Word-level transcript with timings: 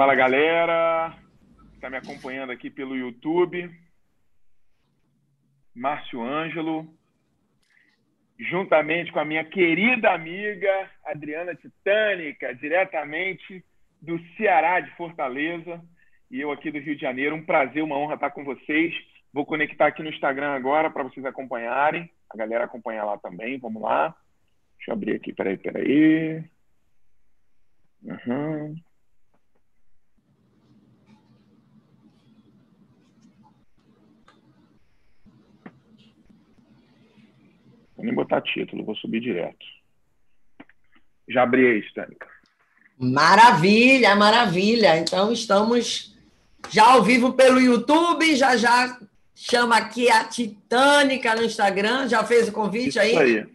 Fala 0.00 0.14
galera, 0.14 1.14
está 1.74 1.90
me 1.90 1.98
acompanhando 1.98 2.50
aqui 2.50 2.70
pelo 2.70 2.96
YouTube. 2.96 3.70
Márcio 5.76 6.22
Ângelo, 6.22 6.88
juntamente 8.38 9.12
com 9.12 9.20
a 9.20 9.26
minha 9.26 9.44
querida 9.44 10.10
amiga 10.10 10.90
Adriana 11.04 11.54
Titânica, 11.54 12.54
diretamente 12.54 13.62
do 14.00 14.18
Ceará 14.38 14.80
de 14.80 14.90
Fortaleza, 14.96 15.84
e 16.30 16.40
eu 16.40 16.50
aqui 16.50 16.70
do 16.70 16.78
Rio 16.78 16.96
de 16.96 17.02
Janeiro. 17.02 17.36
Um 17.36 17.44
prazer, 17.44 17.82
uma 17.82 17.98
honra 17.98 18.14
estar 18.14 18.30
com 18.30 18.42
vocês. 18.42 18.94
Vou 19.34 19.44
conectar 19.44 19.88
aqui 19.88 20.02
no 20.02 20.08
Instagram 20.08 20.52
agora 20.52 20.88
para 20.88 21.02
vocês 21.02 21.26
acompanharem. 21.26 22.10
A 22.30 22.38
galera 22.38 22.64
acompanhar 22.64 23.04
lá 23.04 23.18
também. 23.18 23.58
Vamos 23.58 23.82
lá. 23.82 24.16
Deixa 24.78 24.92
eu 24.92 24.94
abrir 24.94 25.16
aqui. 25.16 25.30
Peraí, 25.34 25.58
peraí. 25.58 26.42
Uhum. 28.02 28.89
Vou 38.00 38.06
nem 38.06 38.14
botar 38.14 38.40
título, 38.40 38.82
vou 38.82 38.96
subir 38.96 39.20
direto. 39.20 39.66
Já 41.28 41.42
abri 41.42 41.66
aí, 41.66 41.80
Stânica. 41.80 42.26
Maravilha, 42.98 44.16
maravilha. 44.16 44.98
Então 44.98 45.30
estamos 45.30 46.16
já 46.70 46.92
ao 46.92 47.02
vivo 47.02 47.34
pelo 47.34 47.60
YouTube, 47.60 48.34
já 48.36 48.56
já 48.56 48.98
chama 49.34 49.76
aqui 49.76 50.08
a 50.08 50.24
Titânica 50.24 51.36
no 51.36 51.44
Instagram. 51.44 52.08
Já 52.08 52.24
fez 52.24 52.48
o 52.48 52.52
convite 52.52 52.88
Isso 52.88 53.00
aí? 53.00 53.18
aí. 53.18 53.46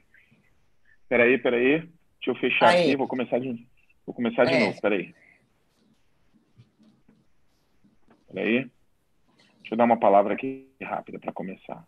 Peraí, 1.10 1.40
peraí. 1.40 1.80
Deixa 1.80 2.28
eu 2.28 2.36
fechar 2.36 2.70
aí. 2.70 2.84
aqui, 2.84 2.96
vou 2.96 3.08
começar 3.08 3.40
de, 3.40 3.68
vou 4.06 4.14
começar 4.14 4.46
de 4.46 4.54
é. 4.54 4.60
novo, 4.60 4.80
peraí. 4.80 5.16
Peraí. 8.32 8.70
Deixa 9.62 9.74
eu 9.74 9.78
dar 9.78 9.86
uma 9.86 9.98
palavra 9.98 10.36
aqui 10.36 10.70
rápida 10.80 11.18
para 11.18 11.34
começar. 11.34 11.84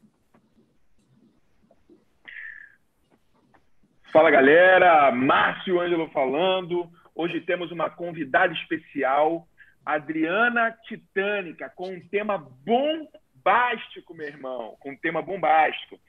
Fala 4.12 4.32
galera, 4.32 5.12
Márcio 5.12 5.82
Ângelo 5.82 6.10
falando. 6.12 6.90
Hoje 7.14 7.42
temos 7.42 7.72
uma 7.72 7.90
convidada 7.90 8.54
especial, 8.54 9.46
Adriana 9.86 10.72
Titânica, 10.88 11.70
com 11.76 11.90
um 11.90 12.00
tema 12.08 12.38
bombástico, 12.38 14.14
meu 14.14 14.28
irmão, 14.28 14.78
com 14.80 14.92
um 14.92 14.96
tema 14.96 15.22
bombástico. 15.22 16.00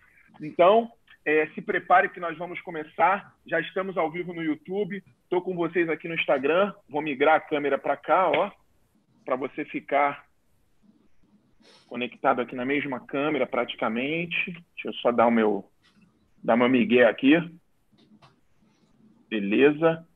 Então, 0.40 0.88
é, 1.24 1.48
se 1.48 1.60
prepare 1.60 2.08
que 2.08 2.20
nós 2.20 2.38
vamos 2.38 2.60
começar. 2.60 3.34
Já 3.44 3.60
estamos 3.60 3.96
ao 3.96 4.10
vivo 4.10 4.32
no 4.32 4.44
YouTube. 4.44 5.02
Estou 5.24 5.42
com 5.42 5.56
vocês 5.56 5.88
aqui 5.88 6.06
no 6.06 6.14
Instagram. 6.14 6.72
Vou 6.88 7.02
migrar 7.02 7.34
a 7.34 7.40
câmera 7.40 7.76
para 7.76 7.96
cá, 7.96 8.30
ó, 8.30 8.50
para 9.24 9.34
você 9.34 9.64
ficar 9.64 10.24
conectado 11.88 12.40
aqui 12.40 12.54
na 12.54 12.64
mesma 12.64 13.00
câmera 13.00 13.44
praticamente. 13.44 14.52
Deixa 14.52 14.86
eu 14.86 14.94
só 14.94 15.10
dar 15.10 15.26
o 15.26 15.32
meu 15.32 15.64
dar 16.42 16.56
meu 16.56 16.68
migué 16.68 17.04
aqui. 17.04 17.34
Beleza. 19.28 20.06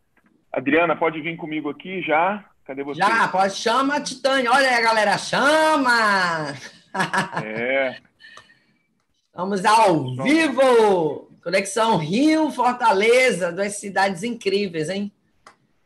Adriana, 0.53 0.97
pode 0.97 1.21
vir 1.21 1.37
comigo 1.37 1.71
aqui 1.71 2.03
já? 2.03 2.45
Cadê 2.65 2.83
você? 2.83 2.99
Já, 3.01 3.29
pode. 3.29 3.55
Chama, 3.55 4.01
Titânia. 4.01 4.51
Olha 4.51 4.69
aí, 4.69 4.83
galera. 4.83 5.19
Chama! 5.19 6.55
É. 7.45 8.01
Estamos 9.29 9.65
ao 9.65 10.15
vivo! 10.17 11.31
Conexão 11.43 11.97
Rio, 11.97 12.51
Fortaleza, 12.51 13.51
duas 13.51 13.77
cidades 13.77 14.23
incríveis, 14.23 14.89
hein? 14.89 15.11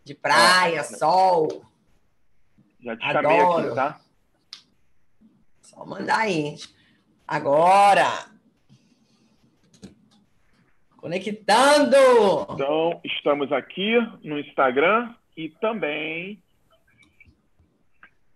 De 0.05 0.15
praia, 0.15 0.85
sol. 0.85 1.65
Já 2.81 2.97
te 2.97 3.05
chamei 3.05 3.41
Adoro. 3.41 3.67
aqui, 3.67 3.75
tá? 3.75 4.01
Só 5.63 5.87
mandar 5.87 6.19
aí. 6.19 6.57
Agora, 7.27 8.27
Conectando! 11.07 11.97
Então, 12.51 13.01
estamos 13.05 13.53
aqui 13.53 13.95
no 14.25 14.41
Instagram 14.41 15.15
e 15.37 15.49
também 15.49 16.43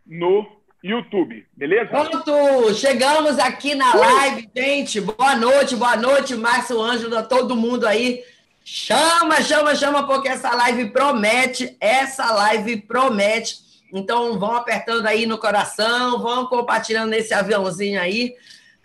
no 0.07 0.47
YouTube, 0.81 1.45
beleza? 1.57 1.87
Pronto! 1.87 2.73
Chegamos 2.75 3.41
aqui 3.41 3.75
na 3.75 3.93
live, 3.93 4.49
gente. 4.57 5.01
Boa 5.01 5.35
noite, 5.35 5.75
boa 5.75 5.97
noite, 5.97 6.37
Márcio 6.37 6.81
Ângelo, 6.81 7.19
a 7.19 7.25
todo 7.25 7.57
mundo 7.57 7.89
aí. 7.89 8.23
Chama, 8.65 9.43
chama, 9.43 9.75
chama, 9.75 10.07
porque 10.07 10.29
essa 10.29 10.55
live 10.55 10.93
promete, 10.93 11.77
essa 11.81 12.31
live 12.31 12.83
promete. 12.83 13.57
Então, 13.93 14.39
vão 14.39 14.55
apertando 14.55 15.07
aí 15.07 15.27
no 15.27 15.39
coração, 15.39 16.21
vão 16.21 16.47
compartilhando 16.47 17.11
nesse 17.11 17.35
aviãozinho 17.35 18.01
aí 18.01 18.37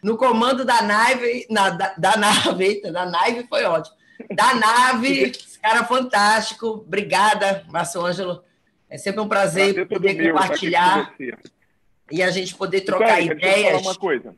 no 0.05 0.17
comando 0.17 0.63
da 0.63 0.83
nave, 0.83 1.47
na, 1.49 1.71
da, 1.71 1.95
da 1.97 2.15
nave, 2.15 2.79
da 2.79 3.07
nave 3.07 3.47
foi 3.49 3.63
ótimo. 3.63 3.95
Da 4.35 4.53
nave, 4.53 5.31
cara 5.59 5.83
fantástico. 5.83 6.67
Obrigada, 6.67 7.65
Márcio 7.69 8.05
Ângelo. 8.05 8.43
É 8.87 8.99
sempre 8.99 9.19
um 9.19 9.27
prazer, 9.27 9.73
prazer 9.73 9.87
poder 9.87 10.13
meu, 10.13 10.31
compartilhar 10.31 11.11
e 12.11 12.21
a 12.21 12.29
gente 12.29 12.53
poder 12.53 12.81
trocar 12.81 13.15
aí, 13.15 13.25
ideias. 13.25 13.41
Deixa 13.41 13.67
eu 13.67 13.79
falar 13.79 13.81
uma 13.81 13.95
coisa. 13.95 14.35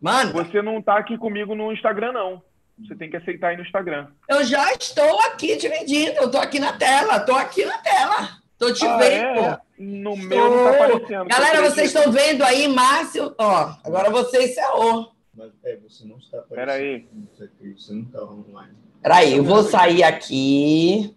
Mano. 0.00 0.32
Você 0.32 0.62
não 0.62 0.78
está 0.78 0.96
aqui 0.96 1.18
comigo 1.18 1.54
no 1.54 1.70
Instagram, 1.70 2.12
não. 2.12 2.42
Você 2.78 2.94
tem 2.94 3.10
que 3.10 3.18
aceitar 3.18 3.48
aí 3.48 3.56
no 3.58 3.64
Instagram. 3.64 4.08
Eu 4.30 4.44
já 4.44 4.72
estou 4.72 5.20
aqui 5.26 5.56
dividindo. 5.56 6.16
Eu 6.16 6.26
estou 6.26 6.40
aqui 6.40 6.58
na 6.58 6.72
tela. 6.72 7.18
Estou 7.18 7.36
aqui 7.36 7.66
na 7.66 7.76
tela. 7.78 8.38
Tô 8.58 8.72
te 8.72 8.84
ah, 8.84 8.96
vendo. 8.96 9.40
É? 9.40 9.60
No 9.78 10.16
meu 10.16 10.50
não 10.50 10.64
tá 10.64 10.70
aparecendo. 10.70 11.28
Galera, 11.28 11.70
vocês 11.70 11.94
estão 11.94 12.10
vendo 12.10 12.42
aí, 12.42 12.66
Márcio? 12.66 13.32
Ó, 13.38 13.74
agora 13.84 14.10
você 14.10 14.44
encerrou. 14.46 15.12
Mas 15.32 15.52
é, 15.64 15.76
você 15.76 16.04
não 16.04 16.18
está 16.18 16.38
aparecendo. 16.38 17.08
Peraí. 17.36 17.74
Você 17.76 17.92
não 17.92 18.02
está 18.02 18.24
online. 18.24 18.74
Peraí, 19.00 19.36
eu 19.36 19.44
vou 19.44 19.62
sair 19.62 20.02
aqui. 20.02 21.14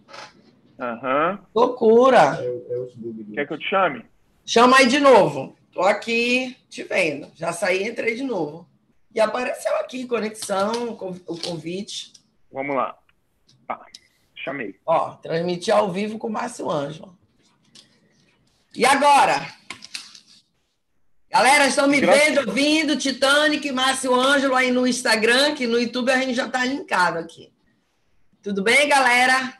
Aham. 0.80 1.31
Uhum. 1.31 1.40
Loucura. 1.56 2.38
É, 2.40 2.46
é 2.46 3.35
Quer 3.35 3.47
que 3.47 3.53
eu 3.53 3.57
te 3.57 3.68
chame? 3.68 4.06
Chama 4.46 4.78
aí 4.78 4.88
de 4.88 5.00
novo. 5.00 5.56
Tô 5.74 5.81
aqui 5.81 6.56
te 6.69 6.84
vendo. 6.84 7.28
Já 7.35 7.51
saí, 7.51 7.88
entrei 7.88 8.16
de 8.16 8.24
novo. 8.24 8.68
E 9.13 9.19
apareceu 9.19 9.75
aqui, 9.78 10.06
conexão, 10.06 10.91
o 10.91 11.40
convite. 11.40 12.13
Vamos 12.51 12.75
lá. 12.75 12.97
Tá. 13.68 13.84
Chamei. 14.35 14.75
Ó, 14.85 15.16
transmitir 15.16 15.75
ao 15.75 15.91
vivo 15.91 16.18
com 16.18 16.28
o 16.28 16.31
Márcio 16.31 16.69
Ângelo. 16.69 17.18
E 18.76 18.86
agora? 18.86 19.46
Galera, 21.30 21.68
estão 21.68 21.88
me 21.88 22.00
vendo, 22.00 22.48
ouvindo, 22.48 22.98
Titanic, 22.98 23.72
Márcio 23.72 24.14
Ângelo 24.14 24.56
aí 24.56 24.72
no 24.72 24.88
Instagram, 24.88 25.56
que 25.56 25.68
no 25.68 25.80
YouTube 25.80 26.09
a 26.12 26.18
gente 26.18 26.34
já 26.34 26.48
está 26.48 26.66
linkado 26.66 27.20
aqui. 27.20 27.52
Tudo 28.42 28.64
bem, 28.64 28.88
galera? 28.88 29.54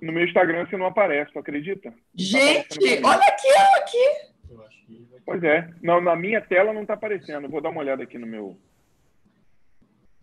No 0.00 0.12
meu 0.12 0.24
Instagram 0.24 0.66
você 0.66 0.76
não 0.76 0.86
aparece, 0.86 1.32
tu 1.32 1.38
acredita? 1.38 1.92
Gente, 2.14 3.00
tá 3.00 3.08
olha 3.08 3.24
aqui, 3.26 3.48
olha 3.48 3.76
aqui. 3.82 4.26
Pois 5.24 5.42
é. 5.42 5.68
Não, 5.82 6.00
na 6.00 6.14
minha 6.14 6.40
tela 6.40 6.72
não 6.72 6.82
está 6.82 6.94
aparecendo. 6.94 7.48
Vou 7.48 7.60
dar 7.60 7.70
uma 7.70 7.80
olhada 7.80 8.02
aqui 8.02 8.16
no 8.16 8.26
meu. 8.26 8.56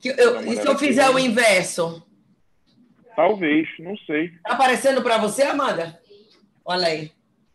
Eu, 0.04 0.42
e 0.42 0.56
se 0.56 0.68
eu 0.68 0.78
fizer 0.78 1.04
aqui. 1.04 1.16
o 1.16 1.20
inverso? 1.20 2.06
Talvez, 3.16 3.68
não 3.80 3.98
sei. 3.98 4.30
Tá 4.44 4.54
aparecendo 4.54 5.04
para 5.04 5.18
você, 5.18 5.44
Amanda? 5.44 6.00
Olha 6.64 6.88
aí. 6.88 7.12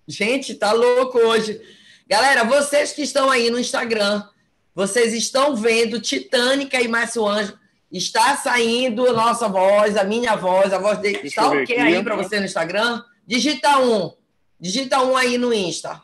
Gente, 0.09 0.55
tá 0.55 0.73
louco 0.73 1.19
hoje. 1.19 1.61
Galera, 2.09 2.43
vocês 2.43 2.93
que 2.93 3.03
estão 3.03 3.31
aí 3.31 3.51
no 3.51 3.61
Instagram, 3.61 4.27
vocês 4.75 5.13
estão 5.13 5.55
vendo 5.55 6.01
Titânica 6.01 6.81
e 6.81 6.89
Márcio 6.89 7.27
Anjo. 7.27 7.59
Está 7.93 8.35
saindo 8.35 9.07
a 9.07 9.13
nossa 9.13 9.49
voz, 9.49 9.99
a 9.99 10.05
minha 10.05 10.35
voz, 10.35 10.73
a 10.73 10.79
voz 10.79 10.99
dele. 10.99 11.21
Está 11.25 11.51
o 11.51 11.63
que 11.63 11.75
aí 11.75 12.03
para 12.03 12.17
você 12.17 12.41
no 12.41 12.47
Instagram? 12.47 13.05
Digita 13.27 13.79
um. 13.81 14.15
Digita 14.59 15.03
um 15.03 15.15
aí 15.15 15.37
no 15.37 15.53
Insta. 15.53 16.00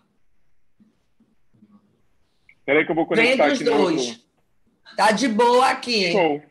Peraí 2.66 2.84
que 2.84 2.90
eu 2.90 2.94
vou 2.94 3.06
conectar 3.06 3.46
Vem 3.46 3.56
dos 3.56 3.64
dois. 3.64 4.08
No... 4.08 4.96
Tá 4.96 5.12
de 5.12 5.28
boa 5.28 5.70
aqui. 5.70 6.12
Show. 6.12 6.42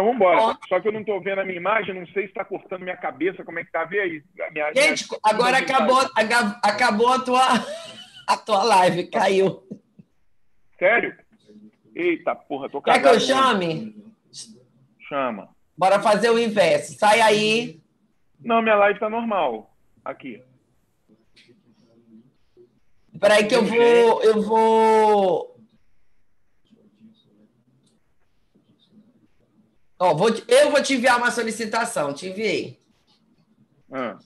Então 0.00 0.04
vamos 0.04 0.16
embora. 0.16 0.58
Só 0.66 0.80
que 0.80 0.88
eu 0.88 0.92
não 0.92 1.00
estou 1.00 1.20
vendo 1.20 1.40
a 1.40 1.44
minha 1.44 1.58
imagem, 1.58 1.94
não 1.94 2.06
sei 2.06 2.22
se 2.22 2.28
está 2.30 2.44
cortando 2.44 2.82
minha 2.82 2.96
cabeça, 2.96 3.44
como 3.44 3.58
é 3.58 3.64
que 3.64 3.70
tá. 3.70 3.84
Vê 3.84 4.00
aí. 4.00 4.22
Minha, 4.50 4.72
Gente, 4.74 5.06
minha... 5.06 5.20
agora 5.22 5.58
acabou, 5.58 6.00
acabou 6.62 7.12
a 7.12 7.18
tua, 7.20 7.42
a 8.26 8.36
tua 8.36 8.62
live, 8.64 9.10
caiu. 9.10 9.62
Sério? 10.78 11.14
Eita 11.94 12.34
porra, 12.34 12.70
tô 12.70 12.80
cagado. 12.80 13.02
Quer 13.02 13.10
que 13.10 13.16
eu 13.16 13.20
chame? 13.20 13.94
Chama. 15.06 15.50
Bora 15.76 16.00
fazer 16.00 16.30
o 16.30 16.38
inverso. 16.38 16.98
Sai 16.98 17.20
aí. 17.20 17.80
Não, 18.42 18.62
minha 18.62 18.76
live 18.76 18.98
tá 18.98 19.10
normal. 19.10 19.70
Aqui. 20.02 20.42
Peraí 23.20 23.44
que 23.46 23.54
eu 23.54 23.64
vou, 23.64 24.22
eu 24.22 24.40
vou 24.40 25.49
Ó, 30.00 30.14
vou, 30.14 30.30
eu 30.48 30.70
vou 30.70 30.82
te 30.82 30.94
enviar 30.94 31.18
uma 31.18 31.30
solicitação, 31.30 32.14
te 32.14 32.26
enviei. 32.26 32.78
Ah. 33.92 34.18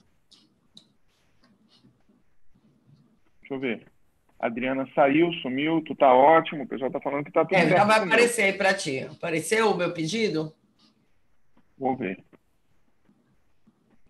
Deixa 3.41 3.53
eu 3.53 3.59
ver. 3.59 3.85
A 4.39 4.47
Adriana 4.47 4.87
saiu, 4.95 5.33
sumiu, 5.41 5.81
tu 5.81 5.93
tá 5.93 6.13
ótimo. 6.13 6.63
O 6.63 6.67
pessoal 6.67 6.89
tá 6.89 7.01
falando 7.01 7.25
que 7.25 7.31
tá 7.31 7.43
tudo 7.43 7.57
É, 7.57 7.67
já 7.67 7.83
vai 7.83 7.99
aparecer 7.99 8.43
aí 8.43 8.53
para 8.53 8.73
ti. 8.73 8.99
Apareceu 9.01 9.71
o 9.71 9.77
meu 9.77 9.91
pedido? 9.91 10.55
Vou 11.77 11.97
ver. 11.97 12.23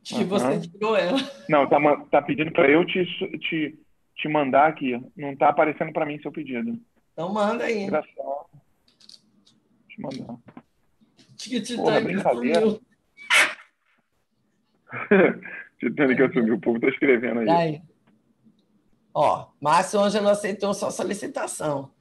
Que 0.03 0.17
Aham. 0.17 0.25
você 0.25 0.67
tirou 0.67 0.95
ela. 0.95 1.17
Não, 1.49 1.67
tá, 1.67 1.79
tá 2.11 2.21
pedindo 2.21 2.51
para 2.51 2.69
eu 2.69 2.85
te, 2.85 3.03
te, 3.39 3.79
te 4.15 4.27
mandar 4.27 4.67
aqui. 4.67 5.01
Não 5.17 5.35
tá 5.35 5.49
aparecendo 5.49 5.91
para 5.91 6.05
mim 6.05 6.21
seu 6.21 6.31
pedido. 6.31 6.79
Então 7.11 7.33
manda 7.33 7.63
aí. 7.63 7.83
Engraçado. 7.83 8.45
Deixa 9.87 9.99
eu 9.99 10.27
mandar. 10.27 10.64
Tiquitita 11.45 11.83
Porra, 11.83 12.01
brincadeira. 12.01 12.61
sumiu. 12.61 12.81
Titânica 15.79 16.33
sumiu. 16.33 16.55
O 16.55 16.59
povo 16.59 16.79
tá 16.79 16.87
escrevendo 16.89 17.41
aí. 17.41 17.49
Aí. 17.49 17.81
Ó, 19.13 19.47
Márcio 19.61 19.99
Ângelo 19.99 20.29
aceitou 20.29 20.73
sua 20.73 20.89
solicitação. 20.89 21.91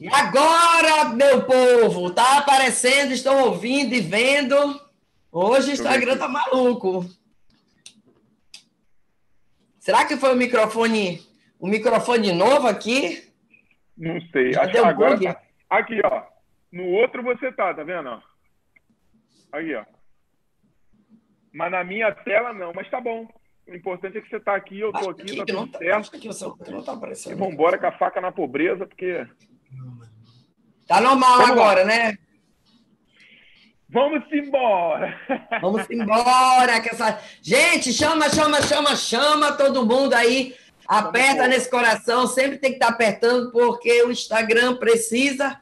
E 0.00 0.08
agora, 0.08 1.10
meu 1.10 1.44
povo, 1.44 2.10
tá 2.10 2.38
aparecendo, 2.38 3.12
estão 3.12 3.44
ouvindo 3.44 3.94
e 3.94 4.00
vendo. 4.00 4.56
Hoje 5.30 5.70
o 5.70 5.74
Instagram 5.74 6.16
tá 6.16 6.28
maluco. 6.28 7.04
Será 9.78 10.04
que 10.04 10.16
foi 10.16 10.32
o 10.32 10.36
microfone, 10.36 11.20
o 11.58 11.66
microfone 11.66 12.32
novo 12.32 12.66
aqui? 12.66 13.28
Não 13.96 14.20
sei. 14.32 14.52
Já 14.52 14.62
Acho 14.62 14.72
que 14.72 14.78
agora 14.78 15.20
tá. 15.20 15.42
Aqui, 15.68 16.00
ó. 16.04 16.37
No 16.72 16.84
outro 16.84 17.22
você 17.22 17.50
tá, 17.52 17.72
tá 17.72 17.82
vendo? 17.82 18.22
Aqui, 19.52 19.74
ó. 19.74 19.84
Mas 21.52 21.70
na 21.70 21.82
minha 21.82 22.12
tela 22.12 22.52
não, 22.52 22.72
mas 22.74 22.90
tá 22.90 23.00
bom. 23.00 23.26
O 23.66 23.74
importante 23.74 24.18
é 24.18 24.20
que 24.20 24.28
você 24.28 24.40
tá 24.40 24.54
aqui, 24.54 24.80
eu 24.80 24.92
tô 24.92 25.10
aqui, 25.10 25.24
que, 25.24 25.36
tá 25.36 25.44
que 25.44 25.52
não 25.52 25.66
tudo 25.66 25.72
tá, 25.72 25.78
certo. 25.78 26.32
seu 26.32 26.56
não 26.70 26.82
tá 26.82 26.92
E 26.92 26.96
aparecendo. 26.96 27.36
vambora 27.36 27.78
com 27.78 27.86
a 27.86 27.92
faca 27.92 28.20
na 28.20 28.32
pobreza, 28.32 28.86
porque. 28.86 29.26
Tá 30.86 31.00
normal 31.00 31.38
Vamos 31.38 31.48
lá. 31.48 31.52
agora, 31.52 31.84
né? 31.84 32.16
Vamos 33.90 34.22
embora! 34.32 35.18
Vamos 35.60 35.88
embora. 35.90 36.80
Que 36.80 36.90
essa... 36.90 37.20
Gente, 37.42 37.92
chama, 37.92 38.28
chama, 38.28 38.60
chama, 38.62 38.94
chama 38.96 39.52
todo 39.52 39.86
mundo 39.86 40.14
aí. 40.14 40.54
Aperta 40.86 41.46
nesse 41.48 41.70
coração. 41.70 42.26
Sempre 42.26 42.58
tem 42.58 42.70
que 42.70 42.76
estar 42.76 42.88
apertando, 42.88 43.50
porque 43.50 44.02
o 44.02 44.10
Instagram 44.10 44.76
precisa 44.76 45.60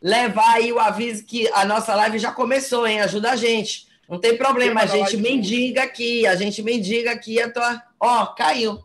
levar 0.00 0.54
aí 0.54 0.72
o 0.72 0.78
aviso 0.78 1.24
que 1.24 1.48
a 1.52 1.64
nossa 1.64 1.94
live 1.94 2.18
já 2.18 2.32
começou, 2.32 2.86
hein? 2.86 3.00
Ajuda 3.00 3.32
a 3.32 3.36
gente. 3.36 3.86
Não 4.08 4.18
tem 4.18 4.36
problema, 4.36 4.80
a 4.80 4.86
gente 4.86 5.16
mendiga 5.18 5.82
aqui, 5.82 6.26
a 6.26 6.34
gente 6.34 6.62
mendiga 6.62 7.10
aqui 7.12 7.40
a 7.40 7.52
tua. 7.52 7.82
Ó, 8.00 8.26
caiu. 8.26 8.78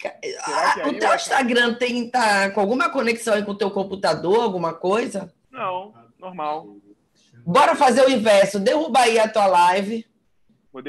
Ca- 0.00 0.16
Será 0.22 0.74
que 0.74 0.80
Ah, 0.80 0.88
o 0.88 0.98
teu 0.98 1.14
Instagram 1.14 1.74
tem 1.74 2.08
tá 2.10 2.50
com 2.50 2.60
alguma 2.60 2.88
conexão 2.88 3.34
aí 3.34 3.44
com 3.44 3.52
o 3.52 3.58
teu 3.58 3.70
computador, 3.70 4.40
alguma 4.42 4.72
coisa? 4.72 5.32
Não, 5.50 5.92
normal. 6.18 6.76
Bora 7.44 7.74
fazer 7.76 8.02
o 8.06 8.10
inverso. 8.10 8.58
Derruba 8.58 9.00
aí 9.00 9.18
a 9.18 9.28
tua 9.28 9.46
live. 9.46 10.06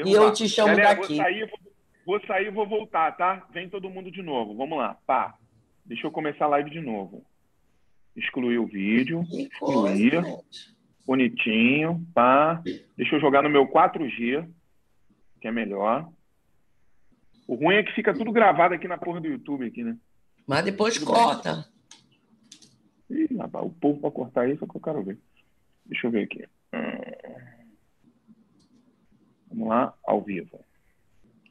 E 0.06 0.12
eu 0.12 0.32
te 0.32 0.48
chamo 0.48 0.68
Galera, 0.68 0.94
daqui. 0.94 1.16
Vou 1.16 1.24
sair, 1.24 1.46
vou, 1.50 1.58
vou 2.06 2.26
sair 2.26 2.46
e 2.46 2.50
vou 2.50 2.66
voltar, 2.68 3.12
tá? 3.16 3.46
Vem 3.52 3.68
todo 3.68 3.90
mundo 3.90 4.10
de 4.10 4.22
novo. 4.22 4.56
Vamos 4.56 4.78
lá. 4.78 4.96
Pá. 5.06 5.34
Deixa 5.84 6.06
eu 6.06 6.10
começar 6.10 6.44
a 6.46 6.48
live 6.48 6.70
de 6.70 6.80
novo. 6.80 7.24
Excluir 8.16 8.58
o 8.58 8.66
vídeo. 8.66 9.22
Excluir. 9.32 10.22
Bonitinho. 11.06 12.06
Pá. 12.14 12.62
Deixa 12.96 13.16
eu 13.16 13.20
jogar 13.20 13.42
no 13.42 13.50
meu 13.50 13.66
4G, 13.66 14.48
que 15.40 15.48
é 15.48 15.52
melhor. 15.52 16.08
O 17.46 17.54
ruim 17.54 17.76
é 17.76 17.82
que 17.82 17.92
fica 17.92 18.14
tudo 18.14 18.32
gravado 18.32 18.74
aqui 18.74 18.86
na 18.86 18.96
porra 18.96 19.20
do 19.20 19.26
YouTube, 19.26 19.66
aqui, 19.66 19.82
né? 19.82 19.96
Mas 20.46 20.64
depois 20.64 20.98
corta. 20.98 21.66
Ih, 23.10 23.36
rapaz, 23.36 23.66
o 23.66 23.70
povo 23.70 24.00
pra 24.00 24.10
cortar 24.10 24.48
isso 24.48 24.64
é 24.64 24.66
o 24.66 24.70
que 24.70 24.76
eu 24.76 24.80
quero 24.80 25.02
ver. 25.02 25.18
Deixa 25.84 26.06
eu 26.06 26.10
ver 26.10 26.24
aqui. 26.24 26.46
Hum. 26.72 27.42
Vamos 29.48 29.68
lá, 29.68 29.94
ao 30.04 30.22
vivo. 30.22 30.64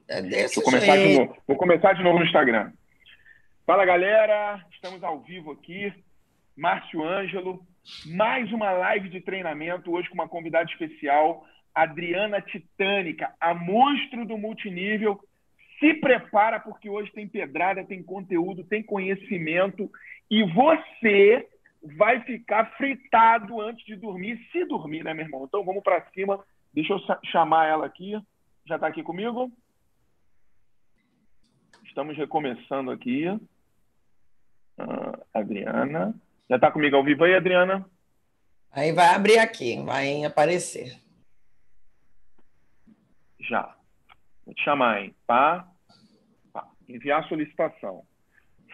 É 0.08 0.22
Deixa 0.22 0.60
eu 0.60 0.63
começar 0.63 0.98
de 0.98 1.18
novo. 1.18 1.38
Vou 1.48 1.58
começar 1.58 1.94
de 1.94 2.04
novo 2.04 2.19
no 2.19 2.25
Instagram. 2.25 2.72
Fala, 3.66 3.86
galera. 3.86 4.66
Estamos 4.74 5.04
ao 5.04 5.22
vivo 5.22 5.52
aqui. 5.52 5.94
Márcio 6.56 7.03
Ângelo. 7.03 7.65
Mais 8.06 8.51
uma 8.51 8.71
live 8.71 9.09
de 9.09 9.21
treinamento, 9.21 9.92
hoje 9.92 10.07
com 10.07 10.13
uma 10.13 10.30
convidada 10.30 10.69
especial, 10.69 11.45
Adriana 11.74 12.39
Titânica, 12.42 13.33
a 13.39 13.53
monstro 13.53 14.25
do 14.25 14.38
multinível. 14.38 15.19
Se 15.80 15.95
prepara, 15.95 16.59
porque 16.59 16.89
hoje 16.89 17.12
tem 17.12 17.27
pedrada, 17.27 17.83
tem 17.83 18.03
conteúdo, 18.03 18.63
tem 18.63 18.83
conhecimento. 18.83 19.89
E 20.30 20.44
você 20.44 21.48
vai 21.98 22.21
ficar 22.21 22.65
fritado 22.77 23.59
antes 23.59 23.83
de 23.86 23.95
dormir, 23.95 24.38
se 24.51 24.63
dormir, 24.65 25.03
né, 25.03 25.13
meu 25.13 25.25
irmão? 25.25 25.45
Então 25.45 25.63
vamos 25.63 25.81
para 25.81 26.06
cima. 26.12 26.44
Deixa 26.71 26.94
eu 26.94 27.00
chamar 27.25 27.68
ela 27.68 27.86
aqui. 27.86 28.13
Já 28.65 28.75
está 28.75 28.88
aqui 28.88 29.01
comigo? 29.01 29.51
Estamos 31.83 32.15
recomeçando 32.15 32.92
aqui. 32.92 33.25
Ah, 34.77 35.19
Adriana. 35.33 36.13
Já 36.51 36.57
está 36.57 36.69
comigo 36.69 36.98
ao 36.98 37.03
vivo 37.03 37.24
aí, 37.24 37.33
Adriana? 37.33 37.86
Aí 38.74 38.92
vai 38.92 39.15
abrir 39.15 39.39
aqui, 39.39 39.81
vai 39.86 40.25
aparecer. 40.25 41.00
Já. 43.39 43.74
Vou 44.45 44.53
te 44.53 44.62
chamar, 44.62 45.01
hein? 45.01 45.15
Pá. 45.25 45.65
Pá. 46.51 46.68
Enviar 46.89 47.25
solicitação. 47.30 48.03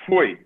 Foi. 0.07 0.43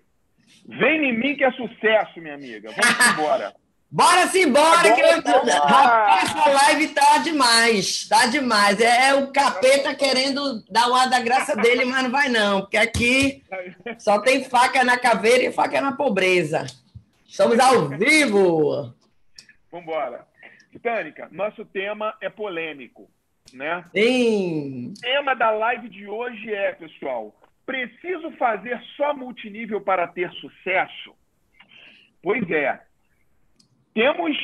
Vem 0.68 1.08
em 1.08 1.18
mim 1.18 1.34
que 1.34 1.42
é 1.42 1.50
sucesso, 1.52 2.20
minha 2.20 2.34
amiga. 2.34 2.70
Vamos 2.70 3.00
embora. 3.18 3.54
Bora 3.90 4.26
se 4.26 4.42
embora, 4.42 4.94
que 4.94 5.00
eu... 5.00 5.22
Tá. 5.22 5.58
Rapaz, 5.58 6.30
essa 6.30 6.48
live 6.50 6.88
tá 6.88 7.16
demais, 7.18 8.08
tá 8.08 8.26
demais. 8.26 8.78
É, 8.78 9.08
é 9.08 9.14
o 9.14 9.32
capeta 9.32 9.94
querendo 9.94 10.62
dar 10.70 10.86
uma 10.86 11.06
da 11.06 11.20
graça 11.20 11.56
dele, 11.56 11.86
mas 11.86 12.02
não 12.02 12.10
vai 12.10 12.28
não, 12.28 12.60
porque 12.60 12.76
aqui 12.76 13.42
só 13.98 14.20
tem 14.20 14.44
faca 14.44 14.84
na 14.84 14.98
caveira 14.98 15.44
e 15.44 15.52
faca 15.52 15.80
na 15.80 15.92
pobreza. 15.92 16.66
Estamos 17.32 17.58
ao 17.60 17.88
vivo. 17.88 18.94
Vamos 19.70 19.86
embora. 19.86 20.26
Titânica, 20.70 21.30
nosso 21.32 21.64
tema 21.64 22.14
é 22.20 22.28
polêmico, 22.28 23.08
né? 23.54 23.82
Sim. 23.96 24.92
O 24.98 25.00
tema 25.00 25.34
da 25.34 25.50
live 25.50 25.88
de 25.88 26.06
hoje 26.06 26.52
é, 26.52 26.72
pessoal, 26.72 27.34
preciso 27.64 28.32
fazer 28.32 28.78
só 28.98 29.14
multinível 29.14 29.80
para 29.80 30.06
ter 30.08 30.30
sucesso? 30.32 31.14
Pois 32.22 32.48
é. 32.50 32.82
Temos. 33.94 34.36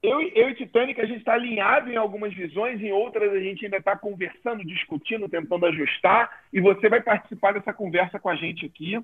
Eu, 0.00 0.22
eu 0.22 0.50
e 0.50 0.54
Titânica, 0.54 1.02
a 1.02 1.06
gente 1.06 1.18
está 1.18 1.34
alinhado 1.34 1.90
em 1.90 1.96
algumas 1.96 2.32
visões, 2.32 2.80
em 2.80 2.92
outras 2.92 3.32
a 3.32 3.40
gente 3.40 3.64
ainda 3.64 3.78
está 3.78 3.96
conversando, 3.96 4.64
discutindo, 4.64 5.28
tentando 5.28 5.66
ajustar, 5.66 6.44
e 6.52 6.60
você 6.60 6.88
vai 6.88 7.02
participar 7.02 7.54
dessa 7.54 7.72
conversa 7.72 8.20
com 8.20 8.30
a 8.30 8.36
gente 8.36 8.64
aqui, 8.64 8.96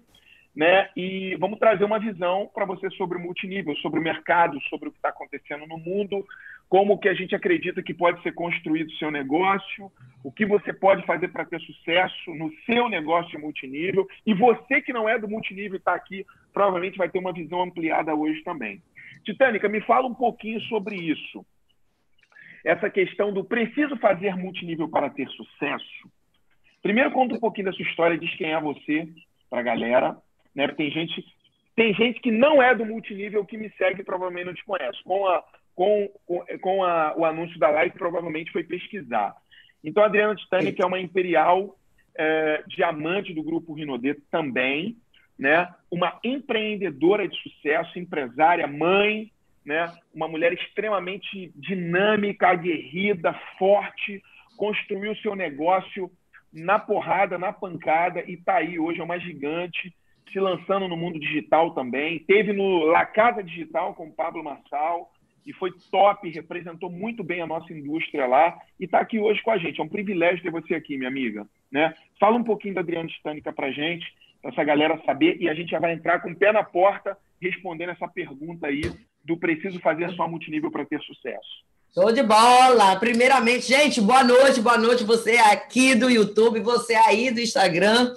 né? 0.56 0.88
E 0.96 1.36
vamos 1.38 1.58
trazer 1.58 1.84
uma 1.84 1.98
visão 1.98 2.50
para 2.54 2.64
você 2.64 2.88
sobre 2.92 3.18
o 3.18 3.20
multinível, 3.20 3.76
sobre 3.76 4.00
o 4.00 4.02
mercado, 4.02 4.58
sobre 4.70 4.88
o 4.88 4.90
que 4.90 4.96
está 4.96 5.10
acontecendo 5.10 5.66
no 5.66 5.76
mundo, 5.76 6.26
como 6.66 6.98
que 6.98 7.10
a 7.10 7.14
gente 7.14 7.34
acredita 7.34 7.82
que 7.82 7.92
pode 7.92 8.22
ser 8.22 8.32
construído 8.32 8.88
o 8.88 8.96
seu 8.96 9.10
negócio, 9.10 9.92
o 10.24 10.32
que 10.32 10.46
você 10.46 10.72
pode 10.72 11.04
fazer 11.04 11.28
para 11.28 11.44
ter 11.44 11.60
sucesso 11.60 12.34
no 12.34 12.50
seu 12.64 12.88
negócio 12.88 13.38
multinível. 13.38 14.08
E 14.24 14.32
você 14.32 14.80
que 14.80 14.94
não 14.94 15.06
é 15.06 15.18
do 15.18 15.28
multinível 15.28 15.76
está 15.76 15.94
aqui, 15.94 16.24
provavelmente 16.54 16.96
vai 16.96 17.10
ter 17.10 17.18
uma 17.18 17.34
visão 17.34 17.62
ampliada 17.62 18.14
hoje 18.14 18.42
também. 18.42 18.82
Titânica, 19.24 19.68
me 19.68 19.82
fala 19.82 20.06
um 20.06 20.14
pouquinho 20.14 20.60
sobre 20.62 20.96
isso. 20.96 21.44
Essa 22.64 22.88
questão 22.88 23.30
do 23.30 23.44
preciso 23.44 23.94
fazer 23.98 24.34
multinível 24.36 24.88
para 24.88 25.10
ter 25.10 25.28
sucesso. 25.28 26.10
Primeiro, 26.82 27.12
conta 27.12 27.34
um 27.34 27.40
pouquinho 27.40 27.66
da 27.66 27.72
sua 27.72 27.84
história, 27.84 28.18
diz 28.18 28.34
quem 28.36 28.52
é 28.52 28.60
você 28.60 29.06
para 29.50 29.60
a 29.60 29.62
galera. 29.62 30.16
Né? 30.56 30.66
Tem, 30.68 30.90
gente, 30.90 31.22
tem 31.76 31.94
gente 31.94 32.18
que 32.20 32.30
não 32.30 32.62
é 32.62 32.74
do 32.74 32.86
multinível 32.86 33.44
que 33.44 33.58
me 33.58 33.70
segue 33.76 34.00
e 34.00 34.04
provavelmente 34.04 34.46
não 34.46 34.54
te 34.54 34.64
conhece. 34.64 34.98
Com, 35.04 35.26
a, 35.28 35.44
com, 35.74 36.10
com, 36.62 36.82
a, 36.82 37.14
o 37.14 37.24
anúncio 37.26 37.58
da 37.58 37.68
live, 37.68 37.98
provavelmente 37.98 38.50
foi 38.50 38.64
pesquisar. 38.64 39.36
Então, 39.84 40.02
a 40.02 40.06
Adriana 40.06 40.34
Titânica 40.34 40.82
é 40.82 40.86
uma 40.86 40.98
imperial 40.98 41.78
é, 42.16 42.64
diamante 42.66 43.34
do 43.34 43.42
grupo 43.42 43.74
Rinodê 43.74 44.14
também, 44.30 44.96
né? 45.38 45.68
uma 45.90 46.18
empreendedora 46.24 47.28
de 47.28 47.36
sucesso, 47.42 47.98
empresária, 47.98 48.66
mãe, 48.66 49.30
né? 49.64 49.92
uma 50.14 50.26
mulher 50.26 50.54
extremamente 50.54 51.52
dinâmica, 51.54 52.48
aguerrida, 52.48 53.34
forte, 53.58 54.22
construiu 54.56 55.14
seu 55.16 55.36
negócio 55.36 56.10
na 56.50 56.78
porrada, 56.78 57.36
na 57.36 57.52
pancada, 57.52 58.24
e 58.26 58.32
está 58.32 58.54
aí 58.54 58.78
hoje, 58.78 58.98
é 58.98 59.04
uma 59.04 59.20
gigante, 59.20 59.94
se 60.32 60.40
lançando 60.40 60.88
no 60.88 60.96
mundo 60.96 61.18
digital 61.18 61.72
também. 61.72 62.18
Teve 62.20 62.52
no 62.52 62.86
La 62.86 63.06
Casa 63.06 63.42
Digital 63.42 63.94
com 63.94 64.06
o 64.06 64.12
Pablo 64.12 64.42
Massal, 64.42 65.12
e 65.46 65.52
foi 65.52 65.70
top, 65.90 66.28
representou 66.28 66.90
muito 66.90 67.22
bem 67.22 67.40
a 67.40 67.46
nossa 67.46 67.72
indústria 67.72 68.26
lá, 68.26 68.58
e 68.80 68.84
está 68.84 68.98
aqui 68.98 69.18
hoje 69.18 69.40
com 69.42 69.52
a 69.52 69.58
gente. 69.58 69.80
É 69.80 69.84
um 69.84 69.88
privilégio 69.88 70.42
ter 70.42 70.50
você 70.50 70.74
aqui, 70.74 70.96
minha 70.96 71.08
amiga. 71.08 71.46
né? 71.70 71.94
Fala 72.18 72.36
um 72.36 72.42
pouquinho 72.42 72.74
da 72.74 72.80
Adriana 72.80 73.08
Stânica 73.10 73.52
para 73.52 73.70
gente, 73.70 74.04
para 74.42 74.50
essa 74.50 74.64
galera 74.64 75.00
saber, 75.06 75.36
e 75.40 75.48
a 75.48 75.54
gente 75.54 75.70
já 75.70 75.78
vai 75.78 75.92
entrar 75.92 76.20
com 76.20 76.30
o 76.30 76.36
pé 76.36 76.52
na 76.52 76.64
porta 76.64 77.16
respondendo 77.40 77.90
essa 77.90 78.08
pergunta 78.08 78.66
aí 78.66 78.82
do 79.24 79.36
preciso 79.36 79.78
fazer 79.80 80.10
só 80.12 80.26
multinível 80.28 80.70
para 80.70 80.84
ter 80.84 81.00
sucesso. 81.02 81.64
Show 81.94 82.12
de 82.12 82.22
bola! 82.22 82.96
Primeiramente, 82.98 83.68
gente, 83.68 84.00
boa 84.00 84.22
noite, 84.22 84.60
boa 84.60 84.78
noite. 84.78 85.04
Você 85.04 85.36
aqui 85.38 85.94
do 85.94 86.10
YouTube, 86.10 86.60
você 86.60 86.94
aí 86.94 87.30
do 87.30 87.40
Instagram. 87.40 88.14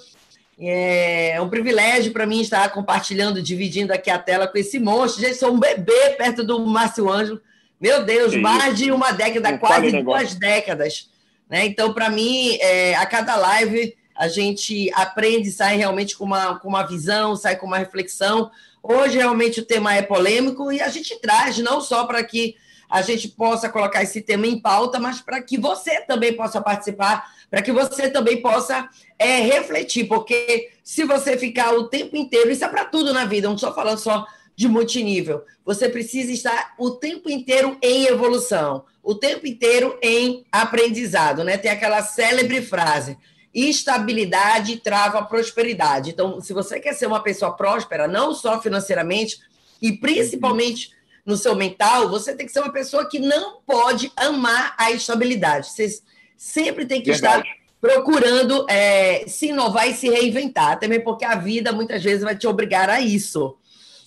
É 0.62 1.40
um 1.42 1.50
privilégio 1.50 2.12
para 2.12 2.26
mim 2.26 2.42
estar 2.42 2.68
compartilhando, 2.70 3.42
dividindo 3.42 3.94
aqui 3.94 4.10
a 4.10 4.20
tela 4.20 4.48
com 4.48 4.58
esse 4.58 4.78
monstro. 4.78 5.22
Gente, 5.22 5.38
sou 5.38 5.54
um 5.54 5.60
bebê 5.60 6.10
perto 6.18 6.44
do 6.44 6.60
Márcio 6.66 7.10
Ângelo. 7.10 7.42
Meu 7.80 8.04
Deus, 8.04 8.34
que 8.34 8.40
mais 8.40 8.74
isso? 8.74 8.84
de 8.84 8.92
uma 8.92 9.12
década, 9.12 9.52
Não 9.52 9.58
quase 9.58 10.04
duas 10.04 10.36
décadas. 10.36 11.10
Né? 11.50 11.66
Então, 11.66 11.94
para 11.94 12.10
mim, 12.10 12.58
é, 12.60 12.94
a 12.96 13.06
cada 13.06 13.38
live 13.38 13.96
a 14.16 14.28
gente 14.28 14.92
aprende, 14.94 15.50
sai 15.50 15.78
realmente 15.78 16.18
com 16.18 16.26
uma, 16.26 16.60
com 16.60 16.68
uma 16.68 16.84
visão, 16.84 17.38
sai 17.38 17.56
com 17.56 17.66
uma 17.66 17.78
reflexão. 17.78 18.52
Hoje, 18.84 19.18
realmente, 19.18 19.62
o 19.62 19.66
tema 19.66 19.96
é 19.96 20.02
polêmico 20.02 20.74
e 20.74 20.82
a 20.82 20.90
gente 20.90 21.18
traz 21.22 21.58
não 21.60 21.80
só 21.80 22.06
para 22.06 22.22
que 22.22 22.58
a 22.90 23.02
gente 23.02 23.30
possa 23.30 23.70
colocar 23.70 24.04
esse 24.04 24.20
tema 24.20 24.46
em 24.46 24.60
pauta, 24.60 25.00
mas 25.00 25.22
para 25.22 25.42
que 25.42 25.58
você 25.58 26.02
também 26.02 26.34
possa 26.34 26.60
participar, 26.60 27.32
para 27.50 27.62
que 27.62 27.72
você 27.72 28.10
também 28.10 28.42
possa 28.42 28.88
é, 29.18 29.40
refletir, 29.40 30.08
porque 30.08 30.72
se 30.84 31.04
você 31.04 31.38
ficar 31.38 31.74
o 31.74 31.88
tempo 31.88 32.16
inteiro, 32.16 32.52
isso 32.52 32.64
é 32.64 32.68
para 32.68 32.86
tudo 32.86 33.14
na 33.14 33.26
vida, 33.26 33.48
não 33.48 33.56
estou 33.56 33.74
falando 33.74 33.98
só 33.98 34.26
de 34.56 34.68
multinível, 34.68 35.44
você 35.66 35.88
precisa 35.88 36.32
estar 36.32 36.74
o 36.78 36.92
tempo 36.92 37.30
inteiro 37.30 37.78
em 37.82 38.06
evolução, 38.06 38.84
o 39.02 39.16
tempo 39.16 39.48
inteiro 39.48 39.98
em 40.02 40.46
aprendizado, 40.52 41.44
né? 41.44 41.58
Tem 41.58 41.72
aquela 41.72 42.04
célebre 42.04 42.62
frase: 42.62 43.18
estabilidade 43.54 44.78
trava 44.78 45.24
prosperidade. 45.24 46.10
Então, 46.10 46.42
se 46.42 46.54
você 46.54 46.80
quer 46.80 46.94
ser 46.94 47.08
uma 47.08 47.24
pessoa 47.24 47.56
próspera, 47.56 48.08
não 48.08 48.34
só 48.34 48.62
financeiramente, 48.62 49.40
e 49.82 49.94
principalmente 49.94 50.92
no 51.26 51.38
seu 51.38 51.56
mental, 51.56 52.10
você 52.10 52.36
tem 52.36 52.46
que 52.46 52.52
ser 52.52 52.60
uma 52.60 52.72
pessoa 52.72 53.08
que 53.08 53.20
não 53.20 53.62
pode 53.66 54.12
amar 54.16 54.76
a 54.78 54.92
estabilidade. 54.92 55.70
Você 55.70 56.02
sempre 56.40 56.86
tem 56.86 57.02
que 57.02 57.12
Verdade. 57.12 57.46
estar 57.46 57.60
procurando 57.82 58.66
é, 58.70 59.26
se 59.28 59.48
inovar 59.48 59.90
e 59.90 59.94
se 59.94 60.10
reinventar, 60.10 60.80
também 60.80 61.02
porque 61.02 61.26
a 61.26 61.36
vida 61.36 61.74
muitas 61.74 62.02
vezes 62.02 62.24
vai 62.24 62.36
te 62.36 62.48
obrigar 62.48 62.90
a 62.90 63.02
isso. 63.02 63.58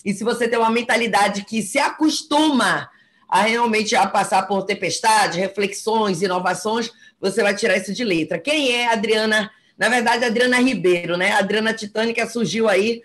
E 0.02 0.14
se 0.14 0.24
você 0.24 0.48
tem 0.48 0.58
uma 0.58 0.70
mentalidade 0.70 1.44
que 1.44 1.60
se 1.62 1.78
acostuma 1.78 2.88
a 3.28 3.42
realmente 3.42 3.94
a 3.94 4.06
passar 4.06 4.46
por 4.48 4.62
tempestade, 4.64 5.38
reflexões, 5.38 6.22
inovações, 6.22 6.90
você 7.20 7.42
vai 7.42 7.54
tirar 7.54 7.76
isso 7.76 7.92
de 7.92 8.02
letra. 8.02 8.38
Quem 8.38 8.74
é 8.74 8.88
a 8.88 8.92
Adriana? 8.92 9.50
Na 9.76 9.90
verdade, 9.90 10.24
a 10.24 10.28
Adriana 10.28 10.58
Ribeiro, 10.58 11.16
né? 11.18 11.32
A 11.32 11.38
Adriana 11.38 11.74
Titânica 11.74 12.26
surgiu 12.26 12.68
aí 12.68 13.02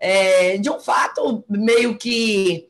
é, 0.00 0.56
de 0.56 0.70
um 0.70 0.78
fato 0.78 1.44
meio 1.48 1.98
que 1.98 2.67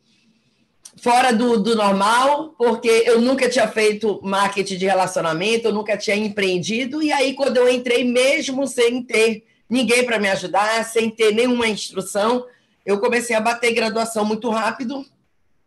fora 1.00 1.32
do, 1.32 1.58
do 1.58 1.74
normal, 1.74 2.54
porque 2.58 2.88
eu 3.06 3.20
nunca 3.20 3.48
tinha 3.48 3.68
feito 3.68 4.20
marketing 4.22 4.76
de 4.76 4.86
relacionamento, 4.86 5.68
eu 5.68 5.72
nunca 5.72 5.96
tinha 5.96 6.16
empreendido, 6.16 7.02
e 7.02 7.12
aí 7.12 7.34
quando 7.34 7.56
eu 7.56 7.68
entrei, 7.68 8.04
mesmo 8.04 8.66
sem 8.66 9.02
ter 9.02 9.44
ninguém 9.68 10.04
para 10.04 10.18
me 10.18 10.28
ajudar, 10.28 10.84
sem 10.84 11.10
ter 11.10 11.32
nenhuma 11.32 11.68
instrução, 11.68 12.44
eu 12.84 12.98
comecei 12.98 13.36
a 13.36 13.40
bater 13.40 13.72
graduação 13.72 14.24
muito 14.24 14.48
rápido, 14.50 15.04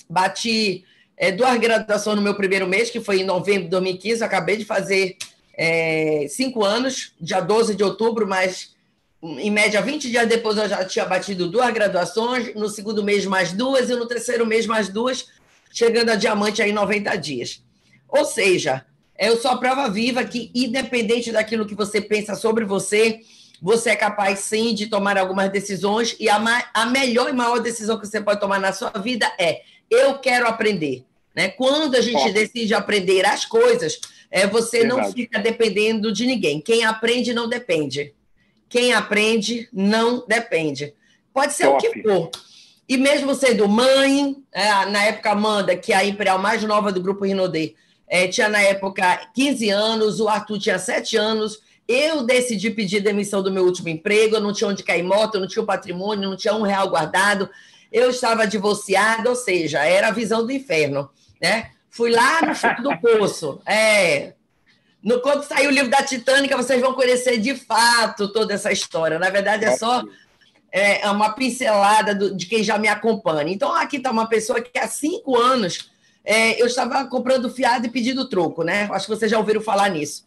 bati 0.09 0.83
é, 1.15 1.31
duas 1.31 1.57
graduações 1.57 2.15
no 2.15 2.21
meu 2.21 2.35
primeiro 2.35 2.67
mês, 2.67 2.89
que 2.89 2.99
foi 2.99 3.21
em 3.21 3.23
novembro 3.23 3.63
de 3.63 3.69
2015, 3.69 4.21
eu 4.21 4.27
acabei 4.27 4.57
de 4.57 4.65
fazer 4.65 5.17
é, 5.55 6.25
cinco 6.29 6.63
anos, 6.63 7.13
dia 7.21 7.39
12 7.39 7.75
de 7.75 7.83
outubro, 7.83 8.27
mas 8.27 8.75
em 9.21 9.51
média 9.51 9.81
20 9.81 10.09
dias 10.09 10.27
depois 10.27 10.57
eu 10.57 10.67
já 10.67 10.83
tinha 10.83 11.05
batido 11.05 11.47
duas 11.47 11.71
graduações, 11.71 12.55
no 12.55 12.67
segundo 12.67 13.03
mês 13.03 13.25
mais 13.25 13.53
duas 13.53 13.89
e 13.89 13.95
no 13.95 14.07
terceiro 14.07 14.45
mês 14.45 14.65
mais 14.65 14.89
duas, 14.89 15.27
chegando 15.71 16.09
a 16.09 16.15
diamante 16.15 16.61
aí 16.61 16.71
em 16.71 16.73
90 16.73 17.15
dias. 17.17 17.63
Ou 18.07 18.25
seja, 18.25 18.85
eu 19.17 19.37
sou 19.37 19.51
a 19.51 19.57
prova 19.57 19.89
viva 19.89 20.23
que, 20.23 20.51
independente 20.55 21.31
daquilo 21.31 21.65
que 21.65 21.75
você 21.75 22.01
pensa 22.01 22.35
sobre 22.35 22.65
você, 22.65 23.21
você 23.61 23.91
é 23.91 23.95
capaz 23.95 24.39
sim 24.39 24.73
de 24.73 24.87
tomar 24.87 25.17
algumas 25.17 25.51
decisões 25.51 26.15
e 26.19 26.27
a, 26.27 26.41
a 26.73 26.85
melhor 26.87 27.29
e 27.29 27.33
maior 27.33 27.59
decisão 27.59 27.99
que 27.99 28.07
você 28.07 28.19
pode 28.19 28.39
tomar 28.39 28.59
na 28.59 28.73
sua 28.73 28.89
vida 28.89 29.31
é 29.39 29.61
eu 29.89 30.17
quero 30.17 30.47
aprender. 30.47 31.05
Né? 31.35 31.49
Quando 31.49 31.95
a 31.95 32.01
gente 32.01 32.31
decide 32.33 32.73
aprender 32.73 33.25
as 33.25 33.45
coisas, 33.45 33.99
é, 34.31 34.47
você 34.47 34.79
Verdade. 34.79 35.01
não 35.01 35.13
fica 35.13 35.39
dependendo 35.39 36.11
de 36.11 36.25
ninguém. 36.25 36.59
Quem 36.59 36.83
aprende 36.83 37.33
não 37.33 37.47
depende. 37.47 38.13
Quem 38.71 38.93
aprende 38.93 39.67
não 39.71 40.25
depende. 40.25 40.95
Pode 41.33 41.53
ser 41.53 41.65
Top. 41.65 41.85
o 41.85 41.91
que 41.91 42.01
for. 42.01 42.31
E 42.87 42.97
mesmo 42.97 43.35
sendo 43.35 43.67
mãe, 43.67 44.37
é, 44.51 44.85
na 44.85 45.03
época 45.03 45.31
Amanda, 45.31 45.75
que 45.75 45.91
é 45.91 45.97
a 45.97 46.05
Imperial 46.05 46.39
mais 46.39 46.63
nova 46.63 46.89
do 46.89 47.01
grupo 47.01 47.25
Rinodê, 47.25 47.75
é, 48.07 48.27
tinha 48.29 48.47
na 48.47 48.61
época 48.61 49.29
15 49.35 49.69
anos, 49.69 50.19
o 50.21 50.27
Arthur 50.29 50.57
tinha 50.57 50.79
7 50.79 51.17
anos, 51.17 51.59
eu 51.85 52.23
decidi 52.23 52.69
pedir 52.69 53.01
demissão 53.01 53.43
do 53.43 53.51
meu 53.51 53.65
último 53.65 53.89
emprego, 53.89 54.37
eu 54.37 54.41
não 54.41 54.53
tinha 54.53 54.69
onde 54.69 54.83
cair 54.83 55.03
moto, 55.03 55.35
eu 55.35 55.41
não 55.41 55.47
tinha 55.47 55.61
um 55.61 55.65
patrimônio, 55.65 56.29
não 56.29 56.37
tinha 56.37 56.53
um 56.53 56.61
real 56.61 56.89
guardado, 56.89 57.49
eu 57.91 58.09
estava 58.09 58.47
divorciada, 58.47 59.29
ou 59.29 59.35
seja, 59.35 59.85
era 59.85 60.07
a 60.07 60.11
visão 60.11 60.45
do 60.45 60.51
inferno, 60.51 61.09
né? 61.41 61.71
Fui 61.89 62.09
lá 62.09 62.41
no 62.41 62.55
fundo 62.55 62.83
do 62.83 62.97
poço. 62.99 63.61
É. 63.65 64.33
No, 65.03 65.19
quando 65.21 65.43
sair 65.43 65.67
o 65.67 65.71
livro 65.71 65.89
da 65.89 66.03
Titânica, 66.03 66.55
vocês 66.55 66.79
vão 66.79 66.93
conhecer 66.93 67.37
de 67.37 67.55
fato 67.55 68.31
toda 68.31 68.53
essa 68.53 68.71
história. 68.71 69.17
Na 69.17 69.29
verdade, 69.29 69.65
é 69.65 69.75
só 69.75 70.03
é, 70.71 71.09
uma 71.09 71.33
pincelada 71.33 72.13
do, 72.13 72.35
de 72.35 72.45
quem 72.45 72.63
já 72.63 72.77
me 72.77 72.87
acompanha. 72.87 73.51
Então, 73.51 73.73
aqui 73.73 73.97
está 73.97 74.11
uma 74.11 74.27
pessoa 74.27 74.61
que 74.61 74.77
há 74.77 74.87
cinco 74.87 75.37
anos 75.37 75.89
é, 76.23 76.61
eu 76.61 76.67
estava 76.67 77.03
comprando 77.05 77.49
fiado 77.49 77.87
e 77.87 77.89
pedindo 77.89 78.29
troco, 78.29 78.63
né? 78.63 78.87
Acho 78.91 79.07
que 79.07 79.15
vocês 79.15 79.31
já 79.31 79.37
ouviram 79.37 79.61
falar 79.61 79.89
nisso. 79.89 80.23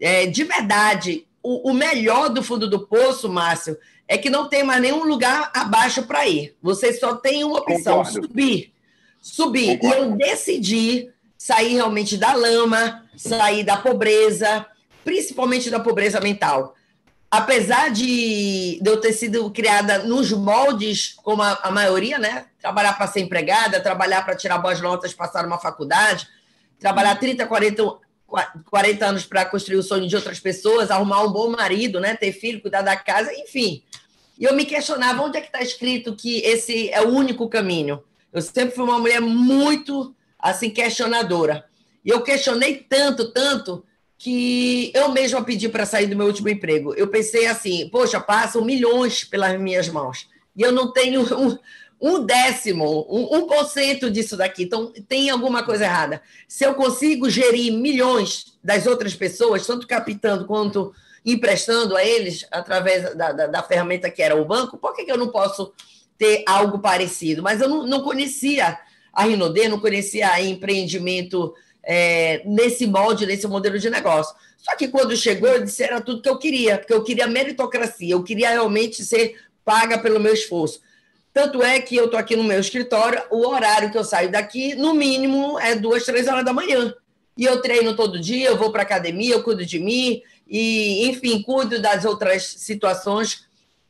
É, 0.00 0.26
de 0.26 0.42
verdade, 0.44 1.26
o, 1.42 1.70
o 1.70 1.74
melhor 1.74 2.30
do 2.30 2.42
fundo 2.42 2.68
do 2.68 2.86
poço, 2.86 3.28
Márcio, 3.28 3.76
é 4.08 4.16
que 4.18 4.30
não 4.30 4.48
tem 4.48 4.62
mais 4.62 4.80
nenhum 4.80 5.04
lugar 5.04 5.50
abaixo 5.54 6.02
para 6.04 6.26
ir. 6.26 6.56
Você 6.62 6.92
só 6.92 7.14
tem 7.14 7.44
uma 7.44 7.58
opção: 7.58 7.98
Concordo. 7.98 8.26
subir. 8.26 8.72
Subir. 9.20 9.78
Concordo. 9.78 9.96
E 9.96 9.98
eu 9.98 10.16
decidi 10.16 11.10
sair 11.36 11.74
realmente 11.74 12.16
da 12.16 12.34
lama, 12.34 13.03
sair 13.16 13.64
da 13.64 13.76
pobreza, 13.76 14.66
principalmente 15.04 15.70
da 15.70 15.80
pobreza 15.80 16.20
mental. 16.20 16.74
Apesar 17.30 17.90
de, 17.90 18.80
eu 18.84 19.00
ter 19.00 19.12
sido 19.12 19.50
criada 19.50 19.98
nos 19.98 20.30
moldes, 20.30 21.14
como 21.22 21.42
a, 21.42 21.58
a 21.64 21.70
maioria, 21.70 22.18
né? 22.18 22.46
Trabalhar 22.60 22.92
para 22.92 23.08
ser 23.08 23.20
empregada, 23.20 23.80
trabalhar 23.80 24.24
para 24.24 24.36
tirar 24.36 24.58
boas 24.58 24.80
notas, 24.80 25.12
passar 25.12 25.44
uma 25.44 25.58
faculdade, 25.58 26.28
trabalhar 26.78 27.16
30, 27.16 27.44
40, 27.44 27.98
40 28.70 29.06
anos 29.06 29.26
para 29.26 29.44
construir 29.44 29.78
o 29.78 29.82
sonho 29.82 30.06
de 30.06 30.14
outras 30.14 30.38
pessoas, 30.38 30.90
arrumar 30.90 31.22
um 31.22 31.32
bom 31.32 31.50
marido, 31.50 31.98
né? 31.98 32.14
ter 32.14 32.32
filho, 32.32 32.60
cuidar 32.60 32.82
da 32.82 32.96
casa, 32.96 33.32
enfim. 33.34 33.82
E 34.38 34.44
eu 34.44 34.54
me 34.54 34.64
questionava 34.64 35.22
onde 35.22 35.38
é 35.38 35.40
que 35.40 35.48
está 35.48 35.60
escrito 35.60 36.14
que 36.14 36.38
esse 36.40 36.90
é 36.90 37.00
o 37.00 37.08
único 37.08 37.48
caminho. 37.48 38.02
Eu 38.32 38.42
sempre 38.42 38.74
fui 38.74 38.84
uma 38.84 38.98
mulher 38.98 39.20
muito 39.20 40.14
assim 40.38 40.70
questionadora. 40.70 41.64
E 42.04 42.10
eu 42.10 42.20
questionei 42.22 42.76
tanto, 42.88 43.32
tanto, 43.32 43.84
que 44.18 44.90
eu 44.94 45.10
mesma 45.10 45.42
pedi 45.42 45.68
para 45.68 45.86
sair 45.86 46.06
do 46.06 46.16
meu 46.16 46.26
último 46.26 46.48
emprego. 46.48 46.94
Eu 46.94 47.08
pensei 47.08 47.46
assim, 47.46 47.88
poxa, 47.90 48.20
passam 48.20 48.64
milhões 48.64 49.24
pelas 49.24 49.58
minhas 49.60 49.88
mãos. 49.88 50.28
E 50.56 50.62
eu 50.62 50.72
não 50.72 50.92
tenho 50.92 51.22
um, 51.38 51.58
um 52.00 52.24
décimo, 52.24 53.06
um, 53.08 53.36
um 53.36 53.46
por 53.46 53.64
cento 53.66 54.10
disso 54.10 54.36
daqui. 54.36 54.64
Então, 54.64 54.92
tem 55.08 55.30
alguma 55.30 55.62
coisa 55.62 55.84
errada. 55.84 56.22
Se 56.46 56.64
eu 56.64 56.74
consigo 56.74 57.28
gerir 57.28 57.72
milhões 57.72 58.56
das 58.62 58.86
outras 58.86 59.14
pessoas, 59.14 59.66
tanto 59.66 59.86
captando 59.86 60.46
quanto 60.46 60.94
emprestando 61.24 61.96
a 61.96 62.04
eles, 62.04 62.46
através 62.50 63.14
da, 63.14 63.32
da, 63.32 63.46
da 63.46 63.62
ferramenta 63.62 64.10
que 64.10 64.22
era 64.22 64.36
o 64.36 64.44
banco, 64.44 64.76
por 64.76 64.94
que, 64.94 65.04
que 65.04 65.12
eu 65.12 65.16
não 65.16 65.28
posso 65.28 65.72
ter 66.18 66.44
algo 66.46 66.78
parecido? 66.78 67.42
Mas 67.42 67.60
eu 67.60 67.68
não, 67.68 67.86
não 67.86 68.02
conhecia 68.02 68.78
a 69.12 69.24
Rinodê, 69.24 69.68
não 69.68 69.80
conhecia 69.80 70.30
a 70.30 70.42
empreendimento 70.42 71.54
é, 71.86 72.42
nesse 72.44 72.86
molde, 72.86 73.26
nesse 73.26 73.46
modelo 73.46 73.78
de 73.78 73.90
negócio. 73.90 74.34
Só 74.58 74.74
que 74.76 74.88
quando 74.88 75.16
chegou, 75.16 75.48
eu 75.48 75.64
disse 75.64 75.82
era 75.82 76.00
tudo 76.00 76.22
que 76.22 76.28
eu 76.28 76.38
queria, 76.38 76.78
porque 76.78 76.92
eu 76.92 77.04
queria 77.04 77.26
meritocracia, 77.26 78.12
eu 78.12 78.22
queria 78.22 78.50
realmente 78.50 79.04
ser 79.04 79.36
paga 79.64 79.98
pelo 79.98 80.20
meu 80.20 80.32
esforço. 80.32 80.80
Tanto 81.32 81.62
é 81.62 81.80
que 81.80 81.96
eu 81.96 82.04
estou 82.04 82.18
aqui 82.18 82.36
no 82.36 82.44
meu 82.44 82.60
escritório, 82.60 83.20
o 83.30 83.46
horário 83.48 83.90
que 83.90 83.98
eu 83.98 84.04
saio 84.04 84.30
daqui, 84.30 84.74
no 84.76 84.94
mínimo, 84.94 85.58
é 85.58 85.74
duas, 85.74 86.04
três 86.04 86.28
horas 86.28 86.44
da 86.44 86.52
manhã. 86.52 86.94
E 87.36 87.44
eu 87.44 87.60
treino 87.60 87.96
todo 87.96 88.20
dia, 88.20 88.48
eu 88.48 88.56
vou 88.56 88.70
para 88.70 88.82
academia, 88.82 89.34
eu 89.34 89.42
cuido 89.42 89.66
de 89.66 89.80
mim, 89.80 90.22
e, 90.48 91.08
enfim, 91.08 91.42
cuido 91.42 91.82
das 91.82 92.04
outras 92.04 92.44
situações 92.44 93.46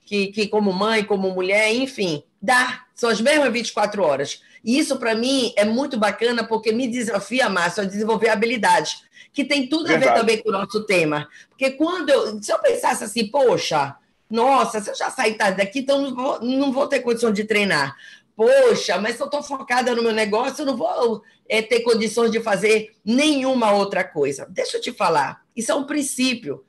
que, 0.06 0.28
que, 0.28 0.48
como 0.48 0.72
mãe, 0.72 1.04
como 1.04 1.30
mulher, 1.30 1.74
enfim, 1.74 2.22
dá. 2.40 2.84
São 2.94 3.10
as 3.10 3.20
mesmas 3.20 3.52
24 3.52 4.02
horas. 4.02 4.40
E 4.64 4.78
isso, 4.78 4.96
para 4.96 5.14
mim, 5.14 5.52
é 5.56 5.64
muito 5.64 5.98
bacana, 5.98 6.42
porque 6.42 6.72
me 6.72 6.88
desafia, 6.88 7.48
Márcio, 7.48 7.82
a 7.82 7.86
desenvolver 7.86 8.30
habilidades, 8.30 9.02
que 9.32 9.44
tem 9.44 9.68
tudo 9.68 9.92
a 9.92 9.98
ver 9.98 10.14
também 10.14 10.42
com 10.42 10.48
o 10.48 10.52
nosso 10.52 10.84
tema. 10.84 11.28
Porque 11.50 11.72
quando 11.72 12.08
eu, 12.08 12.42
se 12.42 12.50
eu 12.50 12.58
pensasse 12.58 13.04
assim, 13.04 13.26
poxa, 13.26 13.94
nossa, 14.30 14.80
se 14.80 14.90
eu 14.90 14.94
já 14.94 15.10
sair 15.10 15.34
tarde 15.34 15.58
daqui, 15.58 15.80
então 15.80 16.00
não 16.00 16.14
vou, 16.14 16.40
não 16.40 16.72
vou 16.72 16.86
ter 16.86 17.00
condição 17.00 17.30
de 17.30 17.44
treinar. 17.44 17.94
Poxa, 18.34 18.98
mas 18.98 19.16
se 19.16 19.22
eu 19.22 19.26
estou 19.26 19.42
focada 19.42 19.94
no 19.94 20.02
meu 20.02 20.12
negócio, 20.12 20.62
eu 20.62 20.66
não 20.66 20.76
vou 20.76 21.22
é, 21.48 21.62
ter 21.62 21.80
condições 21.80 22.30
de 22.30 22.40
fazer 22.40 22.96
nenhuma 23.04 23.72
outra 23.72 24.02
coisa. 24.02 24.46
Deixa 24.50 24.78
eu 24.78 24.80
te 24.80 24.92
falar, 24.92 25.42
isso 25.54 25.70
é 25.70 25.74
um 25.74 25.84
princípio. 25.84 26.64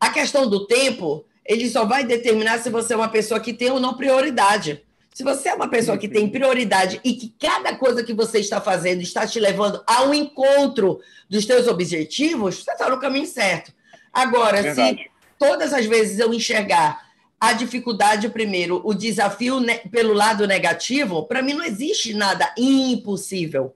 A 0.00 0.10
questão 0.10 0.48
do 0.48 0.66
tempo, 0.66 1.24
ele 1.44 1.68
só 1.68 1.84
vai 1.84 2.04
determinar 2.04 2.58
se 2.60 2.70
você 2.70 2.94
é 2.94 2.96
uma 2.96 3.08
pessoa 3.08 3.40
que 3.40 3.52
tem 3.52 3.70
ou 3.70 3.80
não 3.80 3.94
prioridade. 3.94 4.82
Se 5.12 5.22
você 5.22 5.50
é 5.50 5.54
uma 5.54 5.68
pessoa 5.68 5.98
que 5.98 6.08
tem 6.08 6.28
prioridade 6.28 7.00
e 7.04 7.12
que 7.14 7.34
cada 7.38 7.76
coisa 7.76 8.02
que 8.02 8.14
você 8.14 8.38
está 8.38 8.60
fazendo 8.60 9.02
está 9.02 9.26
te 9.26 9.38
levando 9.38 9.82
ao 9.86 10.14
encontro 10.14 11.00
dos 11.28 11.44
seus 11.44 11.68
objetivos, 11.68 12.62
você 12.64 12.72
está 12.72 12.88
no 12.88 12.98
caminho 12.98 13.26
certo. 13.26 13.72
Agora, 14.12 14.62
Verdade. 14.62 14.98
se 14.98 15.10
todas 15.38 15.74
as 15.74 15.84
vezes 15.84 16.18
eu 16.18 16.32
enxergar 16.32 17.12
a 17.38 17.52
dificuldade 17.52 18.28
primeiro, 18.28 18.80
o 18.84 18.94
desafio 18.94 19.56
pelo 19.90 20.14
lado 20.14 20.46
negativo, 20.46 21.24
para 21.24 21.42
mim 21.42 21.54
não 21.54 21.64
existe 21.64 22.14
nada 22.14 22.54
impossível. 22.56 23.74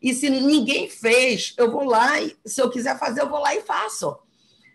E 0.00 0.14
se 0.14 0.28
ninguém 0.28 0.88
fez, 0.88 1.54
eu 1.56 1.70
vou 1.70 1.84
lá 1.84 2.20
e 2.20 2.36
se 2.44 2.60
eu 2.60 2.70
quiser 2.70 2.98
fazer, 2.98 3.22
eu 3.22 3.28
vou 3.28 3.40
lá 3.40 3.54
e 3.54 3.62
faço. 3.62 4.16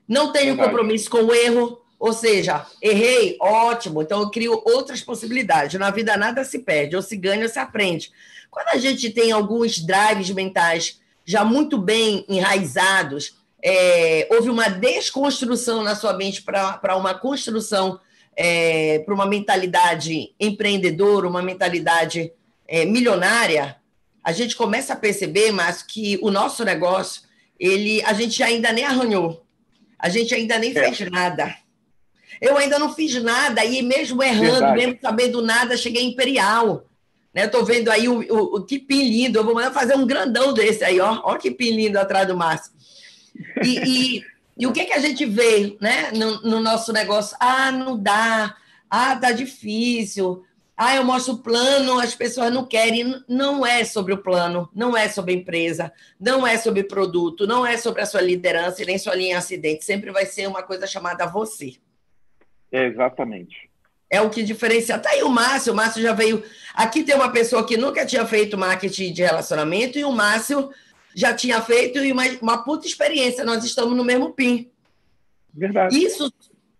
Não 0.07 0.31
tenho 0.31 0.55
Verdade. 0.55 0.69
compromisso 0.69 1.09
com 1.09 1.23
o 1.23 1.33
erro, 1.33 1.79
ou 2.01 2.13
seja, 2.13 2.65
errei, 2.81 3.38
ótimo, 3.39 4.01
então 4.01 4.22
eu 4.22 4.31
crio 4.31 4.60
outras 4.65 5.01
possibilidades. 5.01 5.79
Na 5.79 5.91
vida 5.91 6.17
nada 6.17 6.43
se 6.43 6.58
perde, 6.58 6.96
ou 6.96 7.01
se 7.03 7.15
ganha 7.15 7.43
ou 7.43 7.50
se 7.50 7.60
aprende. 7.60 8.12
Quando 8.50 8.70
a 8.70 8.77
gente 8.77 9.12
tem 9.12 9.31
alguns 9.31 9.77
drives 9.77 10.31
mentais 10.31 11.00
já 11.24 11.46
muito 11.46 11.77
bem 11.77 12.25
enraizados, 12.27 13.38
é, 13.63 14.27
houve 14.31 14.50
uma 14.50 14.67
desconstrução 14.67 15.84
na 15.84 15.93
sua 15.93 16.13
mente 16.13 16.41
para 16.41 16.98
uma 16.98 17.13
construção, 17.13 18.00
é, 18.36 18.98
para 19.05 19.13
uma 19.13 19.27
mentalidade 19.27 20.34
empreendedora, 20.39 21.27
uma 21.27 21.43
mentalidade 21.43 22.34
é, 22.67 22.84
milionária, 22.84 23.75
a 24.24 24.31
gente 24.31 24.55
começa 24.55 24.93
a 24.93 24.98
perceber, 24.98 25.51
mas 25.51 25.84
que 25.84 26.17
o 26.24 26.31
nosso 26.31 26.65
negócio, 26.65 27.22
ele, 27.60 28.01
a 28.05 28.13
gente 28.13 28.41
ainda 28.41 28.74
nem 28.74 28.86
arranhou, 28.86 29.46
a 30.00 30.10
gente 30.10 30.34
ainda 30.34 30.58
nem 30.58 30.72
é. 30.75 30.91
fez 30.91 31.12
nada. 31.12 31.60
Eu 32.41 32.57
ainda 32.57 32.79
não 32.79 32.93
fiz 32.93 33.21
nada, 33.21 33.63
e 33.63 33.81
mesmo 33.83 34.21
errando, 34.24 34.51
Verdade. 34.51 34.77
mesmo 34.77 34.98
sabendo 35.00 35.41
nada, 35.41 35.77
cheguei 35.77 36.03
imperial. 36.03 36.86
Né? 37.33 37.45
Estou 37.45 37.63
vendo 37.63 37.89
aí 37.89 38.10
o, 38.10 38.19
o, 38.19 38.55
o 38.57 38.62
pin 38.65 39.07
lindo, 39.07 39.38
eu 39.38 39.43
vou 39.43 39.53
mandar 39.53 39.71
fazer 39.71 39.95
um 39.95 40.07
grandão 40.07 40.53
desse 40.53 40.83
aí, 40.83 41.00
ó. 41.00 41.21
Olha 41.24 41.39
que 41.39 41.51
pin 41.51 41.71
lindo 41.71 42.00
atrás 42.00 42.27
do 42.27 42.36
Márcio. 42.36 42.71
E, 43.63 43.77
e, 43.77 44.25
e, 44.57 44.67
o 44.67 44.74
que, 44.74 44.86
que 44.86 44.93
a 44.93 45.00
gente 45.00 45.25
vê 45.25 45.77
né, 45.79 46.12
no, 46.12 46.41
no 46.41 46.60
nosso 46.60 46.91
negócio? 46.91 47.38
Ah, 47.39 47.71
não 47.71 47.95
dá, 47.95 48.55
ah, 48.89 49.15
tá 49.15 49.31
difícil, 49.31 50.43
ah, 50.83 50.95
eu 50.95 51.03
mostro 51.03 51.36
o 51.36 51.38
plano, 51.38 52.00
as 52.00 52.15
pessoas 52.15 52.51
não 52.51 52.65
querem. 52.65 53.24
Não 53.27 53.63
é 53.63 53.86
sobre 53.86 54.13
o 54.13 54.17
plano, 54.17 54.67
não 54.74 54.98
é 54.98 55.07
sobre 55.07 55.31
a 55.31 55.36
empresa, 55.38 55.93
não 56.19 56.45
é 56.45 56.57
sobre 56.57 56.83
produto, 56.83 57.45
não 57.45 57.63
é 57.63 57.77
sobre 57.77 58.01
a 58.01 58.05
sua 58.07 58.19
liderança 58.19 58.81
e 58.81 58.86
nem 58.88 58.98
sua 58.98 59.13
linha 59.13 59.38
acidente. 59.38 59.86
Sempre 59.86 60.10
vai 60.10 60.25
ser 60.25 60.48
uma 60.48 60.63
coisa 60.63 60.88
chamada 60.88 61.27
você. 61.27 61.75
É, 62.71 62.85
exatamente. 62.85 63.69
É 64.09 64.21
o 64.21 64.29
que 64.29 64.43
diferencia. 64.43 64.99
Tá 64.99 65.09
aí 65.09 65.23
o 65.23 65.29
Márcio, 65.29 65.73
o 65.73 65.75
Márcio 65.75 66.01
já 66.01 66.13
veio. 66.13 66.43
Aqui 66.73 67.03
tem 67.03 67.15
uma 67.15 67.31
pessoa 67.31 67.65
que 67.65 67.77
nunca 67.77 68.05
tinha 68.05 68.25
feito 68.25 68.57
marketing 68.57 69.13
de 69.13 69.21
relacionamento 69.21 69.97
e 69.97 70.03
o 70.03 70.11
Márcio 70.11 70.69
já 71.15 71.33
tinha 71.33 71.61
feito 71.61 71.99
e 71.99 72.11
uma, 72.11 72.23
uma 72.41 72.63
puta 72.63 72.87
experiência. 72.87 73.45
Nós 73.45 73.63
estamos 73.63 73.95
no 73.95 74.03
mesmo 74.03 74.33
PIN. 74.33 74.69
Verdade. 75.53 75.97
Isso, 75.97 76.31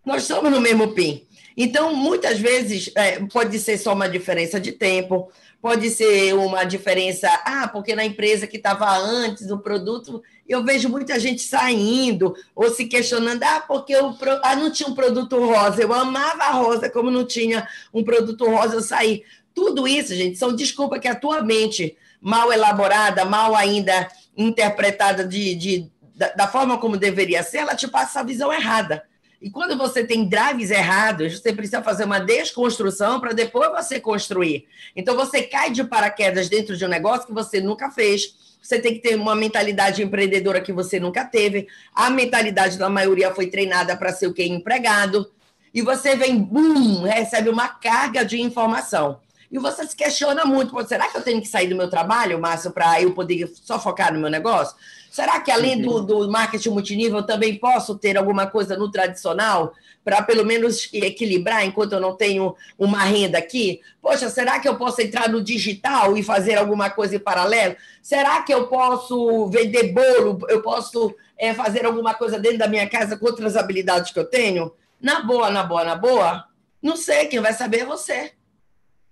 nós 0.06 0.24
estamos 0.24 0.52
no 0.52 0.60
mesmo 0.60 0.94
PIN. 0.94 1.26
Então, 1.56 1.94
muitas 1.94 2.40
vezes, 2.40 2.92
é, 2.96 3.20
pode 3.20 3.60
ser 3.60 3.78
só 3.78 3.94
uma 3.94 4.08
diferença 4.08 4.60
de 4.60 4.72
tempo, 4.72 5.32
pode 5.62 5.90
ser 5.90 6.34
uma 6.34 6.64
diferença, 6.64 7.30
ah, 7.46 7.68
porque 7.68 7.96
na 7.96 8.04
empresa 8.04 8.48
que 8.48 8.58
estava 8.58 8.90
antes, 8.98 9.52
o 9.52 9.60
produto, 9.60 10.24
eu 10.48 10.64
vejo 10.64 10.90
muita 10.90 11.20
gente 11.20 11.42
saindo 11.44 12.34
ou 12.56 12.70
se 12.72 12.86
questionando, 12.86 13.44
ah, 13.44 13.64
porque 13.68 13.96
o, 13.96 14.18
ah, 14.44 14.56
não 14.56 14.72
tinha 14.72 14.90
um 14.90 14.96
produto 14.96 15.38
rosa, 15.38 15.82
eu 15.82 15.94
amava 15.94 16.44
a 16.44 16.52
rosa, 16.52 16.90
como 16.90 17.12
não 17.12 17.26
tinha 17.26 17.68
um 17.94 18.04
produto 18.04 18.46
rosa, 18.46 18.76
eu 18.76 18.82
saí. 18.82 19.24
Tudo 19.54 19.88
isso, 19.88 20.16
gente, 20.16 20.38
são 20.38 20.56
desculpas 20.56 21.00
que 21.00 21.08
a 21.08 21.16
tua 21.16 21.42
mente, 21.42 21.96
mal 22.20 22.52
elaborada, 22.52 23.26
mal 23.26 23.56
ainda 23.56 24.08
interpretada 24.36 25.26
de, 25.28 25.54
de 25.56 25.92
da, 26.16 26.30
da 26.30 26.48
forma 26.48 26.78
como 26.78 26.98
deveria 26.98 27.44
ser, 27.44 27.60
ela 27.60 27.76
te 27.76 27.88
passa 27.88 28.20
a 28.20 28.24
visão 28.24 28.52
errada. 28.52 29.04
E 29.42 29.50
quando 29.50 29.76
você 29.76 30.04
tem 30.04 30.30
drives 30.30 30.70
errados, 30.70 31.40
você 31.40 31.52
precisa 31.52 31.82
fazer 31.82 32.04
uma 32.04 32.20
desconstrução 32.20 33.20
para 33.20 33.34
depois 33.34 33.72
você 33.72 34.00
construir. 34.00 34.68
Então 34.96 35.16
você 35.16 35.42
cai 35.42 35.72
de 35.72 35.84
paraquedas 35.84 36.48
dentro 36.48 36.78
de 36.78 36.86
um 36.86 36.88
negócio 36.88 37.26
que 37.26 37.34
você 37.34 37.60
nunca 37.60 37.90
fez. 37.90 38.36
Você 38.62 38.80
tem 38.80 38.94
que 38.94 39.00
ter 39.00 39.16
uma 39.16 39.36
mentalidade 39.36 40.04
empreendedora 40.04 40.62
que 40.62 40.72
você 40.72 41.00
nunca 41.00 41.26
teve. 41.26 41.68
A 41.96 42.12
mentalidade 42.12 42.78
da 42.78 42.88
maioria 42.88 43.34
foi 43.34 43.48
treinada 43.48 43.98
para 43.98 44.14
ser 44.14 44.28
o 44.28 44.34
que? 44.34 44.44
Empregado. 44.44 45.32
E 45.74 45.82
você 45.82 46.16
vem, 46.16 46.38
bum, 46.38 47.02
recebe 47.02 47.50
uma 47.50 47.68
carga 47.68 48.24
de 48.24 48.40
informação. 48.40 49.20
E 49.52 49.58
você 49.58 49.88
se 49.88 49.96
questiona 49.96 50.46
muito: 50.46 50.80
será 50.88 51.08
que 51.08 51.18
eu 51.18 51.24
tenho 51.24 51.42
que 51.42 51.48
sair 51.48 51.68
do 51.68 51.76
meu 51.76 51.90
trabalho, 51.90 52.40
Márcio, 52.40 52.72
para 52.72 53.02
eu 53.02 53.12
poder 53.14 53.52
só 53.56 53.80
focar 53.80 54.14
no 54.14 54.20
meu 54.20 54.30
negócio? 54.30 54.76
Será 55.12 55.42
que 55.42 55.52
além 55.52 55.82
do, 55.82 56.02
do 56.02 56.32
marketing 56.32 56.70
multinível 56.70 57.22
também 57.22 57.58
posso 57.58 57.98
ter 57.98 58.18
alguma 58.18 58.48
coisa 58.48 58.78
no 58.78 58.90
tradicional 58.90 59.74
para 60.06 60.24
pelo 60.24 60.46
menos 60.46 60.90
equilibrar 60.94 61.66
enquanto 61.66 61.92
eu 61.92 62.00
não 62.00 62.16
tenho 62.16 62.56
uma 62.80 63.04
renda 63.04 63.38
aqui? 63.38 63.82
Poxa, 64.02 64.30
será 64.30 64.58
que 64.58 64.70
eu 64.70 64.78
posso 64.78 65.02
entrar 65.02 65.28
no 65.28 65.44
digital 65.44 66.16
e 66.16 66.24
fazer 66.24 66.58
alguma 66.58 66.90
coisa 66.90 67.18
em 67.18 67.20
paralelo? 67.20 67.76
Será 68.02 68.42
que 68.42 68.54
eu 68.54 68.68
posso 68.68 69.48
vender 69.48 69.92
bolo? 69.92 70.40
Eu 70.48 70.62
posso 70.62 71.14
é, 71.38 71.54
fazer 71.54 71.86
alguma 71.86 72.14
coisa 72.14 72.40
dentro 72.40 72.60
da 72.60 72.70
minha 72.70 72.88
casa 72.88 73.18
com 73.18 73.26
outras 73.26 73.58
habilidades 73.58 74.14
que 74.14 74.20
eu 74.20 74.26
tenho? 74.26 74.72
Na 75.02 75.20
boa, 75.24 75.50
na 75.50 75.62
boa, 75.62 75.84
na 75.84 75.96
boa? 75.96 76.46
Não 76.82 76.96
sei, 76.96 77.26
quem 77.26 77.42
vai 77.42 77.52
saber 77.52 77.82
é 77.82 77.86
você. 77.86 78.32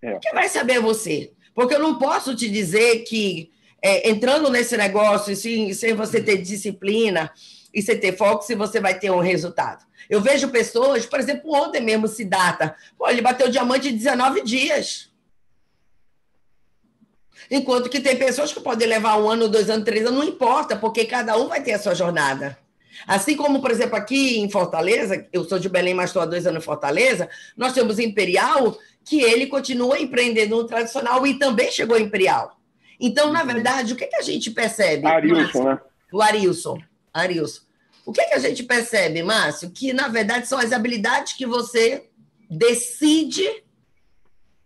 É. 0.02 0.18
Quem 0.22 0.32
vai 0.32 0.48
saber 0.48 0.76
é 0.76 0.80
você. 0.80 1.34
Porque 1.54 1.76
eu 1.76 1.80
não 1.80 2.00
posso 2.00 2.34
te 2.38 2.50
dizer 2.50 3.00
que 3.00 3.52
é, 3.82 4.10
entrando 4.10 4.50
nesse 4.50 4.76
negócio, 4.78 5.36
sem, 5.36 5.74
sem 5.74 5.94
você 5.94 6.22
ter 6.22 6.38
disciplina 6.38 7.32
e 7.74 7.82
sem 7.82 8.00
ter 8.00 8.18
foco, 8.18 8.44
se 8.44 8.56
você 8.56 8.80
vai 8.80 8.98
ter 8.98 9.12
um 9.12 9.20
resultado. 9.20 9.86
Eu 10.10 10.22
vejo 10.22 10.50
pessoas, 10.50 11.06
por 11.06 11.20
exemplo, 11.20 11.54
ontem 11.54 11.82
mesmo, 11.82 12.08
se 12.08 12.26
data, 12.26 12.76
pô, 12.98 13.08
ele 13.08 13.22
bateu 13.22 13.50
diamante 13.50 13.90
em 13.90 13.96
19 13.96 14.42
dias. 14.42 15.10
Enquanto 17.50 17.90
que 17.90 18.00
tem 18.00 18.16
pessoas 18.16 18.54
que 18.54 18.60
podem 18.60 18.88
levar 18.88 19.18
um 19.18 19.30
ano, 19.30 19.48
dois 19.48 19.70
anos, 19.70 19.86
três 19.86 20.06
anos, 20.06 20.20
não 20.20 20.28
importa, 20.28 20.76
porque 20.76 21.06
cada 21.06 21.38
um 21.38 21.48
vai 21.48 21.62
ter 21.62 21.74
a 21.74 21.80
sua 21.80 21.96
jornada. 21.96 22.58
Assim 23.08 23.36
como, 23.36 23.62
por 23.62 23.72
exemplo, 23.72 23.96
aqui 23.96 24.40
em 24.40 24.50
Fortaleza, 24.50 25.26
eu 25.32 25.44
sou 25.46 25.58
de 25.58 25.70
Belém, 25.70 25.94
mas 25.94 26.10
estou 26.10 26.22
há 26.22 26.26
dois 26.26 26.46
anos 26.46 26.62
em 26.62 26.66
Fortaleza, 26.66 27.30
nós 27.56 27.74
temos 27.74 27.98
Imperial, 27.98 28.78
que 29.06 29.22
ele 29.22 29.48
continua 29.48 30.00
empreendendo 30.00 30.58
no 30.58 30.68
tradicional 30.68 31.26
e 31.26 31.40
também 31.40 31.72
chegou 31.72 31.98
Imperial. 31.98 32.59
Então, 33.00 33.32
na 33.32 33.42
uhum. 33.42 33.48
verdade, 33.48 33.94
o 33.94 33.96
que, 33.96 34.08
que 34.08 34.16
a 34.16 34.22
gente 34.22 34.52
percebe? 34.52 35.08
Arilson, 35.08 35.64
né? 35.64 35.80
O 36.12 36.22
Arilson. 36.22 36.80
Arilson. 37.14 37.62
O 38.06 38.12
que, 38.12 38.26
que 38.26 38.34
a 38.34 38.40
gente 38.40 38.64
percebe, 38.64 39.22
Márcio? 39.22 39.70
Que, 39.70 39.94
na 39.94 40.08
verdade, 40.08 40.48
são 40.48 40.58
as 40.58 40.72
habilidades 40.72 41.34
que 41.34 41.46
você 41.46 42.10
decide 42.50 43.64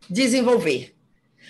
desenvolver. 0.09 0.95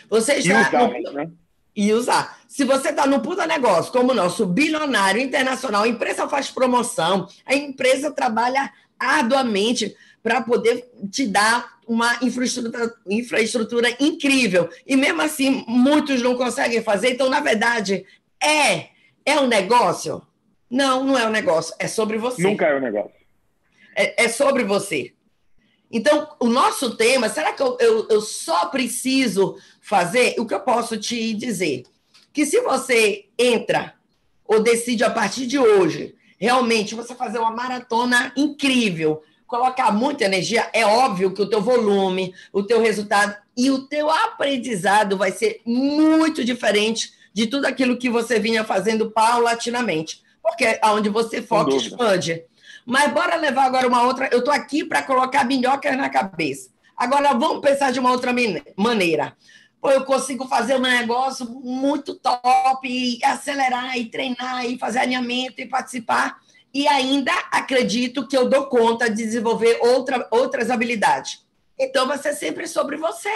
Você 0.10 0.34
está. 0.36 0.50
E 0.50 0.68
usar, 0.68 0.90
no... 0.90 1.12
né? 1.12 1.32
E 1.76 1.94
usar. 1.94 2.40
Se 2.48 2.64
você 2.64 2.90
está 2.90 3.08
no 3.08 3.20
puta 3.20 3.48
negócio, 3.48 3.92
como 3.92 4.12
o 4.12 4.16
nosso 4.16 4.46
bilionário 4.46 5.22
internacional, 5.22 5.84
a 5.84 5.88
empresa 5.88 6.28
faz 6.28 6.52
promoção, 6.52 7.28
a 7.46 7.56
empresa 7.56 8.12
trabalha 8.12 8.72
arduamente 9.00 9.96
para 10.24 10.42
poder 10.42 10.90
te 11.12 11.28
dar 11.28 11.80
uma 11.86 12.18
infraestrutura, 12.22 12.96
infraestrutura 13.06 13.98
incrível. 14.00 14.70
E 14.88 14.96
mesmo 14.96 15.22
assim, 15.22 15.66
muitos 15.68 16.22
não 16.22 16.36
conseguem 16.36 16.82
fazer. 16.82 17.12
Então, 17.12 17.30
na 17.30 17.42
verdade, 17.42 18.06
é, 18.42 18.88
é 19.26 19.38
um 19.38 19.48
negócio? 19.48 20.26
Não, 20.70 21.04
não 21.04 21.18
é 21.18 21.28
um 21.28 21.30
negócio. 21.30 21.76
É 21.78 21.88
sobre 21.88 22.18
você. 22.18 22.42
Nunca 22.42 22.68
é 22.68 22.76
um 22.78 22.80
negócio. 22.80 23.12
É, 23.96 24.24
é 24.24 24.30
sobre 24.30 24.64
você. 24.64 25.14
Então, 25.92 26.28
o 26.40 26.48
nosso 26.48 26.96
tema, 26.96 27.30
será 27.30 27.54
que 27.54 27.62
eu, 27.62 27.78
eu, 27.80 28.08
eu 28.10 28.22
só 28.22 28.68
preciso 28.68 29.58
fazer? 29.82 30.36
O 30.40 30.46
que 30.46 30.54
eu 30.54 30.62
posso 30.62 30.98
te 30.98 31.34
dizer? 31.34 31.84
Que 32.32 32.46
se 32.46 32.62
você 32.62 33.26
entra 33.38 33.94
ou 34.44 34.64
decide 34.64 35.04
a 35.04 35.10
partir 35.10 35.46
de 35.46 35.60
hoje, 35.60 36.16
realmente 36.40 36.96
você 36.96 37.14
fazer 37.14 37.38
uma 37.38 37.52
maratona 37.52 38.34
incrível, 38.36 39.22
colocar 39.54 39.92
muita 39.92 40.26
energia, 40.26 40.68
é 40.74 40.84
óbvio 40.84 41.32
que 41.32 41.40
o 41.40 41.48
teu 41.48 41.62
volume, 41.62 42.34
o 42.52 42.64
teu 42.64 42.82
resultado 42.82 43.36
e 43.56 43.70
o 43.70 43.88
teu 43.88 44.10
aprendizado 44.10 45.16
vai 45.16 45.32
ser 45.32 45.62
muito 45.64 46.44
diferente 46.44 47.12
de 47.32 47.46
tudo 47.46 47.66
aquilo 47.68 47.96
que 47.96 48.10
você 48.10 48.40
vinha 48.40 48.64
fazendo 48.64 49.12
paulatinamente. 49.12 50.24
Porque 50.42 50.80
aonde 50.82 51.08
você 51.08 51.40
foca, 51.40 51.76
expande. 51.76 52.44
Mas 52.84 53.14
bora 53.14 53.36
levar 53.36 53.66
agora 53.66 53.88
uma 53.88 54.02
outra. 54.02 54.28
Eu 54.32 54.40
estou 54.40 54.52
aqui 54.52 54.84
para 54.84 55.04
colocar 55.04 55.44
minhocas 55.44 55.96
na 55.96 56.10
cabeça. 56.10 56.72
Agora 56.98 57.32
vamos 57.36 57.62
pensar 57.62 57.92
de 57.92 58.00
uma 58.00 58.12
outra 58.12 58.34
maneira. 58.76 59.38
Pô, 59.80 59.92
eu 59.92 60.04
consigo 60.04 60.48
fazer 60.48 60.78
um 60.78 60.80
negócio 60.80 61.46
muito 61.46 62.16
top, 62.16 62.88
e 62.88 63.24
acelerar, 63.24 63.96
e 63.98 64.06
treinar, 64.06 64.66
e 64.66 64.80
fazer 64.80 65.00
alinhamento, 65.00 65.62
e 65.62 65.68
participar, 65.68 66.40
e 66.74 66.88
ainda 66.88 67.32
acredito 67.52 68.28
que 68.28 68.36
eu 68.36 68.50
dou 68.50 68.66
conta 68.66 69.10
de 69.10 69.24
desenvolver 69.24 69.78
outra, 69.82 70.28
outras 70.32 70.72
habilidades. 70.72 71.46
Então, 71.78 72.08
vai 72.08 72.18
ser 72.18 72.34
sempre 72.34 72.68
sobre 72.68 72.98
você. 72.98 73.30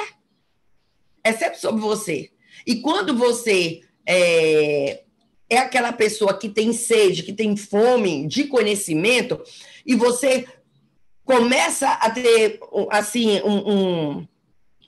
É 1.23 1.32
sempre 1.34 1.60
sobre 1.60 1.82
você. 1.82 2.32
E 2.65 2.78
quando 2.78 3.15
você 3.15 3.82
é, 4.06 5.04
é 5.50 5.58
aquela 5.58 5.93
pessoa 5.93 6.38
que 6.38 6.50
tem 6.50 6.73
sede, 6.73 7.23
que 7.23 7.34
tem 7.34 7.56
fome 7.56 8.26
de 8.26 8.45
conhecimento, 8.45 9.41
e 9.86 9.95
você 9.95 10.47
começa 11.23 11.91
a 11.91 12.10
ter 12.10 12.60
assim 12.89 13.41
um, 13.41 13.71
um, 13.71 14.28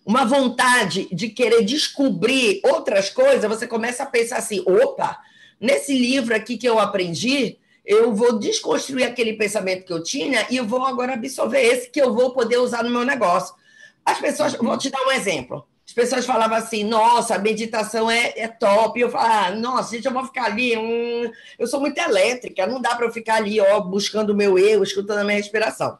uma 0.05 0.25
vontade 0.25 1.07
de 1.11 1.29
querer 1.29 1.63
descobrir 1.63 2.61
outras 2.63 3.09
coisas, 3.09 3.49
você 3.49 3.67
começa 3.67 4.03
a 4.03 4.07
pensar 4.07 4.37
assim: 4.37 4.61
opa, 4.65 5.19
nesse 5.59 5.93
livro 5.93 6.33
aqui 6.35 6.57
que 6.57 6.67
eu 6.67 6.79
aprendi, 6.79 7.59
eu 7.85 8.13
vou 8.13 8.37
desconstruir 8.37 9.05
aquele 9.05 9.33
pensamento 9.33 9.85
que 9.85 9.93
eu 9.93 10.03
tinha 10.03 10.45
e 10.49 10.57
eu 10.57 10.65
vou 10.65 10.85
agora 10.85 11.13
absorver 11.13 11.61
esse 11.61 11.89
que 11.89 12.01
eu 12.01 12.13
vou 12.13 12.31
poder 12.31 12.57
usar 12.57 12.83
no 12.83 12.89
meu 12.89 13.03
negócio. 13.03 13.55
As 14.05 14.19
pessoas, 14.19 14.53
vou 14.53 14.77
te 14.77 14.89
dar 14.89 15.01
um 15.05 15.11
exemplo. 15.11 15.67
As 15.85 15.93
pessoas 15.93 16.25
falavam 16.25 16.55
assim, 16.55 16.83
nossa, 16.83 17.33
a 17.33 17.39
meditação 17.39 18.11
é, 18.11 18.33
é 18.35 18.47
top. 18.47 18.99
Eu 18.99 19.09
falava, 19.09 19.47
ah, 19.47 19.55
nossa, 19.55 19.95
gente, 19.95 20.05
eu 20.05 20.13
vou 20.13 20.23
ficar 20.23 20.45
ali. 20.45 20.77
Hum, 20.77 21.31
eu 21.57 21.65
sou 21.65 21.79
muito 21.79 21.97
elétrica, 21.97 22.67
não 22.67 22.79
dá 22.79 22.95
para 22.95 23.07
eu 23.07 23.11
ficar 23.11 23.35
ali, 23.35 23.59
ó, 23.59 23.79
buscando 23.81 24.29
o 24.29 24.35
meu 24.35 24.57
eu, 24.59 24.83
escutando 24.83 25.19
a 25.19 25.23
minha 25.23 25.37
respiração. 25.37 25.97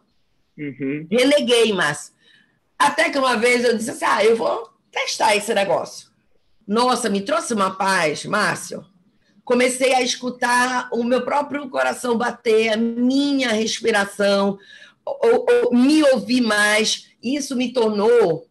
Uhum. 0.55 1.07
Releguei, 1.09 1.73
mas 1.73 2.13
até 2.77 3.09
que 3.09 3.17
uma 3.17 3.35
vez 3.35 3.63
eu 3.63 3.75
disse 3.75 3.89
assim: 3.89 4.05
ah, 4.05 4.23
eu 4.23 4.35
vou 4.35 4.69
testar 4.91 5.35
esse 5.35 5.53
negócio. 5.55 6.09
Nossa, 6.67 7.09
me 7.09 7.21
trouxe 7.21 7.53
uma 7.55 7.75
paz, 7.75 8.25
Márcio. 8.25 8.85
Comecei 9.49 9.95
a 9.95 10.03
escutar 10.03 10.89
o 10.93 11.03
meu 11.03 11.23
próprio 11.23 11.67
coração 11.71 12.15
bater, 12.15 12.69
a 12.69 12.77
minha 12.77 13.49
respiração, 13.49 14.59
ou, 15.03 15.47
ou, 15.49 15.73
me 15.73 16.03
ouvir 16.03 16.41
mais. 16.41 17.07
Isso 17.21 17.55
me 17.55 17.73
tornou 17.73 18.45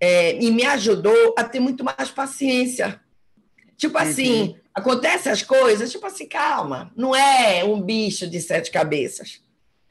é, 0.00 0.42
e 0.42 0.50
me 0.50 0.64
ajudou 0.64 1.34
a 1.36 1.44
ter 1.44 1.60
muito 1.60 1.84
mais 1.84 2.10
paciência. 2.10 2.98
Tipo 3.76 3.98
assim, 3.98 4.40
uhum. 4.40 4.56
acontecem 4.72 5.30
as 5.30 5.42
coisas, 5.42 5.92
tipo 5.92 6.06
assim, 6.06 6.26
calma, 6.26 6.90
não 6.96 7.14
é 7.14 7.62
um 7.62 7.78
bicho 7.78 8.26
de 8.26 8.40
sete 8.40 8.70
cabeças 8.70 9.42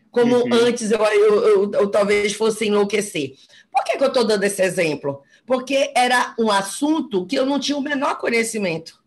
como 0.10 0.38
uhum. 0.38 0.54
antes 0.54 0.90
eu, 0.90 0.98
eu, 0.98 1.46
eu, 1.46 1.72
eu, 1.72 1.88
talvez 1.92 2.34
fosse 2.34 2.66
enlouquecer. 2.66 3.36
Por 3.72 3.84
que, 3.84 3.96
que 3.96 4.04
eu 4.04 4.08
estou 4.08 4.26
dando 4.26 4.44
esse 4.46 4.64
exemplo? 4.64 5.22
Porque 5.46 5.92
era 5.96 6.34
um 6.40 6.50
assunto 6.50 7.28
que 7.28 7.36
eu 7.36 7.46
não 7.46 7.60
tinha 7.60 7.78
o 7.78 7.82
menor 7.82 8.18
conhecimento, 8.18 9.00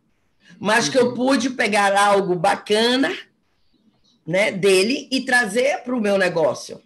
mas 0.59 0.89
que 0.89 0.99
eu 0.99 1.09
uhum. 1.09 1.15
pude 1.15 1.51
pegar 1.51 1.97
algo 1.97 2.35
bacana 2.35 3.15
né, 4.27 4.53
dele 4.53 5.09
e 5.11 5.23
trazer 5.23 5.83
para 5.83 5.95
o 5.95 6.01
meu 6.01 6.19
negócio. 6.19 6.81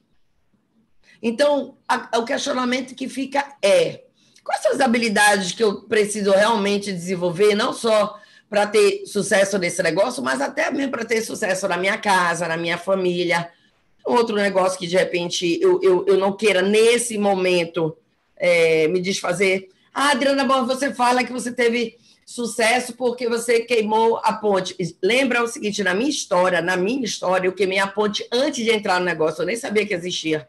Então, 1.23 1.77
a, 1.89 2.19
o 2.19 2.25
questionamento 2.25 2.95
que 2.95 3.09
fica 3.09 3.57
é: 3.63 4.03
quais 4.43 4.63
são 4.63 4.73
as 4.73 4.81
habilidades 4.81 5.53
que 5.53 5.63
eu 5.63 5.83
preciso 5.83 6.31
realmente 6.33 6.93
desenvolver, 6.93 7.55
não 7.55 7.73
só 7.73 8.19
para 8.49 8.67
ter 8.67 9.05
sucesso 9.07 9.59
nesse 9.59 9.83
negócio, 9.83 10.23
mas 10.23 10.41
até 10.41 10.71
mesmo 10.71 10.93
para 10.93 11.05
ter 11.05 11.23
sucesso 11.23 11.67
na 11.67 11.77
minha 11.77 11.99
casa, 11.99 12.47
na 12.47 12.57
minha 12.57 12.79
família, 12.79 13.51
outro 14.05 14.37
negócio 14.37 14.79
que 14.79 14.87
de 14.87 14.97
repente 14.97 15.59
eu, 15.61 15.81
eu, 15.83 16.05
eu 16.07 16.19
não 16.19 16.37
queira 16.37 16.63
nesse 16.63 17.17
momento 17.19 17.97
é, 18.37 18.87
me 18.89 19.01
desfazer. 19.01 19.71
Ah, 19.93 20.11
Adriana, 20.11 20.45
bom, 20.45 20.67
você 20.67 20.93
fala 20.93 21.25
que 21.25 21.33
você 21.33 21.51
teve 21.51 21.97
sucesso 22.25 22.95
porque 22.95 23.29
você 23.29 23.61
queimou 23.61 24.19
a 24.19 24.33
ponte. 24.33 24.77
Lembra 25.03 25.43
o 25.43 25.49
seguinte, 25.49 25.83
na 25.83 25.95
minha 25.95 26.11
história, 26.11 26.61
na 26.61 26.77
minha 26.77 27.05
história, 27.05 27.47
eu 27.47 27.53
queimei 27.53 27.79
a 27.79 27.87
ponte 27.87 28.27
antes 28.33 28.65
de 28.65 28.71
entrar 28.71 28.99
no 28.99 29.07
negócio, 29.07 29.43
eu 29.43 29.47
nem 29.47 29.57
sabia 29.57 29.87
que 29.87 29.95
existia. 29.95 30.49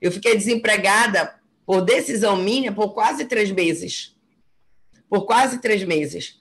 Eu 0.00 0.10
fiquei 0.12 0.36
desempregada 0.36 1.34
por 1.64 1.80
decisão 1.80 2.36
minha 2.36 2.72
por 2.72 2.92
quase 2.92 3.24
três 3.24 3.50
meses. 3.50 4.14
Por 5.08 5.24
quase 5.24 5.58
três 5.58 5.84
meses. 5.84 6.38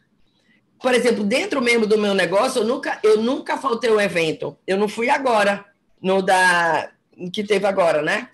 Por 0.82 0.94
exemplo, 0.94 1.24
dentro 1.24 1.62
mesmo 1.62 1.88
do 1.88 1.98
meu 1.98 2.14
negócio, 2.14 2.60
eu 2.60 2.66
nunca, 2.66 3.00
eu 3.04 3.22
nunca 3.22 3.58
faltei 3.58 3.90
um 3.90 4.02
evento. 4.02 4.58
Eu 4.68 4.78
não 4.78 4.90
fui 4.90 5.10
agora 5.10 5.66
no 6.02 6.22
da 6.22 6.92
que 7.32 7.44
teve 7.44 7.66
agora, 7.66 8.02
né? 8.02 8.30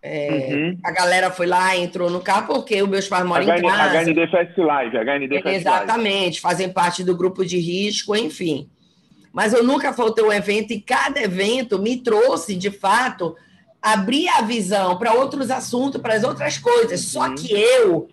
É, 0.00 0.28
uhum. 0.30 0.78
A 0.84 0.92
galera 0.92 1.30
foi 1.30 1.46
lá, 1.46 1.76
entrou 1.76 2.08
no 2.08 2.20
carro, 2.20 2.46
porque 2.46 2.80
os 2.80 2.88
meus 2.88 3.08
pais 3.08 3.26
moram 3.26 3.44
HN, 3.44 3.58
em 3.58 3.62
casa. 3.62 4.02
HND 4.02 4.26
Fest 4.28 4.58
Live, 4.58 4.96
HND 4.96 5.42
Fest 5.42 5.56
Exatamente, 5.56 6.40
fazem 6.40 6.72
parte 6.72 7.02
do 7.02 7.16
grupo 7.16 7.44
de 7.44 7.58
risco, 7.58 8.14
enfim. 8.14 8.68
Mas 9.32 9.52
eu 9.52 9.62
nunca 9.64 9.92
faltei 9.92 10.24
um 10.24 10.32
evento 10.32 10.72
e 10.72 10.80
cada 10.80 11.20
evento 11.20 11.78
me 11.78 11.96
trouxe, 11.96 12.54
de 12.54 12.70
fato, 12.70 13.36
abrir 13.82 14.28
a 14.28 14.42
visão 14.42 14.96
para 14.96 15.14
outros 15.14 15.50
assuntos, 15.50 16.00
para 16.00 16.14
as 16.14 16.24
outras 16.24 16.58
coisas. 16.58 17.02
Uhum. 17.02 17.08
Só 17.08 17.34
que 17.34 17.52
eu 17.52 18.08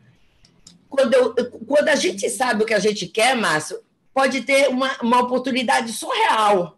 quando, 0.95 1.13
eu, 1.13 1.34
quando 1.67 1.89
a 1.89 1.95
gente 1.95 2.30
sabe 2.30 2.63
o 2.63 2.65
que 2.65 2.74
a 2.74 2.80
gente 2.80 3.06
quer, 3.08 3.36
Márcio, 3.36 3.78
pode 4.13 4.41
ter 4.41 4.69
uma, 4.69 4.89
uma 5.02 5.19
oportunidade 5.21 5.91
surreal 5.91 6.74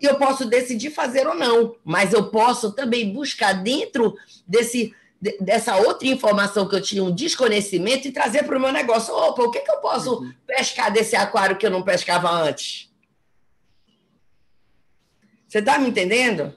e 0.00 0.06
eu 0.06 0.16
posso 0.16 0.44
decidir 0.44 0.90
fazer 0.90 1.26
ou 1.26 1.34
não, 1.34 1.76
mas 1.84 2.12
eu 2.12 2.30
posso 2.30 2.72
também 2.72 3.12
buscar 3.12 3.52
dentro 3.52 4.14
desse 4.46 4.94
dessa 5.40 5.76
outra 5.76 6.06
informação 6.06 6.68
que 6.68 6.76
eu 6.76 6.82
tinha 6.82 7.02
um 7.02 7.14
desconhecimento 7.14 8.06
e 8.06 8.12
trazer 8.12 8.44
para 8.44 8.56
o 8.56 8.60
meu 8.60 8.70
negócio. 8.70 9.14
Opa, 9.14 9.42
o 9.42 9.50
que, 9.50 9.60
que 9.60 9.70
eu 9.70 9.78
posso 9.78 10.20
uhum. 10.20 10.32
pescar 10.46 10.92
desse 10.92 11.16
aquário 11.16 11.56
que 11.56 11.66
eu 11.66 11.70
não 11.70 11.82
pescava 11.82 12.30
antes? 12.30 12.90
Você 15.48 15.58
está 15.58 15.78
me 15.78 15.88
entendendo? 15.88 16.54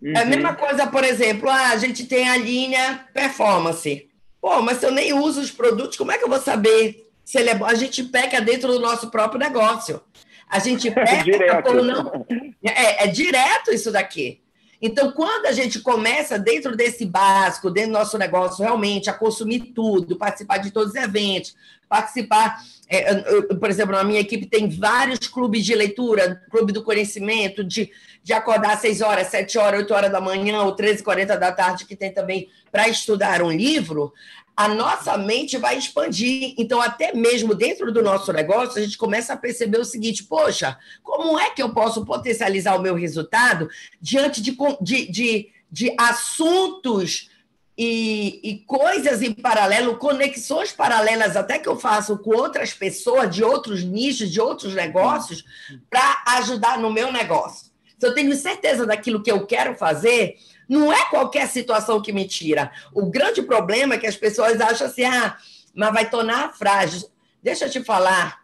Uhum. 0.00 0.12
É 0.16 0.22
a 0.22 0.24
mesma 0.24 0.54
coisa, 0.54 0.86
por 0.86 1.02
exemplo, 1.02 1.50
ah, 1.50 1.70
a 1.70 1.76
gente 1.76 2.06
tem 2.06 2.28
a 2.28 2.36
linha 2.36 3.08
performance. 3.12 4.08
Pô, 4.40 4.62
mas 4.62 4.78
se 4.78 4.86
eu 4.86 4.92
nem 4.92 5.12
uso 5.12 5.40
os 5.40 5.50
produtos, 5.50 5.96
como 5.96 6.12
é 6.12 6.18
que 6.18 6.24
eu 6.24 6.28
vou 6.28 6.40
saber 6.40 7.10
se 7.24 7.38
ele 7.38 7.50
é 7.50 7.54
bom? 7.54 7.66
A 7.66 7.74
gente 7.74 8.04
peca 8.04 8.40
dentro 8.40 8.72
do 8.72 8.80
nosso 8.80 9.10
próprio 9.10 9.40
negócio. 9.40 10.00
A 10.48 10.58
gente 10.58 10.90
pega 10.92 11.22
direto. 11.22 11.68
ou 11.68 11.84
não. 11.84 12.26
É, 12.64 13.04
é 13.04 13.06
direto 13.06 13.72
isso 13.72 13.92
daqui. 13.92 14.40
Então, 14.80 15.10
quando 15.10 15.46
a 15.46 15.52
gente 15.52 15.80
começa 15.80 16.38
dentro 16.38 16.76
desse 16.76 17.04
básico, 17.04 17.70
dentro 17.70 17.90
do 17.90 17.98
nosso 17.98 18.16
negócio, 18.16 18.64
realmente 18.64 19.10
a 19.10 19.12
consumir 19.12 19.72
tudo, 19.74 20.16
participar 20.16 20.58
de 20.58 20.70
todos 20.70 20.90
os 20.90 20.94
eventos, 20.94 21.56
participar, 21.88 22.62
é, 22.88 23.32
eu, 23.34 23.58
por 23.58 23.68
exemplo, 23.68 23.96
na 23.96 24.04
minha 24.04 24.20
equipe 24.20 24.46
tem 24.46 24.68
vários 24.68 25.26
clubes 25.26 25.64
de 25.64 25.74
leitura, 25.74 26.40
clube 26.48 26.72
do 26.72 26.84
conhecimento, 26.84 27.64
de, 27.64 27.90
de 28.22 28.32
acordar 28.32 28.74
às 28.74 28.80
6 28.80 29.00
horas, 29.00 29.26
7 29.28 29.58
horas, 29.58 29.80
8 29.80 29.94
horas 29.94 30.12
da 30.12 30.20
manhã 30.20 30.62
ou 30.62 30.72
13 30.72 31.02
40 31.02 31.36
da 31.36 31.50
tarde, 31.50 31.84
que 31.84 31.96
tem 31.96 32.12
também 32.12 32.48
para 32.70 32.88
estudar 32.88 33.42
um 33.42 33.50
livro, 33.50 34.12
a 34.58 34.66
nossa 34.66 35.16
mente 35.16 35.56
vai 35.56 35.78
expandir. 35.78 36.52
Então, 36.58 36.82
até 36.82 37.12
mesmo 37.12 37.54
dentro 37.54 37.92
do 37.92 38.02
nosso 38.02 38.32
negócio, 38.32 38.76
a 38.76 38.82
gente 38.82 38.98
começa 38.98 39.32
a 39.32 39.36
perceber 39.36 39.78
o 39.78 39.84
seguinte: 39.84 40.24
poxa, 40.24 40.76
como 41.00 41.38
é 41.38 41.50
que 41.50 41.62
eu 41.62 41.72
posso 41.72 42.04
potencializar 42.04 42.74
o 42.74 42.82
meu 42.82 42.96
resultado 42.96 43.70
diante 44.00 44.42
de, 44.42 44.56
de, 44.80 45.12
de, 45.12 45.48
de 45.70 45.94
assuntos 45.96 47.30
e, 47.78 48.40
e, 48.42 48.58
coisas 48.64 49.22
em 49.22 49.32
paralelo, 49.32 49.96
conexões 49.96 50.72
paralelas, 50.72 51.36
até 51.36 51.60
que 51.60 51.68
eu 51.68 51.78
faço 51.78 52.18
com 52.18 52.34
outras 52.34 52.74
pessoas 52.74 53.32
de 53.32 53.44
outros 53.44 53.84
nichos, 53.84 54.28
de 54.28 54.40
outros 54.40 54.74
negócios, 54.74 55.44
para 55.88 56.24
ajudar 56.38 56.80
no 56.80 56.92
meu 56.92 57.12
negócio. 57.12 57.70
Se 57.96 58.04
eu 58.04 58.12
tenho 58.12 58.34
certeza 58.34 58.84
daquilo 58.84 59.22
que 59.22 59.30
eu 59.30 59.46
quero 59.46 59.76
fazer, 59.76 60.36
não 60.68 60.92
é 60.92 61.04
qualquer 61.06 61.48
situação 61.48 62.02
que 62.02 62.12
me 62.12 62.26
tira. 62.26 62.70
O 62.92 63.06
grande 63.06 63.42
problema 63.42 63.94
é 63.94 63.98
que 63.98 64.06
as 64.06 64.16
pessoas 64.16 64.60
acham 64.60 64.86
assim, 64.86 65.04
ah, 65.04 65.36
mas 65.74 65.92
vai 65.92 66.08
tornar 66.08 66.54
frágil. 66.54 67.08
Deixa 67.42 67.64
eu 67.64 67.70
te 67.70 67.82
falar, 67.82 68.40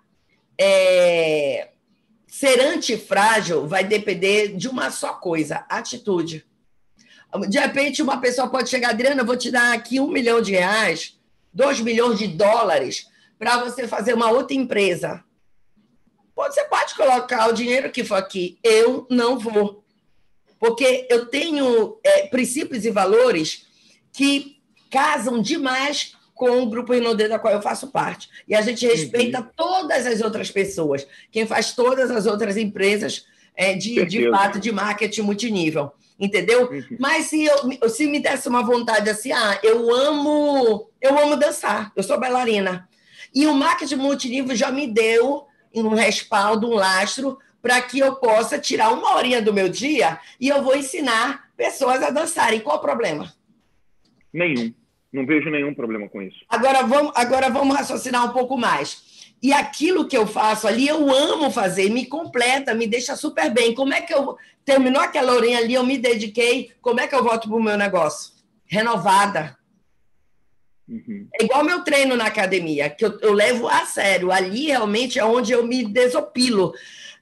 é... 0.59 1.71
ser 2.27 2.61
antifrágil 2.61 3.67
vai 3.67 3.85
depender 3.85 4.57
de 4.57 4.69
uma 4.69 4.91
só 4.91 5.15
coisa, 5.15 5.67
atitude. 5.69 6.47
De 7.49 7.59
repente, 7.59 8.01
uma 8.01 8.21
pessoa 8.21 8.49
pode 8.49 8.71
chegar, 8.71 8.91
Adriana, 8.91 9.23
eu 9.23 9.27
vou 9.27 9.37
te 9.37 9.51
dar 9.51 9.75
aqui 9.75 9.99
um 9.99 10.09
milhão 10.09 10.41
de 10.41 10.53
reais, 10.53 11.19
dois 11.53 11.81
milhões 11.81 12.19
de 12.19 12.29
dólares, 12.29 13.09
para 13.39 13.59
você 13.59 13.89
fazer 13.89 14.15
uma 14.15 14.31
outra 14.31 14.57
empresa. 14.57 15.23
Você 16.37 16.65
pode 16.65 16.95
colocar 16.95 17.49
o 17.49 17.53
dinheiro 17.53 17.91
que 17.91 18.05
for 18.05 18.17
aqui. 18.17 18.59
Eu 18.63 19.07
não 19.11 19.39
vou 19.39 19.84
Porque 20.65 21.07
eu 21.11 21.27
tenho 21.27 21.99
é, 22.03 22.27
princípios 22.29 22.87
e 22.87 22.91
valores 22.91 23.67
que 24.11 24.57
casam 24.91 25.43
demais 25.43 26.17
com 26.35 26.63
o 26.63 26.67
grupo 26.71 26.95
Rinodê 26.95 27.29
da 27.29 27.39
qual 27.39 27.53
eu 27.53 27.61
faço 27.61 27.89
parte. 27.89 28.31
E 28.49 28.55
a 28.55 28.63
gente 28.63 28.87
respeita 28.87 29.41
uhum. 29.41 29.49
todas 29.55 30.07
as 30.07 30.23
outras 30.23 30.51
pessoas, 30.51 31.07
quem 31.31 31.47
faz 31.47 31.75
todas 31.75 32.11
as 32.11 32.25
outras 32.25 32.57
empresas 32.57 33.27
é, 33.55 33.75
de, 33.75 34.07
de 34.07 34.31
fato 34.31 34.59
de 34.59 34.73
marketing 34.73 35.21
multinível. 35.21 35.93
Entendeu? 36.19 36.71
Uhum. 36.71 36.97
Mas 36.99 37.27
se, 37.27 37.45
eu, 37.45 37.91
se 37.91 38.07
me 38.07 38.19
desse 38.19 38.49
uma 38.49 38.63
vontade 38.63 39.11
assim, 39.11 39.33
ah, 39.33 39.61
eu 39.63 39.95
amo, 39.95 40.89
eu 40.99 41.19
amo 41.19 41.37
dançar, 41.37 41.93
eu 41.95 42.03
sou 42.03 42.19
bailarina. 42.19 42.89
E 43.35 43.47
o 43.47 43.53
marketing 43.53 43.97
multinível 43.97 44.57
já 44.57 44.71
me 44.71 44.87
deu 44.87 45.45
um 45.75 45.89
respaldo, 45.91 46.69
um 46.69 46.75
lastro, 46.75 47.37
para 47.65 47.81
que 47.81 47.99
eu 47.99 48.17
possa 48.17 48.59
tirar 48.59 48.93
uma 48.93 49.17
horinha 49.17 49.41
do 49.41 49.51
meu 49.51 49.71
dia 49.71 50.21
e 50.39 50.51
eu 50.51 50.63
vou 50.63 50.77
ensinar 50.77 51.49
pessoas 51.57 52.03
a 52.03 52.11
dançarem. 52.11 52.61
Qual 52.61 52.77
o 52.77 52.81
problema? 52.81 53.33
Nenhum. 54.31 54.75
Não 55.11 55.25
vejo 55.25 55.49
nenhum 55.49 55.73
problema 55.73 56.07
com 56.07 56.21
isso. 56.21 56.45
Agora 56.47 56.83
vamos, 56.83 57.13
agora 57.15 57.49
vamos 57.49 57.75
raciocinar 57.75 58.23
um 58.23 58.35
pouco 58.35 58.59
mais. 58.59 59.33
E 59.43 59.51
aquilo 59.51 60.07
que 60.07 60.15
eu 60.15 60.27
faço 60.27 60.69
ali, 60.69 60.87
eu 60.87 61.11
amo 61.11 61.51
fazer, 61.51 61.89
me 61.89 62.05
completa, 62.05 62.75
me 62.75 62.87
deixa 62.87 63.17
super 63.17 63.51
bem. 63.51 63.75
Como 63.75 63.95
é 63.95 64.03
que 64.03 64.13
eu. 64.13 64.37
Terminou 64.63 65.01
aquela 65.01 65.33
horinha 65.33 65.59
ali, 65.59 65.73
eu 65.73 65.85
me 65.85 65.97
dediquei, 65.97 66.71
como 66.83 67.01
é 67.01 67.07
que 67.07 67.15
eu 67.15 67.25
volto 67.25 67.49
para 67.49 67.57
o 67.57 67.63
meu 67.63 67.79
negócio? 67.79 68.33
Renovada. 68.67 69.57
Uhum. 70.87 71.29
É 71.41 71.45
igual 71.45 71.65
meu 71.65 71.83
treino 71.83 72.15
na 72.15 72.27
academia, 72.27 72.91
que 72.91 73.05
eu, 73.07 73.19
eu, 73.21 73.33
levo 73.33 73.69
a 73.69 73.87
sério. 73.87 74.31
Ali 74.31 74.67
realmente 74.67 75.19
é 75.19 75.25
onde 75.25 75.53
eu 75.53 75.67
me 75.67 75.83
desopilo. 75.83 76.75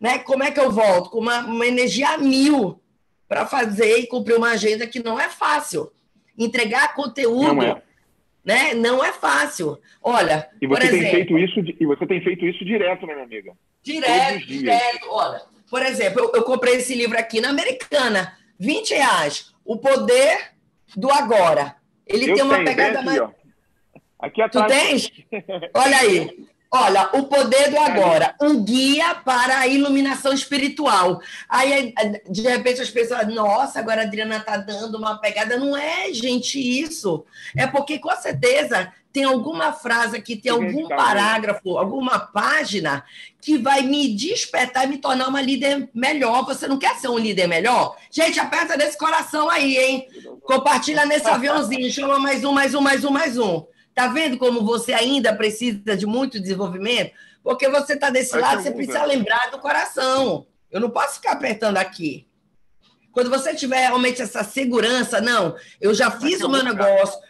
Né? 0.03 0.19
Como 0.19 0.43
é 0.43 0.51
que 0.51 0.59
eu 0.59 0.69
volto? 0.69 1.11
Com 1.11 1.21
uma, 1.21 1.39
uma 1.45 1.65
energia 1.65 2.19
mil 2.19 2.81
para 3.29 3.47
fazer 3.47 3.99
e 3.99 4.07
cumprir 4.09 4.37
uma 4.37 4.51
agenda 4.51 4.85
que 4.85 5.01
não 5.01 5.19
é 5.19 5.29
fácil 5.29 5.93
entregar 6.37 6.95
conteúdo. 6.95 7.55
Não 7.55 7.63
é. 7.63 7.83
Né? 8.45 8.75
Não 8.75 9.05
é 9.05 9.13
fácil. 9.13 9.79
Olha, 10.03 10.51
e 10.61 10.67
você 10.67 10.89
tem 10.89 10.99
exemplo, 10.99 11.11
feito 11.13 11.39
isso 11.39 11.61
e 11.81 11.87
você 11.87 12.05
tem 12.05 12.21
feito 12.21 12.45
isso 12.45 12.65
direto, 12.65 13.07
né, 13.07 13.15
minha 13.15 13.25
amiga? 13.25 13.53
Direto, 13.81 14.45
direto. 14.45 15.07
Olha, 15.09 15.41
por 15.71 15.83
exemplo, 15.83 16.21
eu, 16.21 16.33
eu, 16.35 16.43
comprei 16.43 16.75
esse 16.75 16.97
livro 16.97 17.17
aqui 17.17 17.41
na 17.41 17.51
Americana, 17.51 18.37
20 18.59 18.95
reais. 18.95 19.55
O 19.65 19.79
poder 19.79 20.51
do 20.97 21.09
agora. 21.13 21.77
Ele 22.05 22.29
eu 22.29 22.35
tem 22.35 22.43
uma 22.43 22.57
tenho, 22.57 22.67
pegada 22.67 22.99
aqui, 22.99 23.07
mais. 23.07 23.21
Ó. 23.21 23.31
Aqui 24.19 24.43
atrás. 24.43 24.67
Tu 24.67 24.69
tens? 24.69 25.13
Olha 25.73 25.97
aí. 25.99 26.47
Olha, 26.75 27.11
o 27.13 27.25
poder 27.25 27.71
do 27.71 27.79
agora, 27.79 28.35
um 28.41 28.65
guia 28.65 29.15
para 29.15 29.59
a 29.59 29.67
iluminação 29.67 30.33
espiritual. 30.33 31.21
Aí, 31.47 31.93
de 32.31 32.41
repente, 32.41 32.81
as 32.81 32.89
pessoas, 32.89 33.29
nossa, 33.29 33.79
agora 33.79 34.01
a 34.01 34.05
Adriana 34.05 34.39
está 34.39 34.57
dando 34.57 34.97
uma 34.97 35.19
pegada. 35.19 35.59
Não 35.59 35.77
é, 35.77 36.11
gente, 36.15 36.59
isso. 36.59 37.27
É 37.55 37.67
porque, 37.67 37.99
com 37.99 38.11
certeza, 38.17 38.91
tem 39.13 39.25
alguma 39.25 39.75
frase 39.75 40.17
aqui, 40.17 40.35
tem 40.35 40.51
algum 40.51 40.89
parágrafo, 40.89 41.77
alguma 41.77 42.19
página 42.19 43.05
que 43.39 43.59
vai 43.59 43.83
me 43.83 44.09
despertar 44.09 44.85
e 44.85 44.89
me 44.89 44.97
tornar 44.97 45.29
uma 45.29 45.43
líder 45.43 45.91
melhor. 45.93 46.47
Você 46.47 46.67
não 46.67 46.79
quer 46.79 46.95
ser 46.95 47.09
um 47.09 47.19
líder 47.19 47.47
melhor? 47.47 47.99
Gente, 48.11 48.41
aperta 48.41 48.79
nesse 48.79 48.97
coração 48.97 49.51
aí, 49.51 49.77
hein? 49.77 50.09
Compartilha 50.45 51.05
nesse 51.05 51.29
aviãozinho. 51.29 51.93
Chama 51.93 52.19
mais 52.19 52.43
um, 52.43 52.53
mais 52.53 52.75
um, 52.75 52.81
mais 52.81 53.05
um, 53.05 53.11
mais 53.11 53.37
um. 53.37 53.67
Está 53.93 54.09
vendo 54.09 54.39
como 54.39 54.65
você 54.65 54.95
ainda 54.95 55.35
precisa 55.35 55.95
de 55.95 56.07
muito 56.07 56.41
desenvolvimento? 56.41 57.13
Porque 57.45 57.69
você 57.69 57.93
está 57.93 58.09
desse 58.09 58.35
lado, 58.37 58.63
você 58.63 58.71
precisa 58.71 59.05
lembrar 59.05 59.51
do 59.51 59.59
coração. 59.59 60.47
Eu 60.71 60.81
não 60.81 60.89
posso 60.89 61.17
ficar 61.17 61.33
apertando 61.33 61.77
aqui. 61.77 62.27
Quando 63.13 63.29
você 63.29 63.55
tiver 63.55 63.81
realmente 63.81 64.23
essa 64.23 64.43
segurança, 64.43 65.21
não, 65.21 65.55
eu 65.79 65.93
já 65.93 66.11
fiz 66.11 66.41
o 66.41 66.49
meu 66.49 66.65
negócio, 66.65 67.21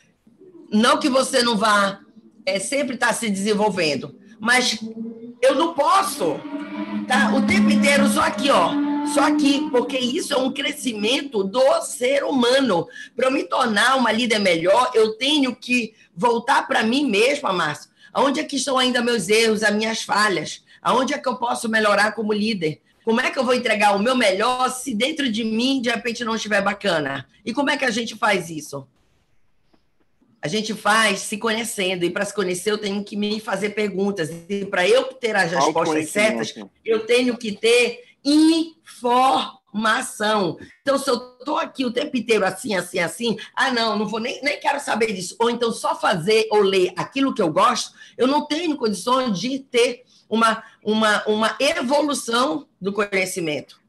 não 0.73 1.01
que 1.01 1.09
você 1.09 1.43
não 1.43 1.57
vá 1.57 1.99
é, 2.47 2.61
sempre 2.61 2.95
estar 2.95 3.09
tá 3.09 3.13
se 3.13 3.29
desenvolvendo, 3.29 4.17
mas 4.39 4.79
eu 5.43 5.57
não 5.57 5.75
posso 5.75 6.39
tá 7.09 7.35
o 7.35 7.45
tempo 7.45 7.69
inteiro 7.69 8.07
só 8.09 8.21
aqui, 8.23 8.49
ó, 8.49 8.71
só 9.13 9.25
aqui, 9.25 9.69
porque 9.71 9.99
isso 9.99 10.33
é 10.33 10.37
um 10.37 10.53
crescimento 10.53 11.45
do 11.45 11.83
ser 11.83 12.25
humano. 12.25 12.89
Para 13.15 13.27
eu 13.27 13.31
me 13.31 13.45
tornar 13.45 13.97
uma 13.97 14.11
líder 14.11 14.39
melhor, 14.39 14.91
eu 14.95 15.13
tenho 15.17 15.55
que 15.55 15.95
voltar 16.15 16.67
para 16.67 16.83
mim 16.83 17.09
mesma, 17.09 17.53
Márcio. 17.53 17.91
Aonde 18.13 18.41
é 18.41 18.45
que 18.45 18.57
estão 18.57 18.79
ainda 18.79 19.03
meus 19.03 19.29
erros, 19.29 19.63
as 19.63 19.75
minhas 19.75 20.03
falhas? 20.03 20.65
Aonde 20.81 21.15
é 21.15 21.19
que 21.19 21.29
eu 21.29 21.37
posso 21.37 21.69
melhorar 21.69 22.13
como 22.13 22.33
líder? 22.33 22.81
Como 23.05 23.21
é 23.21 23.31
que 23.31 23.39
eu 23.39 23.45
vou 23.45 23.55
entregar 23.55 23.95
o 23.95 23.99
meu 23.99 24.17
melhor 24.17 24.71
se 24.71 24.95
dentro 24.95 25.31
de 25.31 25.45
mim 25.45 25.81
de 25.81 25.91
repente 25.91 26.25
não 26.25 26.37
estiver 26.37 26.63
bacana? 26.63 27.27
E 27.45 27.53
como 27.53 27.71
é 27.71 27.77
que 27.77 27.85
a 27.85 27.91
gente 27.91 28.17
faz 28.17 28.49
isso? 28.49 28.87
A 30.41 30.49
gente 30.49 30.75
faz 30.75 31.21
se 31.21 31.37
conhecendo, 31.37 32.05
e 32.05 32.11
para 32.11 32.25
se 32.25 32.35
conhecer 32.35 32.73
eu 32.73 32.79
tenho 32.79 33.05
que 33.05 33.17
me 33.17 33.39
fazer 33.39 33.71
perguntas. 33.71 34.29
E 34.49 34.65
para 34.65 34.89
eu 34.89 35.05
ter 35.05 35.37
as 35.37 35.53
respostas 35.53 36.09
certas, 36.11 36.55
eu 36.85 37.07
tenho 37.07 37.37
que 37.37 37.53
ter 37.53 38.12
informação. 38.25 39.39
Então, 40.81 40.99
se 40.99 41.11
eu 41.11 41.37
estou 41.39 41.59
aqui 41.59 41.85
o 41.85 41.93
tempo 41.93 42.17
inteiro 42.17 42.45
assim, 42.45 42.75
assim, 42.75 42.99
assim, 42.99 43.37
ah, 43.55 43.71
não, 43.71 43.99
não 43.99 44.07
vou 44.07 44.21
nem, 44.21 44.43
nem 44.43 44.61
quero 44.61 44.81
saber 44.81 45.13
disso. 45.13 45.37
Ou 45.39 45.51
então 45.51 45.73
só 45.73 45.95
fazer 45.95 46.47
ou 46.51 46.61
ler 46.61 46.93
aquilo 46.97 47.35
que 47.35 47.43
eu 47.43 47.53
gosto, 47.53 47.93
eu 48.17 48.27
não 48.27 48.47
tenho 48.47 48.77
condições 48.77 49.39
de 49.39 49.59
ter 49.59 50.05
uma, 50.29 50.63
uma, 50.83 51.23
uma 51.27 51.57
evolução 51.61 52.67
do 52.81 52.93
conhecimento. 52.93 53.81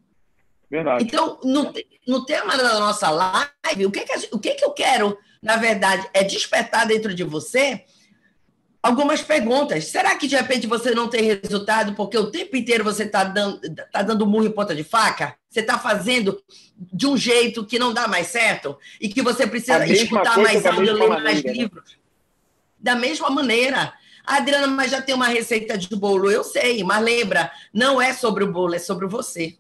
Verdade. 0.69 1.03
Então, 1.03 1.39
no, 1.43 1.71
no 2.07 2.25
tema 2.25 2.57
da 2.57 2.79
nossa 2.79 3.09
live, 3.09 3.85
o 3.85 3.91
que, 3.91 4.01
que, 4.01 4.29
o 4.31 4.39
que, 4.39 4.55
que 4.55 4.65
eu 4.65 4.71
quero, 4.71 5.17
na 5.41 5.55
verdade, 5.55 6.09
é 6.13 6.23
despertar 6.23 6.87
dentro 6.87 7.13
de 7.13 7.23
você 7.23 7.85
algumas 8.83 9.21
perguntas. 9.21 9.85
Será 9.85 10.15
que 10.17 10.27
de 10.27 10.35
repente 10.35 10.67
você 10.67 10.93
não 10.93 11.07
tem 11.07 11.23
resultado 11.41 11.95
porque 11.95 12.17
o 12.17 12.29
tempo 12.29 12.57
inteiro 12.57 12.83
você 12.83 13.03
está 13.03 13.23
dando, 13.23 13.61
tá 13.89 14.03
dando 14.03 14.27
murro 14.27 14.45
em 14.45 14.51
ponta 14.51 14.75
de 14.75 14.83
faca? 14.83 15.35
Você 15.49 15.61
está 15.61 15.79
fazendo 15.79 16.43
de 16.77 17.07
um 17.07 17.15
jeito 17.15 17.65
que 17.65 17.79
não 17.79 17.93
dá 17.93 18.09
mais 18.09 18.27
certo 18.27 18.77
e 18.99 19.07
que 19.07 19.21
você 19.21 19.47
precisa 19.47 19.87
escutar 19.87 20.37
mais 20.37 20.65
áudio, 20.65 20.93
ler 20.93 21.07
mais 21.07 21.41
né? 21.41 21.53
livros? 21.53 21.97
Da 22.77 22.95
mesma 22.95 23.29
maneira. 23.29 23.93
Adriana, 24.25 24.67
mas 24.67 24.91
já 24.91 25.01
tem 25.01 25.15
uma 25.15 25.27
receita 25.27 25.77
de 25.77 25.95
bolo. 25.95 26.29
Eu 26.29 26.43
sei, 26.43 26.83
mas 26.83 27.03
lembra, 27.03 27.51
não 27.73 28.01
é 28.01 28.13
sobre 28.13 28.43
o 28.43 28.51
bolo, 28.51 28.75
é 28.75 28.79
sobre 28.79 29.07
você. 29.07 29.57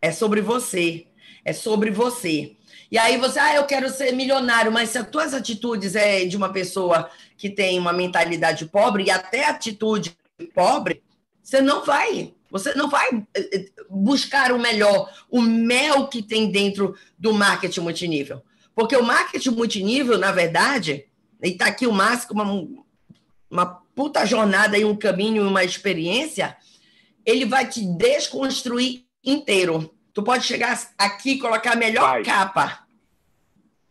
É 0.00 0.10
sobre 0.12 0.40
você. 0.40 1.06
É 1.44 1.52
sobre 1.52 1.90
você. 1.90 2.56
E 2.90 2.98
aí 2.98 3.16
você, 3.16 3.38
ah, 3.38 3.54
eu 3.54 3.64
quero 3.64 3.88
ser 3.88 4.12
milionário, 4.12 4.72
mas 4.72 4.90
se 4.90 4.98
as 4.98 5.08
tuas 5.08 5.32
atitudes 5.32 5.94
é 5.94 6.24
de 6.24 6.36
uma 6.36 6.52
pessoa 6.52 7.08
que 7.40 7.48
tem 7.48 7.78
uma 7.78 7.90
mentalidade 7.90 8.66
pobre 8.66 9.04
e 9.04 9.10
até 9.10 9.46
atitude 9.46 10.14
pobre, 10.54 11.02
você 11.42 11.62
não 11.62 11.82
vai, 11.82 12.34
você 12.50 12.74
não 12.74 12.86
vai 12.90 13.08
eh, 13.34 13.50
eh, 13.50 13.66
buscar 13.88 14.52
o 14.52 14.58
melhor, 14.58 15.10
o 15.30 15.40
mel 15.40 16.06
que 16.08 16.22
tem 16.22 16.50
dentro 16.50 16.94
do 17.18 17.32
marketing 17.32 17.80
multinível. 17.80 18.42
Porque 18.74 18.94
o 18.94 19.02
marketing 19.02 19.52
multinível, 19.52 20.18
na 20.18 20.30
verdade, 20.30 21.06
e 21.42 21.48
está 21.48 21.68
aqui 21.68 21.86
o 21.86 21.92
Márcio 21.92 22.28
uma, 22.34 22.44
uma 23.50 23.66
puta 23.94 24.26
jornada 24.26 24.76
e 24.76 24.84
um 24.84 24.94
caminho, 24.94 25.48
uma 25.48 25.64
experiência, 25.64 26.54
ele 27.24 27.46
vai 27.46 27.66
te 27.66 27.82
desconstruir 27.86 29.06
inteiro. 29.24 29.94
Tu 30.12 30.22
pode 30.22 30.44
chegar 30.44 30.78
aqui 30.98 31.30
e 31.30 31.38
colocar 31.38 31.72
a 31.72 31.76
melhor 31.76 32.06
vai. 32.06 32.22
capa, 32.22 32.80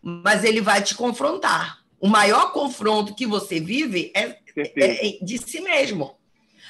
mas 0.03 0.43
ele 0.43 0.61
vai 0.61 0.83
te 0.83 0.93
confrontar 0.93 1.78
o 1.99 2.07
maior 2.07 2.51
confronto 2.51 3.15
que 3.15 3.25
você 3.25 3.59
vive 3.59 4.11
é, 4.15 4.37
é, 4.55 5.07
é, 5.07 5.17
de 5.21 5.37
si 5.37 5.61
mesmo. 5.61 6.15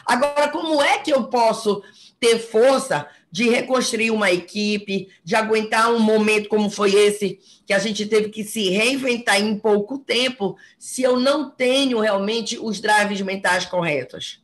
Agora, 0.06 0.48
como 0.50 0.82
é 0.82 1.00
que 1.00 1.12
eu 1.12 1.26
posso 1.26 1.84
ter 2.20 2.40
força 2.40 3.08
de 3.32 3.48
reconstruir 3.50 4.12
uma 4.12 4.32
equipe, 4.32 5.08
de 5.24 5.36
aguentar 5.36 5.92
um 5.92 6.00
momento 6.00 6.50
como 6.50 6.70
foi 6.70 6.96
esse, 6.96 7.40
que 7.66 7.74
a 7.74 7.80
gente 7.80 8.06
teve 8.06 8.30
que 8.30 8.44
se 8.44 8.70
reinventar 8.70 9.40
em 9.40 9.58
pouco 9.58 10.00
tempo, 10.00 10.58
se 10.80 11.04
eu 11.04 11.20
não 11.20 11.50
tenho 11.50 12.00
realmente 12.00 12.58
os 12.60 12.82
drives 12.82 13.22
mentais 13.22 13.66
corretos? 13.66 14.42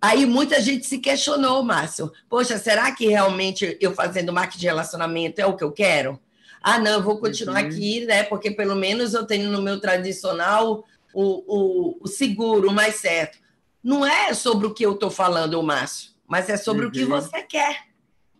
Aí 0.00 0.26
muita 0.26 0.60
gente 0.60 0.86
se 0.86 0.98
questionou, 0.98 1.62
Márcio. 1.62 2.12
Poxa, 2.28 2.58
será 2.58 2.92
que 2.92 3.08
realmente 3.08 3.76
eu 3.80 3.94
fazendo 3.94 4.32
marketing 4.32 4.60
de 4.60 4.66
relacionamento 4.66 5.40
é 5.40 5.46
o 5.46 5.56
que 5.56 5.64
eu 5.64 5.72
quero? 5.72 6.20
Ah, 6.68 6.80
não, 6.80 6.94
eu 6.94 7.02
vou 7.02 7.20
continuar 7.20 7.62
uhum. 7.62 7.68
aqui, 7.68 8.04
né? 8.06 8.24
Porque 8.24 8.50
pelo 8.50 8.74
menos 8.74 9.14
eu 9.14 9.24
tenho 9.24 9.52
no 9.52 9.62
meu 9.62 9.78
tradicional 9.80 10.84
o, 11.14 11.22
o, 11.46 11.98
o 12.00 12.08
seguro, 12.08 12.70
o 12.70 12.72
mais 12.72 12.96
certo. 12.96 13.38
Não 13.80 14.04
é 14.04 14.34
sobre 14.34 14.66
o 14.66 14.74
que 14.74 14.84
eu 14.84 14.94
estou 14.94 15.08
falando, 15.08 15.62
Márcio, 15.62 16.10
mas 16.26 16.48
é 16.48 16.56
sobre 16.56 16.82
uhum. 16.82 16.88
o 16.88 16.92
que 16.92 17.04
uhum. 17.04 17.10
você 17.10 17.40
quer. 17.44 17.84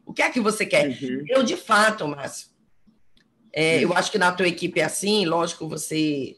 O 0.05 0.13
que 0.13 0.23
é 0.23 0.29
que 0.29 0.41
você 0.41 0.67
quer? 0.67 0.89
Uhum. 0.89 1.25
Eu, 1.29 1.45
de 1.45 1.57
fato, 1.57 2.09
Márcio, 2.09 2.49
é, 3.53 3.85
eu 3.85 3.97
acho 3.97 4.11
que 4.11 4.19
na 4.19 4.33
tua 4.33 4.49
equipe 4.49 4.81
é 4.81 4.85
assim, 4.85 5.25
lógico, 5.25 5.69
você 5.69 6.37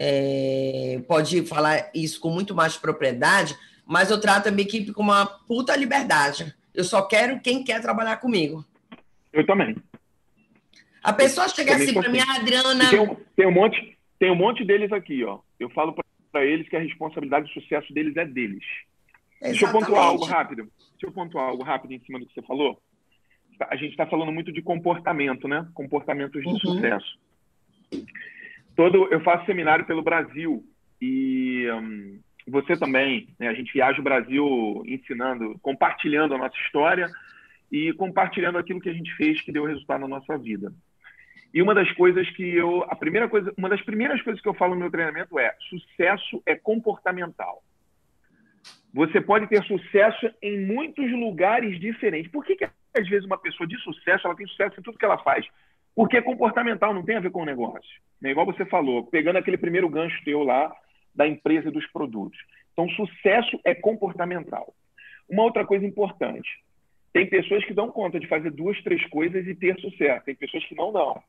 é, 0.00 1.00
pode 1.06 1.46
falar 1.46 1.88
isso 1.94 2.18
com 2.18 2.30
muito 2.30 2.52
mais 2.52 2.76
propriedade, 2.76 3.56
mas 3.86 4.10
eu 4.10 4.20
trato 4.20 4.48
a 4.48 4.50
minha 4.50 4.66
equipe 4.66 4.92
com 4.92 5.04
uma 5.04 5.24
puta 5.24 5.76
liberdade. 5.76 6.52
Eu 6.74 6.82
só 6.82 7.00
quero 7.02 7.38
quem 7.38 7.62
quer 7.62 7.80
trabalhar 7.80 8.16
comigo. 8.16 8.64
Eu 9.32 9.46
também. 9.46 9.76
A 11.06 11.12
pessoa 11.12 11.48
chega 11.48 11.72
Também 11.72 11.86
assim 11.88 11.94
para 12.00 12.08
mim, 12.10 12.18
assim. 12.18 12.30
"Ah, 12.30 12.34
Adriana, 12.36 12.90
tem, 12.90 12.98
um, 13.00 13.14
tem, 13.36 13.46
um 13.46 13.52
monte, 13.52 13.98
tem 14.18 14.30
um 14.30 14.34
monte 14.34 14.64
deles 14.64 14.90
aqui, 14.92 15.22
ó. 15.24 15.38
Eu 15.58 15.70
falo 15.70 15.94
para 16.32 16.44
eles 16.44 16.68
que 16.68 16.76
a 16.76 16.80
responsabilidade 16.80 17.46
do 17.46 17.52
sucesso 17.60 17.92
deles 17.92 18.16
é 18.16 18.24
deles. 18.24 18.64
Deixa 19.40 19.66
eu 19.66 19.72
pontuar 19.72 20.02
algo 20.04 20.24
Exatamente. 20.24 20.36
rápido. 20.36 20.72
Deixa 20.92 21.06
eu 21.06 21.12
pontuar 21.12 21.48
algo 21.48 21.62
rápido 21.62 21.92
em 21.92 22.00
cima 22.00 22.18
do 22.18 22.26
que 22.26 22.34
você 22.34 22.42
falou. 22.42 22.80
A 23.60 23.76
gente 23.76 23.92
está 23.92 24.06
falando 24.06 24.32
muito 24.32 24.52
de 24.52 24.60
comportamento, 24.62 25.46
né? 25.48 25.66
Comportamentos 25.74 26.42
de 26.42 26.48
Uhum. 26.48 26.58
sucesso. 26.58 27.18
Todo, 28.74 29.08
eu 29.10 29.20
faço 29.20 29.46
seminário 29.46 29.86
pelo 29.86 30.02
Brasil 30.02 30.62
e 31.00 31.66
hum, 31.72 32.18
você 32.46 32.76
também. 32.76 33.28
Né? 33.38 33.48
A 33.48 33.54
gente 33.54 33.72
viaja 33.72 34.00
o 34.00 34.04
Brasil 34.04 34.82
ensinando, 34.86 35.58
compartilhando 35.62 36.34
a 36.34 36.38
nossa 36.38 36.56
história 36.66 37.08
e 37.72 37.92
compartilhando 37.94 38.58
aquilo 38.58 38.80
que 38.80 38.88
a 38.90 38.92
gente 38.92 39.14
fez 39.16 39.40
que 39.40 39.52
deu 39.52 39.64
resultado 39.64 40.00
na 40.02 40.08
nossa 40.08 40.36
vida. 40.36 40.72
E 41.52 41.62
uma 41.62 41.74
das 41.74 41.90
coisas 41.92 42.28
que 42.30 42.42
eu, 42.42 42.84
a 42.84 42.94
primeira 42.94 43.28
coisa, 43.28 43.52
uma 43.56 43.68
das 43.68 43.80
primeiras 43.82 44.20
coisas 44.22 44.42
que 44.42 44.48
eu 44.48 44.54
falo 44.54 44.74
no 44.74 44.80
meu 44.80 44.90
treinamento 44.90 45.38
é: 45.38 45.54
sucesso 45.68 46.42
é 46.44 46.54
comportamental. 46.54 47.62
Você 48.92 49.20
pode 49.20 49.46
ter 49.46 49.62
sucesso 49.64 50.30
em 50.40 50.64
muitos 50.66 51.10
lugares 51.12 51.78
diferentes. 51.78 52.30
Por 52.30 52.44
que, 52.44 52.56
que 52.56 52.64
às 52.64 53.08
vezes 53.08 53.26
uma 53.26 53.38
pessoa 53.38 53.66
de 53.66 53.76
sucesso 53.80 54.26
ela 54.26 54.36
tem 54.36 54.46
sucesso 54.46 54.80
em 54.80 54.82
tudo 54.82 54.98
que 54.98 55.04
ela 55.04 55.18
faz? 55.18 55.46
Porque 55.94 56.16
é 56.16 56.22
comportamental, 56.22 56.94
não 56.94 57.04
tem 57.04 57.16
a 57.16 57.20
ver 57.20 57.30
com 57.30 57.42
o 57.42 57.46
negócio. 57.46 58.00
É 58.24 58.30
igual 58.30 58.46
você 58.46 58.64
falou, 58.64 59.06
pegando 59.06 59.36
aquele 59.36 59.58
primeiro 59.58 59.88
gancho 59.88 60.24
teu 60.24 60.42
lá 60.42 60.74
da 61.14 61.26
empresa 61.26 61.68
e 61.68 61.72
dos 61.72 61.86
produtos. 61.88 62.38
Então, 62.72 62.88
sucesso 62.90 63.58
é 63.64 63.74
comportamental. 63.74 64.74
Uma 65.28 65.42
outra 65.42 65.64
coisa 65.64 65.84
importante: 65.84 66.48
tem 67.12 67.26
pessoas 67.26 67.64
que 67.64 67.74
dão 67.74 67.90
conta 67.90 68.20
de 68.20 68.26
fazer 68.26 68.50
duas, 68.50 68.80
três 68.82 69.04
coisas 69.08 69.46
e 69.46 69.54
ter 69.54 69.78
sucesso. 69.80 70.24
Tem 70.24 70.34
pessoas 70.34 70.64
que 70.66 70.74
não 70.74 70.92
dão. 70.92 71.22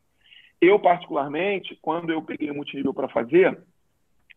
Eu, 0.59 0.79
particularmente, 0.79 1.77
quando 1.81 2.11
eu 2.11 2.21
peguei 2.21 2.49
o 2.49 2.55
multinível 2.55 2.93
para 2.93 3.07
fazer, 3.07 3.57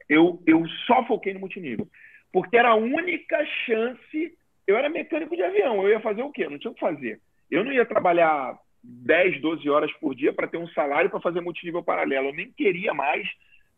eu, 0.09 0.42
eu 0.46 0.66
só 0.87 1.04
foquei 1.06 1.33
no 1.33 1.40
multinível. 1.40 1.88
Porque 2.33 2.56
era 2.56 2.70
a 2.70 2.74
única 2.74 3.44
chance. 3.66 4.37
Eu 4.66 4.76
era 4.76 4.88
mecânico 4.88 5.35
de 5.35 5.42
avião. 5.42 5.83
Eu 5.83 5.88
ia 5.88 6.00
fazer 6.00 6.22
o 6.22 6.30
quê? 6.30 6.48
Não 6.48 6.59
tinha 6.59 6.70
o 6.70 6.74
que 6.74 6.80
fazer. 6.80 7.20
Eu 7.50 7.64
não 7.64 7.72
ia 7.72 7.87
trabalhar 7.87 8.56
10, 8.83 9.40
12 9.40 9.68
horas 9.68 9.92
por 9.94 10.14
dia 10.14 10.33
para 10.33 10.46
ter 10.46 10.59
um 10.59 10.68
salário 10.68 11.11
para 11.11 11.20
fazer 11.20 11.40
multinível 11.40 11.83
paralelo. 11.83 12.28
Eu 12.28 12.35
nem 12.35 12.50
queria 12.52 12.94
mais, 12.94 13.26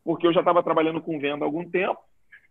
porque 0.03 0.27
eu 0.27 0.33
já 0.33 0.39
estava 0.39 0.63
trabalhando 0.63 1.01
com 1.01 1.19
venda 1.19 1.43
há 1.43 1.47
algum 1.47 1.69
tempo. 1.69 1.99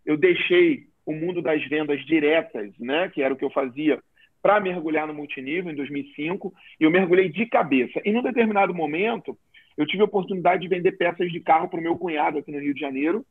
Eu 0.05 0.17
deixei 0.17 0.87
o 1.05 1.13
mundo 1.13 1.41
das 1.41 1.63
vendas 1.67 2.03
diretas, 2.05 2.71
né, 2.79 3.09
que 3.09 3.21
era 3.21 3.33
o 3.33 3.37
que 3.37 3.43
eu 3.43 3.49
fazia, 3.49 4.01
para 4.41 4.59
mergulhar 4.59 5.07
no 5.07 5.13
multinível 5.13 5.71
em 5.71 5.75
2005. 5.75 6.53
E 6.79 6.83
eu 6.83 6.91
mergulhei 6.91 7.29
de 7.29 7.45
cabeça. 7.45 8.01
E 8.05 8.11
num 8.11 8.21
determinado 8.21 8.73
momento, 8.73 9.37
eu 9.77 9.85
tive 9.85 10.01
a 10.01 10.05
oportunidade 10.05 10.61
de 10.61 10.67
vender 10.67 10.93
peças 10.93 11.31
de 11.31 11.39
carro 11.39 11.67
para 11.67 11.79
o 11.79 11.83
meu 11.83 11.97
cunhado 11.97 12.37
aqui 12.37 12.51
no 12.51 12.59
Rio 12.59 12.73
de 12.73 12.79
Janeiro. 12.79 13.25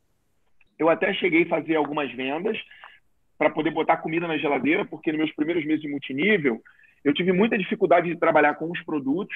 Eu 0.77 0.89
até 0.89 1.13
cheguei 1.13 1.43
a 1.43 1.49
fazer 1.49 1.75
algumas 1.75 2.11
vendas 2.13 2.57
para 3.37 3.49
poder 3.49 3.71
botar 3.71 3.97
comida 3.97 4.27
na 4.27 4.37
geladeira, 4.37 4.85
porque 4.85 5.11
nos 5.11 5.19
meus 5.19 5.31
primeiros 5.33 5.65
meses 5.65 5.81
de 5.81 5.89
multinível, 5.89 6.61
eu 7.03 7.13
tive 7.13 7.31
muita 7.31 7.57
dificuldade 7.57 8.09
de 8.09 8.19
trabalhar 8.19 8.55
com 8.55 8.71
os 8.71 8.81
produtos 8.83 9.35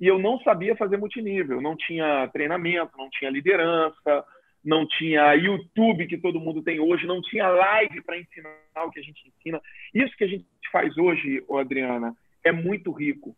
e 0.00 0.06
eu 0.06 0.18
não 0.18 0.38
sabia 0.40 0.76
fazer 0.76 0.96
multinível. 0.96 1.60
Não 1.60 1.76
tinha 1.76 2.28
treinamento, 2.28 2.96
não 2.96 3.10
tinha 3.10 3.30
liderança, 3.30 4.24
não 4.64 4.86
tinha 4.86 5.34
YouTube 5.34 6.06
que 6.06 6.18
todo 6.18 6.40
mundo 6.40 6.62
tem 6.62 6.80
hoje, 6.80 7.06
não 7.06 7.20
tinha 7.20 7.48
live 7.48 8.00
para 8.02 8.18
ensinar 8.18 8.84
o 8.86 8.90
que 8.90 9.00
a 9.00 9.02
gente 9.02 9.28
ensina. 9.28 9.60
Isso 9.94 10.16
que 10.16 10.24
a 10.24 10.28
gente 10.28 10.46
faz 10.70 10.96
hoje, 10.96 11.44
Adriana, 11.50 12.14
é 12.44 12.52
muito 12.52 12.90
rico. 12.92 13.36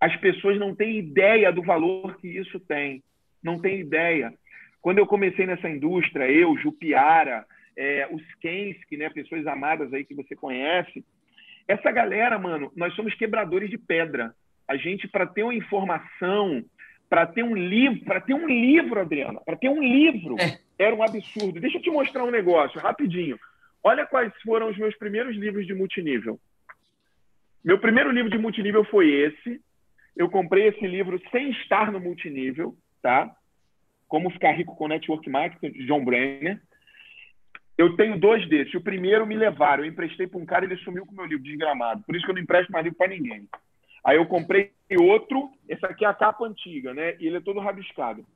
As 0.00 0.14
pessoas 0.16 0.58
não 0.58 0.74
têm 0.74 0.98
ideia 0.98 1.50
do 1.52 1.62
valor 1.62 2.16
que 2.18 2.28
isso 2.28 2.60
tem. 2.60 3.02
Não 3.42 3.58
têm 3.58 3.80
ideia. 3.80 4.32
Quando 4.80 4.98
eu 4.98 5.06
comecei 5.06 5.46
nessa 5.46 5.68
indústria, 5.68 6.30
eu, 6.30 6.56
Jupiara, 6.58 7.44
é, 7.76 8.08
os 8.10 8.22
Kensky, 8.40 8.96
né, 8.96 9.10
pessoas 9.10 9.46
amadas 9.46 9.92
aí 9.92 10.04
que 10.04 10.14
você 10.14 10.36
conhece, 10.36 11.04
essa 11.66 11.90
galera, 11.90 12.38
mano, 12.38 12.72
nós 12.76 12.94
somos 12.94 13.14
quebradores 13.14 13.68
de 13.68 13.76
pedra. 13.76 14.34
A 14.66 14.76
gente, 14.76 15.08
para 15.08 15.26
ter 15.26 15.42
uma 15.42 15.54
informação, 15.54 16.64
para 17.08 17.26
ter 17.26 17.42
um 17.42 17.54
livro, 17.54 18.04
para 18.04 18.20
ter 18.20 18.34
um 18.34 18.46
livro, 18.46 19.00
Adriana, 19.00 19.40
para 19.44 19.56
ter 19.56 19.68
um 19.68 19.82
livro, 19.82 20.36
É. 20.38 20.58
era 20.78 20.94
um 20.94 21.02
absurdo. 21.02 21.60
Deixa 21.60 21.78
eu 21.78 21.82
te 21.82 21.90
mostrar 21.90 22.24
um 22.24 22.30
negócio, 22.30 22.80
rapidinho. 22.80 23.38
Olha 23.82 24.06
quais 24.06 24.32
foram 24.42 24.68
os 24.68 24.76
meus 24.78 24.96
primeiros 24.96 25.36
livros 25.36 25.66
de 25.66 25.74
multinível. 25.74 26.38
Meu 27.64 27.78
primeiro 27.78 28.10
livro 28.10 28.30
de 28.30 28.38
multinível 28.38 28.84
foi 28.84 29.10
esse. 29.10 29.60
Eu 30.18 30.28
comprei 30.28 30.66
esse 30.66 30.84
livro 30.84 31.20
sem 31.30 31.50
estar 31.52 31.92
no 31.92 32.00
multinível, 32.00 32.76
tá? 33.00 33.32
Como 34.08 34.30
Ficar 34.30 34.50
Rico 34.50 34.74
com 34.74 34.88
Network 34.88 35.30
Marketing, 35.30 35.70
de 35.70 35.86
John 35.86 36.04
Brenner. 36.04 36.60
Eu 37.78 37.94
tenho 37.94 38.18
dois 38.18 38.46
desses. 38.48 38.74
O 38.74 38.80
primeiro 38.80 39.24
me 39.24 39.36
levaram, 39.36 39.84
eu 39.84 39.88
emprestei 39.88 40.26
para 40.26 40.40
um 40.40 40.44
cara 40.44 40.64
e 40.64 40.68
ele 40.68 40.82
sumiu 40.82 41.06
com 41.06 41.14
meu 41.14 41.24
livro, 41.24 41.44
desgramado. 41.44 42.02
Por 42.02 42.16
isso 42.16 42.24
que 42.24 42.32
eu 42.32 42.34
não 42.34 42.42
empresto 42.42 42.72
mais 42.72 42.82
livro 42.82 42.98
para 42.98 43.12
ninguém. 43.12 43.48
Aí 44.04 44.16
eu 44.16 44.26
comprei 44.26 44.72
outro, 45.00 45.50
esse 45.68 45.86
aqui 45.86 46.04
é 46.04 46.08
a 46.08 46.14
capa 46.14 46.44
antiga, 46.44 46.92
né? 46.92 47.14
E 47.20 47.26
ele 47.28 47.36
é 47.36 47.40
todo 47.40 47.60
rabiscado. 47.60 48.26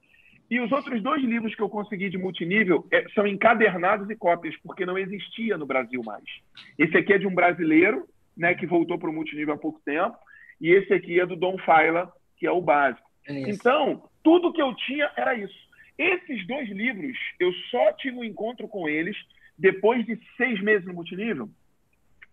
E 0.48 0.60
os 0.60 0.70
outros 0.70 1.02
dois 1.02 1.24
livros 1.24 1.52
que 1.54 1.62
eu 1.62 1.68
consegui 1.68 2.10
de 2.10 2.18
multinível 2.18 2.86
é, 2.92 3.08
são 3.14 3.26
encadernados 3.26 4.08
e 4.08 4.14
cópias, 4.14 4.54
porque 4.62 4.86
não 4.86 4.96
existia 4.96 5.58
no 5.58 5.66
Brasil 5.66 6.00
mais. 6.04 6.24
Esse 6.78 6.96
aqui 6.96 7.12
é 7.14 7.18
de 7.18 7.26
um 7.26 7.34
brasileiro, 7.34 8.06
né, 8.36 8.54
que 8.54 8.66
voltou 8.66 8.98
para 8.98 9.10
o 9.10 9.12
multinível 9.12 9.54
há 9.54 9.58
pouco 9.58 9.80
tempo, 9.84 10.16
e 10.62 10.70
esse 10.70 10.94
aqui 10.94 11.18
é 11.18 11.26
do 11.26 11.34
Don 11.34 11.58
Faila, 11.58 12.10
que 12.38 12.46
é 12.46 12.50
o 12.52 12.62
básico. 12.62 13.06
É. 13.28 13.50
Então, 13.50 14.08
tudo 14.22 14.52
que 14.52 14.62
eu 14.62 14.72
tinha 14.76 15.10
era 15.16 15.34
isso. 15.34 15.54
Esses 15.98 16.46
dois 16.46 16.68
livros, 16.70 17.18
eu 17.38 17.52
só 17.70 17.92
tive 17.94 18.16
um 18.16 18.24
encontro 18.24 18.68
com 18.68 18.88
eles 18.88 19.16
depois 19.58 20.06
de 20.06 20.18
seis 20.36 20.60
meses 20.62 20.86
no 20.86 20.94
multinível. 20.94 21.50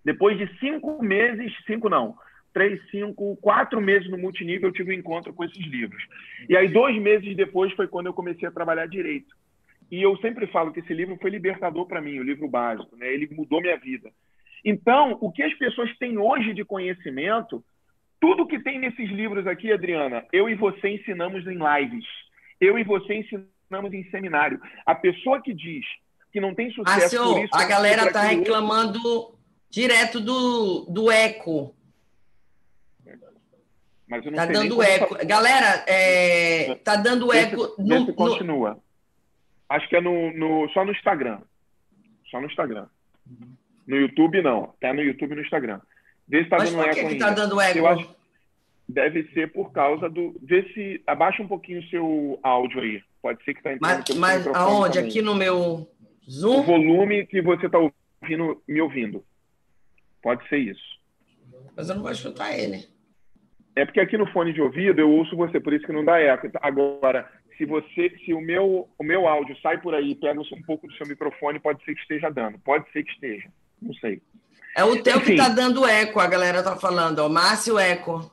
Depois 0.06 0.38
de 0.38 0.48
cinco 0.60 1.04
meses, 1.04 1.52
cinco 1.66 1.90
não, 1.90 2.16
três, 2.54 2.80
cinco, 2.90 3.36
quatro 3.38 3.82
meses 3.82 4.10
no 4.10 4.18
multinível, 4.18 4.70
eu 4.70 4.74
tive 4.74 4.92
um 4.92 5.00
encontro 5.00 5.34
com 5.34 5.44
esses 5.44 5.66
livros. 5.66 6.02
E 6.48 6.56
aí, 6.56 6.68
dois 6.68 6.96
meses 7.02 7.36
depois, 7.36 7.74
foi 7.74 7.88
quando 7.88 8.08
eu 8.08 8.14
comecei 8.14 8.48
a 8.48 8.52
trabalhar 8.52 8.88
direito. 8.88 9.36
E 9.92 10.02
eu 10.02 10.16
sempre 10.18 10.46
falo 10.48 10.72
que 10.72 10.80
esse 10.82 10.94
livro 10.94 11.18
foi 11.20 11.32
libertador 11.32 11.88
para 11.88 12.02
mim, 12.02 12.20
o 12.20 12.24
livro 12.24 12.48
básico, 12.48 12.96
né? 12.96 13.12
Ele 13.12 13.28
mudou 13.32 13.60
minha 13.60 13.78
vida. 13.78 14.12
Então, 14.64 15.18
o 15.20 15.32
que 15.32 15.42
as 15.42 15.54
pessoas 15.56 15.96
têm 15.98 16.18
hoje 16.18 16.54
de 16.54 16.64
conhecimento, 16.64 17.64
tudo 18.20 18.46
que 18.48 18.60
tem 18.60 18.80
nesses 18.80 19.10
livros 19.10 19.48
aqui, 19.48 19.72
Adriana, 19.72 20.26
eu 20.34 20.50
e 20.50 20.56
você 20.56 20.90
ensinamos 20.90 21.46
em 21.48 21.58
lives. 21.58 22.06
Eu 22.60 22.78
e 22.78 22.84
você 22.84 23.16
ensinamos 23.16 23.94
em 23.94 24.04
seminário. 24.12 24.60
A 24.86 24.94
pessoa 24.94 25.42
que 25.42 25.54
diz 25.54 25.86
que 26.32 26.40
não 26.42 26.54
tem 26.54 26.70
sucesso 26.72 27.00
Márcio, 27.00 27.24
por 27.24 27.44
isso, 27.46 27.56
a 27.56 27.66
galera 27.66 28.04
por 28.04 28.12
tá 28.14 28.22
aquilo 28.24 28.36
outro, 28.38 28.54
reclamando 28.54 29.36
direto 29.70 30.20
do, 30.20 30.86
do 30.90 31.12
eco. 31.12 31.74
Mas 34.08 34.26
eu 34.26 34.32
não 34.32 34.38
Tá 34.38 34.46
sei 34.46 34.54
dando 34.54 34.82
eco. 34.82 35.16
fa- 35.16 35.24
Galera, 35.24 35.86
é, 35.88 36.76
tá 36.84 36.96
dando 36.96 37.28
Vê 37.30 37.38
eco 37.40 37.68
se- 37.76 37.82
no, 37.84 38.00
se 38.02 38.08
no- 38.08 38.14
continua. 38.16 38.80
Acho 39.70 39.88
que 39.88 39.96
é 39.96 40.02
no, 40.02 40.34
no- 40.34 40.68
só 40.70 40.84
no 40.84 40.92
Instagram. 40.92 41.40
Só 42.32 42.42
no 42.42 42.48
Instagram. 42.48 42.88
No 43.88 43.96
YouTube, 43.96 44.42
não. 44.42 44.74
Tá 44.82 44.92
no 44.94 45.02
YouTube 45.04 45.34
e 45.34 45.36
no 45.36 45.42
Instagram. 45.44 45.80
Vê 46.30 46.44
se 46.44 46.50
tá 46.50 46.58
Mas 46.58 46.72
dando 46.72 46.82
por 46.82 46.86
eco 46.90 46.96
que, 46.96 47.02
que 47.02 47.08
ainda. 47.14 47.26
tá 47.26 47.32
dando 47.34 47.60
eco? 47.62 47.78
Eu 47.80 47.88
acho 47.88 48.20
deve 48.88 49.24
ser 49.34 49.52
por 49.52 49.72
causa 49.72 50.10
do. 50.10 50.36
Vê 50.42 50.64
se. 50.74 51.02
Abaixa 51.06 51.44
um 51.44 51.48
pouquinho 51.48 51.80
o 51.80 51.90
seu 51.90 52.40
áudio 52.42 52.82
aí. 52.82 53.02
Pode 53.22 53.44
ser 53.44 53.54
que 53.54 53.62
tá 53.62 53.74
entrando 53.74 54.18
Mas, 54.18 54.44
mas 54.46 54.48
aonde? 54.56 54.94
também. 54.96 55.10
Aqui 55.10 55.22
no 55.22 55.36
meu 55.36 55.58
O 55.58 55.88
Zoom? 56.30 56.64
volume 56.64 57.26
que 57.28 57.42
você 57.42 57.68
tá 57.70 57.78
ouvindo, 57.78 58.62
me 58.68 58.82
ouvindo. 58.82 59.24
Pode 60.22 60.48
ser 60.50 60.58
isso. 60.58 61.00
Mas 61.76 61.90
eu 61.90 61.96
não 61.96 62.02
vou 62.04 62.12
escutar 62.12 62.58
ele. 62.58 62.86
É 63.76 63.86
porque 63.86 64.00
aqui 64.00 64.18
no 64.18 64.28
fone 64.32 64.52
de 64.52 64.62
ouvido 64.62 65.00
eu 65.00 65.10
ouço 65.10 65.36
você, 65.36 65.60
por 65.60 65.74
isso 65.74 65.86
que 65.86 65.94
não 65.94 66.04
dá 66.04 66.20
eco. 66.20 66.50
Agora, 66.62 67.30
se 67.58 67.66
você, 67.66 68.10
se 68.26 68.34
o 68.34 68.42
meu, 68.42 68.90
o 68.98 69.04
meu 69.04 69.28
áudio 69.28 69.56
sai 69.62 69.80
por 69.80 69.94
aí 69.94 70.12
e 70.12 70.16
pega 70.16 70.40
um 70.40 70.62
pouco 70.66 70.88
do 70.88 70.94
seu 70.94 71.08
microfone, 71.08 71.60
pode 71.60 71.84
ser 71.86 71.94
que 71.94 72.02
esteja 72.02 72.30
dando. 72.30 72.58
Pode 72.60 72.90
ser 72.92 73.04
que 73.04 73.12
esteja. 73.12 73.50
Não 73.82 73.94
sei. 73.96 74.22
É 74.76 74.84
o 74.84 75.02
teu 75.04 75.20
que 75.20 75.34
Enfim. 75.34 75.36
tá 75.36 75.50
dando 75.50 75.86
eco, 75.86 76.20
a 76.20 76.28
galera 76.28 76.64
tá 76.64 76.76
falando, 76.76 77.20
ó. 77.20 77.30
Márcio 77.30 77.78
Eco. 77.78 78.32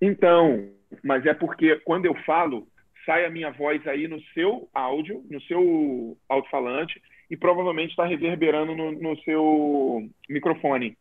Então, 0.00 0.68
mas 1.04 1.26
é 1.26 1.34
porque 1.34 1.76
quando 1.84 2.06
eu 2.06 2.14
falo, 2.24 2.66
sai 3.04 3.24
a 3.26 3.30
minha 3.30 3.50
voz 3.50 3.86
aí 3.86 4.06
no 4.08 4.20
seu 4.34 4.68
áudio, 4.72 5.24
no 5.28 5.40
seu 5.42 6.16
alto-falante, 6.28 7.02
e 7.30 7.36
provavelmente 7.36 7.90
está 7.90 8.06
reverberando 8.06 8.74
no, 8.74 8.92
no 8.92 9.18
seu 9.22 10.08
microfone. 10.28 10.96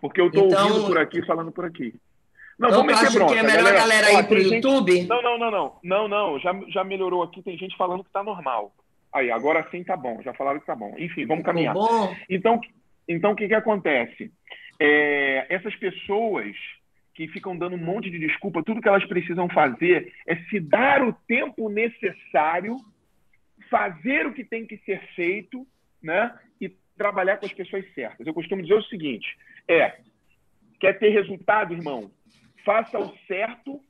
Porque 0.00 0.20
eu 0.20 0.28
estou 0.28 0.46
Então- 0.46 0.66
ouvindo 0.68 0.86
por 0.86 0.98
aqui, 0.98 1.26
falando 1.26 1.52
por 1.52 1.64
aqui. 1.64 1.94
Não, 2.58 2.68
Então, 2.68 2.80
vamos 2.86 3.00
meter 3.00 3.12
bronca. 3.14 3.32
que 3.32 3.38
é 3.38 3.42
melhor 3.42 3.66
a 3.72 3.76
galera 3.76 4.12
ir 4.12 4.26
pro 4.26 4.36
tem 4.36 4.44
gente- 4.48 4.54
YouTube? 4.66 5.02
Não, 5.06 5.22
não, 5.22 5.38
não, 5.38 5.50
não. 5.50 5.76
Não, 5.82 6.08
não. 6.08 6.38
Já, 6.40 6.52
já 6.68 6.84
melhorou 6.84 7.22
aqui. 7.22 7.42
Tem 7.42 7.56
gente 7.58 7.76
falando 7.76 8.02
que 8.02 8.10
tá 8.10 8.22
normal. 8.22 8.72
Aí, 9.12 9.30
agora 9.30 9.66
sim 9.70 9.82
tá 9.82 9.96
bom. 9.96 10.20
Já 10.22 10.34
falaram 10.34 10.60
que 10.60 10.66
tá 10.66 10.74
bom. 10.74 10.94
Enfim, 10.98 11.26
vamos 11.26 11.44
caminhar. 11.44 11.74
Bom? 11.74 12.14
Então, 12.28 12.60
então 13.08 13.32
o 13.32 13.36
que, 13.36 13.48
que 13.48 13.54
acontece? 13.54 14.32
é, 14.78 15.46
essas 15.52 15.74
pessoas 15.76 16.54
que 17.14 17.26
ficam 17.28 17.56
dando 17.56 17.74
um 17.74 17.84
monte 17.84 18.10
de 18.10 18.18
desculpa, 18.18 18.62
tudo 18.62 18.80
que 18.80 18.88
elas 18.88 19.04
precisam 19.06 19.48
fazer 19.48 20.14
é 20.26 20.36
se 20.44 20.60
dar 20.60 21.02
o 21.02 21.12
tempo 21.12 21.68
necessário, 21.68 22.76
fazer 23.68 24.26
o 24.26 24.32
que 24.32 24.44
tem 24.44 24.64
que 24.64 24.78
ser 24.78 25.00
feito, 25.14 25.66
né? 26.00 26.38
E 26.60 26.68
trabalhar 26.96 27.38
com 27.38 27.46
as 27.46 27.52
pessoas 27.52 27.84
certas. 27.92 28.24
Eu 28.24 28.32
costumo 28.34 28.62
dizer 28.62 28.74
o 28.74 28.84
seguinte: 28.84 29.26
é, 29.66 29.98
quer 30.78 30.96
ter 30.98 31.08
resultado, 31.08 31.74
irmão? 31.74 32.10
Faça 32.64 32.98
o 32.98 33.16
certo 33.26 33.80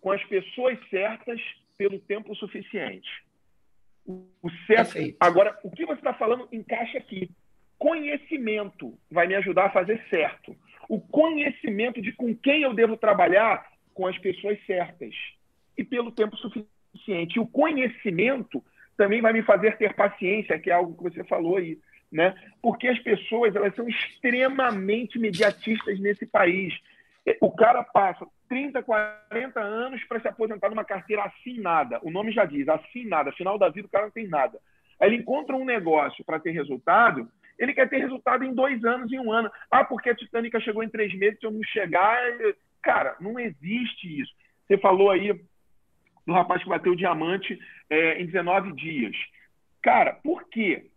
com 0.00 0.10
as 0.10 0.24
pessoas 0.24 0.78
certas 0.88 1.40
pelo 1.76 2.00
tempo 2.00 2.34
suficiente. 2.34 3.08
O 4.08 4.50
certo. 4.66 4.94
Perfeito. 4.94 5.16
Agora, 5.20 5.58
o 5.62 5.70
que 5.70 5.84
você 5.84 6.00
está 6.00 6.14
falando 6.14 6.48
encaixa 6.50 6.96
aqui. 6.96 7.30
Conhecimento 7.78 8.98
vai 9.10 9.26
me 9.26 9.34
ajudar 9.36 9.66
a 9.66 9.70
fazer 9.70 10.02
certo. 10.08 10.56
O 10.88 10.98
conhecimento 10.98 12.00
de 12.00 12.12
com 12.12 12.34
quem 12.34 12.62
eu 12.62 12.72
devo 12.74 12.96
trabalhar 12.96 13.70
com 13.92 14.06
as 14.06 14.16
pessoas 14.18 14.58
certas 14.66 15.14
e 15.76 15.84
pelo 15.84 16.10
tempo 16.10 16.36
suficiente. 16.36 17.36
E 17.36 17.40
o 17.40 17.46
conhecimento 17.46 18.64
também 18.96 19.20
vai 19.20 19.32
me 19.32 19.42
fazer 19.42 19.76
ter 19.76 19.94
paciência, 19.94 20.58
que 20.58 20.70
é 20.70 20.74
algo 20.74 20.96
que 20.96 21.02
você 21.02 21.22
falou 21.24 21.58
aí, 21.58 21.78
né? 22.10 22.34
Porque 22.60 22.88
as 22.88 22.98
pessoas 22.98 23.54
elas 23.54 23.74
são 23.76 23.86
extremamente 23.88 25.18
mediatistas 25.18 26.00
nesse 26.00 26.26
país. 26.26 26.74
O 27.40 27.50
cara 27.52 27.84
passa 27.84 28.26
30, 28.48 28.82
40 28.82 29.60
anos 29.60 30.02
para 30.04 30.20
se 30.20 30.28
aposentar 30.28 30.70
numa 30.70 30.84
carteira 30.84 31.24
assinada. 31.24 32.00
O 32.02 32.10
nome 32.10 32.32
já 32.32 32.44
diz, 32.44 32.68
assinada. 32.68 33.32
Final 33.32 33.58
da 33.58 33.68
vida, 33.68 33.86
o 33.86 33.90
cara 33.90 34.06
não 34.06 34.12
tem 34.12 34.26
nada. 34.26 34.58
Aí 35.00 35.08
ele 35.08 35.16
encontra 35.16 35.54
um 35.54 35.64
negócio 35.64 36.24
para 36.24 36.40
ter 36.40 36.50
resultado, 36.50 37.28
ele 37.58 37.74
quer 37.74 37.88
ter 37.88 37.98
resultado 37.98 38.44
em 38.44 38.54
dois 38.54 38.84
anos, 38.84 39.12
em 39.12 39.18
um 39.18 39.32
ano. 39.32 39.50
Ah, 39.70 39.84
porque 39.84 40.10
a 40.10 40.14
Titânica 40.14 40.60
chegou 40.60 40.82
em 40.82 40.88
três 40.88 41.12
meses, 41.14 41.38
se 41.38 41.46
eu 41.46 41.50
não 41.50 41.62
chegar. 41.64 42.18
Cara, 42.82 43.16
não 43.20 43.38
existe 43.38 44.20
isso. 44.20 44.32
Você 44.66 44.78
falou 44.78 45.10
aí 45.10 45.32
do 46.26 46.32
rapaz 46.32 46.62
que 46.62 46.68
bateu 46.68 46.92
o 46.92 46.96
diamante 46.96 47.58
é, 47.90 48.20
em 48.20 48.26
19 48.26 48.72
dias. 48.72 49.16
Cara, 49.82 50.12
por 50.22 50.48
quê? 50.48 50.90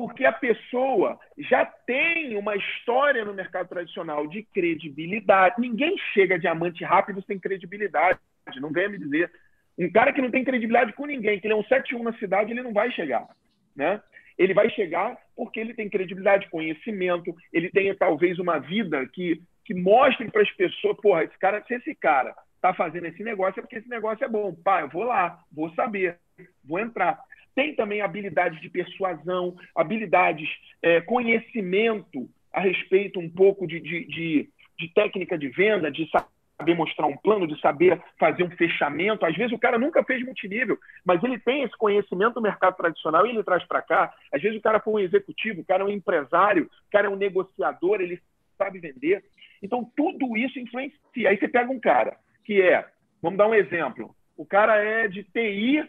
Porque 0.00 0.24
a 0.24 0.32
pessoa 0.32 1.20
já 1.36 1.66
tem 1.66 2.34
uma 2.34 2.56
história 2.56 3.22
no 3.22 3.34
mercado 3.34 3.68
tradicional 3.68 4.26
de 4.26 4.42
credibilidade. 4.44 5.56
Ninguém 5.58 5.94
chega 6.14 6.38
diamante 6.38 6.82
rápido 6.82 7.22
sem 7.26 7.38
credibilidade, 7.38 8.18
não 8.56 8.72
venha 8.72 8.88
me 8.88 8.96
dizer. 8.96 9.30
Um 9.78 9.92
cara 9.92 10.10
que 10.10 10.22
não 10.22 10.30
tem 10.30 10.42
credibilidade 10.42 10.94
com 10.94 11.04
ninguém, 11.04 11.38
que 11.38 11.46
ele 11.46 11.52
é 11.52 11.56
um 11.56 11.64
7-1 11.64 12.02
na 12.02 12.14
cidade, 12.14 12.50
ele 12.50 12.62
não 12.62 12.72
vai 12.72 12.90
chegar. 12.92 13.28
Né? 13.76 14.00
Ele 14.38 14.54
vai 14.54 14.70
chegar 14.70 15.18
porque 15.36 15.60
ele 15.60 15.74
tem 15.74 15.90
credibilidade, 15.90 16.48
conhecimento, 16.48 17.36
ele 17.52 17.68
tem 17.68 17.94
talvez 17.94 18.38
uma 18.38 18.58
vida 18.58 19.06
que, 19.12 19.42
que 19.66 19.74
mostre 19.74 20.30
para 20.30 20.40
as 20.40 20.50
pessoas, 20.52 20.96
porra, 20.96 21.24
esse 21.24 21.38
cara, 21.38 21.62
se 21.68 21.74
esse 21.74 21.94
cara 21.94 22.34
está 22.54 22.72
fazendo 22.72 23.06
esse 23.06 23.22
negócio 23.22 23.58
é 23.58 23.62
porque 23.62 23.76
esse 23.76 23.88
negócio 23.90 24.24
é 24.24 24.28
bom. 24.28 24.54
Pá, 24.54 24.80
eu 24.80 24.88
vou 24.88 25.04
lá, 25.04 25.38
vou 25.52 25.70
saber, 25.74 26.16
vou 26.64 26.78
entrar. 26.78 27.20
Tem 27.54 27.74
também 27.74 28.00
habilidades 28.00 28.60
de 28.60 28.68
persuasão, 28.68 29.56
habilidades, 29.74 30.48
é, 30.82 31.00
conhecimento 31.00 32.28
a 32.52 32.60
respeito 32.60 33.20
um 33.20 33.28
pouco 33.28 33.66
de, 33.66 33.80
de, 33.80 34.04
de, 34.06 34.50
de 34.78 34.88
técnica 34.94 35.38
de 35.38 35.48
venda, 35.48 35.90
de 35.90 36.08
saber 36.10 36.74
mostrar 36.74 37.06
um 37.06 37.16
plano, 37.16 37.46
de 37.46 37.58
saber 37.60 38.00
fazer 38.18 38.42
um 38.42 38.50
fechamento. 38.50 39.24
Às 39.24 39.36
vezes 39.36 39.52
o 39.52 39.58
cara 39.58 39.78
nunca 39.78 40.04
fez 40.04 40.24
multinível, 40.24 40.78
mas 41.04 41.22
ele 41.22 41.38
tem 41.38 41.62
esse 41.62 41.76
conhecimento 41.76 42.34
do 42.34 42.42
mercado 42.42 42.76
tradicional 42.76 43.26
e 43.26 43.30
ele 43.30 43.42
traz 43.42 43.64
para 43.64 43.82
cá. 43.82 44.12
Às 44.32 44.42
vezes 44.42 44.58
o 44.58 44.62
cara 44.62 44.80
foi 44.80 44.94
um 44.94 44.98
executivo, 44.98 45.60
o 45.60 45.64
cara 45.64 45.82
é 45.82 45.86
um 45.86 45.90
empresário, 45.90 46.64
o 46.64 46.90
cara 46.90 47.06
é 47.06 47.10
um 47.10 47.16
negociador, 47.16 48.00
ele 48.00 48.20
sabe 48.58 48.78
vender. 48.78 49.24
Então 49.62 49.90
tudo 49.96 50.36
isso 50.36 50.58
influencia. 50.58 51.28
Aí 51.28 51.38
você 51.38 51.48
pega 51.48 51.70
um 51.70 51.80
cara 51.80 52.16
que 52.44 52.60
é, 52.60 52.84
vamos 53.22 53.38
dar 53.38 53.48
um 53.48 53.54
exemplo, 53.54 54.14
o 54.36 54.44
cara 54.44 54.76
é 54.82 55.06
de 55.06 55.22
TI 55.22 55.84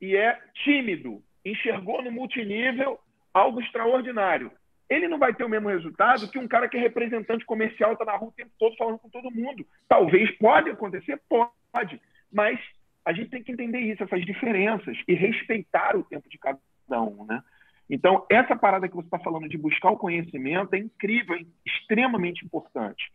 e 0.00 0.16
é 0.16 0.38
tímido, 0.64 1.22
enxergou 1.44 2.02
no 2.02 2.10
multinível 2.10 2.98
algo 3.32 3.60
extraordinário. 3.60 4.50
Ele 4.88 5.06
não 5.06 5.18
vai 5.18 5.32
ter 5.32 5.44
o 5.44 5.48
mesmo 5.48 5.68
resultado 5.68 6.28
que 6.28 6.38
um 6.38 6.48
cara 6.48 6.68
que 6.68 6.76
é 6.76 6.80
representante 6.80 7.44
comercial, 7.44 7.92
está 7.92 8.04
na 8.04 8.16
rua 8.16 8.30
o 8.30 8.32
tempo 8.32 8.50
todo 8.58 8.76
falando 8.76 8.98
com 8.98 9.08
todo 9.08 9.30
mundo. 9.30 9.64
Talvez 9.88 10.30
pode 10.36 10.68
acontecer, 10.70 11.20
pode, 11.28 12.00
mas 12.32 12.58
a 13.04 13.12
gente 13.12 13.30
tem 13.30 13.42
que 13.42 13.52
entender 13.52 13.78
isso, 13.78 14.02
essas 14.02 14.24
diferenças 14.24 14.96
e 15.06 15.14
respeitar 15.14 15.96
o 15.96 16.02
tempo 16.02 16.28
de 16.28 16.38
cada 16.38 16.58
um, 17.02 17.24
né? 17.24 17.42
Então, 17.88 18.24
essa 18.30 18.54
parada 18.54 18.88
que 18.88 18.94
você 18.94 19.06
está 19.06 19.18
falando 19.18 19.48
de 19.48 19.58
buscar 19.58 19.90
o 19.90 19.96
conhecimento 19.96 20.74
é 20.74 20.78
incrível, 20.78 21.34
é 21.34 21.44
extremamente 21.66 22.44
importante. 22.44 23.10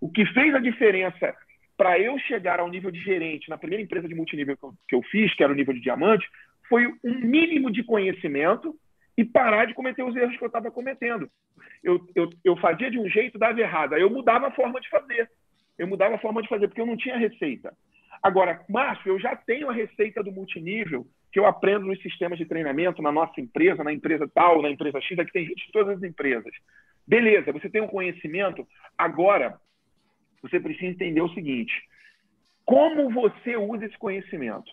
O 0.00 0.10
que 0.10 0.26
fez 0.26 0.54
a 0.54 0.58
diferença 0.58 1.34
para 1.78 1.96
eu 1.96 2.18
chegar 2.18 2.58
ao 2.58 2.68
nível 2.68 2.90
de 2.90 3.00
gerente 3.00 3.48
na 3.48 3.56
primeira 3.56 3.82
empresa 3.82 4.08
de 4.08 4.14
multinível 4.14 4.56
que 4.56 4.64
eu, 4.64 4.74
que 4.88 4.94
eu 4.96 5.02
fiz, 5.04 5.32
que 5.34 5.44
era 5.44 5.52
o 5.52 5.56
nível 5.56 5.72
de 5.72 5.80
diamante, 5.80 6.28
foi 6.68 6.86
um 7.04 7.14
mínimo 7.20 7.70
de 7.70 7.84
conhecimento 7.84 8.74
e 9.16 9.24
parar 9.24 9.64
de 9.64 9.74
cometer 9.74 10.02
os 10.02 10.14
erros 10.16 10.36
que 10.36 10.42
eu 10.42 10.48
estava 10.48 10.72
cometendo. 10.72 11.30
Eu, 11.82 12.04
eu, 12.16 12.28
eu 12.44 12.56
fazia 12.56 12.90
de 12.90 12.98
um 12.98 13.08
jeito, 13.08 13.38
dava 13.38 13.60
errado. 13.60 13.94
Aí 13.94 14.02
eu 14.02 14.10
mudava 14.10 14.48
a 14.48 14.50
forma 14.50 14.80
de 14.80 14.88
fazer. 14.90 15.30
Eu 15.78 15.86
mudava 15.86 16.16
a 16.16 16.18
forma 16.18 16.42
de 16.42 16.48
fazer, 16.48 16.66
porque 16.66 16.80
eu 16.80 16.86
não 16.86 16.96
tinha 16.96 17.16
receita. 17.16 17.72
Agora, 18.20 18.60
Márcio, 18.68 19.12
eu 19.12 19.20
já 19.20 19.36
tenho 19.36 19.70
a 19.70 19.72
receita 19.72 20.22
do 20.22 20.32
multinível 20.32 21.06
que 21.30 21.38
eu 21.38 21.46
aprendo 21.46 21.86
nos 21.86 22.02
sistemas 22.02 22.38
de 22.38 22.46
treinamento, 22.46 23.00
na 23.00 23.12
nossa 23.12 23.40
empresa, 23.40 23.84
na 23.84 23.92
empresa 23.92 24.28
tal, 24.34 24.60
na 24.62 24.70
empresa 24.70 25.00
X, 25.00 25.16
aqui 25.18 25.32
tem 25.32 25.46
gente 25.46 25.66
de 25.66 25.72
todas 25.72 25.96
as 25.96 26.02
empresas. 26.02 26.52
Beleza, 27.06 27.52
você 27.52 27.70
tem 27.70 27.80
um 27.80 27.86
conhecimento. 27.86 28.66
Agora, 28.96 29.58
você 30.42 30.60
precisa 30.60 30.86
entender 30.86 31.20
o 31.20 31.32
seguinte: 31.34 31.72
como 32.64 33.10
você 33.10 33.56
usa 33.56 33.86
esse 33.86 33.98
conhecimento? 33.98 34.70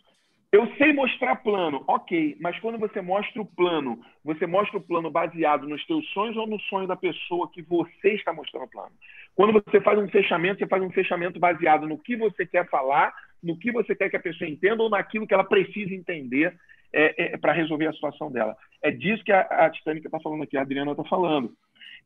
Eu 0.51 0.74
sei 0.78 0.93
mostrar 0.93 1.36
plano, 1.38 1.84
ok, 1.86 2.38
mas 2.39 2.57
quando 2.59 2.78
você 2.78 3.01
mostra 3.01 3.41
o 3.41 3.45
plano, 3.45 3.99
você 4.24 4.47
mostra 4.47 4.78
o 4.78 4.82
plano 4.82 5.11
baseado 5.11 5.68
nos 5.68 5.86
teus 5.86 6.07
sonhos 6.09 6.38
ou 6.38 6.47
no 6.47 6.57
sonho 6.61 6.88
da 6.88 6.95
pessoa 6.95 7.51
que 7.51 7.61
você 7.61 8.13
está 8.13 8.32
mostrando 8.32 8.63
o 8.63 8.70
plano? 8.70 8.91
Quando 9.36 9.51
você 9.51 9.82
faz 9.82 9.99
um 9.99 10.07
fechamento, 10.07 10.59
você 10.59 10.68
faz 10.68 10.82
um 10.82 10.91
fechamento 10.91 11.39
baseado 11.39 11.86
no 11.86 11.97
que 11.97 12.16
você 12.16 12.45
quer 12.45 12.70
falar, 12.70 13.13
no 13.43 13.57
que 13.57 13.70
você 13.70 13.93
quer 13.93 14.09
que 14.09 14.16
a 14.16 14.22
pessoa 14.22 14.49
entenda 14.49 14.82
ou 14.82 14.89
naquilo 14.89 15.28
que 15.28 15.34
ela 15.34 15.43
precisa 15.43 15.93
entender 15.93 16.55
é, 16.93 17.34
é, 17.34 17.38
para 17.38 17.51
resolver 17.51 17.88
a 17.88 17.93
situação 17.93 18.32
dela. 18.32 18.55
É 18.82 18.91
disso 18.91 19.26
que 19.26 19.34
a, 19.34 19.41
a 19.41 19.70
Titânica 19.70 20.07
está 20.07 20.22
falando 20.22 20.43
aqui, 20.43 20.57
a 20.57 20.61
Adriana 20.61 20.91
está 20.91 21.03
falando. 21.03 21.51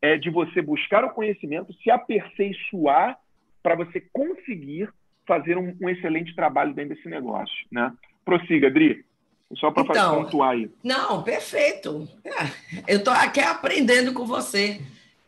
É 0.02 0.18
de 0.18 0.32
você 0.32 0.60
buscar 0.60 1.04
o 1.04 1.14
conhecimento, 1.14 1.72
se 1.74 1.92
aperfeiçoar 1.92 3.16
para 3.62 3.76
você 3.76 4.02
conseguir 4.12 4.90
fazer 5.28 5.58
um, 5.58 5.76
um, 5.82 5.90
excelente 5.90 6.36
trabalho 6.36 6.74
dentro 6.74 6.96
desse 6.96 7.08
negócio, 7.08 7.56
né? 7.72 7.94
Prossiga, 8.26 8.68
Adri. 8.68 9.06
Só 9.56 9.72
para 9.72 9.84
então, 9.84 10.24
pontuar 10.24 10.52
aí. 10.52 10.70
Não, 10.84 11.24
perfeito. 11.24 12.08
É, 12.24 12.94
eu 12.94 13.00
estou 13.00 13.14
aqui 13.14 13.40
aprendendo 13.40 14.14
com 14.14 14.26
você. 14.26 14.80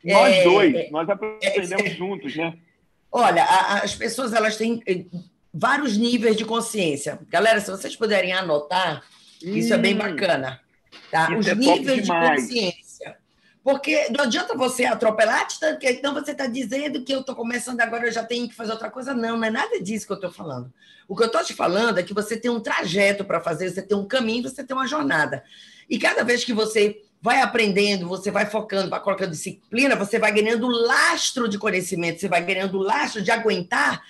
Nós 0.04 0.36
é, 0.36 0.44
dois, 0.44 0.76
é, 0.76 0.90
nós 0.92 1.10
aprendemos 1.10 1.86
é, 1.86 1.90
juntos, 1.90 2.36
né? 2.36 2.56
Olha, 3.12 3.44
a, 3.44 3.84
as 3.84 3.96
pessoas 3.96 4.34
elas 4.34 4.58
têm 4.58 4.82
eh, 4.88 5.06
vários 5.54 5.98
níveis 5.98 6.36
de 6.36 6.46
consciência. 6.46 7.20
Galera, 7.30 7.60
se 7.60 7.70
vocês 7.70 7.96
puderem 7.96 8.32
anotar, 8.32 9.04
hum, 9.44 9.56
isso 9.56 9.74
é 9.74 9.78
bem 9.78 9.96
bacana. 9.96 10.62
Tá? 11.10 11.36
Os 11.38 11.48
é 11.48 11.56
níveis 11.56 12.04
de 12.04 12.08
consciência. 12.08 12.81
Porque 13.64 14.10
não 14.10 14.24
adianta 14.24 14.56
você 14.56 14.86
atropelar, 14.86 15.48
porque 15.60 15.92
então 15.92 16.14
você 16.14 16.32
está 16.32 16.48
dizendo 16.48 17.04
que 17.04 17.14
eu 17.14 17.20
estou 17.20 17.36
começando 17.36 17.80
agora, 17.80 18.08
eu 18.08 18.12
já 18.12 18.24
tenho 18.24 18.50
que 18.50 18.56
fazer 18.56 18.72
outra 18.72 18.90
coisa. 18.90 19.14
Não, 19.14 19.38
não 19.38 19.44
é 19.44 19.52
nada 19.52 19.80
disso 19.80 20.08
que 20.08 20.12
eu 20.12 20.16
estou 20.16 20.32
falando. 20.32 20.74
O 21.08 21.16
que 21.16 21.24
eu 21.24 21.28
estou 21.28 21.44
te 21.44 21.54
falando 21.54 22.00
é 22.00 22.04
que 22.04 22.14
você 22.14 22.36
tem 22.36 22.50
um 22.50 22.60
trajeto 22.60 23.24
para 23.24 23.40
fazer, 23.40 23.70
você 23.70 23.82
tem 23.82 23.96
um 23.96 24.08
caminho, 24.08 24.50
você 24.50 24.64
tem 24.64 24.76
uma 24.76 24.88
jornada. 24.88 25.44
E 25.88 26.00
cada 26.00 26.24
vez 26.24 26.44
que 26.44 26.54
você 26.54 27.04
vai 27.22 27.40
aprendendo, 27.42 28.08
você 28.08 28.32
vai 28.32 28.48
focando, 28.48 28.90
vai 28.90 29.00
colocando 29.00 29.32
disciplina, 29.32 29.96
você 29.96 30.18
vai 30.18 30.32
ganhando 30.32 30.68
lastro 30.68 31.48
de 31.48 31.60
conhecimento, 31.60 32.20
você 32.20 32.28
vai 32.28 32.44
ganhando 32.44 32.80
lastro 32.80 33.22
de 33.22 33.30
aguentar. 33.30 34.02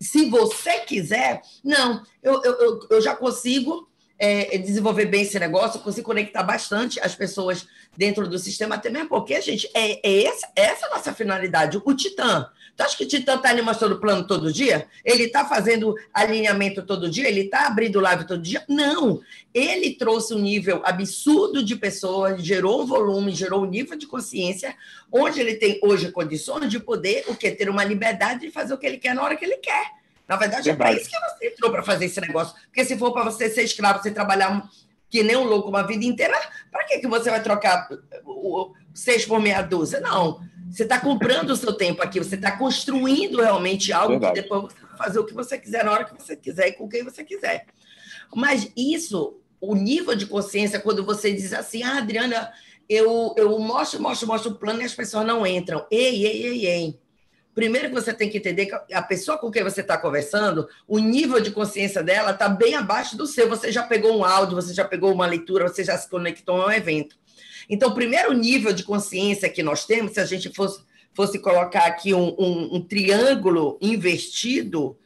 Se 0.00 0.30
você 0.30 0.80
quiser, 0.80 1.42
não, 1.62 2.02
eu, 2.22 2.42
eu, 2.42 2.86
eu 2.88 3.00
já 3.02 3.14
consigo 3.14 3.89
é, 4.20 4.58
desenvolver 4.58 5.06
bem 5.06 5.22
esse 5.22 5.38
negócio, 5.38 5.80
consigo 5.80 6.06
conectar 6.06 6.42
bastante 6.42 7.00
as 7.00 7.14
pessoas 7.14 7.66
dentro 7.96 8.28
do 8.28 8.38
sistema, 8.38 8.74
até 8.74 8.90
mesmo 8.90 9.08
porque, 9.08 9.40
gente, 9.40 9.66
é, 9.74 10.06
é 10.06 10.24
essa, 10.24 10.46
essa 10.54 10.86
a 10.86 10.90
nossa 10.90 11.14
finalidade. 11.14 11.80
O 11.82 11.94
Titã. 11.94 12.46
Tu 12.76 12.82
acha 12.82 12.96
que 12.96 13.04
o 13.04 13.08
Titã 13.08 13.36
está 13.36 13.48
ali 13.48 13.62
mostrando 13.62 13.94
o 13.94 14.00
plano 14.00 14.26
todo 14.26 14.52
dia? 14.52 14.86
Ele 15.04 15.24
está 15.24 15.44
fazendo 15.46 15.94
alinhamento 16.12 16.82
todo 16.82 17.10
dia? 17.10 17.28
Ele 17.28 17.42
está 17.42 17.66
abrindo 17.66 17.98
live 17.98 18.26
todo 18.26 18.42
dia? 18.42 18.62
Não. 18.68 19.20
Ele 19.52 19.94
trouxe 19.94 20.34
um 20.34 20.38
nível 20.38 20.82
absurdo 20.84 21.62
de 21.64 21.76
pessoas, 21.76 22.42
gerou 22.42 22.82
um 22.82 22.86
volume, 22.86 23.32
gerou 23.32 23.62
um 23.62 23.66
nível 23.66 23.96
de 23.96 24.06
consciência, 24.06 24.76
onde 25.10 25.40
ele 25.40 25.54
tem 25.54 25.80
hoje 25.82 26.12
condições 26.12 26.70
de 26.70 26.78
poder 26.78 27.24
o 27.26 27.34
quê? 27.34 27.50
ter 27.50 27.68
uma 27.68 27.84
liberdade 27.84 28.40
de 28.40 28.50
fazer 28.50 28.74
o 28.74 28.78
que 28.78 28.86
ele 28.86 28.98
quer 28.98 29.14
na 29.14 29.22
hora 29.22 29.36
que 29.36 29.44
ele 29.44 29.56
quer. 29.56 29.99
Na 30.30 30.36
verdade, 30.36 30.70
é 30.70 30.76
para 30.76 30.92
isso 30.92 31.10
que 31.10 31.18
você 31.18 31.48
entrou 31.48 31.72
para 31.72 31.82
fazer 31.82 32.04
esse 32.04 32.20
negócio. 32.20 32.54
Porque 32.66 32.84
se 32.84 32.96
for 32.96 33.12
para 33.12 33.24
você 33.24 33.50
ser 33.50 33.64
escravo, 33.64 34.00
você 34.00 34.12
trabalhar 34.12 34.64
que 35.08 35.24
nem 35.24 35.34
um 35.34 35.42
louco 35.42 35.68
uma 35.68 35.82
vida 35.84 36.04
inteira, 36.04 36.40
para 36.70 36.84
que, 36.84 37.00
que 37.00 37.08
você 37.08 37.28
vai 37.28 37.42
trocar 37.42 37.88
o 38.24 38.72
seis 38.94 39.26
por 39.26 39.40
meia 39.40 39.60
dúzia? 39.60 39.98
Não. 39.98 40.40
Você 40.70 40.84
está 40.84 41.00
comprando 41.00 41.50
o 41.50 41.56
seu 41.56 41.72
tempo 41.72 42.00
aqui, 42.00 42.20
você 42.20 42.36
está 42.36 42.56
construindo 42.56 43.42
realmente 43.42 43.92
algo 43.92 44.10
Verdade. 44.10 44.34
que 44.34 44.42
depois 44.42 44.72
você 44.72 44.86
vai 44.86 44.96
fazer 44.96 45.18
o 45.18 45.26
que 45.26 45.34
você 45.34 45.58
quiser, 45.58 45.84
na 45.84 45.90
hora 45.90 46.04
que 46.04 46.14
você 46.14 46.36
quiser 46.36 46.68
e 46.68 46.72
com 46.74 46.88
quem 46.88 47.02
você 47.02 47.24
quiser. 47.24 47.66
Mas 48.32 48.70
isso, 48.76 49.36
o 49.60 49.74
nível 49.74 50.14
de 50.14 50.26
consciência, 50.26 50.78
quando 50.78 51.04
você 51.04 51.32
diz 51.32 51.52
assim, 51.52 51.82
ah, 51.82 51.98
Adriana, 51.98 52.52
eu, 52.88 53.34
eu 53.36 53.58
mostro, 53.58 54.00
mostro, 54.00 54.28
mostro 54.28 54.52
o 54.52 54.54
plano 54.54 54.80
e 54.80 54.84
as 54.84 54.94
pessoas 54.94 55.26
não 55.26 55.44
entram. 55.44 55.84
Ei, 55.90 56.24
ei, 56.24 56.46
ei, 56.46 56.66
ei. 56.66 56.99
Primeiro 57.60 57.90
que 57.90 57.94
você 57.94 58.14
tem 58.14 58.30
que 58.30 58.38
entender 58.38 58.64
que 58.64 58.94
a 58.94 59.02
pessoa 59.02 59.36
com 59.36 59.50
quem 59.50 59.62
você 59.62 59.82
está 59.82 59.98
conversando, 59.98 60.66
o 60.88 60.98
nível 60.98 61.42
de 61.42 61.50
consciência 61.50 62.02
dela 62.02 62.30
está 62.30 62.48
bem 62.48 62.74
abaixo 62.74 63.18
do 63.18 63.26
seu. 63.26 63.50
Você 63.50 63.70
já 63.70 63.82
pegou 63.82 64.16
um 64.16 64.24
áudio, 64.24 64.56
você 64.56 64.72
já 64.72 64.82
pegou 64.82 65.12
uma 65.12 65.26
leitura, 65.26 65.68
você 65.68 65.84
já 65.84 65.94
se 65.98 66.08
conectou 66.08 66.62
a 66.62 66.68
um 66.68 66.70
evento. 66.70 67.18
Então, 67.68 67.90
o 67.90 67.94
primeiro 67.94 68.32
nível 68.32 68.72
de 68.72 68.82
consciência 68.82 69.46
que 69.50 69.62
nós 69.62 69.84
temos, 69.84 70.12
se 70.12 70.20
a 70.20 70.24
gente 70.24 70.48
fosse, 70.48 70.80
fosse 71.12 71.38
colocar 71.38 71.84
aqui 71.84 72.14
um, 72.14 72.34
um, 72.38 72.76
um 72.76 72.80
triângulo 72.80 73.76
invertido, 73.78 74.96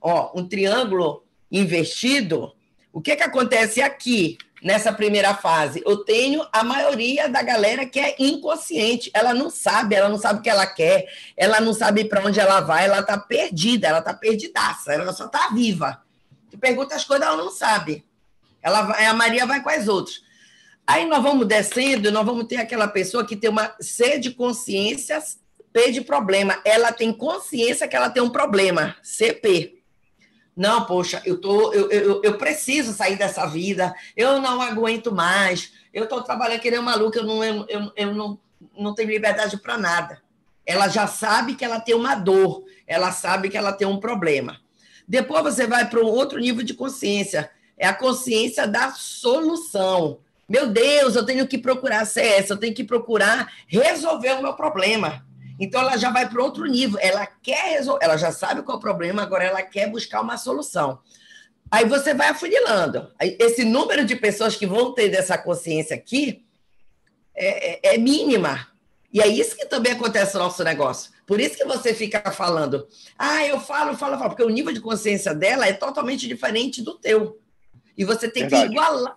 ó, 0.00 0.30
um 0.38 0.46
triângulo 0.46 1.24
invertido, 1.50 2.52
o 2.92 3.00
que, 3.00 3.16
que 3.16 3.24
acontece 3.24 3.82
aqui? 3.82 4.38
Nessa 4.62 4.92
primeira 4.92 5.34
fase. 5.34 5.82
Eu 5.86 5.98
tenho 5.98 6.46
a 6.52 6.64
maioria 6.64 7.28
da 7.28 7.42
galera 7.42 7.86
que 7.86 7.98
é 7.98 8.14
inconsciente, 8.18 9.10
ela 9.14 9.32
não 9.32 9.50
sabe, 9.50 9.94
ela 9.94 10.08
não 10.08 10.18
sabe 10.18 10.40
o 10.40 10.42
que 10.42 10.50
ela 10.50 10.66
quer, 10.66 11.06
ela 11.36 11.60
não 11.60 11.72
sabe 11.72 12.04
para 12.04 12.24
onde 12.24 12.40
ela 12.40 12.60
vai, 12.60 12.86
ela 12.86 13.00
está 13.00 13.18
perdida, 13.18 13.88
ela 13.88 13.98
está 13.98 14.14
perdidaça, 14.14 14.92
ela 14.92 15.12
só 15.12 15.26
está 15.26 15.48
viva. 15.48 16.02
Tu 16.50 16.58
pergunta 16.58 16.94
as 16.94 17.04
coisas, 17.04 17.26
ela 17.26 17.36
não 17.36 17.50
sabe. 17.50 18.04
Ela 18.62 18.82
vai, 18.82 19.06
a 19.06 19.14
Maria 19.14 19.46
vai 19.46 19.62
com 19.62 19.70
as 19.70 19.86
outras. 19.88 20.20
Aí 20.86 21.04
nós 21.06 21.22
vamos 21.22 21.46
descendo, 21.46 22.10
nós 22.10 22.24
vamos 22.24 22.46
ter 22.46 22.56
aquela 22.56 22.88
pessoa 22.88 23.26
que 23.26 23.36
tem 23.36 23.50
uma 23.50 23.74
C 23.80 24.18
de 24.18 24.30
consciência, 24.30 25.22
P 25.72 25.92
de 25.92 26.00
problema. 26.00 26.60
Ela 26.64 26.92
tem 26.92 27.12
consciência 27.12 27.86
que 27.86 27.94
ela 27.94 28.08
tem 28.08 28.22
um 28.22 28.30
problema, 28.30 28.96
CP. 29.02 29.77
Não, 30.58 30.84
poxa, 30.84 31.22
eu, 31.24 31.40
tô, 31.40 31.72
eu, 31.72 31.88
eu, 31.88 32.20
eu 32.24 32.36
preciso 32.36 32.92
sair 32.92 33.14
dessa 33.14 33.46
vida, 33.46 33.94
eu 34.16 34.40
não 34.40 34.60
aguento 34.60 35.14
mais, 35.14 35.72
eu 35.94 36.02
estou 36.02 36.20
trabalhando 36.20 36.58
que 36.58 36.68
nem 36.68 36.80
maluco, 36.80 37.16
eu 37.16 37.22
não, 37.22 37.44
eu, 37.44 37.64
eu, 37.68 37.92
eu 37.94 38.12
não, 38.12 38.36
não 38.76 38.92
tenho 38.92 39.08
liberdade 39.08 39.56
para 39.56 39.78
nada. 39.78 40.20
Ela 40.66 40.88
já 40.88 41.06
sabe 41.06 41.54
que 41.54 41.64
ela 41.64 41.78
tem 41.78 41.94
uma 41.94 42.16
dor, 42.16 42.64
ela 42.88 43.12
sabe 43.12 43.48
que 43.48 43.56
ela 43.56 43.72
tem 43.72 43.86
um 43.86 44.00
problema. 44.00 44.60
Depois 45.06 45.44
você 45.44 45.64
vai 45.64 45.88
para 45.88 46.00
um 46.00 46.08
outro 46.08 46.40
nível 46.40 46.64
de 46.64 46.74
consciência, 46.74 47.48
é 47.78 47.86
a 47.86 47.94
consciência 47.94 48.66
da 48.66 48.90
solução. 48.90 50.18
Meu 50.48 50.66
Deus, 50.66 51.14
eu 51.14 51.24
tenho 51.24 51.46
que 51.46 51.56
procurar 51.56 52.04
CS, 52.04 52.50
eu 52.50 52.56
tenho 52.56 52.74
que 52.74 52.82
procurar 52.82 53.48
resolver 53.68 54.32
o 54.32 54.42
meu 54.42 54.54
problema. 54.54 55.24
Então 55.58 55.80
ela 55.80 55.96
já 55.96 56.10
vai 56.10 56.28
para 56.28 56.42
outro 56.42 56.64
nível. 56.64 56.98
Ela 57.02 57.26
quer 57.26 57.72
resolver, 57.76 58.04
ela 58.04 58.16
já 58.16 58.30
sabe 58.30 58.62
qual 58.62 58.76
é 58.76 58.78
o 58.78 58.82
problema, 58.82 59.22
agora 59.22 59.44
ela 59.44 59.62
quer 59.62 59.90
buscar 59.90 60.20
uma 60.20 60.36
solução. 60.36 61.00
Aí 61.70 61.84
você 61.84 62.14
vai 62.14 62.28
afunilando. 62.28 63.12
Esse 63.20 63.64
número 63.64 64.04
de 64.04 64.16
pessoas 64.16 64.56
que 64.56 64.66
vão 64.66 64.94
ter 64.94 65.08
dessa 65.08 65.36
consciência 65.36 65.94
aqui 65.94 66.44
é, 67.34 67.90
é, 67.90 67.94
é 67.94 67.98
mínima. 67.98 68.68
E 69.12 69.20
é 69.20 69.26
isso 69.26 69.56
que 69.56 69.66
também 69.66 69.92
acontece 69.92 70.34
no 70.34 70.40
nosso 70.40 70.62
negócio. 70.62 71.10
Por 71.26 71.40
isso 71.40 71.56
que 71.56 71.64
você 71.64 71.94
fica 71.94 72.30
falando, 72.30 72.86
ah, 73.18 73.44
eu 73.46 73.60
falo, 73.60 73.96
falo, 73.96 74.18
falo, 74.18 74.30
porque 74.30 74.42
o 74.42 74.50
nível 74.50 74.72
de 74.72 74.80
consciência 74.80 75.34
dela 75.34 75.66
é 75.66 75.72
totalmente 75.72 76.26
diferente 76.26 76.82
do 76.82 76.94
teu. 76.94 77.38
E 77.96 78.04
você 78.04 78.30
tem 78.30 78.42
Verdade. 78.44 78.68
que 78.68 78.74
igualar, 78.74 79.16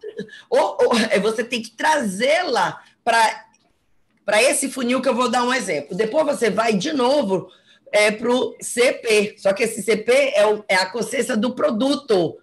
ou, 0.50 0.78
ou 0.82 0.98
é, 1.10 1.20
você 1.20 1.44
tem 1.44 1.62
que 1.62 1.72
trazê-la 1.72 2.82
para 3.04 3.46
para 4.26 4.42
esse 4.42 4.70
funil 4.70 5.02
que 5.02 5.10
eu 5.10 5.16
vou 5.16 5.30
dar 5.30 5.44
um 5.44 5.54
exemplo. 5.54 5.96
Depois 5.96 6.26
você 6.26 6.50
vai 6.50 6.74
de 6.74 6.94
novo 6.94 7.50
é, 7.92 8.12
para 8.12 8.32
o 8.32 8.56
CP, 8.62 9.36
só 9.38 9.54
que 9.54 9.64
esse 9.64 9.82
CP 9.84 10.34
é, 10.36 10.46
o, 10.46 10.64
é 10.68 10.76
a 10.76 10.86
consciência 10.86 11.36
do 11.36 11.54
produto. 11.54 12.38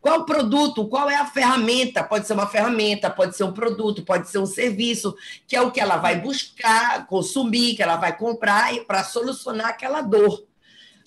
Qual 0.00 0.24
produto? 0.24 0.88
Qual 0.88 1.10
é 1.10 1.16
a 1.16 1.26
ferramenta? 1.26 2.02
Pode 2.02 2.26
ser 2.26 2.32
uma 2.32 2.46
ferramenta, 2.46 3.10
pode 3.10 3.36
ser 3.36 3.44
um 3.44 3.52
produto, 3.52 4.02
pode 4.02 4.28
ser 4.30 4.38
um 4.38 4.46
serviço, 4.46 5.14
que 5.46 5.54
é 5.54 5.60
o 5.60 5.70
que 5.70 5.80
ela 5.80 5.98
vai 5.98 6.18
buscar, 6.18 7.06
consumir, 7.06 7.74
que 7.74 7.82
ela 7.82 7.96
vai 7.96 8.16
comprar 8.16 8.72
para 8.86 9.04
solucionar 9.04 9.68
aquela 9.68 10.00
dor. 10.00 10.46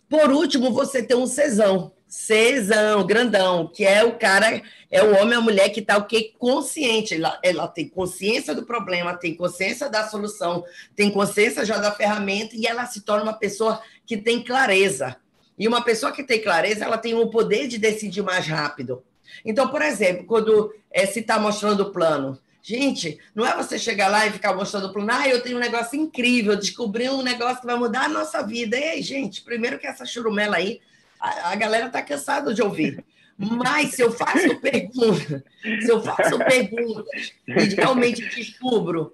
Por 0.08 0.32
último, 0.32 0.72
você 0.72 1.02
tem 1.02 1.18
um 1.18 1.26
cesão. 1.26 1.92
Cesão, 2.14 3.04
grandão, 3.08 3.66
que 3.66 3.84
é 3.84 4.04
o 4.04 4.20
cara, 4.20 4.62
é 4.92 5.02
o 5.04 5.16
homem 5.16 5.34
ou 5.34 5.42
a 5.42 5.44
mulher 5.44 5.70
que 5.70 5.80
está 5.80 5.98
o 5.98 6.06
quê? 6.06 6.32
Consciente. 6.38 7.16
Ela, 7.16 7.40
ela 7.42 7.68
tem 7.68 7.90
consciência 7.90 8.54
do 8.54 8.68
problema, 8.68 9.18
tem 9.18 9.36
consciência 9.36 9.90
da 9.90 10.08
solução, 10.08 10.64
tem 10.96 11.10
consciência 11.10 11.66
já 11.66 11.80
da 11.80 11.92
ferramenta 11.92 12.56
e 12.56 12.68
ela 12.68 12.86
se 12.86 13.02
torna 13.02 13.24
uma 13.24 13.34
pessoa 13.34 13.82
que 14.06 14.16
tem 14.16 14.44
clareza. 14.44 15.18
E 15.58 15.68
uma 15.68 15.84
pessoa 15.84 16.12
que 16.12 16.24
tem 16.24 16.40
clareza, 16.40 16.86
ela 16.86 17.00
tem 17.00 17.16
o 17.16 17.32
poder 17.32 17.68
de 17.68 17.80
decidir 17.80 18.22
mais 18.22 18.46
rápido. 18.46 19.04
Então, 19.44 19.70
por 19.70 19.82
exemplo, 19.82 20.24
quando 20.26 20.72
é, 20.92 21.08
se 21.08 21.20
está 21.20 21.40
mostrando 21.40 21.82
o 21.82 21.92
plano, 21.92 22.40
Gente, 22.66 23.20
não 23.36 23.46
é 23.46 23.54
você 23.58 23.78
chegar 23.78 24.08
lá 24.08 24.26
e 24.26 24.32
ficar 24.32 24.54
mostrando 24.56 24.88
o 24.88 24.94
plano, 24.94 25.12
ah, 25.12 25.28
eu 25.28 25.42
tenho 25.42 25.58
um 25.58 25.60
negócio 25.60 26.00
incrível, 26.00 26.56
descobri 26.56 27.10
um 27.10 27.22
negócio 27.22 27.60
que 27.60 27.66
vai 27.66 27.76
mudar 27.76 28.06
a 28.06 28.08
nossa 28.08 28.42
vida. 28.42 28.78
Ei, 28.78 29.02
gente, 29.02 29.42
primeiro 29.42 29.78
que 29.78 29.86
essa 29.86 30.06
churumela 30.06 30.56
aí 30.56 30.80
a, 31.24 31.56
galera 31.56 31.88
está 31.88 32.02
cansada 32.02 32.54
de 32.54 32.62
ouvir. 32.62 33.04
Mas 33.38 33.92
se 33.92 34.02
eu 34.02 34.12
faço 34.12 34.60
perguntas, 34.62 35.42
se 35.64 35.90
eu 35.90 36.04
faço 36.04 36.38
perguntas 36.40 37.34
e 37.48 37.76
realmente 37.76 38.28
descubro 38.30 39.14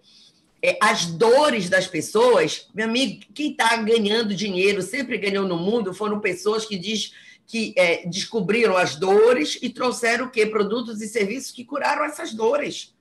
é, 0.62 0.78
as 0.82 1.06
dores 1.06 1.70
das 1.70 1.88
pessoas, 1.88 2.68
meu 2.74 2.86
amigo, 2.86 3.22
quem 3.34 3.52
está 3.52 3.78
ganhando 3.78 4.36
dinheiro, 4.36 4.82
sempre 4.82 5.18
ganhou 5.18 5.48
no 5.48 5.58
mundo, 5.58 5.94
foram 5.94 6.20
pessoas 6.20 6.66
que 6.66 6.78
diz 6.78 7.14
que 7.48 7.74
é, 7.78 8.06
descobriram 8.08 8.76
as 8.76 8.96
dores 8.96 9.58
e 9.62 9.70
trouxeram 9.70 10.26
o 10.26 10.30
quê? 10.30 10.46
Produtos 10.46 11.02
e 11.02 11.08
serviços 11.08 11.52
que 11.52 11.64
curaram 11.64 12.04
essas 12.04 12.34
dores. 12.34 12.94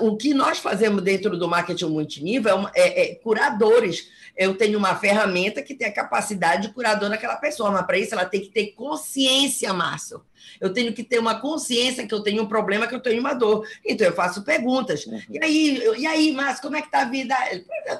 O 0.00 0.16
que 0.16 0.32
nós 0.32 0.58
fazemos 0.58 1.02
dentro 1.02 1.36
do 1.36 1.48
marketing 1.48 1.86
multinível 1.86 2.68
é, 2.74 2.82
é, 2.82 3.12
é 3.12 3.14
curar 3.16 3.58
dores 3.58 4.06
eu 4.36 4.56
tenho 4.56 4.78
uma 4.78 4.94
ferramenta 4.94 5.62
que 5.62 5.74
tem 5.74 5.86
a 5.86 5.92
capacidade 5.92 6.68
de 6.68 6.74
curar 6.74 6.92
a 6.92 6.98
dor 6.98 7.10
daquela 7.10 7.36
pessoa, 7.36 7.70
mas 7.70 7.84
para 7.84 7.98
isso 7.98 8.14
ela 8.14 8.24
tem 8.24 8.40
que 8.40 8.48
ter 8.48 8.68
consciência, 8.68 9.72
Márcio. 9.72 10.22
Eu 10.60 10.72
tenho 10.72 10.92
que 10.92 11.02
ter 11.02 11.18
uma 11.18 11.40
consciência 11.40 12.06
que 12.06 12.14
eu 12.14 12.22
tenho 12.22 12.42
um 12.42 12.46
problema, 12.46 12.86
que 12.86 12.94
eu 12.94 13.00
tenho 13.00 13.20
uma 13.20 13.34
dor. 13.34 13.66
Então 13.84 14.06
eu 14.06 14.12
faço 14.12 14.42
perguntas. 14.42 15.06
Uhum. 15.06 15.20
E 15.30 15.42
aí, 15.42 15.82
eu, 15.82 15.96
e 15.96 16.06
aí, 16.06 16.32
Márcio, 16.32 16.62
como 16.62 16.76
é 16.76 16.82
que 16.82 16.90
tá 16.90 17.02
a 17.02 17.04
vida? 17.04 17.34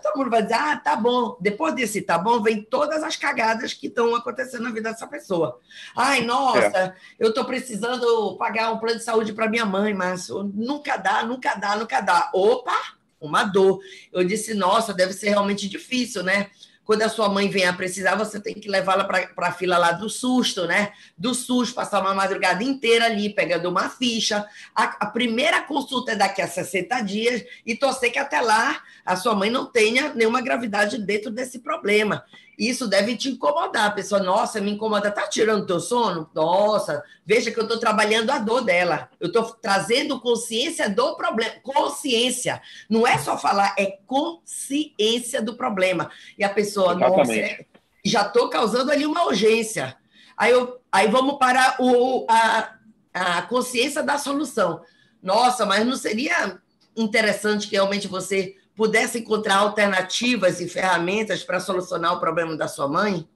Todo 0.03 0.19
mundo 0.19 0.31
vai 0.31 0.43
dizer, 0.43 0.55
ah, 0.55 0.77
tá 0.77 0.97
bom. 0.97 1.37
Depois 1.41 1.75
desse 1.75 2.03
tá 2.03 2.19
bom, 2.19 2.43
vem 2.43 2.63
todas 2.63 3.03
as 3.03 3.17
cagadas 3.17 3.73
que 3.73 3.87
estão 3.87 4.15
acontecendo 4.15 4.63
na 4.63 4.71
vida 4.71 4.91
dessa 4.91 5.07
pessoa. 5.07 5.59
Ai, 5.97 6.23
nossa, 6.23 6.79
é. 6.79 6.95
eu 7.19 7.31
estou 7.31 7.45
precisando 7.45 8.37
pagar 8.37 8.73
um 8.73 8.79
plano 8.79 8.99
de 8.99 9.05
saúde 9.05 9.33
para 9.33 9.49
minha 9.49 9.65
mãe, 9.65 9.95
Márcio. 9.95 10.43
Nunca 10.55 10.97
dá, 10.97 11.25
nunca 11.25 11.55
dá, 11.55 11.77
nunca 11.77 12.01
dá. 12.01 12.31
Opa! 12.33 13.03
uma 13.23 13.45
dor. 13.45 13.81
Eu 14.13 14.25
disse, 14.25 14.53
nossa, 14.53 14.93
deve 14.93 15.13
ser 15.13 15.31
realmente 15.31 15.69
difícil, 15.69 16.23
né? 16.23 16.51
Quando 16.93 17.05
a 17.05 17.09
sua 17.09 17.27
mãe 17.27 17.49
vem 17.49 17.65
a 17.65 17.73
precisar, 17.73 18.17
você 18.17 18.39
tem 18.39 18.53
que 18.53 18.69
levá-la 18.69 19.05
para 19.05 19.49
a 19.49 19.53
fila 19.53 19.79
lá 19.79 19.93
do 19.93 20.11
susto, 20.11 20.67
né? 20.67 20.93
Do 21.17 21.35
SUS, 21.35 21.71
passar 21.73 22.03
uma 22.03 22.13
madrugada 22.13 22.63
inteira 22.63 23.07
ali, 23.07 23.31
pegando 23.31 23.71
uma 23.71 23.89
ficha. 23.89 24.47
A, 24.75 24.83
a, 25.01 25.07
primeira 25.07 25.63
consulta 25.63 26.13
é 26.13 26.17
daqui 26.17 26.43
a 26.43 26.47
60 26.47 27.01
dias 27.01 27.43
e 27.65 27.75
torcer 27.75 28.13
que 28.13 28.19
até 28.19 28.43
lá 28.43 28.83
a 29.05 29.17
sua 29.17 29.35
mãe 29.35 29.51
não 29.51 29.67
tenha 29.67 30.15
nenhuma 30.15 30.41
gravidade 30.41 30.99
dentro 30.99 31.31
desse 31.31 31.59
problema. 31.59 32.25
Isso 32.59 32.87
deve 32.87 33.17
te 33.17 33.31
incomodar. 33.31 33.87
A 33.87 33.91
pessoa, 33.91 34.23
nossa, 34.23 34.61
me 34.61 34.71
incomoda. 34.71 35.11
Tá 35.11 35.27
tirando 35.27 35.67
teu 35.67 35.81
sono? 35.81 36.31
Nossa, 36.35 37.03
veja 37.27 37.51
que 37.51 37.59
eu 37.59 37.65
estou 37.65 37.79
trabalhando 37.79 38.31
a 38.31 38.39
dor 38.39 38.63
dela. 38.63 39.11
Eu 39.19 39.29
estou 39.29 39.45
trazendo 39.61 40.21
consciência 40.21 40.89
do 40.89 41.17
problema. 41.17 41.55
Consciência. 41.63 42.63
Não 42.89 43.07
é 43.07 43.19
só 43.19 43.37
falar, 43.37 43.75
é 43.79 43.99
consciência 44.07 45.43
do 45.43 45.55
problema. 45.55 46.11
E 46.39 46.45
a 46.45 46.49
pessoa, 46.49 46.95
Exatamente. 46.95 47.41
nossa, 47.41 47.67
já 48.05 48.23
estou 48.23 48.49
causando 48.49 48.93
ali 48.93 49.07
uma 49.07 49.25
urgência. 49.25 49.97
Aí, 50.37 50.53
eu, 50.53 50.81
aí 50.91 51.09
vamos 51.09 51.39
para 51.39 51.77
o, 51.81 52.27
a, 52.29 52.75
a 53.13 53.43
consciência 53.43 54.03
da 54.03 54.19
solução. 54.19 54.83
Nossa, 55.23 55.65
mas 55.65 55.87
não 55.87 55.97
seria 55.97 56.61
interessante 56.97 57.69
que 57.69 57.77
realmente 57.77 58.07
você 58.07 58.57
pudesse 58.75 59.19
encontrar 59.19 59.57
alternativas 59.57 60.61
e 60.61 60.69
ferramentas 60.69 61.45
para 61.45 61.61
solucionar 61.61 62.15
o 62.15 62.21
problema 62.21 62.57
da 62.57 62.69
sua 62.69 62.89
mãe? 62.89 63.29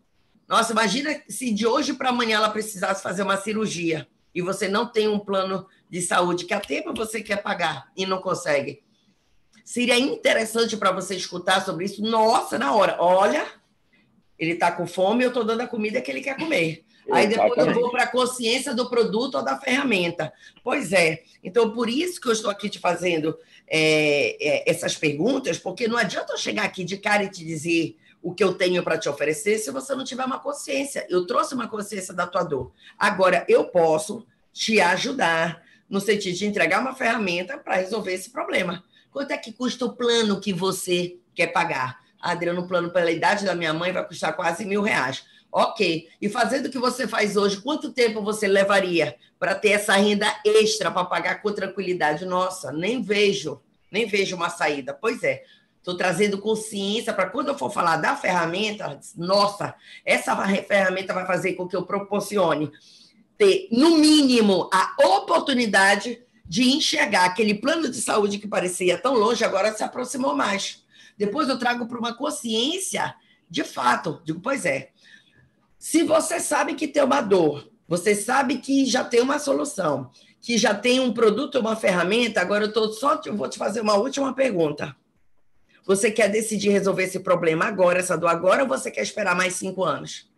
Nossa, 0.49 0.73
imagina 0.73 1.21
se 1.29 1.53
de 1.53 1.67
hoje 1.67 1.93
para 1.93 2.11
amanhã 2.11 2.37
ela 2.37 2.51
precisasse 2.51 3.03
fazer 3.03 3.23
uma 3.23 3.37
cirurgia 3.37 4.07
e 4.35 4.41
você 4.41 4.69
não 4.69 4.87
tem 4.87 5.09
um 5.09 5.19
plano 5.19 5.67
de 5.91 6.01
saúde 6.01 6.45
que 6.45 6.55
a 6.55 6.61
tempo 6.61 6.95
você 6.95 7.21
quer 7.23 7.43
pagar 7.43 7.91
e 7.97 8.07
não 8.07 8.21
consegue. 8.21 8.83
Seria 9.65 9.99
interessante 9.99 10.77
para 10.77 10.93
você 10.93 11.17
escutar 11.17 11.65
sobre 11.65 11.87
isso. 11.87 12.01
Nossa, 12.01 12.59
na 12.59 12.73
hora, 12.73 12.97
olha, 13.01 13.47
ele 14.39 14.53
está 14.53 14.71
com 14.71 14.87
fome, 14.87 15.25
eu 15.25 15.29
estou 15.29 15.43
dando 15.43 15.63
a 15.63 15.67
comida 15.67 16.01
que 16.01 16.11
ele 16.11 16.21
quer 16.21 16.37
comer. 16.37 16.86
Aí 17.11 17.27
depois 17.27 17.67
eu 17.67 17.75
vou 17.75 17.91
para 17.91 18.05
a 18.05 18.09
consciência 18.09 18.75
do 18.75 18.91
produto 18.91 19.37
ou 19.37 19.45
da 19.45 19.59
ferramenta. 19.59 20.33
Pois 20.63 20.93
é. 20.93 21.23
Então, 21.43 21.71
por 21.71 21.89
isso 21.89 22.21
que 22.21 22.29
eu 22.29 22.33
estou 22.33 22.51
aqui 22.51 22.69
te 22.69 22.79
fazendo 22.79 23.39
é, 23.69 24.37
é, 24.41 24.71
essas 24.71 24.97
perguntas, 24.97 25.59
porque 25.59 25.89
não 25.89 25.97
adianta 25.97 26.33
eu 26.33 26.39
chegar 26.39 26.65
aqui 26.65 26.85
de 26.85 26.97
cara 26.97 27.25
e 27.25 27.31
te 27.31 27.45
dizer 27.45 27.97
o 28.23 28.35
que 28.35 28.43
eu 28.43 28.55
tenho 28.55 28.83
para 28.83 28.99
te 28.99 29.09
oferecer 29.09 29.59
se 29.59 29.71
você 29.71 29.95
não 29.95 30.05
tiver 30.05 30.25
uma 30.25 30.41
consciência. 30.41 31.07
Eu 31.09 31.27
trouxe 31.27 31.55
uma 31.55 31.69
consciência 31.69 32.13
da 32.13 32.27
tua 32.27 32.43
dor. 32.43 32.73
Agora, 32.99 33.45
eu 33.49 33.65
posso 33.65 34.27
te 34.53 34.81
ajudar 34.81 35.63
no 35.89 36.01
sentido 36.01 36.37
de 36.37 36.47
entregar 36.47 36.81
uma 36.81 36.95
ferramenta 36.95 37.57
para 37.57 37.77
resolver 37.77 38.13
esse 38.13 38.31
problema. 38.31 38.83
Quanto 39.13 39.31
é 39.31 39.39
que 39.39 39.53
custa 39.53 39.85
o 39.85 39.93
plano 39.93 40.41
que 40.41 40.53
você 40.53 41.19
quer 41.35 41.49
pagar? 41.49 42.01
Adriano, 42.21 42.63
o 42.63 42.67
plano 42.67 42.91
pela 42.91 43.11
idade 43.11 43.45
da 43.45 43.55
minha 43.55 43.73
mãe 43.73 43.93
vai 43.93 44.05
custar 44.07 44.35
quase 44.35 44.65
mil 44.65 44.83
reais. 44.83 45.25
Ok. 45.59 46.07
E 46.21 46.29
fazendo 46.29 46.67
o 46.67 46.71
que 46.71 46.79
você 46.79 47.09
faz 47.09 47.35
hoje, 47.35 47.63
quanto 47.63 47.91
tempo 47.91 48.21
você 48.21 48.47
levaria 48.47 49.17
para 49.39 49.55
ter 49.55 49.71
essa 49.71 49.95
renda 49.95 50.27
extra 50.45 50.91
para 50.91 51.07
pagar 51.07 51.41
com 51.41 51.51
tranquilidade? 51.51 52.27
Nossa, 52.27 52.71
nem 52.71 53.01
vejo, 53.01 53.63
nem 53.91 54.05
vejo 54.05 54.37
uma 54.37 54.51
saída. 54.51 54.93
Pois 54.93 55.23
é. 55.23 55.43
Estou 55.79 55.97
trazendo 55.97 56.37
consciência 56.37 57.11
para 57.11 57.31
quando 57.31 57.49
eu 57.49 57.57
for 57.57 57.71
falar 57.71 57.97
da 57.97 58.15
ferramenta, 58.15 59.01
nossa, 59.17 59.75
essa 60.05 60.37
ferramenta 60.69 61.15
vai 61.15 61.25
fazer 61.25 61.55
com 61.55 61.67
que 61.67 61.77
eu 61.77 61.87
proporcione 61.87 62.71
ter, 63.39 63.69
no 63.71 63.97
mínimo, 63.97 64.69
a 64.71 64.95
oportunidade 65.17 66.21
de 66.45 66.65
enxergar 66.65 67.25
aquele 67.25 67.55
plano 67.55 67.89
de 67.89 68.03
saúde 68.03 68.39
que 68.39 68.49
parecia 68.49 68.99
tão 68.99 69.15
longe, 69.15 69.43
agora 69.43 69.73
se 69.73 69.83
aproximou 69.83 70.35
mais. 70.35 70.85
Depois 71.17 71.49
eu 71.49 71.59
trago 71.59 71.87
para 71.87 71.99
uma 71.99 72.13
consciência 72.13 73.15
de 73.49 73.65
fato. 73.65 74.21
Digo, 74.25 74.41
pois 74.41 74.67
é. 74.67 74.91
Se 75.89 76.03
você 76.03 76.41
sabe 76.41 76.75
que 76.75 76.89
tem 76.89 77.05
uma 77.05 77.21
dor, 77.21 77.71
você 77.87 78.13
sabe 78.13 78.59
que 78.59 78.87
já 78.87 79.05
tem 79.05 79.21
uma 79.21 79.39
solução, 79.39 80.11
que 80.41 80.59
já 80.59 80.75
tem 80.75 80.99
um 80.99 81.13
produto, 81.15 81.61
uma 81.61 81.77
ferramenta, 81.77 82.41
agora 82.41 82.65
eu 82.65 82.73
tô 82.73 82.93
só 82.93 83.21
eu 83.25 83.37
vou 83.37 83.49
te 83.49 83.57
fazer 83.57 83.83
uma 83.83 83.95
última 83.95 84.35
pergunta. 84.35 84.97
Você 85.85 86.11
quer 86.11 86.29
decidir 86.29 86.71
resolver 86.71 87.05
esse 87.05 87.21
problema 87.21 87.67
agora, 87.67 88.01
essa 88.01 88.19
dor 88.19 88.31
agora, 88.31 88.65
ou 88.65 88.69
você 88.69 88.91
quer 88.91 89.03
esperar 89.03 89.37
mais 89.37 89.55
cinco 89.55 89.85
anos? 89.85 90.29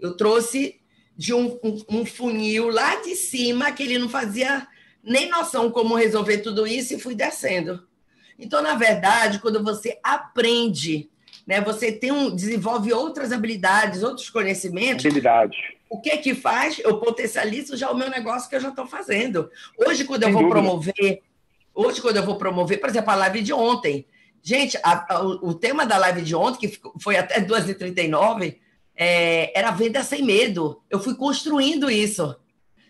Eu 0.00 0.16
trouxe 0.16 0.80
de 1.16 1.32
um, 1.32 1.56
um, 1.62 2.00
um 2.00 2.04
funil 2.04 2.70
lá 2.70 2.96
de 3.02 3.14
cima 3.14 3.70
que 3.70 3.84
ele 3.84 4.00
não 4.00 4.08
fazia 4.08 4.66
nem 5.00 5.30
noção 5.30 5.70
como 5.70 5.94
resolver 5.94 6.38
tudo 6.38 6.66
isso 6.66 6.92
e 6.92 6.98
fui 6.98 7.14
descendo. 7.14 7.86
Então, 8.36 8.60
na 8.62 8.74
verdade, 8.74 9.38
quando 9.38 9.62
você 9.62 10.00
aprende, 10.02 11.08
né, 11.46 11.60
você 11.60 11.90
tem 11.90 12.12
um, 12.12 12.34
desenvolve 12.34 12.92
outras 12.92 13.32
habilidades, 13.32 14.02
outros 14.02 14.30
conhecimentos. 14.30 15.04
Habilidades. 15.04 15.58
O 15.90 16.00
que 16.00 16.10
é 16.10 16.16
que 16.16 16.34
faz? 16.34 16.78
Eu 16.78 16.98
potencializo 16.98 17.76
já 17.76 17.90
o 17.90 17.96
meu 17.96 18.08
negócio 18.08 18.48
que 18.48 18.56
eu 18.56 18.60
já 18.60 18.70
estou 18.70 18.86
fazendo. 18.86 19.50
Hoje, 19.76 20.04
quando 20.04 20.24
Sem 20.24 20.30
eu 20.30 20.34
vou 20.34 20.42
dúvida. 20.42 20.60
promover, 20.60 21.22
hoje, 21.74 22.00
quando 22.00 22.16
eu 22.16 22.24
vou 22.24 22.36
promover, 22.36 22.80
por 22.80 22.88
exemplo, 22.88 23.10
a 23.10 23.16
live 23.16 23.42
de 23.42 23.52
ontem. 23.52 24.06
Gente, 24.42 24.76
a, 24.82 25.14
a, 25.14 25.22
o, 25.22 25.54
tema 25.54 25.84
da 25.84 25.98
live 25.98 26.22
de 26.22 26.34
ontem, 26.34 26.68
que 26.68 26.80
foi 27.00 27.16
até 27.16 27.40
2h39, 27.40 28.56
é, 28.96 29.56
era 29.56 29.70
venda 29.70 30.02
sem 30.02 30.22
medo. 30.22 30.82
Eu 30.90 30.98
fui 30.98 31.14
construindo 31.14 31.90
isso. 31.90 32.34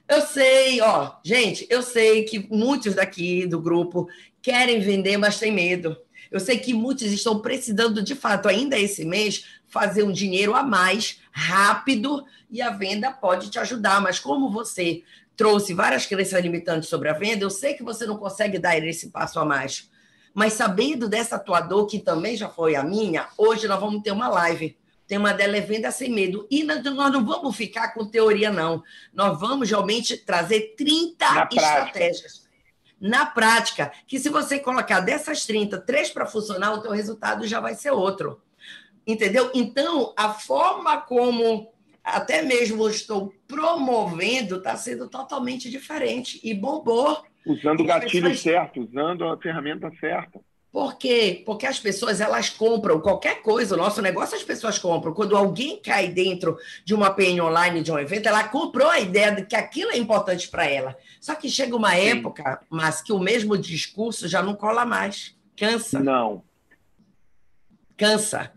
Eu 0.08 0.20
sei, 0.22 0.80
ó, 0.80 1.12
gente, 1.24 1.66
eu 1.68 1.82
sei 1.82 2.24
que 2.24 2.46
muitos 2.50 2.94
daqui 2.94 3.46
do 3.46 3.60
grupo 3.60 4.08
querem 4.40 4.80
vender, 4.80 5.16
mas 5.16 5.38
têm 5.38 5.52
medo. 5.52 5.96
Eu 6.32 6.40
sei 6.40 6.58
que 6.58 6.72
muitos 6.72 7.12
estão 7.12 7.38
precisando, 7.40 8.02
de 8.02 8.14
fato, 8.14 8.48
ainda 8.48 8.78
esse 8.78 9.04
mês, 9.04 9.44
fazer 9.68 10.02
um 10.02 10.10
dinheiro 10.10 10.54
a 10.54 10.62
mais, 10.62 11.20
rápido, 11.30 12.24
e 12.50 12.62
a 12.62 12.70
venda 12.70 13.12
pode 13.12 13.50
te 13.50 13.58
ajudar. 13.58 14.00
Mas 14.00 14.18
como 14.18 14.50
você 14.50 15.02
trouxe 15.36 15.74
várias 15.74 16.06
crenças 16.06 16.42
limitantes 16.42 16.88
sobre 16.88 17.08
a 17.08 17.12
venda, 17.12 17.44
eu 17.44 17.50
sei 17.50 17.74
que 17.74 17.82
você 17.82 18.06
não 18.06 18.16
consegue 18.16 18.58
dar 18.58 18.76
esse 18.78 19.10
passo 19.10 19.38
a 19.38 19.44
mais. 19.44 19.90
Mas 20.34 20.54
sabendo 20.54 21.08
dessa 21.08 21.38
tua 21.38 21.60
dor, 21.60 21.86
que 21.86 21.98
também 21.98 22.36
já 22.36 22.48
foi 22.48 22.74
a 22.74 22.82
minha, 22.82 23.28
hoje 23.36 23.68
nós 23.68 23.78
vamos 23.78 24.02
ter 24.02 24.10
uma 24.10 24.28
live 24.28 24.76
tema 25.12 25.34
dela 25.34 25.58
é 25.58 25.60
venda 25.60 25.90
sem 25.90 26.10
medo. 26.10 26.46
E 26.50 26.64
nós 26.64 26.82
não 26.82 27.22
vamos 27.22 27.54
ficar 27.54 27.92
com 27.92 28.06
teoria, 28.06 28.50
não. 28.50 28.82
Nós 29.12 29.38
vamos 29.38 29.68
realmente 29.68 30.16
trazer 30.16 30.74
30 30.74 31.34
Na 31.34 31.48
estratégias. 31.52 32.20
Prática. 32.22 32.41
Na 33.02 33.26
prática, 33.26 33.92
que 34.06 34.16
se 34.16 34.28
você 34.28 34.60
colocar 34.60 35.00
dessas 35.00 35.44
30, 35.44 35.80
três 35.80 36.08
para 36.08 36.24
funcionar, 36.24 36.72
o 36.72 36.80
teu 36.80 36.92
resultado 36.92 37.44
já 37.48 37.58
vai 37.58 37.74
ser 37.74 37.90
outro. 37.90 38.40
Entendeu? 39.04 39.50
Então, 39.52 40.14
a 40.16 40.32
forma 40.32 41.00
como 41.00 41.72
até 42.04 42.42
mesmo 42.42 42.88
estou 42.88 43.34
promovendo 43.48 44.58
está 44.58 44.76
sendo 44.76 45.08
totalmente 45.08 45.68
diferente. 45.68 46.38
E 46.44 46.54
bombou. 46.54 47.24
Usando 47.44 47.80
o 47.80 47.84
gatilho 47.84 48.30
pessoas... 48.30 48.40
certo, 48.40 48.82
usando 48.82 49.24
a 49.24 49.36
ferramenta 49.36 49.90
certa. 49.98 50.40
Por 50.72 50.96
quê? 50.96 51.42
Porque 51.44 51.66
as 51.66 51.78
pessoas 51.78 52.18
elas 52.18 52.48
compram 52.48 52.98
qualquer 52.98 53.42
coisa, 53.42 53.74
o 53.74 53.78
nosso 53.78 54.00
negócio 54.00 54.34
as 54.34 54.42
pessoas 54.42 54.78
compram. 54.78 55.12
Quando 55.12 55.36
alguém 55.36 55.78
cai 55.78 56.08
dentro 56.08 56.56
de 56.82 56.94
uma 56.94 57.10
PN 57.10 57.42
online, 57.42 57.82
de 57.82 57.92
um 57.92 57.98
evento, 57.98 58.26
ela 58.26 58.48
comprou 58.48 58.88
a 58.88 58.98
ideia 58.98 59.32
de 59.32 59.44
que 59.44 59.54
aquilo 59.54 59.90
é 59.90 59.98
importante 59.98 60.48
para 60.48 60.64
ela. 60.64 60.96
Só 61.20 61.34
que 61.34 61.50
chega 61.50 61.76
uma 61.76 61.90
Sim. 61.90 62.08
época, 62.08 62.62
mas 62.70 63.02
que 63.02 63.12
o 63.12 63.18
mesmo 63.18 63.58
discurso 63.58 64.26
já 64.26 64.42
não 64.42 64.54
cola 64.54 64.86
mais. 64.86 65.36
Cansa. 65.54 66.00
Não. 66.00 66.42
Cansa. 67.94 68.50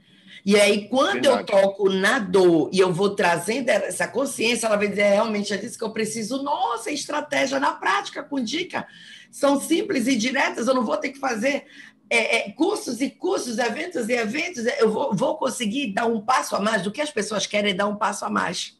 E 0.45 0.55
aí, 0.55 0.87
quando 0.87 1.23
Verdade. 1.23 1.51
eu 1.51 1.61
toco 1.61 1.89
na 1.89 2.19
dor 2.19 2.69
e 2.71 2.79
eu 2.79 2.93
vou 2.93 3.09
trazendo 3.09 3.67
essa 3.67 4.07
consciência, 4.07 4.67
ela 4.67 4.77
vai 4.77 4.87
dizer, 4.87 5.01
é, 5.01 5.13
realmente 5.15 5.53
é 5.53 5.57
disso 5.57 5.77
que 5.77 5.83
eu 5.83 5.91
preciso. 5.91 6.41
Nossa, 6.43 6.91
estratégia 6.91 7.59
na 7.59 7.73
prática, 7.73 8.23
com 8.23 8.41
dica. 8.41 8.87
São 9.31 9.59
simples 9.59 10.07
e 10.07 10.15
diretas, 10.15 10.67
eu 10.67 10.73
não 10.73 10.85
vou 10.85 10.95
ter 10.95 11.09
que 11.09 11.19
fazer 11.19 11.65
é, 12.09 12.37
é, 12.37 12.51
cursos 12.51 13.01
e 13.01 13.09
cursos, 13.09 13.57
eventos 13.57 14.09
e 14.09 14.13
eventos, 14.13 14.65
eu 14.65 14.91
vou, 14.91 15.15
vou, 15.15 15.37
conseguir 15.37 15.93
dar 15.93 16.05
um 16.05 16.21
passo 16.21 16.55
a 16.55 16.59
mais 16.59 16.81
do 16.81 16.91
que 16.91 17.01
as 17.01 17.11
pessoas 17.11 17.47
querem 17.47 17.75
dar 17.75 17.87
um 17.87 17.95
passo 17.95 18.25
a 18.25 18.29
mais. 18.29 18.77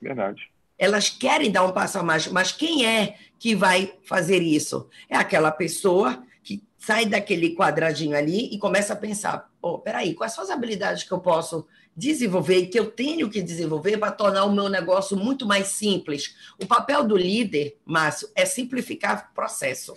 Verdade. 0.00 0.50
Elas 0.78 1.08
querem 1.10 1.50
dar 1.50 1.64
um 1.64 1.72
passo 1.72 1.98
a 1.98 2.02
mais, 2.02 2.26
mas 2.28 2.52
quem 2.52 2.86
é 2.86 3.16
que 3.38 3.54
vai 3.54 3.94
fazer 4.04 4.42
isso? 4.42 4.88
É 5.08 5.16
aquela 5.16 5.50
pessoa 5.50 6.22
que 6.42 6.62
sai 6.78 7.06
daquele 7.06 7.54
quadradinho 7.54 8.16
ali 8.16 8.52
e 8.52 8.58
começa 8.58 8.92
a 8.92 8.96
pensar: 8.96 9.50
oh, 9.60 9.78
peraí, 9.78 10.14
quais 10.14 10.32
são 10.32 10.44
as 10.44 10.50
habilidades 10.50 11.04
que 11.04 11.12
eu 11.12 11.20
posso 11.20 11.66
desenvolver 11.94 12.58
e 12.58 12.66
que 12.66 12.78
eu 12.78 12.90
tenho 12.90 13.28
que 13.28 13.42
desenvolver 13.42 13.98
para 13.98 14.12
tornar 14.12 14.44
o 14.44 14.52
meu 14.52 14.68
negócio 14.68 15.16
muito 15.16 15.46
mais 15.46 15.68
simples? 15.68 16.34
O 16.58 16.66
papel 16.66 17.04
do 17.04 17.16
líder, 17.16 17.78
Márcio, 17.84 18.28
é 18.34 18.44
simplificar 18.44 19.30
o 19.30 19.34
processo. 19.34 19.94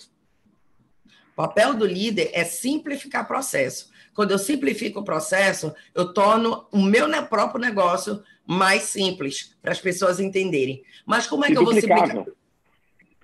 O 1.34 1.36
papel 1.36 1.74
do 1.74 1.86
líder 1.86 2.30
é 2.34 2.44
simplificar 2.44 3.28
processo. 3.28 3.92
Quando 4.14 4.32
eu 4.32 4.38
simplifico 4.38 5.00
o 5.00 5.04
processo, 5.04 5.74
eu 5.96 6.14
torno 6.14 6.68
o 6.72 6.82
meu 6.82 7.08
próprio 7.26 7.60
negócio 7.60 8.24
mais 8.46 8.84
simples 8.84 9.56
para 9.62 9.72
as 9.72 9.82
pessoas 9.82 10.20
entenderem. 10.20 10.84
Mas 11.06 11.26
como 11.26 11.44
é 11.44 11.48
que 11.48 11.58
eu 11.58 11.66
vou 11.66 11.74
simplificar? 11.74 12.26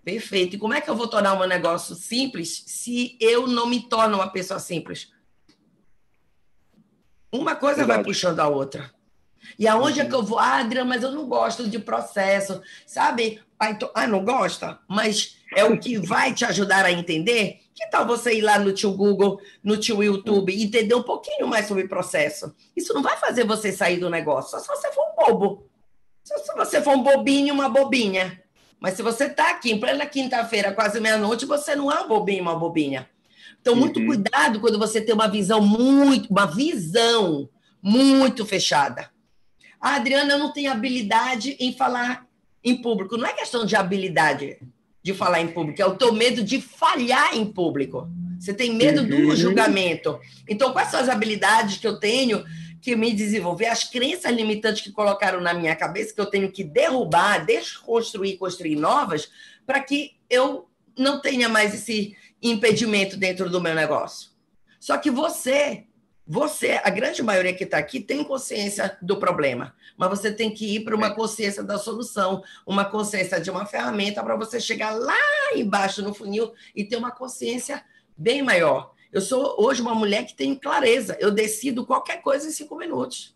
Perfeito. 0.03 0.55
E 0.55 0.60
como 0.60 0.74
é 0.74 0.82
que 0.82 0.89
eu 0.89 0.95
vou 0.95 1.07
tornar 1.07 1.34
o 1.34 1.39
meu 1.39 1.47
negócio 1.47 1.93
simples 1.93 2.64
se 2.66 3.16
eu 3.20 3.45
não 3.45 3.68
me 3.68 3.88
torno 3.88 4.16
uma 4.16 4.30
pessoa 4.30 4.60
simples? 4.60 5.12
Uma 7.32 7.55
coisa 7.55 7.78
Verdade. 7.78 7.97
vai 7.97 8.03
puxando 8.03 8.39
a 8.39 8.47
outra. 8.47 8.91
E 9.57 9.68
aonde 9.68 9.99
uhum. 9.99 10.05
é 10.05 10.10
que 10.10 10.16
eu 10.16 10.24
vou? 10.24 10.39
Ah, 10.39 10.60
Adriana, 10.60 10.89
mas 10.89 11.03
eu 11.03 11.12
não 11.12 11.28
gosto 11.28 11.70
de 11.70 11.78
processo, 11.78 12.62
sabe? 12.88 13.39
Ah, 13.60 13.70
então, 13.70 13.91
ah, 13.93 14.07
não 14.07 14.24
gosta? 14.24 14.80
Mas 14.88 15.38
é 15.55 15.64
o 15.64 15.78
que 15.80 15.97
vai 15.97 16.34
te 16.34 16.45
ajudar 16.45 16.86
a 16.86 16.91
entender? 16.91 17.62
Que 17.80 17.88
tal 17.90 18.06
você 18.06 18.34
ir 18.34 18.42
lá 18.42 18.60
no 18.60 18.74
tio 18.74 18.92
Google, 18.92 19.40
no 19.64 19.78
tio 19.78 20.04
YouTube 20.04 20.54
e 20.54 20.64
entender 20.64 20.94
um 20.96 21.02
pouquinho 21.02 21.48
mais 21.48 21.66
sobre 21.66 21.88
processo? 21.88 22.54
Isso 22.76 22.94
não 22.94 23.02
vai 23.02 23.16
fazer 23.16 23.46
você 23.46 23.72
sair 23.72 24.02
do 24.02 24.10
negócio, 24.10 24.52
só 24.52 24.60
se 24.60 24.68
você 24.68 24.92
for 24.92 25.06
um 25.06 25.16
bobo. 25.16 25.70
Só 26.22 26.38
se 26.40 26.54
você 26.58 26.82
for 26.82 26.94
um 26.94 27.02
bobinho, 27.02 27.54
uma 27.54 27.70
bobinha. 27.70 28.44
Mas 28.82 28.96
se 28.96 29.02
você 29.02 29.28
está 29.28 29.52
aqui 29.52 29.72
em 29.72 29.80
plena 29.80 30.06
quinta-feira, 30.06 30.74
quase 30.74 31.00
meia-noite, 31.00 31.46
você 31.46 31.74
não 31.74 31.90
é 31.90 32.02
um 32.02 32.08
bobinho, 32.10 32.42
uma 32.42 32.60
bobinha. 32.60 33.10
Então, 33.62 33.78
muito 33.78 34.02
uhum. 34.02 34.08
cuidado 34.08 34.60
quando 34.60 34.78
você 34.78 35.00
tem 35.00 35.16
uma 35.16 35.30
visão 35.30 35.62
muito, 35.62 36.30
uma 36.30 36.48
visão 36.48 37.50
muito 37.82 38.46
fechada. 38.46 39.10
Ah, 39.80 39.96
Adriana, 39.96 40.34
eu 40.34 40.40
não 40.40 40.52
tenho 40.52 40.70
habilidade 40.70 41.56
em 41.62 41.72
falar 41.72 42.28
em 42.62 42.82
público. 42.82 43.16
Não 43.16 43.26
é 43.26 43.32
questão 43.32 43.66
de 43.66 43.78
habilidade 43.78 44.60
de 45.12 45.18
falar 45.18 45.41
em 45.41 45.47
público, 45.47 45.82
é 45.82 45.86
o 45.86 45.95
teu 45.95 46.14
medo 46.14 46.43
de 46.43 46.62
falhar 46.62 47.36
em 47.36 47.45
público. 47.45 48.07
Você 48.39 48.53
tem 48.53 48.76
medo 48.76 49.05
do 49.05 49.16
uhum. 49.16 49.36
julgamento. 49.36 50.20
Então, 50.47 50.72
quais 50.72 50.89
são 50.89 50.99
as 50.99 51.10
habilidades 51.10 51.78
que 51.78 51.88
eu 51.88 51.99
tenho 51.99 52.45
que 52.82 52.95
me 52.95 53.12
desenvolver, 53.12 53.66
as 53.66 53.84
crenças 53.84 54.32
limitantes 54.34 54.82
que 54.82 54.91
colocaram 54.91 55.41
na 55.41 55.53
minha 55.53 55.76
cabeça, 55.76 56.14
que 56.14 56.22
eu 56.22 56.26
tenho 56.26 56.49
que 56.49 56.64
derrubar, 56.64 57.45
desconstruir, 57.45 58.38
construir 58.38 58.76
novas, 58.76 59.30
para 59.66 59.82
que 59.82 60.16
eu 60.30 60.70
não 60.97 61.20
tenha 61.20 61.49
mais 61.49 61.74
esse 61.74 62.16
impedimento 62.41 63.18
dentro 63.18 63.49
do 63.49 63.60
meu 63.60 63.76
negócio. 63.76 64.30
Só 64.80 64.97
que 64.97 65.12
você 65.12 65.84
Você, 66.32 66.80
a 66.84 66.92
grande 66.92 67.24
maioria 67.24 67.56
que 67.56 67.64
está 67.64 67.80
aqui, 67.80 68.00
tem 68.00 68.24
consciência 68.24 68.96
do 69.02 69.18
problema, 69.18 69.74
mas 69.98 70.10
você 70.12 70.32
tem 70.32 70.54
que 70.54 70.76
ir 70.76 70.84
para 70.84 70.96
uma 70.96 71.10
consciência 71.10 71.64
da 71.64 71.80
solução, 71.80 72.44
uma 72.68 72.86
consciência 72.86 73.42
de 73.42 73.50
uma 73.50 73.66
ferramenta 73.66 74.24
para 74.24 74.36
você 74.36 74.60
chegar 74.60 74.92
lá 74.92 75.18
embaixo 75.56 76.04
no 76.04 76.14
funil 76.14 76.54
e 76.76 76.86
ter 76.86 76.98
uma 76.98 77.10
consciência 77.10 77.84
bem 78.16 78.44
maior. 78.44 78.94
Eu 79.12 79.22
sou 79.22 79.56
hoje 79.58 79.82
uma 79.82 79.96
mulher 79.96 80.24
que 80.24 80.36
tem 80.36 80.54
clareza, 80.54 81.18
eu 81.20 81.32
decido 81.32 81.84
qualquer 81.84 82.22
coisa 82.22 82.48
em 82.48 82.52
cinco 82.52 82.78
minutos. 82.78 83.36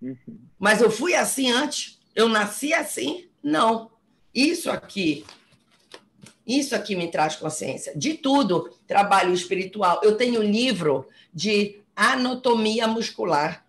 Uhum. 0.00 0.16
Mas 0.58 0.80
eu 0.80 0.90
fui 0.90 1.14
assim 1.14 1.50
antes? 1.52 2.00
Eu 2.14 2.30
nasci 2.30 2.72
assim? 2.72 3.28
Não. 3.42 3.90
Isso 4.34 4.70
aqui 4.70 5.26
isso 6.46 6.74
aqui 6.74 6.94
me 6.94 7.10
traz 7.10 7.36
consciência. 7.36 7.96
De 7.96 8.14
tudo, 8.14 8.70
trabalho 8.86 9.32
espiritual. 9.32 10.00
Eu 10.02 10.16
tenho 10.16 10.40
um 10.40 10.44
livro 10.44 11.08
de 11.32 11.80
anatomia 11.96 12.86
muscular. 12.86 13.64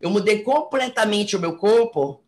Eu 0.00 0.10
mudei 0.10 0.42
completamente 0.42 1.36
o 1.36 1.40
meu 1.40 1.56
corpo 1.56 2.22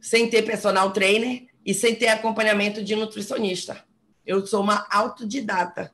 sem 0.00 0.28
ter 0.28 0.42
personal 0.42 0.92
trainer 0.92 1.46
e 1.64 1.74
sem 1.74 1.94
ter 1.94 2.08
acompanhamento 2.08 2.82
de 2.82 2.96
nutricionista. 2.96 3.84
Eu 4.24 4.46
sou 4.46 4.62
uma 4.62 4.86
autodidata. 4.90 5.92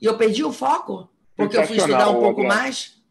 E 0.00 0.04
eu 0.04 0.18
perdi 0.18 0.44
o 0.44 0.52
foco 0.52 1.08
porque 1.36 1.56
eu 1.56 1.66
fui 1.66 1.76
estudar 1.76 2.10
um 2.10 2.20
pouco 2.20 2.44
mais. 2.44 3.02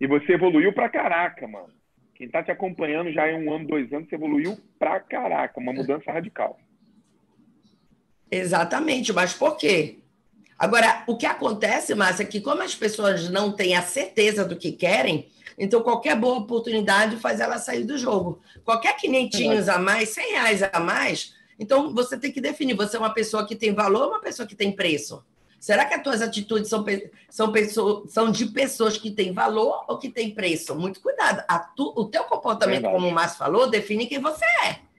E 0.00 0.06
você 0.06 0.32
evoluiu 0.32 0.72
pra 0.72 0.88
caraca, 0.88 1.46
mano. 1.46 1.72
Quem 2.14 2.28
tá 2.28 2.42
te 2.42 2.50
acompanhando 2.50 3.10
já 3.12 3.30
em 3.30 3.46
um 3.46 3.52
ano, 3.52 3.66
dois 3.66 3.90
anos, 3.92 4.08
você 4.08 4.14
evoluiu 4.14 4.58
pra 4.78 5.00
caraca. 5.00 5.58
Uma 5.58 5.72
mudança 5.72 6.12
radical. 6.12 6.58
Exatamente, 8.30 9.12
mas 9.12 9.32
por 9.32 9.56
quê? 9.56 9.98
Agora, 10.58 11.04
o 11.06 11.16
que 11.16 11.24
acontece, 11.24 11.94
Márcia, 11.94 12.22
é 12.22 12.26
que 12.26 12.40
como 12.40 12.62
as 12.62 12.74
pessoas 12.74 13.30
não 13.30 13.50
têm 13.50 13.74
a 13.74 13.82
certeza 13.82 14.44
do 14.44 14.56
que 14.56 14.72
querem, 14.72 15.28
então 15.58 15.82
qualquer 15.82 16.14
boa 16.14 16.38
oportunidade 16.38 17.16
faz 17.16 17.40
ela 17.40 17.58
sair 17.58 17.84
do 17.84 17.96
jogo. 17.96 18.40
Qualquer 18.64 18.94
quinhentinhos 18.96 19.68
a 19.68 19.78
mais, 19.78 20.10
cem 20.10 20.32
reais 20.32 20.62
a 20.62 20.78
mais, 20.78 21.34
então 21.58 21.94
você 21.94 22.16
tem 22.16 22.30
que 22.30 22.40
definir, 22.40 22.74
você 22.74 22.96
é 22.96 23.00
uma 23.00 23.12
pessoa 23.12 23.46
que 23.46 23.56
tem 23.56 23.74
valor 23.74 24.02
ou 24.02 24.08
uma 24.10 24.20
pessoa 24.20 24.46
que 24.46 24.54
tem 24.54 24.70
preço? 24.70 25.24
Será 25.58 25.84
que 25.84 25.94
as 25.94 26.02
tuas 26.02 26.22
atitudes 26.22 26.70
são, 26.70 26.84
são, 27.28 27.52
pessoas, 27.52 28.10
são 28.10 28.30
de 28.30 28.46
pessoas 28.46 28.96
que 28.96 29.10
têm 29.10 29.32
valor 29.32 29.84
ou 29.86 29.98
que 29.98 30.08
têm 30.08 30.34
preço? 30.34 30.74
Muito 30.74 31.00
cuidado. 31.00 31.44
Tu, 31.76 31.92
o 31.94 32.06
teu 32.06 32.24
comportamento, 32.24 32.82
Verdade. 32.82 32.94
como 32.94 33.08
o 33.08 33.14
Márcio 33.14 33.38
falou, 33.38 33.68
define 33.68 34.06
quem 34.06 34.18
você 34.18 34.44
é. 34.64 34.89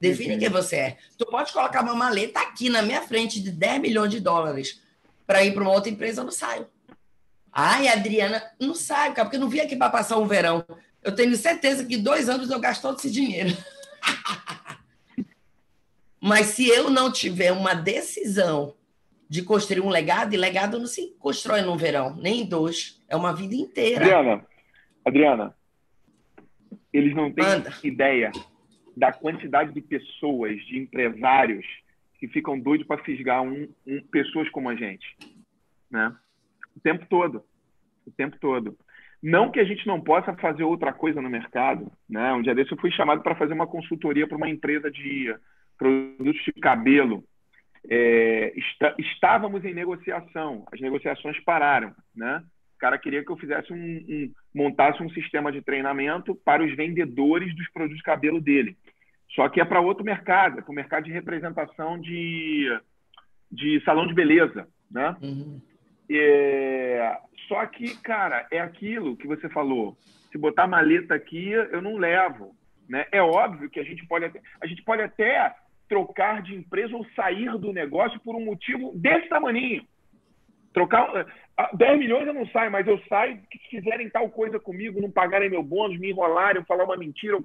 Define 0.00 0.38
quem 0.38 0.48
você 0.48 0.76
é. 0.76 0.96
Tu 1.16 1.26
pode 1.26 1.52
colocar 1.52 1.82
uma 1.82 1.94
maleta 1.94 2.40
aqui 2.40 2.68
na 2.68 2.82
minha 2.82 3.02
frente 3.02 3.40
de 3.40 3.50
10 3.50 3.80
milhões 3.80 4.10
de 4.10 4.20
dólares 4.20 4.82
para 5.26 5.44
ir 5.44 5.52
para 5.54 5.62
uma 5.62 5.72
outra 5.72 5.90
empresa, 5.90 6.20
eu 6.20 6.24
não 6.24 6.32
saio. 6.32 6.66
Ai, 7.52 7.88
Adriana, 7.88 8.42
não 8.60 8.74
saio, 8.74 9.14
cara, 9.14 9.26
porque 9.26 9.36
eu 9.36 9.40
não 9.40 9.48
vim 9.48 9.60
aqui 9.60 9.74
para 9.74 9.90
passar 9.90 10.18
um 10.18 10.26
verão. 10.26 10.64
Eu 11.02 11.14
tenho 11.14 11.34
certeza 11.36 11.84
que 11.84 11.96
dois 11.96 12.28
anos 12.28 12.50
eu 12.50 12.60
gasto 12.60 12.82
todo 12.82 12.98
esse 12.98 13.10
dinheiro. 13.10 13.56
Mas 16.20 16.48
se 16.48 16.68
eu 16.68 16.90
não 16.90 17.10
tiver 17.10 17.52
uma 17.52 17.74
decisão 17.74 18.74
de 19.28 19.42
construir 19.42 19.80
um 19.80 19.88
legado, 19.88 20.34
e 20.34 20.36
legado 20.36 20.78
não 20.78 20.86
se 20.86 21.14
constrói 21.18 21.62
num 21.62 21.76
verão, 21.76 22.14
nem 22.16 22.42
em 22.42 22.46
dois, 22.46 23.02
é 23.08 23.16
uma 23.16 23.32
vida 23.32 23.54
inteira. 23.54 24.04
Adriana, 24.04 24.46
Adriana, 25.04 25.56
eles 26.92 27.14
não 27.14 27.32
têm 27.32 27.44
Anda. 27.44 27.72
ideia 27.82 28.30
da 28.96 29.12
quantidade 29.12 29.72
de 29.72 29.80
pessoas, 29.80 30.58
de 30.64 30.78
empresários 30.78 31.66
que 32.18 32.26
ficam 32.28 32.58
doidos 32.58 32.86
para 32.86 33.02
fisgar 33.04 33.42
um, 33.42 33.68
um, 33.86 34.00
pessoas 34.10 34.48
como 34.48 34.70
a 34.70 34.74
gente, 34.74 35.16
né? 35.90 36.16
O 36.74 36.80
tempo 36.80 37.04
todo, 37.06 37.44
o 38.06 38.10
tempo 38.10 38.36
todo. 38.40 38.76
Não 39.22 39.50
que 39.50 39.60
a 39.60 39.64
gente 39.64 39.86
não 39.86 40.00
possa 40.00 40.34
fazer 40.36 40.62
outra 40.62 40.92
coisa 40.92 41.20
no 41.20 41.28
mercado, 41.28 41.90
né? 42.08 42.32
Um 42.32 42.42
dia 42.42 42.54
desse 42.54 42.72
eu 42.72 42.78
fui 42.78 42.90
chamado 42.90 43.22
para 43.22 43.34
fazer 43.34 43.52
uma 43.52 43.66
consultoria 43.66 44.26
para 44.26 44.36
uma 44.36 44.48
empresa 44.48 44.90
de 44.90 45.34
produtos 45.76 46.42
de 46.44 46.52
cabelo. 46.54 47.22
É, 47.88 48.52
está, 48.56 48.94
estávamos 48.98 49.64
em 49.64 49.74
negociação, 49.74 50.66
as 50.72 50.80
negociações 50.80 51.38
pararam, 51.44 51.94
né? 52.14 52.42
O 52.76 52.78
cara 52.78 52.98
queria 52.98 53.24
que 53.24 53.30
eu 53.30 53.38
fizesse 53.38 53.72
um, 53.72 53.76
um, 53.76 54.32
montasse 54.54 55.02
um 55.02 55.08
sistema 55.10 55.50
de 55.50 55.62
treinamento 55.62 56.34
para 56.34 56.62
os 56.62 56.76
vendedores 56.76 57.54
dos 57.56 57.68
produtos 57.70 57.98
de 57.98 58.02
cabelo 58.02 58.38
dele. 58.38 58.76
Só 59.34 59.48
que 59.48 59.60
é 59.60 59.64
para 59.64 59.80
outro 59.80 60.04
mercado, 60.04 60.58
é 60.58 60.62
para 60.62 60.70
o 60.70 60.74
mercado 60.74 61.04
de 61.04 61.12
representação 61.12 62.00
de, 62.00 62.68
de 63.50 63.82
salão 63.84 64.06
de 64.06 64.14
beleza, 64.14 64.68
né? 64.90 65.16
Uhum. 65.20 65.60
É, 66.10 67.18
só 67.48 67.64
que, 67.66 67.96
cara, 68.02 68.46
é 68.50 68.60
aquilo 68.60 69.16
que 69.16 69.26
você 69.26 69.48
falou. 69.48 69.96
Se 70.30 70.38
botar 70.38 70.66
maleta 70.66 71.14
aqui, 71.14 71.50
eu 71.50 71.82
não 71.82 71.96
levo. 71.96 72.54
Né? 72.88 73.06
É 73.10 73.20
óbvio 73.20 73.68
que 73.68 73.80
a 73.80 73.84
gente 73.84 74.06
pode 74.06 74.24
até, 74.24 74.40
a 74.60 74.66
gente 74.66 74.82
pode 74.82 75.02
até 75.02 75.54
trocar 75.88 76.42
de 76.42 76.54
empresa 76.54 76.94
ou 76.96 77.06
sair 77.14 77.50
do 77.58 77.72
negócio 77.72 78.20
por 78.20 78.34
um 78.34 78.44
motivo 78.44 78.92
desse 78.94 79.28
tamanho. 79.28 79.84
Trocar 80.72 81.26
10 81.72 81.98
milhões 81.98 82.26
eu 82.26 82.34
não 82.34 82.46
saio, 82.48 82.70
mas 82.70 82.86
eu 82.86 83.00
saio 83.08 83.40
se 83.50 83.58
fizerem 83.70 84.10
tal 84.10 84.28
coisa 84.28 84.60
comigo, 84.60 85.00
não 85.00 85.10
pagarem 85.10 85.48
meu 85.48 85.62
bônus, 85.62 85.98
me 85.98 86.10
enrolarem, 86.10 86.64
falar 86.64 86.84
uma 86.84 86.96
mentira. 86.96 87.38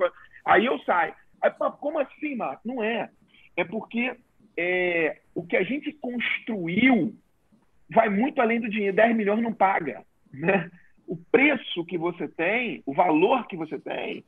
Aí 0.46 0.66
eu 0.66 0.78
saio. 0.80 1.14
Aí, 1.42 1.52
como 1.80 2.00
assim, 2.00 2.36
Marco? 2.36 2.62
Não 2.66 2.84
é. 2.84 3.10
É 3.56 3.64
porque 3.64 4.16
é, 4.58 5.22
o 5.34 5.44
que 5.46 5.58
a 5.58 5.64
gente 5.64 5.92
construiu 5.94 7.16
vai 7.90 8.10
muito 8.10 8.42
além 8.42 8.60
do 8.60 8.70
dinheiro. 8.70 8.96
10 8.96 9.16
milhões 9.16 9.42
não 9.42 9.54
paga. 9.54 10.04
Né? 10.32 10.70
O 11.08 11.18
preço 11.18 11.86
que 11.86 11.98
você 11.98 12.28
tem, 12.28 12.82
o 12.86 12.94
valor 12.94 13.48
que 13.48 13.58
você 13.58 13.78
tem, 13.80 14.24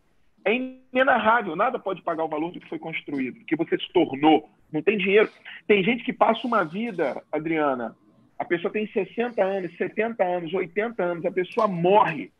é 0.46 0.54
inenarrável. 0.54 1.56
Nada 1.56 1.80
pode 1.80 2.02
pagar 2.02 2.26
o 2.26 2.30
valor 2.30 2.52
do 2.52 2.60
que 2.60 2.68
foi 2.68 2.80
construído, 2.80 3.46
que 3.46 3.56
você 3.56 3.78
se 3.78 3.92
tornou. 3.94 4.50
Não 4.72 4.82
tem 4.82 4.98
dinheiro. 4.98 5.30
Tem 5.68 5.84
gente 5.84 6.04
que 6.04 6.12
passa 6.12 6.46
uma 6.46 6.66
vida, 6.66 7.24
Adriana, 7.32 7.96
a 8.38 8.44
pessoa 8.44 8.72
tem 8.72 8.88
60 8.88 9.42
anos, 9.42 9.76
70 9.78 10.24
anos, 10.24 10.54
80 10.54 11.02
anos, 11.02 11.26
a 11.26 11.32
pessoa 11.32 11.68
morre. 11.68 12.32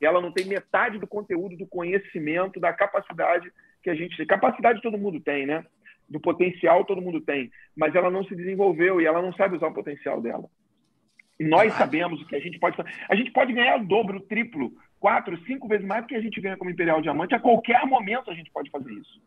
Ela 0.00 0.20
não 0.20 0.32
tem 0.32 0.46
metade 0.46 0.98
do 0.98 1.06
conteúdo, 1.06 1.56
do 1.56 1.66
conhecimento, 1.66 2.58
da 2.58 2.72
capacidade 2.72 3.52
que 3.88 3.90
a 3.90 3.94
gente. 3.94 4.26
Capacidade 4.26 4.82
todo 4.82 4.98
mundo 4.98 5.20
tem, 5.20 5.46
né? 5.46 5.64
Do 6.08 6.20
potencial 6.20 6.84
todo 6.84 7.02
mundo 7.02 7.20
tem. 7.20 7.50
Mas 7.74 7.94
ela 7.94 8.10
não 8.10 8.24
se 8.24 8.34
desenvolveu 8.34 9.00
e 9.00 9.06
ela 9.06 9.22
não 9.22 9.32
sabe 9.32 9.56
usar 9.56 9.68
o 9.68 9.74
potencial 9.74 10.20
dela. 10.20 10.44
E 11.40 11.44
nós 11.44 11.72
sabemos 11.74 12.20
o 12.20 12.26
que 12.26 12.36
a 12.36 12.40
gente 12.40 12.58
pode. 12.58 12.76
A 13.08 13.14
gente 13.14 13.30
pode 13.30 13.52
ganhar 13.52 13.76
o 13.76 13.86
dobro, 13.86 14.18
o 14.18 14.20
triplo, 14.20 14.72
quatro, 14.98 15.38
cinco 15.44 15.68
vezes 15.68 15.86
mais 15.86 16.02
do 16.02 16.08
que 16.08 16.16
a 16.16 16.20
gente 16.20 16.40
ganha 16.40 16.56
como 16.56 16.70
Imperial 16.70 17.00
Diamante. 17.00 17.34
A 17.34 17.40
qualquer 17.40 17.86
momento 17.86 18.30
a 18.30 18.34
gente 18.34 18.50
pode 18.50 18.70
fazer 18.70 18.92
isso. 18.92 19.22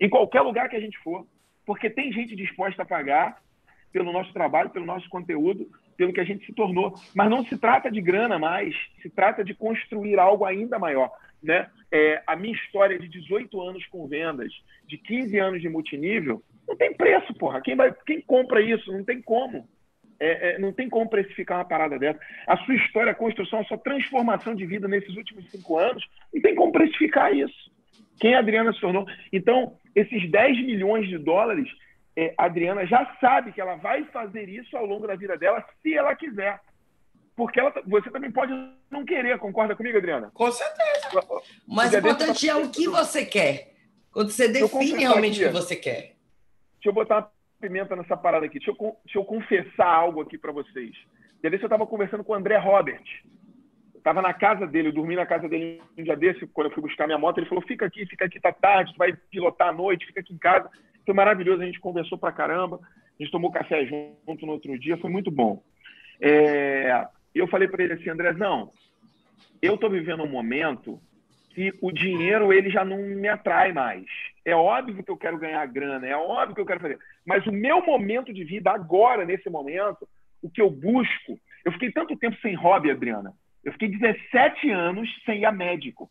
Em 0.00 0.08
qualquer 0.08 0.42
lugar 0.42 0.68
que 0.68 0.76
a 0.76 0.80
gente 0.80 0.98
for. 0.98 1.26
Porque 1.64 1.90
tem 1.90 2.12
gente 2.12 2.36
disposta 2.36 2.82
a 2.82 2.86
pagar 2.86 3.40
pelo 3.92 4.12
nosso 4.12 4.32
trabalho, 4.32 4.70
pelo 4.70 4.86
nosso 4.86 5.08
conteúdo, 5.08 5.68
pelo 5.96 6.12
que 6.12 6.20
a 6.20 6.24
gente 6.24 6.46
se 6.46 6.52
tornou. 6.52 6.94
Mas 7.14 7.30
não 7.30 7.44
se 7.44 7.56
trata 7.58 7.90
de 7.90 8.00
grana 8.00 8.38
mais, 8.38 8.74
se 9.02 9.10
trata 9.10 9.44
de 9.44 9.54
construir 9.54 10.18
algo 10.18 10.44
ainda 10.44 10.78
maior. 10.78 11.10
Né? 11.42 11.68
É, 11.90 12.22
a 12.26 12.36
minha 12.36 12.54
história 12.54 12.98
de 12.98 13.08
18 13.08 13.60
anos 13.60 13.86
com 13.86 14.06
vendas, 14.06 14.52
de 14.86 14.98
15 14.98 15.38
anos 15.38 15.60
de 15.60 15.68
multinível, 15.68 16.42
não 16.68 16.76
tem 16.76 16.94
preço, 16.94 17.32
porra. 17.34 17.60
Quem, 17.60 17.74
vai, 17.74 17.94
quem 18.06 18.20
compra 18.20 18.60
isso? 18.60 18.92
Não 18.92 19.04
tem 19.04 19.20
como. 19.20 19.68
É, 20.18 20.50
é, 20.50 20.58
não 20.58 20.72
tem 20.72 20.88
como 20.88 21.08
precificar 21.08 21.58
uma 21.58 21.64
parada 21.64 21.98
dessa. 21.98 22.20
A 22.46 22.56
sua 22.58 22.74
história, 22.74 23.12
a 23.12 23.14
construção, 23.14 23.60
a 23.60 23.64
sua 23.64 23.78
transformação 23.78 24.54
de 24.54 24.66
vida 24.66 24.86
nesses 24.86 25.16
últimos 25.16 25.50
cinco 25.50 25.78
anos, 25.78 26.06
não 26.32 26.42
tem 26.42 26.54
como 26.54 26.70
precificar 26.70 27.34
isso. 27.34 27.70
Quem 28.20 28.34
a 28.34 28.40
Adriana 28.40 28.72
se 28.72 28.80
tornou. 28.80 29.06
Então, 29.32 29.76
esses 29.94 30.30
10 30.30 30.64
milhões 30.66 31.08
de 31.08 31.16
dólares 31.16 31.68
é, 32.16 32.34
a 32.36 32.44
Adriana 32.44 32.86
já 32.86 33.16
sabe 33.20 33.52
que 33.52 33.60
ela 33.60 33.76
vai 33.76 34.04
fazer 34.04 34.48
isso 34.48 34.76
ao 34.76 34.84
longo 34.84 35.06
da 35.06 35.14
vida 35.14 35.38
dela, 35.38 35.64
se 35.82 35.94
ela 35.94 36.14
quiser. 36.14 36.60
Porque 37.40 37.58
ela, 37.58 37.72
você 37.86 38.10
também 38.10 38.30
pode 38.30 38.52
não 38.90 39.02
querer, 39.02 39.38
concorda 39.38 39.74
comigo, 39.74 39.96
Adriana? 39.96 40.30
Com 40.34 40.52
certeza. 40.52 41.26
Mas 41.66 41.90
o 41.90 41.96
importante 41.96 42.46
é 42.46 42.54
o 42.54 42.68
que 42.68 42.86
você 42.86 43.24
quer. 43.24 43.72
Quando 44.12 44.28
você 44.28 44.46
define 44.46 44.98
realmente 44.98 45.42
o 45.42 45.46
que 45.46 45.52
você 45.54 45.74
quer. 45.74 46.16
Deixa 46.74 46.88
eu 46.88 46.92
botar 46.92 47.16
uma 47.16 47.30
pimenta 47.58 47.96
nessa 47.96 48.14
parada 48.14 48.44
aqui. 48.44 48.58
Deixa 48.58 48.72
eu, 48.72 48.96
deixa 49.02 49.18
eu 49.18 49.24
confessar 49.24 49.86
algo 49.86 50.20
aqui 50.20 50.36
para 50.36 50.52
vocês. 50.52 50.94
Já 51.42 51.48
desse 51.48 51.62
eu 51.62 51.68
estava 51.68 51.86
conversando 51.86 52.22
com 52.22 52.34
o 52.34 52.36
André 52.36 52.58
Robert. 52.58 53.04
Estava 53.96 54.20
na 54.20 54.34
casa 54.34 54.66
dele, 54.66 54.88
eu 54.88 54.92
dormi 54.92 55.16
na 55.16 55.24
casa 55.24 55.48
dele 55.48 55.80
um 55.96 56.02
dia 56.02 56.14
desse, 56.14 56.46
quando 56.48 56.66
eu 56.66 56.74
fui 56.74 56.82
buscar 56.82 57.06
minha 57.06 57.18
moto. 57.18 57.38
Ele 57.38 57.48
falou: 57.48 57.64
fica 57.66 57.86
aqui, 57.86 58.04
fica 58.04 58.26
aqui, 58.26 58.38
tá 58.38 58.52
tarde, 58.52 58.92
tu 58.92 58.98
vai 58.98 59.14
pilotar 59.30 59.68
à 59.68 59.72
noite, 59.72 60.04
fica 60.04 60.20
aqui 60.20 60.34
em 60.34 60.38
casa. 60.38 60.68
Foi 61.06 61.14
maravilhoso, 61.14 61.62
a 61.62 61.64
gente 61.64 61.80
conversou 61.80 62.18
pra 62.18 62.32
caramba, 62.32 62.78
a 63.18 63.22
gente 63.22 63.32
tomou 63.32 63.50
café 63.50 63.86
junto 63.86 64.44
no 64.44 64.52
outro 64.52 64.78
dia, 64.78 64.98
foi 64.98 65.08
muito 65.08 65.30
bom. 65.30 65.62
É, 66.20 67.06
eu 67.38 67.46
falei 67.48 67.68
para 67.68 67.84
ele 67.84 67.92
assim, 67.94 68.10
André, 68.10 68.32
não, 68.32 68.70
eu 69.62 69.74
estou 69.74 69.88
vivendo 69.88 70.22
um 70.22 70.28
momento 70.28 71.00
que 71.50 71.72
o 71.80 71.92
dinheiro 71.92 72.52
ele 72.52 72.70
já 72.70 72.84
não 72.84 72.98
me 72.98 73.28
atrai 73.28 73.72
mais. 73.72 74.06
É 74.44 74.54
óbvio 74.54 75.02
que 75.02 75.10
eu 75.10 75.16
quero 75.16 75.38
ganhar 75.38 75.64
grana, 75.66 76.06
é 76.06 76.16
óbvio 76.16 76.54
que 76.54 76.60
eu 76.60 76.66
quero 76.66 76.80
fazer, 76.80 76.98
mas 77.24 77.46
o 77.46 77.52
meu 77.52 77.84
momento 77.84 78.32
de 78.32 78.44
vida 78.44 78.70
agora, 78.70 79.24
nesse 79.24 79.50
momento, 79.50 80.08
o 80.42 80.48
que 80.48 80.62
eu 80.62 80.70
busco, 80.70 81.38
eu 81.64 81.72
fiquei 81.72 81.92
tanto 81.92 82.16
tempo 82.16 82.36
sem 82.40 82.54
hobby, 82.54 82.90
Adriana. 82.90 83.34
Eu 83.62 83.72
fiquei 83.72 83.88
17 83.88 84.70
anos 84.70 85.08
sem 85.24 85.40
ir 85.40 85.44
a 85.44 85.52
médico. 85.52 86.10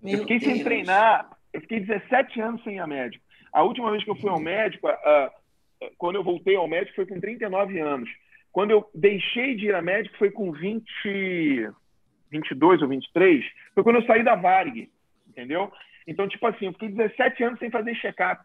Meu 0.00 0.14
eu 0.14 0.18
fiquei 0.20 0.38
Deus. 0.38 0.52
sem 0.52 0.62
treinar. 0.62 1.28
Eu 1.52 1.60
fiquei 1.60 1.80
17 1.80 2.40
anos 2.40 2.62
sem 2.62 2.76
ir 2.76 2.78
a 2.78 2.86
médico. 2.86 3.24
A 3.52 3.62
última 3.62 3.90
vez 3.90 4.04
que 4.04 4.10
eu 4.10 4.16
fui 4.16 4.30
ao 4.30 4.38
médico, 4.38 4.88
quando 5.96 6.16
eu 6.16 6.22
voltei 6.22 6.54
ao 6.54 6.68
médico, 6.68 6.94
foi 6.94 7.06
com 7.06 7.18
39 7.18 7.80
anos. 7.80 8.08
Quando 8.58 8.72
eu 8.72 8.90
deixei 8.92 9.54
de 9.54 9.66
ir 9.66 9.74
a 9.76 9.80
médico, 9.80 10.18
foi 10.18 10.32
com 10.32 10.50
20, 10.50 11.70
22 12.28 12.82
ou 12.82 12.88
23. 12.88 13.44
Foi 13.72 13.84
quando 13.84 14.00
eu 14.00 14.02
saí 14.04 14.24
da 14.24 14.34
Varig, 14.34 14.90
entendeu? 15.28 15.70
Então, 16.08 16.26
tipo 16.26 16.44
assim, 16.44 16.66
eu 16.66 16.72
fiquei 16.72 16.88
17 16.88 17.44
anos 17.44 17.60
sem 17.60 17.70
fazer 17.70 17.94
check-up. 17.94 18.42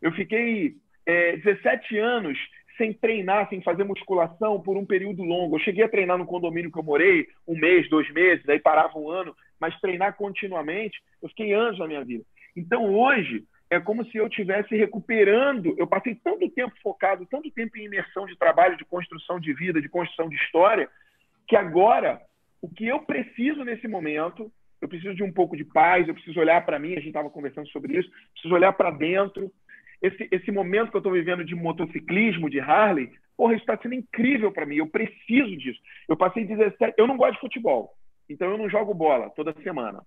Eu 0.00 0.12
fiquei 0.12 0.76
é, 1.04 1.36
17 1.36 1.98
anos 1.98 2.38
sem 2.78 2.94
treinar, 2.94 3.50
sem 3.50 3.60
fazer 3.60 3.84
musculação 3.84 4.62
por 4.62 4.78
um 4.78 4.86
período 4.86 5.22
longo. 5.22 5.56
Eu 5.56 5.60
cheguei 5.60 5.84
a 5.84 5.90
treinar 5.90 6.16
no 6.16 6.24
condomínio 6.24 6.72
que 6.72 6.78
eu 6.78 6.82
morei, 6.82 7.28
um 7.46 7.54
mês, 7.54 7.86
dois 7.90 8.10
meses, 8.14 8.48
aí 8.48 8.58
parava 8.58 8.98
um 8.98 9.10
ano, 9.10 9.36
mas 9.60 9.78
treinar 9.78 10.16
continuamente, 10.16 10.98
eu 11.22 11.28
fiquei 11.28 11.52
anos 11.52 11.78
na 11.78 11.86
minha 11.86 12.02
vida. 12.02 12.24
Então, 12.56 12.94
hoje, 12.94 13.44
é 13.70 13.78
como 13.78 14.04
se 14.06 14.18
eu 14.18 14.26
estivesse 14.26 14.76
recuperando. 14.76 15.74
Eu 15.78 15.86
passei 15.86 16.14
tanto 16.16 16.50
tempo 16.50 16.74
focado, 16.82 17.24
tanto 17.26 17.50
tempo 17.52 17.78
em 17.78 17.84
imersão 17.84 18.26
de 18.26 18.36
trabalho, 18.36 18.76
de 18.76 18.84
construção 18.84 19.38
de 19.38 19.52
vida, 19.54 19.80
de 19.80 19.88
construção 19.88 20.28
de 20.28 20.34
história, 20.36 20.88
que 21.46 21.54
agora, 21.54 22.20
o 22.60 22.68
que 22.68 22.86
eu 22.86 23.00
preciso 23.00 23.64
nesse 23.64 23.86
momento, 23.86 24.50
eu 24.80 24.88
preciso 24.88 25.14
de 25.14 25.22
um 25.22 25.32
pouco 25.32 25.56
de 25.56 25.64
paz, 25.64 26.06
eu 26.08 26.14
preciso 26.14 26.40
olhar 26.40 26.64
para 26.66 26.78
mim, 26.78 26.92
a 26.92 26.96
gente 26.96 27.08
estava 27.08 27.30
conversando 27.30 27.68
sobre 27.68 27.96
isso, 27.96 28.10
preciso 28.32 28.54
olhar 28.54 28.72
para 28.72 28.90
dentro, 28.90 29.52
esse, 30.02 30.28
esse 30.32 30.50
momento 30.50 30.90
que 30.90 30.96
eu 30.96 31.00
estou 31.00 31.12
vivendo 31.12 31.44
de 31.44 31.54
motociclismo, 31.54 32.50
de 32.50 32.58
Harley, 32.58 33.12
porra, 33.36 33.54
isso 33.54 33.62
está 33.62 33.76
sendo 33.76 33.94
incrível 33.94 34.50
para 34.50 34.66
mim. 34.66 34.76
Eu 34.76 34.86
preciso 34.88 35.56
disso. 35.56 35.80
Eu 36.08 36.16
passei 36.16 36.44
17. 36.44 36.94
Eu 36.96 37.06
não 37.06 37.16
gosto 37.16 37.34
de 37.34 37.40
futebol, 37.40 37.94
então 38.28 38.50
eu 38.50 38.58
não 38.58 38.68
jogo 38.68 38.94
bola 38.94 39.30
toda 39.30 39.54
semana. 39.62 40.02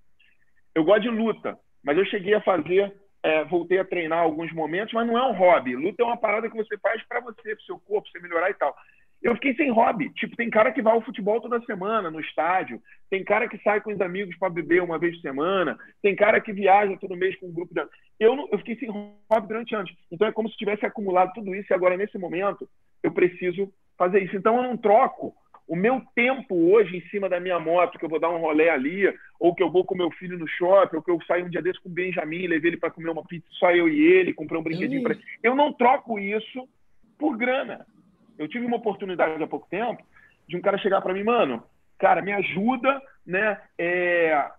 Eu 0.76 0.84
gosto 0.84 1.04
de 1.04 1.10
luta, 1.10 1.58
mas 1.84 1.98
eu 1.98 2.06
cheguei 2.06 2.34
a 2.34 2.42
fazer, 2.42 2.94
é, 3.24 3.44
voltei 3.46 3.80
a 3.80 3.86
treinar 3.86 4.20
alguns 4.20 4.52
momentos, 4.52 4.94
mas 4.94 5.08
não 5.08 5.18
é 5.18 5.26
um 5.26 5.34
hobby. 5.34 5.76
Luta 5.76 6.04
é 6.04 6.06
uma 6.06 6.18
parada 6.18 6.50
que 6.50 6.58
você 6.58 6.78
faz 6.78 7.02
para 7.08 7.22
você, 7.22 7.56
para 7.56 7.66
seu 7.66 7.80
corpo, 7.80 8.10
para 8.12 8.20
você 8.20 8.28
melhorar 8.28 8.50
e 8.50 8.54
tal. 8.54 8.76
Eu 9.22 9.34
fiquei 9.36 9.56
sem 9.56 9.72
hobby. 9.72 10.10
Tipo, 10.10 10.36
tem 10.36 10.50
cara 10.50 10.74
que 10.74 10.82
vai 10.82 10.94
ao 10.94 11.02
futebol 11.02 11.40
toda 11.40 11.62
semana, 11.62 12.12
no 12.12 12.20
estádio. 12.20 12.82
Tem 13.10 13.24
cara 13.24 13.48
que 13.48 13.58
sai 13.60 13.80
com 13.80 13.94
os 13.94 14.02
amigos 14.02 14.36
para 14.38 14.50
beber 14.50 14.84
uma 14.84 15.00
vez 15.00 15.16
por 15.16 15.22
semana. 15.22 15.78
Tem 16.02 16.14
cara 16.14 16.42
que 16.42 16.52
viaja 16.52 16.98
todo 16.98 17.16
mês 17.16 17.40
com 17.40 17.48
um 17.48 17.54
grupo 17.54 17.74
de. 17.74 17.82
Eu, 18.20 18.36
não, 18.36 18.50
eu 18.52 18.58
fiquei 18.58 18.76
sem 18.76 18.90
hobby 18.90 19.48
durante 19.48 19.74
anos. 19.74 19.90
Então 20.12 20.28
é 20.28 20.32
como 20.34 20.50
se 20.50 20.58
tivesse 20.58 20.86
acumulado 20.86 21.32
tudo 21.34 21.56
isso 21.56 21.72
e 21.72 21.74
agora, 21.74 21.96
nesse 21.96 22.18
momento, 22.18 22.68
eu 23.02 23.14
preciso 23.14 23.72
fazer 23.98 24.22
isso. 24.22 24.36
Então 24.36 24.58
eu 24.58 24.64
não 24.64 24.76
troco 24.76 25.34
o 25.74 25.76
meu 25.76 26.00
tempo 26.14 26.54
hoje 26.72 26.98
em 26.98 27.02
cima 27.10 27.28
da 27.28 27.40
minha 27.40 27.60
moto, 27.60 27.98
que 27.98 28.06
eu 28.06 28.10
vou 28.10 28.20
dar 28.20 28.30
um 28.30 28.38
rolê 28.38 28.70
ali, 28.70 29.12
ou 29.40 29.56
que 29.56 29.64
eu 29.64 29.72
vou 29.72 29.84
com 29.84 29.98
meu 29.98 30.12
filho 30.12 30.38
no 30.38 30.48
shopping, 30.48 30.98
ou 30.98 31.02
que 31.02 31.10
eu 31.10 31.20
saio 31.24 31.48
um 31.48 31.50
dia 31.50 31.64
desse 31.64 31.82
com 31.82 31.90
o 31.90 31.92
Benjamin, 31.92 32.46
levei 32.46 32.70
ele 32.70 32.78
para 32.78 32.92
comer 32.92 33.10
uma 33.10 33.24
pizza, 33.24 33.48
só 33.54 33.72
eu 33.72 33.90
e 33.90 34.00
ele, 34.00 34.36
comprei 34.36 34.60
um 34.60 34.64
brinquedinho 34.64 35.02
para 35.02 35.14
ele. 35.14 35.24
Eu 35.42 35.56
não 35.56 35.74
troco 35.74 36.20
isso 36.20 36.70
por 37.18 37.36
grana. 37.36 37.88
Eu 38.38 38.48
tive 38.48 38.68
uma 38.68 38.78
oportunidade 38.78 39.42
há 39.42 39.48
pouco 39.48 39.68
tempo 39.68 40.04
de 40.48 40.56
um 40.56 40.62
cara 40.62 40.78
chegar 40.78 41.02
para 41.02 41.12
mim, 41.12 41.24
mano, 41.24 41.64
cara, 41.98 42.22
me 42.22 42.34
ajuda, 42.34 43.02
né? 43.26 43.60
É, 43.76 44.52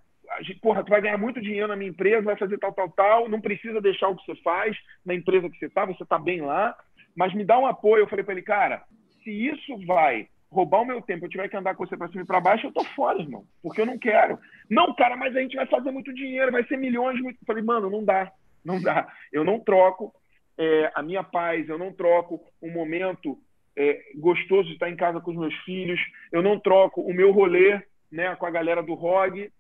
porra, 0.61 0.83
tu 0.83 0.91
vai 0.91 1.01
ganhar 1.01 1.17
muito 1.17 1.41
dinheiro 1.41 1.69
na 1.69 1.77
minha 1.77 1.91
empresa, 1.91 2.23
vai 2.23 2.37
fazer 2.37 2.59
tal, 2.59 2.73
tal, 2.73 2.91
tal, 2.91 3.29
não 3.29 3.41
precisa 3.41 3.81
deixar 3.81 4.09
o 4.09 4.17
que 4.17 4.27
você 4.27 4.35
faz 4.43 4.77
na 5.07 5.15
empresa 5.15 5.49
que 5.49 5.59
você 5.59 5.69
tá, 5.69 5.85
você 5.85 6.05
tá 6.05 6.19
bem 6.19 6.41
lá, 6.41 6.77
mas 7.15 7.33
me 7.33 7.45
dá 7.45 7.57
um 7.57 7.69
apoio. 7.69 8.03
Eu 8.03 8.09
falei 8.09 8.25
para 8.25 8.35
ele, 8.35 8.43
cara, 8.43 8.83
se 9.23 9.31
isso 9.31 9.79
vai 9.87 10.29
roubar 10.55 10.83
o 10.83 10.87
meu 10.87 11.03
tempo, 11.03 11.25
eu 11.25 11.29
tiver 11.29 11.49
que 11.49 11.57
andar 11.57 11.75
com 11.75 11.85
você 11.85 11.97
para 11.97 12.09
cima 12.09 12.23
e 12.23 12.27
para 12.27 12.41
baixo, 12.41 12.67
eu 12.67 12.73
tô 12.73 12.85
fora, 12.85 13.21
irmão, 13.21 13.45
porque 13.63 13.81
eu 13.81 13.87
não 13.87 13.99
quero. 13.99 14.39
Não, 14.71 14.95
cara, 14.95 15.17
mas 15.17 15.35
a 15.35 15.41
gente 15.41 15.57
vai 15.57 15.67
fazer 15.67 15.91
muito 15.91 16.15
dinheiro, 16.15 16.53
vai 16.53 16.65
ser 16.65 16.79
milhões. 16.79 17.21
Muito... 17.21 17.37
Eu 17.37 17.47
falei, 17.47 17.63
mano, 17.63 17.91
não 17.91 18.05
dá, 18.05 18.33
não 18.65 18.81
dá. 18.81 19.07
Eu 19.33 19.45
não 19.45 19.59
troco 19.59 20.15
é, 20.57 20.93
a 20.95 21.03
minha 21.03 21.25
paz, 21.25 21.69
eu 21.69 21.77
não 21.77 21.93
troco 21.93 22.41
um 22.63 22.71
momento 22.71 23.39
é, 23.77 24.01
gostoso 24.17 24.69
de 24.69 24.75
estar 24.75 24.89
em 24.89 24.97
casa 24.97 25.21
com 25.21 25.33
os 25.33 25.37
meus 25.37 25.55
filhos, 25.65 26.01
eu 26.31 26.43
não 26.43 26.59
troco 26.59 27.01
o 27.01 27.13
meu 27.13 27.33
rolê 27.33 27.83
né, 28.11 28.35
com 28.37 28.47
a 28.47 28.51
galera 28.51 28.83
do 28.83 28.95
ROG 28.95 29.51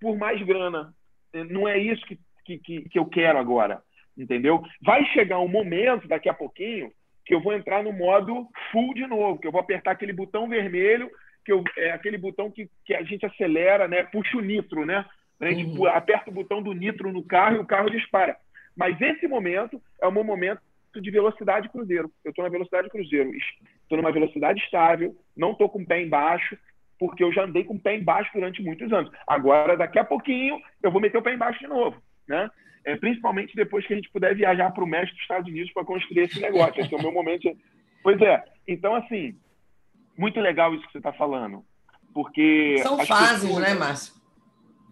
por 0.00 0.16
mais 0.18 0.42
grana. 0.42 0.92
Não 1.50 1.68
é 1.68 1.78
isso 1.78 2.04
que, 2.06 2.18
que, 2.58 2.88
que 2.88 2.98
eu 2.98 3.06
quero 3.06 3.38
agora, 3.38 3.82
entendeu? 4.16 4.62
Vai 4.82 5.04
chegar 5.06 5.38
um 5.38 5.48
momento, 5.48 6.08
daqui 6.08 6.28
a 6.28 6.34
pouquinho, 6.34 6.90
que 7.26 7.34
eu 7.34 7.40
vou 7.40 7.52
entrar 7.52 7.82
no 7.82 7.92
modo 7.92 8.48
full 8.70 8.94
de 8.94 9.06
novo, 9.06 9.38
que 9.38 9.46
eu 9.46 9.52
vou 9.52 9.60
apertar 9.60 9.90
aquele 9.90 10.12
botão 10.12 10.48
vermelho, 10.48 11.10
que 11.44 11.52
eu, 11.52 11.62
é 11.76 11.90
aquele 11.90 12.16
botão 12.16 12.50
que, 12.50 12.70
que 12.84 12.94
a 12.94 13.02
gente 13.02 13.26
acelera, 13.26 13.88
né? 13.88 14.04
Puxa 14.04 14.38
o 14.38 14.40
nitro, 14.40 14.86
né? 14.86 15.04
A 15.40 15.46
gente 15.46 15.64
uhum. 15.64 15.86
aperta 15.86 16.30
o 16.30 16.34
botão 16.34 16.62
do 16.62 16.72
nitro 16.72 17.12
no 17.12 17.22
carro 17.22 17.56
e 17.56 17.58
o 17.58 17.66
carro 17.66 17.90
dispara. 17.90 18.36
Mas 18.76 18.98
esse 19.00 19.26
momento 19.26 19.82
é 20.00 20.06
o 20.06 20.12
meu 20.12 20.24
momento 20.24 20.60
de 20.94 21.10
velocidade 21.10 21.68
cruzeiro. 21.68 22.10
Eu 22.24 22.30
estou 22.30 22.44
na 22.44 22.50
velocidade 22.50 22.88
cruzeiro. 22.88 23.30
Estou 23.82 23.98
numa 23.98 24.12
velocidade 24.12 24.60
estável, 24.60 25.14
não 25.36 25.52
estou 25.52 25.68
com 25.68 25.82
o 25.82 25.86
pé 25.86 26.02
embaixo, 26.02 26.56
porque 26.98 27.22
eu 27.22 27.32
já 27.32 27.44
andei 27.44 27.64
com 27.64 27.74
o 27.74 27.80
pé 27.80 27.96
embaixo 27.96 28.30
durante 28.32 28.62
muitos 28.62 28.90
anos. 28.92 29.10
Agora, 29.26 29.76
daqui 29.76 29.98
a 29.98 30.04
pouquinho, 30.04 30.58
eu 30.82 30.90
vou 30.90 31.00
meter 31.00 31.18
o 31.18 31.22
pé 31.22 31.34
embaixo 31.34 31.58
de 31.58 31.66
novo. 31.66 32.00
Né? 32.26 32.50
É, 32.86 32.94
principalmente 32.96 33.56
depois 33.56 33.84
que 33.84 33.92
a 33.92 33.96
gente 33.96 34.08
puder 34.10 34.32
viajar 34.36 34.70
para 34.70 34.84
o 34.84 34.86
México 34.86 35.14
dos 35.14 35.22
Estados 35.22 35.50
Unidos 35.50 35.72
para 35.72 35.84
construir 35.84 36.20
esse 36.20 36.40
negócio. 36.40 36.80
Esse 36.80 36.94
é 36.94 36.96
o 36.96 37.02
meu 37.02 37.10
momento. 37.10 37.50
Pois 38.00 38.20
é. 38.22 38.44
Então, 38.66 38.94
assim, 38.94 39.36
muito 40.16 40.38
legal 40.40 40.72
isso 40.72 40.86
que 40.86 40.92
você 40.92 40.98
está 40.98 41.12
falando. 41.12 41.64
Porque. 42.14 42.76
São 42.84 43.04
fases, 43.04 43.42
pessoas... 43.42 43.68
né, 43.68 43.74
Márcio? 43.74 44.14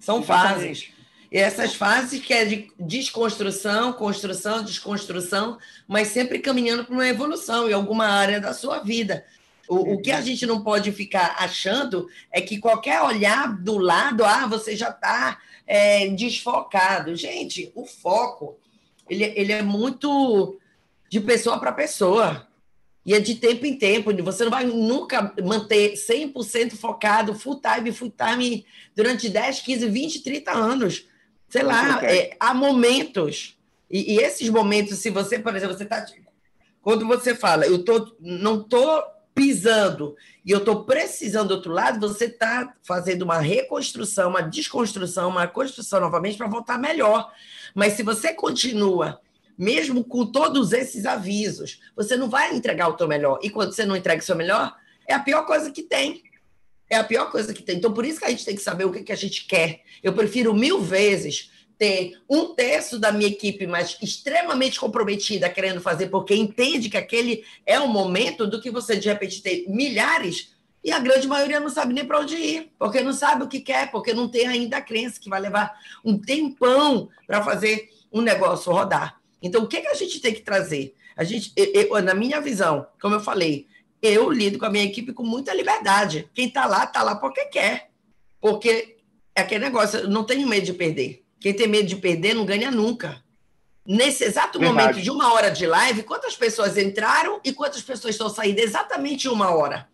São 0.00 0.18
Exatamente. 0.18 0.58
fases. 0.58 0.94
E 1.30 1.38
essas 1.38 1.74
fases 1.76 2.20
que 2.20 2.34
é 2.34 2.44
de 2.44 2.68
desconstrução, 2.78 3.92
construção, 3.92 4.64
desconstrução, 4.64 5.56
mas 5.86 6.08
sempre 6.08 6.40
caminhando 6.40 6.84
para 6.84 6.94
uma 6.94 7.08
evolução 7.08 7.68
em 7.68 7.72
alguma 7.72 8.06
área 8.06 8.40
da 8.40 8.52
sua 8.52 8.80
vida. 8.80 9.24
O, 9.68 9.94
o, 9.94 10.02
que 10.02 10.10
a 10.10 10.20
gente 10.20 10.46
não 10.46 10.62
pode 10.62 10.92
ficar 10.92 11.36
achando 11.38 12.08
é 12.30 12.40
que 12.40 12.58
qualquer 12.58 13.00
olhar 13.00 13.56
do 13.56 13.78
lado, 13.78 14.24
ah, 14.24 14.46
você 14.46 14.76
já 14.76 14.90
está 14.90 15.38
é, 15.66 16.08
desfocado. 16.08 17.16
Gente, 17.16 17.72
o 17.74 17.86
foco 17.86 18.58
ele, 19.08 19.24
ele 19.36 19.52
é 19.52 19.62
muito 19.62 20.58
de 21.08 21.20
pessoa 21.20 21.58
para 21.58 21.72
pessoa. 21.72 22.46
E 23.06 23.12
é 23.12 23.20
de 23.20 23.34
tempo 23.34 23.66
em 23.66 23.76
tempo. 23.76 24.10
Você 24.22 24.44
não 24.44 24.50
vai 24.50 24.64
nunca 24.64 25.34
manter 25.42 25.92
100% 25.92 26.72
focado, 26.72 27.34
full 27.34 27.60
time, 27.60 27.92
full 27.92 28.10
time, 28.10 28.64
durante 28.96 29.28
10, 29.28 29.60
15, 29.60 29.88
20, 29.88 30.22
30 30.22 30.52
anos. 30.52 31.06
Sei 31.48 31.62
lá, 31.62 32.02
é, 32.02 32.34
há 32.40 32.54
momentos. 32.54 33.58
E, 33.90 34.14
e, 34.14 34.18
esses 34.18 34.48
momentos, 34.48 34.98
se 34.98 35.10
você, 35.10 35.38
por 35.38 35.54
exemplo, 35.54 35.76
você 35.76 35.84
está. 35.84 36.04
Quando 36.80 37.06
você 37.06 37.34
fala, 37.34 37.66
eu 37.66 37.84
tô, 37.84 38.16
não 38.18 38.62
estou 38.62 39.04
pisando 39.34 40.16
e 40.44 40.50
eu 40.50 40.58
estou 40.58 40.84
precisando 40.84 41.48
do 41.48 41.54
outro 41.54 41.72
lado, 41.72 41.98
você 41.98 42.26
está 42.26 42.74
fazendo 42.82 43.22
uma 43.22 43.38
reconstrução, 43.38 44.30
uma 44.30 44.42
desconstrução, 44.42 45.28
uma 45.28 45.46
construção 45.46 46.00
novamente 46.00 46.36
para 46.36 46.46
voltar 46.46 46.78
melhor. 46.78 47.32
Mas 47.74 47.94
se 47.94 48.02
você 48.02 48.32
continua, 48.32 49.20
mesmo 49.58 50.04
com 50.04 50.26
todos 50.26 50.72
esses 50.72 51.06
avisos, 51.06 51.80
você 51.96 52.16
não 52.16 52.28
vai 52.28 52.54
entregar 52.54 52.88
o 52.88 52.96
seu 52.96 53.08
melhor. 53.08 53.38
E 53.42 53.50
quando 53.50 53.72
você 53.72 53.84
não 53.84 53.96
entrega 53.96 54.22
o 54.22 54.24
seu 54.24 54.36
melhor, 54.36 54.76
é 55.08 55.14
a 55.14 55.20
pior 55.20 55.44
coisa 55.46 55.70
que 55.70 55.82
tem. 55.82 56.22
É 56.88 56.96
a 56.96 57.04
pior 57.04 57.30
coisa 57.30 57.52
que 57.54 57.62
tem. 57.62 57.76
Então, 57.76 57.92
por 57.92 58.04
isso 58.04 58.18
que 58.18 58.26
a 58.26 58.30
gente 58.30 58.44
tem 58.44 58.54
que 58.54 58.62
saber 58.62 58.84
o 58.84 58.92
que, 58.92 59.02
que 59.02 59.12
a 59.12 59.16
gente 59.16 59.46
quer. 59.46 59.80
Eu 60.02 60.12
prefiro 60.12 60.54
mil 60.54 60.80
vezes 60.80 61.50
ter 61.78 62.18
um 62.28 62.54
terço 62.54 62.98
da 62.98 63.10
minha 63.10 63.28
equipe, 63.28 63.66
mas 63.66 63.98
extremamente 64.00 64.78
comprometida, 64.78 65.50
querendo 65.50 65.80
fazer, 65.80 66.08
porque 66.08 66.34
entende 66.34 66.88
que 66.88 66.96
aquele 66.96 67.44
é 67.66 67.78
o 67.80 67.88
momento, 67.88 68.46
do 68.46 68.60
que 68.60 68.70
você, 68.70 68.96
de 68.96 69.08
repente, 69.08 69.42
ter 69.42 69.64
milhares 69.68 70.54
e 70.84 70.92
a 70.92 70.98
grande 70.98 71.26
maioria 71.26 71.58
não 71.58 71.70
sabe 71.70 71.94
nem 71.94 72.04
para 72.04 72.20
onde 72.20 72.36
ir, 72.36 72.70
porque 72.78 73.00
não 73.00 73.14
sabe 73.14 73.42
o 73.42 73.48
que 73.48 73.58
quer, 73.58 73.90
porque 73.90 74.12
não 74.12 74.28
tem 74.28 74.46
ainda 74.46 74.76
a 74.76 74.82
crença 74.82 75.18
que 75.18 75.30
vai 75.30 75.40
levar 75.40 75.74
um 76.04 76.18
tempão 76.18 77.08
para 77.26 77.42
fazer 77.42 77.88
um 78.12 78.20
negócio 78.20 78.70
rodar. 78.70 79.18
Então, 79.42 79.62
o 79.62 79.66
que, 79.66 79.80
que 79.80 79.88
a 79.88 79.94
gente 79.94 80.20
tem 80.20 80.34
que 80.34 80.42
trazer? 80.42 80.94
A 81.16 81.24
gente, 81.24 81.52
eu, 81.56 82.00
na 82.02 82.14
minha 82.14 82.38
visão, 82.38 82.86
como 83.00 83.14
eu 83.14 83.20
falei, 83.20 83.66
eu 84.02 84.30
lido 84.30 84.58
com 84.58 84.66
a 84.66 84.70
minha 84.70 84.84
equipe 84.84 85.14
com 85.14 85.22
muita 85.22 85.54
liberdade. 85.54 86.28
Quem 86.34 86.48
está 86.48 86.66
lá, 86.66 86.84
está 86.84 87.02
lá 87.02 87.16
porque 87.16 87.46
quer. 87.46 87.90
Porque 88.38 88.98
é 89.34 89.40
aquele 89.40 89.64
negócio, 89.64 90.00
eu 90.00 90.08
não 90.10 90.24
tenho 90.24 90.46
medo 90.46 90.66
de 90.66 90.74
perder. 90.74 91.23
Quem 91.44 91.52
tem 91.52 91.68
medo 91.68 91.86
de 91.86 91.96
perder 91.96 92.32
não 92.32 92.46
ganha 92.46 92.70
nunca. 92.70 93.22
Nesse 93.86 94.24
exato 94.24 94.58
Verdade. 94.58 94.80
momento 94.82 95.02
de 95.02 95.10
uma 95.10 95.30
hora 95.34 95.50
de 95.50 95.66
live, 95.66 96.02
quantas 96.02 96.34
pessoas 96.34 96.78
entraram 96.78 97.38
e 97.44 97.52
quantas 97.52 97.82
pessoas 97.82 98.14
estão 98.14 98.30
saindo? 98.30 98.60
Exatamente 98.60 99.28
uma 99.28 99.54
hora. 99.54 99.86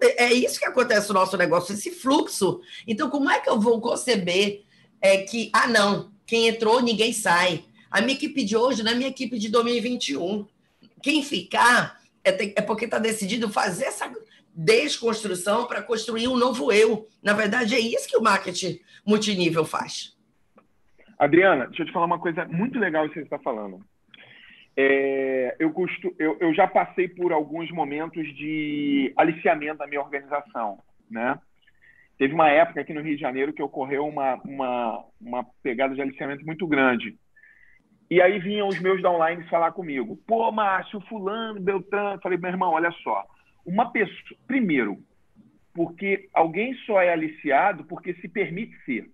É, 0.00 0.24
é 0.24 0.32
isso 0.32 0.58
que 0.58 0.64
acontece 0.64 1.08
no 1.08 1.14
nosso 1.16 1.36
negócio, 1.36 1.74
esse 1.74 1.90
fluxo. 1.90 2.62
Então, 2.88 3.10
como 3.10 3.30
é 3.30 3.38
que 3.38 3.50
eu 3.50 3.60
vou 3.60 3.82
conceber 3.82 4.62
é, 4.98 5.18
que, 5.18 5.50
ah, 5.52 5.68
não, 5.68 6.10
quem 6.24 6.48
entrou, 6.48 6.80
ninguém 6.80 7.12
sai. 7.12 7.66
A 7.90 8.00
minha 8.00 8.14
equipe 8.14 8.42
de 8.42 8.56
hoje 8.56 8.82
não 8.82 8.92
é 8.92 8.94
minha 8.94 9.10
equipe 9.10 9.38
de 9.38 9.50
2021. 9.50 10.46
Quem 11.02 11.22
ficar 11.22 12.00
é, 12.24 12.30
é 12.30 12.62
porque 12.62 12.86
está 12.86 12.98
decidido 12.98 13.50
fazer 13.50 13.84
essa, 13.84 14.10
desconstrução 14.54 15.66
para 15.66 15.82
construir 15.82 16.28
um 16.28 16.36
novo 16.38 16.72
eu. 16.72 17.06
Na 17.22 17.34
verdade, 17.34 17.74
é 17.74 17.78
isso 17.78 18.08
que 18.08 18.16
o 18.16 18.22
marketing 18.22 18.80
multinível 19.04 19.66
faz. 19.66 20.12
Adriana, 21.22 21.68
deixa 21.68 21.82
eu 21.82 21.86
te 21.86 21.92
falar 21.92 22.06
uma 22.06 22.18
coisa 22.18 22.44
muito 22.46 22.80
legal 22.80 23.08
que 23.08 23.14
você 23.14 23.20
está 23.20 23.38
falando. 23.38 23.78
É, 24.76 25.54
eu, 25.60 25.72
eu, 26.18 26.36
eu, 26.40 26.52
já 26.52 26.66
passei 26.66 27.06
por 27.06 27.32
alguns 27.32 27.70
momentos 27.70 28.26
de 28.34 29.12
aliciamento 29.16 29.78
da 29.78 29.86
minha 29.86 30.00
organização, 30.00 30.80
né? 31.08 31.38
Teve 32.18 32.34
uma 32.34 32.50
época 32.50 32.80
aqui 32.80 32.92
no 32.92 33.02
Rio 33.02 33.14
de 33.14 33.20
Janeiro 33.20 33.52
que 33.52 33.62
ocorreu 33.62 34.04
uma, 34.04 34.34
uma, 34.44 35.04
uma 35.20 35.46
pegada 35.62 35.94
de 35.94 36.02
aliciamento 36.02 36.44
muito 36.44 36.66
grande. 36.66 37.16
E 38.10 38.20
aí 38.20 38.40
vinham 38.40 38.66
os 38.66 38.80
meus 38.80 39.00
downlines 39.00 39.48
falar 39.48 39.70
comigo. 39.70 40.18
Pô, 40.26 40.50
Márcio, 40.50 41.00
fulano, 41.02 41.60
Beltrano. 41.60 42.20
Falei, 42.20 42.36
meu 42.36 42.50
irmão, 42.50 42.72
olha 42.72 42.90
só. 43.04 43.24
Uma 43.64 43.92
pessoa... 43.92 44.40
Primeiro, 44.48 44.98
porque 45.72 46.28
alguém 46.34 46.74
só 46.84 47.00
é 47.00 47.12
aliciado 47.12 47.84
porque 47.84 48.12
se 48.14 48.28
permite 48.28 48.76
ser. 48.84 49.08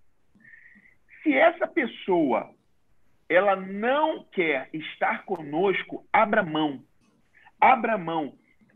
Se 1.23 1.33
essa 1.33 1.67
pessoa 1.67 2.49
ela 3.27 3.55
não 3.55 4.23
quer 4.31 4.69
estar 4.73 5.23
conosco, 5.25 6.05
abra 6.11 6.43
mão. 6.43 6.83
Abra 7.59 7.97
mão. 7.97 8.33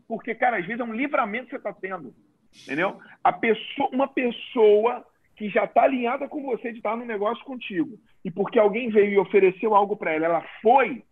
Porque, 0.08 0.36
cara, 0.36 0.58
às 0.58 0.66
vezes 0.66 0.80
é 0.80 0.84
um 0.84 0.94
livramento 0.94 1.46
que 1.46 1.52
você 1.52 1.58
está 1.58 1.74
tendo. 1.74 2.14
Entendeu? 2.64 3.00
A 3.24 3.34
pessoa, 3.34 3.90
uma 3.92 4.08
pessoa 4.08 5.04
que 5.36 5.50
já 5.50 5.64
está 5.64 5.84
alinhada 5.84 6.28
com 6.28 6.44
você 6.44 6.72
de 6.72 6.78
estar 6.78 6.96
no 6.96 7.06
negócio 7.06 7.44
contigo, 7.44 7.98
e 8.24 8.30
porque 8.30 8.60
alguém 8.60 8.90
veio 8.90 9.14
e 9.14 9.18
ofereceu 9.18 9.74
algo 9.74 9.96
para 9.96 10.12
ela, 10.12 10.26
ela 10.26 10.46
foi, 10.62 11.04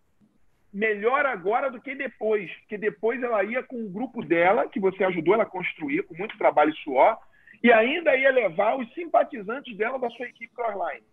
melhor 0.71 1.25
agora 1.25 1.69
do 1.69 1.81
que 1.81 1.95
depois. 1.95 2.51
Porque 2.59 2.77
depois 2.77 3.21
ela 3.21 3.43
ia 3.43 3.63
com 3.63 3.83
o 3.83 3.89
grupo 3.89 4.23
dela, 4.23 4.67
que 4.67 4.79
você 4.79 5.03
ajudou 5.03 5.33
ela 5.33 5.43
a 5.43 5.47
construir, 5.47 6.03
com 6.03 6.15
muito 6.15 6.37
trabalho 6.37 6.71
e 6.71 6.77
suor, 6.77 7.17
e 7.63 7.71
ainda 7.71 8.15
ia 8.15 8.31
levar 8.31 8.77
os 8.77 8.91
simpatizantes 8.93 9.75
dela 9.75 9.99
da 9.99 10.09
sua 10.11 10.27
equipe 10.27 10.53
crossline. 10.53 11.05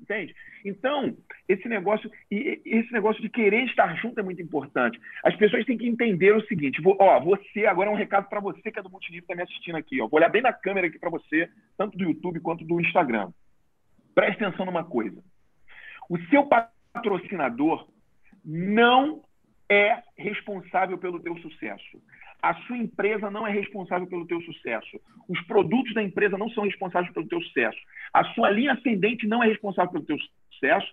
Entende? 0.00 0.34
Então, 0.64 1.16
esse 1.48 1.68
negócio, 1.68 2.10
e 2.30 2.60
esse 2.64 2.92
negócio 2.92 3.20
de 3.22 3.28
querer 3.28 3.64
estar 3.64 3.94
junto 3.96 4.18
é 4.20 4.22
muito 4.22 4.42
importante. 4.42 5.00
As 5.24 5.34
pessoas 5.36 5.64
têm 5.64 5.78
que 5.78 5.88
entender 5.88 6.34
o 6.34 6.46
seguinte: 6.46 6.80
vou, 6.80 6.96
ó, 7.00 7.20
você, 7.20 7.66
agora 7.66 7.90
é 7.90 7.92
um 7.92 7.96
recado 7.96 8.28
para 8.28 8.40
você 8.40 8.70
que 8.70 8.78
é 8.78 8.82
do 8.82 8.90
multinível 8.90 9.22
está 9.22 9.34
me 9.34 9.42
assistindo 9.42 9.76
aqui. 9.76 10.00
Ó. 10.00 10.08
Vou 10.08 10.18
olhar 10.18 10.28
bem 10.28 10.42
na 10.42 10.52
câmera 10.52 10.86
aqui 10.86 10.98
para 10.98 11.10
você, 11.10 11.48
tanto 11.76 11.96
do 11.96 12.04
YouTube 12.04 12.40
quanto 12.40 12.64
do 12.64 12.80
Instagram. 12.80 13.30
Preste 14.14 14.44
atenção 14.44 14.66
numa 14.66 14.84
coisa. 14.84 15.22
O 16.08 16.18
seu 16.28 16.46
patrocinador 16.46 17.88
não 18.44 19.22
é 19.68 20.02
responsável 20.16 20.96
pelo 20.98 21.20
teu 21.20 21.36
sucesso. 21.38 22.00
A 22.46 22.54
sua 22.62 22.76
empresa 22.76 23.28
não 23.28 23.44
é 23.44 23.50
responsável 23.50 24.06
pelo 24.06 24.24
teu 24.24 24.40
sucesso. 24.42 25.00
Os 25.28 25.40
produtos 25.48 25.92
da 25.94 26.00
empresa 26.00 26.38
não 26.38 26.48
são 26.50 26.62
responsáveis 26.62 27.12
pelo 27.12 27.26
teu 27.26 27.40
sucesso. 27.40 27.76
A 28.14 28.22
sua 28.34 28.50
linha 28.50 28.74
ascendente 28.74 29.26
não 29.26 29.42
é 29.42 29.48
responsável 29.48 29.90
pelo 29.90 30.04
teu 30.04 30.16
sucesso. 30.52 30.86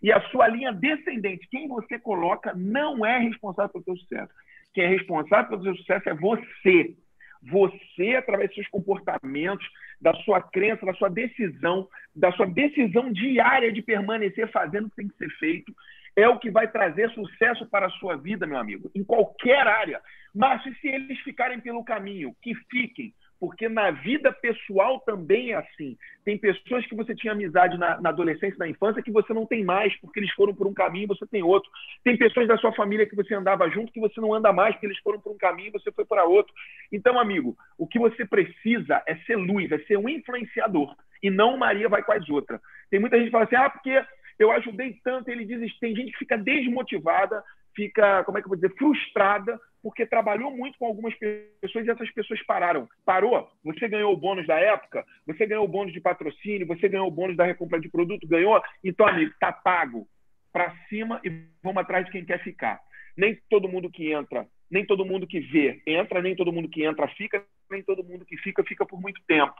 E 0.00 0.12
a 0.12 0.20
sua 0.30 0.46
linha 0.46 0.72
descendente, 0.72 1.48
quem 1.50 1.66
você 1.66 1.98
coloca, 1.98 2.54
não 2.54 3.04
é 3.04 3.18
responsável 3.18 3.72
pelo 3.72 3.84
teu 3.84 3.96
sucesso. 3.96 4.32
Quem 4.72 4.84
é 4.84 4.86
responsável 4.86 5.48
pelo 5.50 5.64
teu 5.64 5.76
sucesso 5.78 6.08
é 6.10 6.14
você. 6.14 6.94
Você, 7.42 8.14
através 8.14 8.50
dos 8.50 8.54
seus 8.54 8.68
comportamentos, 8.68 9.66
da 10.00 10.14
sua 10.22 10.40
crença, 10.40 10.86
da 10.86 10.94
sua 10.94 11.08
decisão, 11.08 11.88
da 12.14 12.30
sua 12.32 12.46
decisão 12.46 13.12
diária 13.12 13.72
de 13.72 13.82
permanecer 13.82 14.48
fazendo 14.52 14.86
o 14.86 14.90
que 14.90 14.96
tem 14.96 15.08
que 15.08 15.16
ser 15.16 15.30
feito, 15.40 15.74
é 16.20 16.28
o 16.28 16.38
que 16.38 16.50
vai 16.50 16.70
trazer 16.70 17.10
sucesso 17.10 17.66
para 17.66 17.86
a 17.86 17.90
sua 17.90 18.16
vida, 18.16 18.46
meu 18.46 18.58
amigo, 18.58 18.90
em 18.94 19.04
qualquer 19.04 19.66
área. 19.66 20.00
Mas 20.34 20.62
se 20.62 20.88
eles 20.88 21.18
ficarem 21.20 21.60
pelo 21.60 21.84
caminho, 21.84 22.34
que 22.40 22.54
fiquem, 22.70 23.12
porque 23.40 23.70
na 23.70 23.90
vida 23.90 24.30
pessoal 24.30 25.00
também 25.00 25.52
é 25.52 25.56
assim. 25.56 25.96
Tem 26.24 26.36
pessoas 26.36 26.84
que 26.86 26.94
você 26.94 27.14
tinha 27.14 27.32
amizade 27.32 27.78
na, 27.78 27.98
na, 27.98 28.10
adolescência, 28.10 28.58
na 28.58 28.68
infância, 28.68 29.02
que 29.02 29.10
você 29.10 29.32
não 29.32 29.46
tem 29.46 29.64
mais, 29.64 29.96
porque 29.96 30.20
eles 30.20 30.30
foram 30.32 30.54
por 30.54 30.66
um 30.66 30.74
caminho 30.74 31.04
e 31.04 31.08
você 31.08 31.26
tem 31.26 31.42
outro. 31.42 31.70
Tem 32.04 32.18
pessoas 32.18 32.46
da 32.46 32.58
sua 32.58 32.72
família 32.74 33.06
que 33.06 33.16
você 33.16 33.34
andava 33.34 33.68
junto, 33.70 33.92
que 33.92 33.98
você 33.98 34.20
não 34.20 34.34
anda 34.34 34.52
mais, 34.52 34.74
porque 34.74 34.86
eles 34.86 34.98
foram 34.98 35.18
por 35.18 35.32
um 35.32 35.38
caminho 35.38 35.68
e 35.68 35.72
você 35.72 35.90
foi 35.90 36.04
para 36.04 36.24
outro. 36.24 36.52
Então, 36.92 37.18
amigo, 37.18 37.56
o 37.78 37.86
que 37.86 37.98
você 37.98 38.26
precisa 38.26 39.02
é 39.06 39.16
ser 39.24 39.36
luz, 39.36 39.72
é 39.72 39.78
ser 39.80 39.96
um 39.96 40.08
influenciador, 40.08 40.94
e 41.22 41.30
não 41.30 41.56
Maria 41.56 41.88
vai 41.88 42.02
com 42.02 42.12
as 42.12 42.28
outras. 42.28 42.60
Tem 42.90 43.00
muita 43.00 43.16
gente 43.16 43.26
que 43.26 43.32
fala 43.32 43.44
assim, 43.44 43.56
ah, 43.56 43.70
porque 43.70 44.04
eu 44.40 44.50
ajudei 44.52 44.98
tanto, 45.04 45.28
ele 45.28 45.44
diz, 45.44 45.78
tem 45.78 45.94
gente 45.94 46.12
que 46.12 46.18
fica 46.18 46.38
desmotivada, 46.38 47.44
fica, 47.76 48.24
como 48.24 48.38
é 48.38 48.40
que 48.40 48.46
eu 48.46 48.48
vou 48.48 48.56
dizer, 48.56 48.74
frustrada, 48.74 49.60
porque 49.82 50.06
trabalhou 50.06 50.50
muito 50.50 50.78
com 50.78 50.86
algumas 50.86 51.14
pessoas 51.14 51.86
e 51.86 51.90
essas 51.90 52.10
pessoas 52.12 52.42
pararam. 52.44 52.88
Parou? 53.04 53.48
Você 53.64 53.86
ganhou 53.86 54.12
o 54.12 54.16
bônus 54.16 54.46
da 54.46 54.58
época, 54.58 55.04
você 55.26 55.46
ganhou 55.46 55.64
o 55.64 55.68
bônus 55.68 55.92
de 55.92 56.00
patrocínio, 56.00 56.66
você 56.66 56.88
ganhou 56.88 57.06
o 57.06 57.10
bônus 57.10 57.36
da 57.36 57.44
recompra 57.44 57.78
de 57.78 57.90
produto, 57.90 58.26
ganhou? 58.26 58.60
Então, 58.82 59.06
amigo, 59.06 59.32
tá 59.38 59.52
pago. 59.52 60.08
Para 60.52 60.74
cima 60.88 61.20
e 61.22 61.30
vamos 61.62 61.82
atrás 61.82 62.06
de 62.06 62.10
quem 62.10 62.24
quer 62.24 62.42
ficar. 62.42 62.80
Nem 63.16 63.38
todo 63.48 63.68
mundo 63.68 63.90
que 63.90 64.10
entra, 64.10 64.48
nem 64.70 64.84
todo 64.84 65.04
mundo 65.04 65.26
que 65.26 65.38
vê 65.38 65.80
entra, 65.86 66.20
nem 66.20 66.34
todo 66.34 66.52
mundo 66.52 66.68
que 66.68 66.82
entra 66.82 67.06
fica, 67.08 67.44
nem 67.70 67.82
todo 67.82 68.02
mundo 68.02 68.24
que 68.24 68.36
fica 68.38 68.64
fica 68.64 68.84
por 68.84 69.00
muito 69.00 69.22
tempo. 69.28 69.54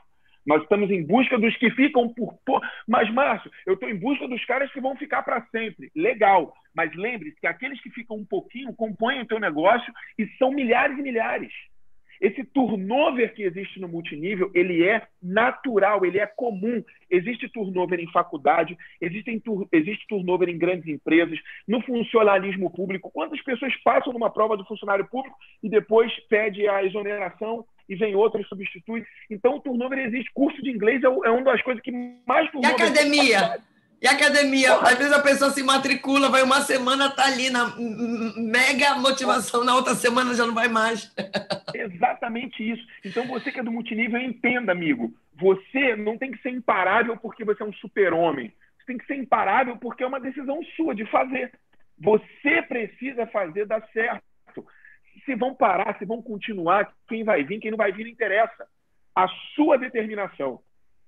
Nós 0.45 0.63
estamos 0.63 0.89
em 0.89 1.05
busca 1.05 1.37
dos 1.37 1.55
que 1.57 1.69
ficam 1.71 2.13
por. 2.13 2.61
Mas, 2.87 3.11
Márcio, 3.11 3.51
eu 3.65 3.75
estou 3.75 3.89
em 3.89 3.95
busca 3.95 4.27
dos 4.27 4.43
caras 4.45 4.71
que 4.71 4.81
vão 4.81 4.95
ficar 4.95 5.23
para 5.23 5.41
sempre. 5.51 5.91
Legal. 5.95 6.53
Mas 6.73 6.93
lembre-se 6.95 7.39
que 7.39 7.47
aqueles 7.47 7.81
que 7.81 7.89
ficam 7.89 8.17
um 8.17 8.25
pouquinho 8.25 8.73
compõem 8.73 9.21
o 9.21 9.27
teu 9.27 9.39
negócio 9.39 9.93
e 10.17 10.27
são 10.37 10.51
milhares 10.51 10.97
e 10.97 11.01
milhares. 11.01 11.51
Esse 12.21 12.43
turnover 12.43 13.33
que 13.33 13.41
existe 13.41 13.79
no 13.79 13.87
multinível, 13.87 14.51
ele 14.53 14.87
é 14.87 15.07
natural, 15.21 16.05
ele 16.05 16.19
é 16.19 16.27
comum. 16.27 16.83
Existe 17.09 17.49
turnover 17.49 17.99
em 17.99 18.11
faculdade, 18.11 18.77
existe, 19.01 19.41
existe 19.71 20.05
turnover 20.07 20.47
em 20.47 20.57
grandes 20.57 20.87
empresas, 20.87 21.39
no 21.67 21.81
funcionalismo 21.81 22.69
público. 22.69 23.09
Quantas 23.11 23.41
pessoas 23.41 23.75
passam 23.77 24.13
numa 24.13 24.29
prova 24.29 24.55
do 24.55 24.65
funcionário 24.65 25.07
público 25.07 25.35
e 25.63 25.69
depois 25.69 26.13
pede 26.29 26.67
a 26.67 26.83
exoneração 26.83 27.65
e 27.91 27.95
vem 27.95 28.15
outro 28.15 28.41
e 28.41 28.45
substitui? 28.45 29.05
Então, 29.29 29.57
o 29.57 29.59
turnover 29.59 29.99
existe. 29.99 30.31
Curso 30.33 30.61
de 30.61 30.71
inglês 30.71 31.03
é, 31.03 31.07
é 31.07 31.29
uma 31.29 31.43
das 31.43 31.61
coisas 31.61 31.83
que 31.83 31.91
mais 32.25 32.49
turnover... 32.51 32.79
E 32.79 32.83
academia? 32.83 33.59
E 34.01 34.07
academia, 34.07 34.73
às 34.77 34.97
vezes 34.97 35.13
a 35.13 35.21
pessoa 35.21 35.51
se 35.51 35.61
matricula, 35.61 36.27
vai 36.27 36.41
uma 36.41 36.61
semana, 36.61 37.11
tá 37.11 37.25
ali 37.25 37.51
na 37.51 37.71
mega 38.35 38.95
motivação, 38.95 39.63
na 39.63 39.75
outra 39.75 39.93
semana 39.93 40.33
já 40.33 40.43
não 40.43 40.55
vai 40.55 40.67
mais. 40.67 41.13
Exatamente 41.75 42.67
isso. 42.67 42.83
Então 43.05 43.27
você 43.27 43.51
que 43.51 43.59
é 43.59 43.63
do 43.63 43.71
multinível, 43.71 44.19
entenda, 44.19 44.71
amigo. 44.71 45.13
Você 45.35 45.95
não 45.95 46.17
tem 46.17 46.31
que 46.31 46.41
ser 46.41 46.49
imparável 46.49 47.15
porque 47.17 47.45
você 47.45 47.61
é 47.61 47.65
um 47.65 47.73
super-homem. 47.73 48.51
Você 48.79 48.87
tem 48.87 48.97
que 48.97 49.05
ser 49.05 49.17
imparável 49.17 49.77
porque 49.77 50.03
é 50.03 50.07
uma 50.07 50.19
decisão 50.19 50.63
sua 50.75 50.95
de 50.95 51.05
fazer. 51.05 51.51
Você 51.99 52.63
precisa 52.63 53.27
fazer 53.27 53.67
dar 53.67 53.87
certo. 53.93 54.23
Se 55.25 55.35
vão 55.35 55.53
parar, 55.53 55.97
se 55.97 56.05
vão 56.05 56.21
continuar, 56.21 56.93
quem 57.07 57.23
vai 57.23 57.43
vir, 57.43 57.59
quem 57.59 57.71
não 57.71 57.77
vai 57.77 57.91
vir, 57.91 58.03
não 58.03 58.11
interessa. 58.11 58.67
A 59.15 59.27
sua 59.55 59.77
determinação 59.77 60.61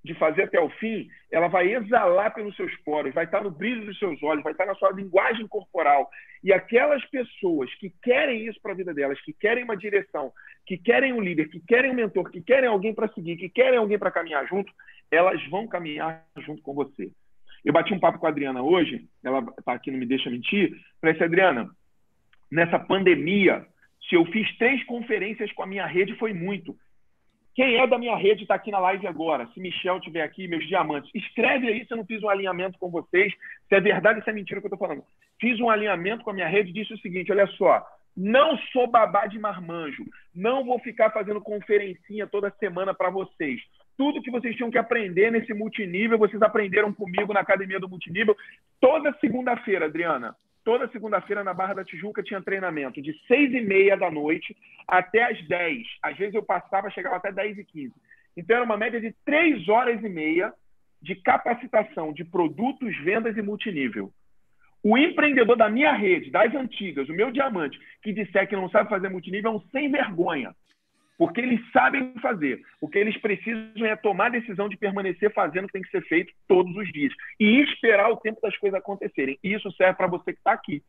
de 0.04 0.14
fazer 0.14 0.42
até 0.42 0.60
o 0.60 0.68
fim, 0.68 1.08
ela 1.32 1.48
vai 1.48 1.72
exalar 1.72 2.34
pelos 2.34 2.54
seus 2.56 2.74
poros, 2.82 3.14
vai 3.14 3.24
estar 3.24 3.42
no 3.42 3.50
brilho 3.50 3.86
dos 3.86 3.98
seus 3.98 4.22
olhos, 4.22 4.44
vai 4.44 4.52
estar 4.52 4.66
na 4.66 4.74
sua 4.74 4.92
linguagem 4.92 5.48
corporal. 5.48 6.10
E 6.42 6.52
aquelas 6.52 7.02
pessoas 7.06 7.74
que 7.76 7.90
querem 8.02 8.46
isso 8.46 8.60
para 8.60 8.72
a 8.72 8.76
vida 8.76 8.92
delas, 8.92 9.18
que 9.22 9.32
querem 9.32 9.64
uma 9.64 9.76
direção, 9.76 10.30
que 10.66 10.76
querem 10.76 11.14
um 11.14 11.20
líder, 11.20 11.48
que 11.48 11.58
querem 11.60 11.90
um 11.90 11.94
mentor, 11.94 12.30
que 12.30 12.42
querem 12.42 12.68
alguém 12.68 12.94
para 12.94 13.08
seguir, 13.08 13.36
que 13.36 13.48
querem 13.48 13.78
alguém 13.78 13.98
para 13.98 14.10
caminhar 14.10 14.46
junto, 14.46 14.70
elas 15.10 15.42
vão 15.48 15.66
caminhar 15.66 16.22
junto 16.36 16.60
com 16.60 16.74
você. 16.74 17.10
Eu 17.64 17.72
bati 17.72 17.94
um 17.94 18.00
papo 18.00 18.18
com 18.18 18.26
a 18.26 18.28
Adriana 18.28 18.62
hoje, 18.62 19.08
ela 19.24 19.42
está 19.58 19.72
aqui, 19.72 19.90
não 19.90 19.98
me 19.98 20.04
deixa 20.04 20.28
mentir. 20.28 20.76
Falei 21.00 21.16
assim, 21.16 21.24
Adriana, 21.24 21.70
nessa 22.52 22.78
pandemia, 22.78 23.66
se 24.08 24.14
eu 24.14 24.24
fiz 24.26 24.56
três 24.58 24.84
conferências 24.84 25.50
com 25.52 25.62
a 25.62 25.66
minha 25.66 25.86
rede, 25.86 26.14
foi 26.16 26.32
muito. 26.32 26.76
Quem 27.54 27.76
é 27.76 27.86
da 27.86 27.98
minha 27.98 28.16
rede 28.16 28.42
está 28.42 28.56
aqui 28.56 28.70
na 28.70 28.80
live 28.80 29.06
agora. 29.06 29.46
Se 29.54 29.60
Michel 29.60 29.98
estiver 29.98 30.22
aqui, 30.22 30.48
meus 30.48 30.66
diamantes, 30.66 31.10
escreve 31.14 31.68
aí 31.68 31.86
se 31.86 31.92
eu 31.92 31.96
não 31.96 32.04
fiz 32.04 32.20
um 32.22 32.28
alinhamento 32.28 32.78
com 32.78 32.90
vocês, 32.90 33.32
se 33.68 33.74
é 33.74 33.80
verdade 33.80 34.18
ou 34.18 34.24
se 34.24 34.30
é 34.30 34.32
mentira 34.32 34.60
que 34.60 34.66
eu 34.66 34.74
estou 34.74 34.88
falando. 34.88 35.04
Fiz 35.40 35.60
um 35.60 35.70
alinhamento 35.70 36.24
com 36.24 36.30
a 36.30 36.34
minha 36.34 36.48
rede 36.48 36.70
e 36.70 36.72
disse 36.72 36.92
o 36.92 36.98
seguinte: 36.98 37.30
olha 37.30 37.46
só, 37.46 37.86
não 38.16 38.58
sou 38.72 38.88
babá 38.88 39.26
de 39.26 39.38
marmanjo, 39.38 40.04
não 40.34 40.64
vou 40.64 40.80
ficar 40.80 41.10
fazendo 41.10 41.40
conferencinha 41.40 42.26
toda 42.26 42.54
semana 42.58 42.92
para 42.92 43.08
vocês. 43.08 43.60
Tudo 43.96 44.22
que 44.22 44.32
vocês 44.32 44.56
tinham 44.56 44.70
que 44.70 44.78
aprender 44.78 45.30
nesse 45.30 45.54
multinível, 45.54 46.18
vocês 46.18 46.42
aprenderam 46.42 46.92
comigo 46.92 47.32
na 47.32 47.40
academia 47.40 47.78
do 47.78 47.88
multinível. 47.88 48.36
Toda 48.80 49.16
segunda-feira, 49.20 49.86
Adriana, 49.86 50.34
toda 50.64 50.88
segunda-feira 50.88 51.44
na 51.44 51.54
Barra 51.54 51.74
da 51.74 51.84
Tijuca 51.84 52.22
tinha 52.22 52.42
treinamento 52.42 53.00
de 53.00 53.12
seis 53.26 53.52
e 53.52 53.60
meia 53.60 53.96
da 53.96 54.10
noite 54.10 54.56
até 54.88 55.22
as 55.24 55.46
dez. 55.46 55.86
Às 56.02 56.16
vezes 56.16 56.34
eu 56.34 56.42
passava, 56.42 56.90
chegava 56.90 57.16
até 57.16 57.30
dez 57.30 57.56
e 57.58 57.64
quinze. 57.64 57.94
Então 58.36 58.56
era 58.56 58.64
uma 58.64 58.76
média 58.76 59.00
de 59.00 59.14
três 59.24 59.68
horas 59.68 60.02
e 60.02 60.08
meia 60.08 60.52
de 61.00 61.14
capacitação 61.16 62.12
de 62.12 62.24
produtos, 62.24 62.96
vendas 63.04 63.36
e 63.36 63.42
multinível. 63.42 64.10
O 64.82 64.98
empreendedor 64.98 65.56
da 65.56 65.68
minha 65.68 65.92
rede, 65.92 66.30
das 66.30 66.54
antigas, 66.54 67.08
o 67.08 67.14
meu 67.14 67.30
diamante, 67.30 67.78
que 68.02 68.12
disser 68.12 68.48
que 68.48 68.56
não 68.56 68.68
sabe 68.68 68.90
fazer 68.90 69.08
multinível 69.08 69.52
é 69.52 69.54
um 69.54 69.60
sem 69.70 69.90
vergonha. 69.90 70.54
Porque 71.16 71.40
eles 71.40 71.60
sabem 71.72 72.14
fazer. 72.20 72.60
O 72.80 72.88
que 72.88 72.98
eles 72.98 73.16
precisam 73.18 73.86
é 73.86 73.94
tomar 73.96 74.26
a 74.26 74.30
decisão 74.30 74.68
de 74.68 74.76
permanecer 74.76 75.32
fazendo 75.32 75.64
o 75.64 75.66
que 75.68 75.74
tem 75.74 75.82
que 75.82 75.90
ser 75.90 76.02
feito 76.02 76.32
todos 76.48 76.74
os 76.76 76.90
dias. 76.92 77.12
E 77.38 77.62
esperar 77.62 78.10
o 78.10 78.16
tempo 78.16 78.40
das 78.40 78.56
coisas 78.56 78.78
acontecerem. 78.78 79.38
E 79.42 79.54
isso 79.54 79.70
serve 79.72 79.94
para 79.94 80.08
você 80.08 80.32
que 80.32 80.38
está 80.38 80.52
aqui. 80.52 80.82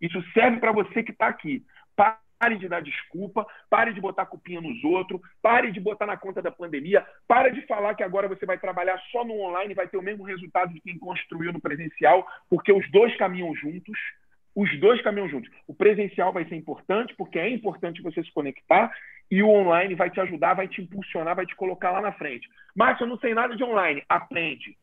Isso 0.00 0.22
serve 0.32 0.58
para 0.58 0.72
você 0.72 1.02
que 1.02 1.12
está 1.12 1.28
aqui. 1.28 1.64
Pare 1.96 2.56
de 2.56 2.68
dar 2.68 2.80
desculpa, 2.80 3.44
pare 3.68 3.92
de 3.92 4.00
botar 4.00 4.26
culpinha 4.26 4.60
nos 4.60 4.84
outros, 4.84 5.20
pare 5.42 5.72
de 5.72 5.80
botar 5.80 6.06
na 6.06 6.16
conta 6.16 6.40
da 6.40 6.52
pandemia, 6.52 7.04
pare 7.26 7.50
de 7.50 7.66
falar 7.66 7.96
que 7.96 8.04
agora 8.04 8.28
você 8.28 8.46
vai 8.46 8.56
trabalhar 8.58 8.96
só 9.10 9.24
no 9.24 9.40
online 9.40 9.72
e 9.72 9.74
vai 9.74 9.88
ter 9.88 9.96
o 9.96 10.02
mesmo 10.02 10.22
resultado 10.22 10.72
de 10.72 10.80
quem 10.80 10.96
construiu 10.98 11.52
no 11.52 11.60
presencial, 11.60 12.24
porque 12.48 12.72
os 12.72 12.88
dois 12.92 13.16
caminham 13.16 13.52
juntos. 13.56 13.98
Os 14.54 14.80
dois 14.80 15.00
caminham 15.02 15.28
juntos. 15.28 15.50
O 15.68 15.74
presencial 15.74 16.32
vai 16.32 16.44
ser 16.44 16.56
importante, 16.56 17.14
porque 17.16 17.38
é 17.38 17.48
importante 17.48 18.02
você 18.02 18.22
se 18.22 18.32
conectar, 18.32 18.92
e 19.30 19.42
o 19.42 19.48
online 19.48 19.94
vai 19.94 20.10
te 20.10 20.20
ajudar, 20.20 20.54
vai 20.54 20.68
te 20.68 20.80
impulsionar, 20.80 21.36
vai 21.36 21.46
te 21.46 21.54
colocar 21.54 21.90
lá 21.90 22.00
na 22.00 22.12
frente. 22.12 22.48
Márcio, 22.74 23.04
eu 23.04 23.08
não 23.08 23.18
sei 23.18 23.34
nada 23.34 23.54
de 23.56 23.62
online. 23.62 24.02
Aprende. 24.08 24.76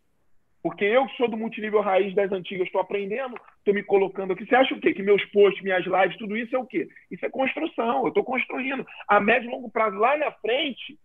Porque 0.62 0.84
eu 0.84 1.06
que 1.06 1.18
sou 1.18 1.28
do 1.28 1.38
multinível 1.38 1.82
raiz 1.82 2.14
das 2.16 2.32
antigas, 2.32 2.66
estou 2.66 2.82
aprendendo, 2.82 3.36
estou 3.60 3.74
me 3.74 3.84
colocando 3.84 4.34
aqui. 4.34 4.46
Você 4.46 4.56
acha 4.56 4.74
o 4.74 4.80
quê? 4.80 4.94
Que 4.94 5.04
meus 5.04 5.24
posts, 5.26 5.64
minhas 5.64 5.86
lives, 5.86 6.18
tudo 6.18 6.36
isso 6.36 6.56
é 6.56 6.60
o 6.60 6.66
quê? 6.66 6.88
Isso 7.12 7.24
é 7.26 7.30
construção. 7.30 8.02
Eu 8.02 8.08
estou 8.08 8.24
construindo. 8.24 8.86
A 9.08 9.20
médio 9.20 9.48
e 9.48 9.52
longo 9.52 9.70
prazo, 9.70 9.98
lá 9.98 10.18
na 10.18 10.32
frente, 10.32 10.98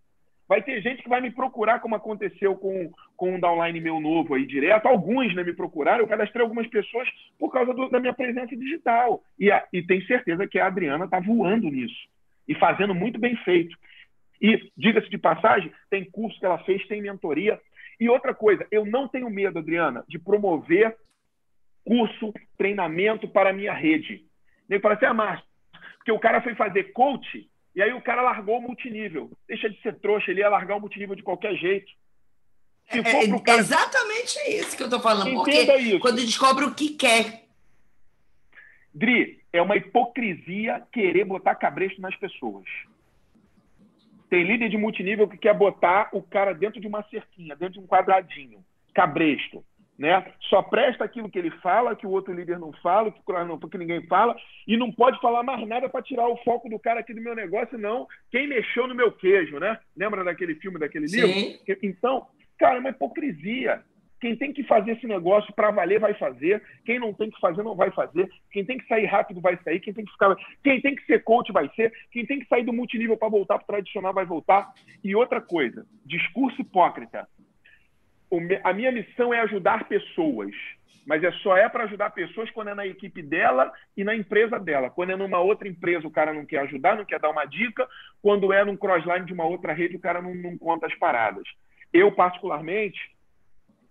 vai 0.47 0.63
ter 0.63 0.81
gente 0.81 1.03
que 1.03 1.09
vai 1.09 1.21
me 1.21 1.29
procurar, 1.29 1.79
como 1.79 1.95
aconteceu 1.95 2.55
com, 2.55 2.91
com 3.15 3.35
um 3.35 3.39
downline 3.39 3.79
meu 3.79 3.99
novo 3.99 4.33
aí 4.33 4.47
direto. 4.47 4.87
Alguns 4.87 5.33
né, 5.35 5.43
me 5.43 5.53
procuraram, 5.53 5.99
eu 5.99 6.07
cadastrei 6.07 6.41
algumas 6.41 6.67
pessoas 6.67 7.07
por 7.37 7.51
causa 7.51 7.71
do, 7.71 7.87
da 7.87 7.99
minha 7.99 8.13
presença 8.13 8.55
digital. 8.55 9.21
E, 9.39 9.51
a, 9.51 9.63
e 9.71 9.83
tenho 9.83 10.05
certeza 10.07 10.47
que 10.47 10.57
a 10.57 10.65
Adriana 10.65 11.05
está 11.05 11.19
voando 11.19 11.69
nisso 11.69 12.10
e 12.51 12.55
fazendo 12.55 12.93
muito 12.93 13.19
bem 13.19 13.35
feito. 13.37 13.75
E, 14.41 14.71
diga-se 14.75 15.09
de 15.09 15.17
passagem, 15.17 15.71
tem 15.89 16.03
curso 16.03 16.39
que 16.39 16.45
ela 16.45 16.57
fez, 16.59 16.85
tem 16.87 17.01
mentoria. 17.01 17.59
E 17.99 18.09
outra 18.09 18.33
coisa, 18.33 18.67
eu 18.71 18.85
não 18.85 19.07
tenho 19.07 19.29
medo, 19.29 19.59
Adriana, 19.59 20.03
de 20.07 20.19
promover 20.19 20.95
curso, 21.85 22.33
treinamento 22.57 23.27
para 23.27 23.51
a 23.51 23.53
minha 23.53 23.73
rede. 23.73 24.25
Nem 24.67 24.79
para 24.79 24.97
ser 24.97 25.05
a 25.05 25.13
Márcio, 25.13 25.45
porque 25.97 26.11
o 26.11 26.19
cara 26.19 26.41
foi 26.41 26.55
fazer 26.55 26.91
coach 26.91 27.49
e 27.75 27.81
aí 27.81 27.93
o 27.93 28.01
cara 28.01 28.21
largou 28.21 28.57
o 28.57 28.61
multinível. 28.61 29.31
Deixa 29.47 29.69
de 29.69 29.81
ser 29.81 29.99
trouxa, 29.99 30.31
ele 30.31 30.41
ia 30.41 30.49
largar 30.49 30.75
o 30.75 30.79
multinível 30.79 31.15
de 31.15 31.23
qualquer 31.23 31.55
jeito. 31.55 31.91
É, 32.89 33.27
pro 33.27 33.41
cara... 33.41 33.59
exatamente 33.59 34.37
isso 34.49 34.75
que 34.75 34.83
eu 34.83 34.87
estou 34.87 34.99
falando. 34.99 35.29
Entenda 35.29 35.73
porque 35.73 35.77
isso. 35.77 35.99
quando 35.99 36.25
descobre 36.25 36.65
o 36.65 36.75
que 36.75 36.89
quer. 36.89 37.45
Dri, 38.93 39.40
é 39.53 39.61
uma 39.61 39.75
hipocrisia 39.75 40.81
querer 40.91 41.25
botar 41.25 41.55
cabresto 41.55 42.01
nas 42.01 42.15
pessoas. 42.15 42.65
Tem 44.29 44.43
líder 44.43 44.69
de 44.69 44.77
multinível 44.77 45.27
que 45.27 45.37
quer 45.37 45.53
botar 45.53 46.09
o 46.13 46.23
cara 46.23 46.53
dentro 46.53 46.79
de 46.79 46.87
uma 46.87 47.03
cerquinha, 47.03 47.55
dentro 47.55 47.73
de 47.73 47.79
um 47.79 47.87
quadradinho, 47.87 48.63
cabresto. 48.93 49.63
Né? 49.99 50.33
Só 50.49 50.63
presta 50.63 51.03
aquilo 51.03 51.29
que 51.29 51.37
ele 51.37 51.51
fala, 51.59 51.95
que 51.95 52.07
o 52.07 52.09
outro 52.09 52.33
líder 52.33 52.57
não 52.57 52.71
fala, 52.81 53.11
que, 53.11 53.21
não, 53.27 53.59
que 53.59 53.77
ninguém 53.77 54.07
fala, 54.07 54.35
e 54.65 54.75
não 54.77 54.91
pode 54.91 55.19
falar 55.19 55.43
mais 55.43 55.67
nada 55.67 55.89
para 55.89 56.01
tirar 56.01 56.27
o 56.27 56.37
foco 56.37 56.69
do 56.69 56.79
cara 56.79 57.01
aqui 57.01 57.13
do 57.13 57.21
meu 57.21 57.35
negócio, 57.35 57.77
não. 57.77 58.07
Quem 58.31 58.47
mexeu 58.47 58.87
no 58.87 58.95
meu 58.95 59.11
queijo, 59.11 59.59
né? 59.59 59.77
Lembra 59.95 60.23
daquele 60.23 60.55
filme, 60.55 60.79
daquele 60.79 61.07
Sim. 61.07 61.21
livro? 61.21 61.77
Então, 61.83 62.25
cara, 62.57 62.77
é 62.77 62.79
uma 62.79 62.89
hipocrisia. 62.89 63.83
Quem 64.21 64.35
tem 64.35 64.53
que 64.53 64.63
fazer 64.63 64.91
esse 64.91 65.07
negócio 65.07 65.51
para 65.53 65.71
valer 65.71 65.99
vai 65.99 66.13
fazer. 66.13 66.61
Quem 66.85 66.99
não 66.99 67.11
tem 67.11 67.31
que 67.31 67.39
fazer 67.39 67.63
não 67.63 67.75
vai 67.75 67.89
fazer. 67.89 68.29
Quem 68.51 68.63
tem 68.63 68.77
que 68.77 68.87
sair 68.87 69.05
rápido 69.05 69.41
vai 69.41 69.57
sair. 69.63 69.79
Quem 69.79 69.91
tem 69.91 70.05
que 70.05 70.11
ficar, 70.11 70.35
quem 70.63 70.79
tem 70.79 70.95
que 70.95 71.03
ser 71.07 71.23
coach 71.23 71.51
vai 71.51 71.67
ser. 71.75 71.91
Quem 72.11 72.23
tem 72.23 72.39
que 72.39 72.47
sair 72.47 72.63
do 72.63 72.71
multinível 72.71 73.17
para 73.17 73.29
voltar 73.29 73.57
para 73.57 73.65
tradicional 73.65 74.13
vai 74.13 74.23
voltar. 74.23 74.71
E 75.03 75.15
outra 75.15 75.41
coisa, 75.41 75.87
discurso 76.05 76.61
hipócrita. 76.61 77.27
A 78.63 78.71
minha 78.71 78.91
missão 78.91 79.33
é 79.33 79.39
ajudar 79.41 79.89
pessoas, 79.89 80.51
mas 81.05 81.23
é 81.23 81.31
só 81.43 81.57
é 81.57 81.67
para 81.67 81.85
ajudar 81.85 82.11
pessoas 82.11 82.49
quando 82.51 82.69
é 82.69 82.75
na 82.75 82.85
equipe 82.85 83.23
dela 83.23 83.73
e 83.97 84.03
na 84.03 84.15
empresa 84.15 84.59
dela. 84.59 84.91
Quando 84.91 85.13
é 85.13 85.15
numa 85.15 85.39
outra 85.39 85.67
empresa, 85.67 86.07
o 86.07 86.11
cara 86.11 86.31
não 86.31 86.45
quer 86.45 86.59
ajudar, 86.59 86.95
não 86.95 87.05
quer 87.05 87.19
dar 87.19 87.31
uma 87.31 87.45
dica. 87.45 87.89
Quando 88.21 88.53
é 88.53 88.63
num 88.63 88.77
crossline 88.77 89.25
de 89.25 89.33
uma 89.33 89.45
outra 89.45 89.73
rede, 89.73 89.95
o 89.95 89.99
cara 89.99 90.21
não, 90.21 90.35
não 90.35 90.55
conta 90.59 90.85
as 90.85 90.93
paradas. 90.93 91.43
Eu, 91.91 92.11
particularmente, 92.11 92.99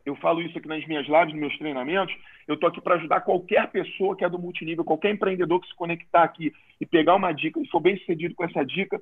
eu 0.04 0.16
falo 0.16 0.40
isso 0.42 0.56
aqui 0.56 0.68
nas 0.68 0.86
minhas 0.86 1.06
lives, 1.06 1.32
nos 1.32 1.40
meus 1.40 1.58
treinamentos, 1.58 2.14
eu 2.48 2.54
estou 2.54 2.68
aqui 2.68 2.80
para 2.80 2.96
ajudar 2.96 3.20
qualquer 3.20 3.70
pessoa 3.70 4.16
que 4.16 4.24
é 4.24 4.28
do 4.28 4.38
multinível, 4.38 4.84
qualquer 4.84 5.12
empreendedor 5.12 5.60
que 5.60 5.68
se 5.68 5.74
conectar 5.74 6.22
aqui 6.22 6.52
e 6.80 6.86
pegar 6.86 7.14
uma 7.14 7.32
dica 7.32 7.60
e 7.60 7.68
for 7.68 7.80
bem 7.80 7.96
sucedido 7.98 8.34
com 8.34 8.44
essa 8.44 8.64
dica, 8.64 9.00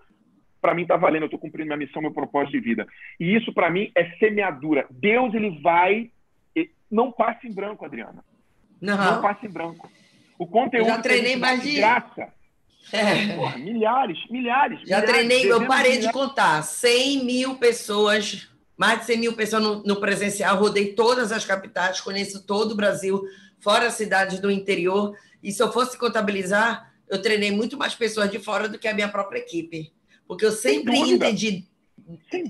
para 0.60 0.74
mim 0.74 0.82
está 0.82 0.96
valendo, 0.96 1.22
eu 1.22 1.26
estou 1.26 1.38
cumprindo 1.38 1.66
minha 1.66 1.78
missão, 1.78 2.02
meu 2.02 2.12
propósito 2.12 2.52
de 2.52 2.60
vida. 2.60 2.86
E 3.18 3.34
isso 3.36 3.52
para 3.52 3.70
mim 3.70 3.90
é 3.94 4.10
semeadura. 4.18 4.86
Deus 4.90 5.32
ele 5.34 5.60
vai, 5.60 6.10
não 6.90 7.12
passa 7.12 7.46
em 7.46 7.52
branco, 7.52 7.84
Adriana. 7.84 8.24
Não, 8.80 8.96
não 8.96 9.22
passa 9.22 9.46
em 9.46 9.50
branco. 9.50 9.90
O 10.38 10.46
conteúdo 10.46 10.88
eu 10.88 10.94
já 10.94 11.02
treinei 11.02 11.36
mais 11.36 11.62
de 11.62 11.74
graça. 11.76 12.32
É. 12.92 13.34
Porra, 13.34 13.58
milhares, 13.58 14.18
milhares. 14.30 14.80
Já 14.80 15.00
milhares, 15.00 15.10
treinei, 15.10 15.52
eu 15.52 15.66
parei 15.66 15.92
milhares. 15.92 16.06
de 16.06 16.12
contar, 16.12 16.62
100 16.62 17.24
mil 17.24 17.56
pessoas 17.56 18.48
mais 18.78 19.00
de 19.00 19.06
100 19.06 19.18
mil 19.18 19.32
pessoas 19.32 19.60
no, 19.60 19.82
no, 19.82 19.96
presencial, 20.00 20.56
rodei 20.56 20.94
todas 20.94 21.32
as 21.32 21.44
capitais, 21.44 22.00
conheço 22.00 22.44
todo 22.46 22.72
o 22.72 22.76
Brasil, 22.76 23.20
fora 23.58 23.88
as 23.88 23.94
cidades 23.94 24.38
do 24.38 24.48
interior. 24.48 25.18
E 25.42 25.50
se 25.50 25.60
eu 25.60 25.72
fosse 25.72 25.98
contabilizar, 25.98 26.94
eu 27.08 27.20
treinei 27.20 27.50
muito 27.50 27.76
mais 27.76 27.96
pessoas 27.96 28.30
de 28.30 28.38
fora 28.38 28.68
do 28.68 28.78
que 28.78 28.86
a 28.86 28.94
minha 28.94 29.08
própria 29.08 29.40
equipe. 29.40 29.92
Porque 30.28 30.46
eu 30.46 30.52
sempre 30.52 30.96
entendi. 30.96 31.66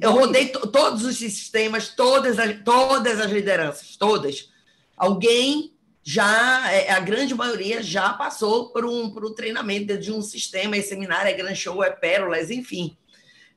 Eu 0.01 0.13
rodei 0.13 0.49
todos 0.49 1.05
os 1.05 1.17
sistemas, 1.17 1.89
todas 1.89 2.39
as, 2.39 2.63
todas 2.63 3.19
as 3.19 3.31
lideranças, 3.31 3.97
todas. 3.97 4.51
Alguém 4.97 5.73
já, 6.05 6.71
é, 6.71 6.91
a 6.91 7.01
grande 7.01 7.35
maioria 7.35 7.83
já 7.83 8.13
passou 8.13 8.71
por 8.71 8.85
um, 8.85 9.11
por 9.11 9.25
um 9.25 9.35
treinamento 9.35 9.97
de 9.97 10.13
um 10.13 10.21
sistema, 10.21 10.77
é 10.77 10.83
seminário, 10.83 11.31
é 11.31 11.35
Gran 11.35 11.55
Show, 11.55 11.83
é 11.83 11.91
Pérolas, 11.91 12.51
enfim. 12.51 12.97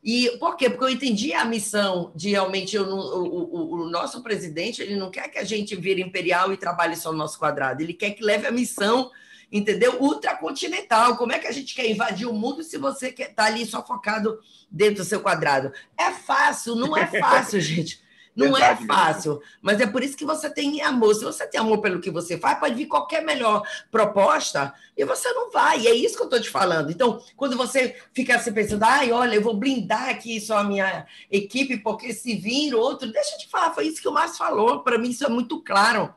E 0.04 0.36
por 0.40 0.58
quê? 0.58 0.70
Porque 0.70 0.84
eu 0.84 0.90
entendi 0.90 1.32
a 1.32 1.46
missão 1.46 2.12
de 2.16 2.30
realmente 2.30 2.76
eu, 2.76 2.86
o, 2.86 3.24
o, 3.24 3.82
o, 3.82 3.90
nosso 3.90 4.24
presidente 4.24 4.82
ele 4.82 4.96
não 4.96 5.12
quer 5.12 5.28
que 5.30 5.38
a 5.38 5.44
gente 5.44 5.76
vire 5.76 6.02
imperial 6.02 6.52
e 6.52 6.58
trabalhe 6.58 6.96
só 6.96 7.12
no 7.12 7.20
nosso 7.20 7.38
quadrado, 7.38 7.84
ele 7.84 7.94
quer 7.94 8.12
que 8.12 8.24
leve 8.24 8.48
a 8.48 8.52
missão, 8.52 9.12
entendeu? 9.52 10.02
Ultracontinental. 10.02 11.18
Como 11.18 11.32
é 11.32 11.38
que 11.38 11.46
a 11.46 11.52
gente 11.52 11.76
quer 11.76 11.88
invadir 11.88 12.28
o 12.28 12.34
mundo 12.34 12.64
se 12.64 12.80
você 12.80 13.10
está 13.10 13.46
ali 13.46 13.64
só 13.64 13.86
focado 13.86 14.40
dentro 14.72 15.04
do 15.04 15.06
seu 15.06 15.22
quadrado? 15.22 15.72
É 15.96 16.10
fácil, 16.10 16.76
não 16.76 16.98
é 16.98 17.06
fácil, 17.06 17.60
gente. 17.62 18.02
Não 18.36 18.58
é 18.58 18.76
fácil, 18.76 19.42
mas 19.62 19.82
é 19.82 19.88
por 19.88 20.02
isso 20.02 20.16
que 20.16 20.26
você 20.26 20.50
tem 20.50 20.82
amor. 20.82 21.14
Se 21.16 21.24
você 21.24 21.46
tem 21.46 21.60
amor 21.60 21.80
pelo 21.80 22.00
que 22.00 22.10
você 22.10 22.38
faz, 22.38 22.60
pode 22.60 22.76
vir 22.76 22.86
qualquer 22.86 23.24
melhor 23.24 23.62
proposta 23.92 24.74
e 24.98 25.04
você 25.04 25.32
não 25.34 25.52
vai. 25.52 25.82
E 25.82 25.88
é 25.88 25.94
isso 25.94 26.16
que 26.16 26.22
eu 26.22 26.28
estou 26.28 26.42
te 26.42 26.50
falando. 26.50 26.92
Então, 26.92 27.22
quando 27.36 27.58
você 27.58 27.96
fica 28.14 28.36
assim 28.36 28.54
pensando, 28.54 28.84
ai, 28.84 29.12
olha, 29.12 29.36
eu 29.36 29.42
vou 29.42 29.54
blindar 29.54 30.10
aqui 30.10 30.40
só 30.40 30.60
a 30.60 30.64
minha 30.64 31.06
equipe, 31.30 31.78
porque 31.78 32.14
se 32.14 32.36
vir 32.36 32.74
outro, 32.74 33.12
deixa 33.12 33.36
eu 33.36 33.40
te 33.40 33.50
falar, 33.50 33.74
foi 33.74 33.88
isso 33.88 34.02
que 34.02 34.08
o 34.08 34.14
Márcio 34.14 34.38
falou. 34.38 34.80
Para 34.80 34.98
mim, 34.98 35.10
isso 35.10 35.26
é 35.26 35.30
muito 35.30 35.62
claro. 35.62 36.14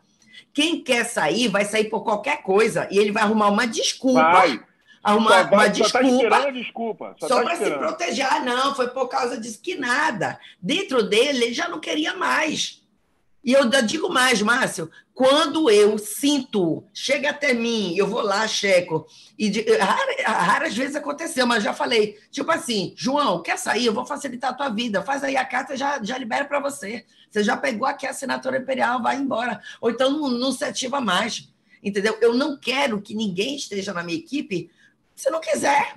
Quem 0.52 0.82
quer 0.82 1.04
sair, 1.04 1.48
vai 1.48 1.64
sair 1.64 1.90
por 1.90 2.04
qualquer 2.04 2.42
coisa 2.42 2.86
e 2.90 2.98
ele 2.98 3.10
vai 3.10 3.24
arrumar 3.24 3.48
uma 3.48 3.66
desculpa. 3.66 4.22
Vai 4.22 4.64
vai, 5.04 5.46
uma 5.46 5.68
desculpa. 5.68 6.08
Só, 6.08 6.28
tá 6.30 6.50
desculpa, 6.50 7.16
só, 7.20 7.28
só 7.28 7.36
tá 7.36 7.42
para 7.42 7.56
se 7.56 7.70
proteger. 7.70 8.26
Ah, 8.26 8.40
não, 8.40 8.74
foi 8.74 8.88
por 8.88 9.08
causa 9.08 9.38
disso 9.38 9.60
que 9.62 9.74
nada. 9.76 10.38
Dentro 10.60 11.02
dele, 11.02 11.44
ele 11.44 11.54
já 11.54 11.68
não 11.68 11.78
queria 11.78 12.14
mais. 12.14 12.82
E 13.44 13.52
eu 13.52 13.68
digo 13.82 14.08
mais, 14.08 14.40
Márcio, 14.40 14.90
quando 15.12 15.68
eu 15.68 15.98
sinto, 15.98 16.82
chega 16.94 17.28
até 17.28 17.52
mim, 17.52 17.94
eu 17.94 18.06
vou 18.06 18.22
lá, 18.22 18.48
checo, 18.48 19.06
e 19.38 19.50
de, 19.50 19.60
raras, 19.76 20.16
raras 20.24 20.74
vezes 20.74 20.96
aconteceu, 20.96 21.46
mas 21.46 21.62
já 21.62 21.74
falei, 21.74 22.18
tipo 22.30 22.50
assim, 22.50 22.94
João, 22.96 23.42
quer 23.42 23.58
sair? 23.58 23.84
Eu 23.84 23.92
vou 23.92 24.06
facilitar 24.06 24.50
a 24.50 24.54
tua 24.54 24.70
vida, 24.70 25.02
faz 25.02 25.22
aí 25.22 25.36
a 25.36 25.44
carta, 25.44 25.76
já, 25.76 26.02
já 26.02 26.16
libera 26.16 26.46
para 26.46 26.58
você. 26.58 27.04
Você 27.30 27.44
já 27.44 27.54
pegou 27.54 27.86
aqui 27.86 28.06
a 28.06 28.10
assinatura 28.10 28.56
imperial, 28.58 29.02
vai 29.02 29.16
embora. 29.16 29.60
Ou 29.80 29.90
então 29.90 30.10
não, 30.10 30.30
não 30.30 30.50
se 30.50 30.64
ativa 30.64 31.00
mais, 31.00 31.48
entendeu? 31.82 32.16
Eu 32.22 32.32
não 32.32 32.56
quero 32.56 33.02
que 33.02 33.14
ninguém 33.14 33.56
esteja 33.56 33.92
na 33.92 34.02
minha 34.02 34.18
equipe 34.18 34.70
se 35.14 35.30
não 35.30 35.40
quiser. 35.40 35.94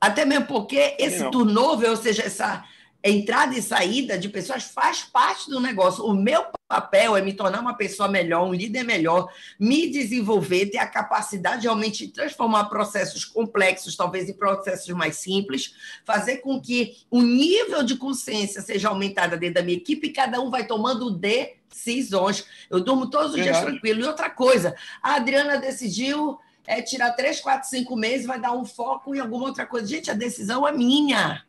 Até 0.00 0.24
mesmo 0.24 0.46
porque 0.46 0.96
esse 0.98 1.30
turnover, 1.30 1.90
ou 1.90 1.96
seja, 1.96 2.22
essa 2.22 2.64
entrada 3.04 3.56
e 3.56 3.62
saída 3.62 4.16
de 4.16 4.28
pessoas 4.28 4.62
faz 4.62 5.02
parte 5.02 5.50
do 5.50 5.60
negócio. 5.60 6.04
O 6.04 6.14
meu 6.14 6.46
papel 6.68 7.16
é 7.16 7.22
me 7.22 7.32
tornar 7.32 7.60
uma 7.60 7.74
pessoa 7.74 8.08
melhor, 8.08 8.46
um 8.46 8.54
líder 8.54 8.84
melhor, 8.84 9.28
me 9.58 9.88
desenvolver, 9.88 10.66
ter 10.66 10.78
a 10.78 10.86
capacidade 10.86 11.62
de 11.62 11.66
realmente 11.66 12.08
transformar 12.08 12.66
processos 12.66 13.24
complexos, 13.24 13.96
talvez 13.96 14.28
em 14.28 14.34
processos 14.34 14.88
mais 14.90 15.16
simples, 15.16 15.74
fazer 16.04 16.38
com 16.38 16.60
que 16.60 16.96
o 17.10 17.20
nível 17.20 17.82
de 17.82 17.96
consciência 17.96 18.62
seja 18.62 18.88
aumentado 18.88 19.36
dentro 19.36 19.56
da 19.56 19.62
minha 19.62 19.76
equipe 19.76 20.06
e 20.06 20.12
cada 20.12 20.40
um 20.40 20.50
vai 20.50 20.66
tomando 20.66 21.10
decisões. 21.10 22.46
Eu 22.70 22.80
durmo 22.80 23.10
todos 23.10 23.34
os 23.34 23.42
dias 23.42 23.60
tranquilo. 23.60 24.00
E 24.00 24.04
outra 24.04 24.30
coisa, 24.30 24.76
a 25.02 25.16
Adriana 25.16 25.58
decidiu 25.58 26.38
é 26.66 26.80
tirar 26.80 27.12
três, 27.12 27.40
quatro, 27.40 27.68
cinco 27.68 27.96
meses, 27.96 28.26
vai 28.26 28.40
dar 28.40 28.52
um 28.52 28.64
foco 28.64 29.14
em 29.14 29.18
alguma 29.18 29.46
outra 29.46 29.66
coisa. 29.66 29.86
Gente, 29.86 30.10
a 30.10 30.14
decisão 30.14 30.66
é 30.66 30.72
minha. 30.72 31.42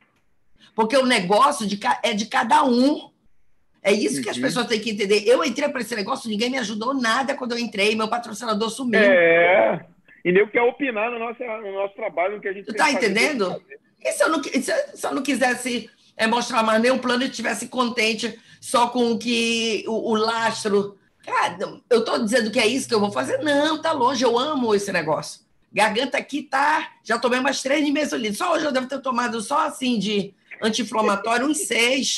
Porque 0.76 0.98
o 0.98 1.06
negócio 1.06 1.68
de, 1.68 1.80
é 2.02 2.14
de 2.14 2.26
cada 2.26 2.64
um. 2.64 3.12
É 3.82 3.92
isso 3.92 4.22
que 4.22 4.30
as 4.30 4.38
pessoas 4.38 4.66
têm 4.68 4.80
que 4.80 4.92
entender. 4.92 5.24
Eu 5.28 5.44
entrei 5.44 5.68
para 5.68 5.82
esse 5.82 5.94
negócio, 5.96 6.30
ninguém 6.30 6.50
me 6.50 6.58
ajudou 6.58 6.94
nada 6.94 7.36
quando 7.36 7.52
eu 7.52 7.60
entrei, 7.60 7.96
meu 7.96 8.08
patrocinador 8.08 8.70
sumiu. 8.70 9.00
É. 9.00 9.86
E 10.24 10.32
nem 10.32 10.48
quer 10.48 10.62
opinar 10.62 11.12
no 11.12 11.20
nosso, 11.20 11.44
no 11.44 11.74
nosso 11.74 11.94
trabalho, 11.94 12.36
no 12.36 12.42
que 12.42 12.48
a 12.48 12.54
gente 12.54 12.70
Está 12.70 12.90
entendendo? 12.90 13.62
E 14.02 14.12
se 14.14 14.24
eu 14.24 14.30
não, 14.30 14.42
se 14.42 15.06
eu 15.06 15.14
não 15.14 15.22
quisesse 15.22 15.90
é, 16.16 16.28
mostrar 16.28 16.64
mais 16.64 16.82
nenhum 16.82 16.98
plano 16.98 17.24
e 17.24 17.28
estivesse 17.28 17.68
contente 17.68 18.40
só 18.62 18.88
com 18.88 19.12
o 19.12 19.20
que 19.20 19.84
o, 19.88 20.12
o 20.12 20.16
lastro. 20.16 20.98
Cara, 21.26 21.58
eu 21.90 22.00
estou 22.00 22.20
dizendo 22.20 22.52
que 22.52 22.60
é 22.60 22.68
isso 22.68 22.88
que 22.88 22.94
eu 22.94 23.00
vou 23.00 23.12
fazer? 23.12 23.38
Não, 23.40 23.82
tá 23.82 23.92
longe, 23.92 24.24
eu 24.24 24.38
amo 24.38 24.76
esse 24.76 24.92
negócio. 24.92 25.42
Garganta 25.72 26.18
aqui 26.18 26.44
tá. 26.44 26.92
Já 27.04 27.18
tomei 27.18 27.40
umas 27.40 27.62
três 27.62 27.84
de 27.84 27.92
mesolina. 27.92 28.36
Só 28.36 28.54
hoje 28.54 28.66
eu 28.66 28.72
devo 28.72 28.88
ter 28.88 29.00
tomado 29.00 29.42
só 29.42 29.66
assim 29.66 29.98
de 29.98 30.34
anti-inflamatório, 30.62 31.48
uns 31.48 31.60
seis. 31.60 32.18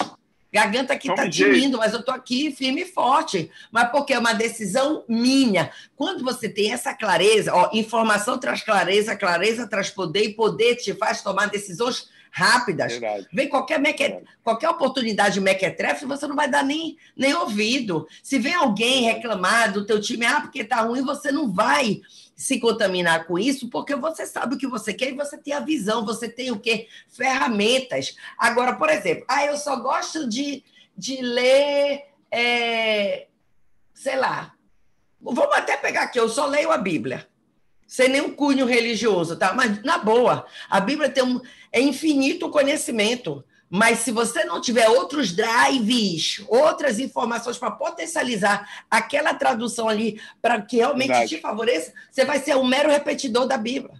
Garganta 0.52 0.94
aqui 0.94 1.10
está 1.10 1.30
tinindo, 1.30 1.77
mas 1.77 1.94
eu 1.94 1.99
estou 1.99 2.14
aqui 2.14 2.52
firme 2.52 2.82
e 2.82 2.86
forte. 2.86 3.52
Mas 3.72 3.91
porque 3.91 4.14
é 4.14 4.19
uma 4.19 4.34
decisão 4.34 5.03
minha. 5.07 5.69
Quando 5.95 6.23
você 6.23 6.49
tem 6.49 6.72
essa 6.72 6.94
clareza, 6.94 7.53
ó, 7.53 7.69
informação 7.73 8.38
traz 8.38 8.64
clareza, 8.64 9.15
clareza 9.15 9.68
traz 9.68 9.90
poder, 9.90 10.23
e 10.23 10.34
poder 10.34 10.76
te 10.76 10.94
faz 10.94 11.22
tomar 11.22 11.48
decisões 11.48 12.10
rápidas. 12.36 12.91
Verdade. 12.91 13.28
Vem 13.32 13.48
qualquer, 13.48 13.80
meque... 13.80 14.18
qualquer 14.44 14.68
oportunidade 14.68 15.36
de 15.36 15.40
mequetrefe, 15.40 16.06
você 16.06 16.28
não 16.28 16.36
vai 16.36 16.49
dar 16.49 16.66
nem, 16.66 16.98
nem 17.16 17.34
ouvido. 17.34 18.06
Se 18.22 18.38
vem 18.38 18.53
alguém 18.53 19.03
reclamar 19.03 19.72
do 19.72 19.86
teu 19.86 20.02
time, 20.02 20.26
ah, 20.26 20.41
porque 20.41 20.60
está 20.60 20.82
ruim, 20.82 21.02
você 21.02 21.32
não 21.32 21.49
vai 21.49 22.02
se 22.36 22.60
contaminar 22.60 23.26
com 23.26 23.40
isso, 23.40 23.70
porque 23.70 23.95
você 23.95 24.26
sabe 24.26 24.56
o 24.56 24.57
que 24.57 24.68
você 24.68 24.94
quer 24.94 25.12
e 25.12 25.16
você 25.16 25.38
tem 25.38 25.53
a 25.53 25.62
visão, 25.62 26.06
você 26.06 26.28
tem 26.28 26.52
o 26.52 26.60
quê? 26.60 26.90
Ferramentas. 27.07 28.18
Agora, 28.38 28.76
por 28.76 28.90
exemplo, 28.90 29.24
ah, 29.30 29.45
eu 29.45 29.56
só 29.56 29.78
gosto 29.78 30.28
de, 30.28 30.62
de 30.98 31.22
ler, 31.22 32.03
é, 32.30 33.28
sei 33.94 34.18
lá, 34.18 34.53
vamos 35.22 35.56
até 35.56 35.78
pegar 35.78 36.02
aqui, 36.02 36.20
eu 36.20 36.28
só 36.28 36.45
leio 36.48 36.70
a 36.70 36.78
Bíblia, 36.78 37.26
sem 37.96 38.10
nenhum 38.10 38.30
cunho 38.30 38.66
religioso, 38.66 39.38
tá? 39.38 39.54
Mas, 39.54 39.82
na 39.82 39.98
boa, 39.98 40.46
a 40.70 40.82
Bíblia 40.82 41.08
tem 41.08 41.24
um, 41.24 41.40
é 41.72 41.80
infinito 41.80 42.50
conhecimento. 42.50 43.42
Mas 43.70 44.00
se 44.00 44.12
você 44.12 44.44
não 44.44 44.60
tiver 44.60 44.90
outros 44.90 45.32
drives, 45.32 46.44
outras 46.50 47.00
informações 47.00 47.58
para 47.58 47.72
potencializar 47.72 48.84
aquela 48.92 49.34
tradução 49.34 49.88
ali 49.88 50.20
para 50.42 50.62
que 50.62 50.76
realmente 50.76 51.08
Verdade. 51.08 51.36
te 51.38 51.42
favoreça, 51.42 51.94
você 52.12 52.26
vai 52.26 52.40
ser 52.40 52.58
um 52.58 52.68
mero 52.68 52.90
repetidor 52.90 53.48
da 53.48 53.58
Bíblia. 53.58 53.96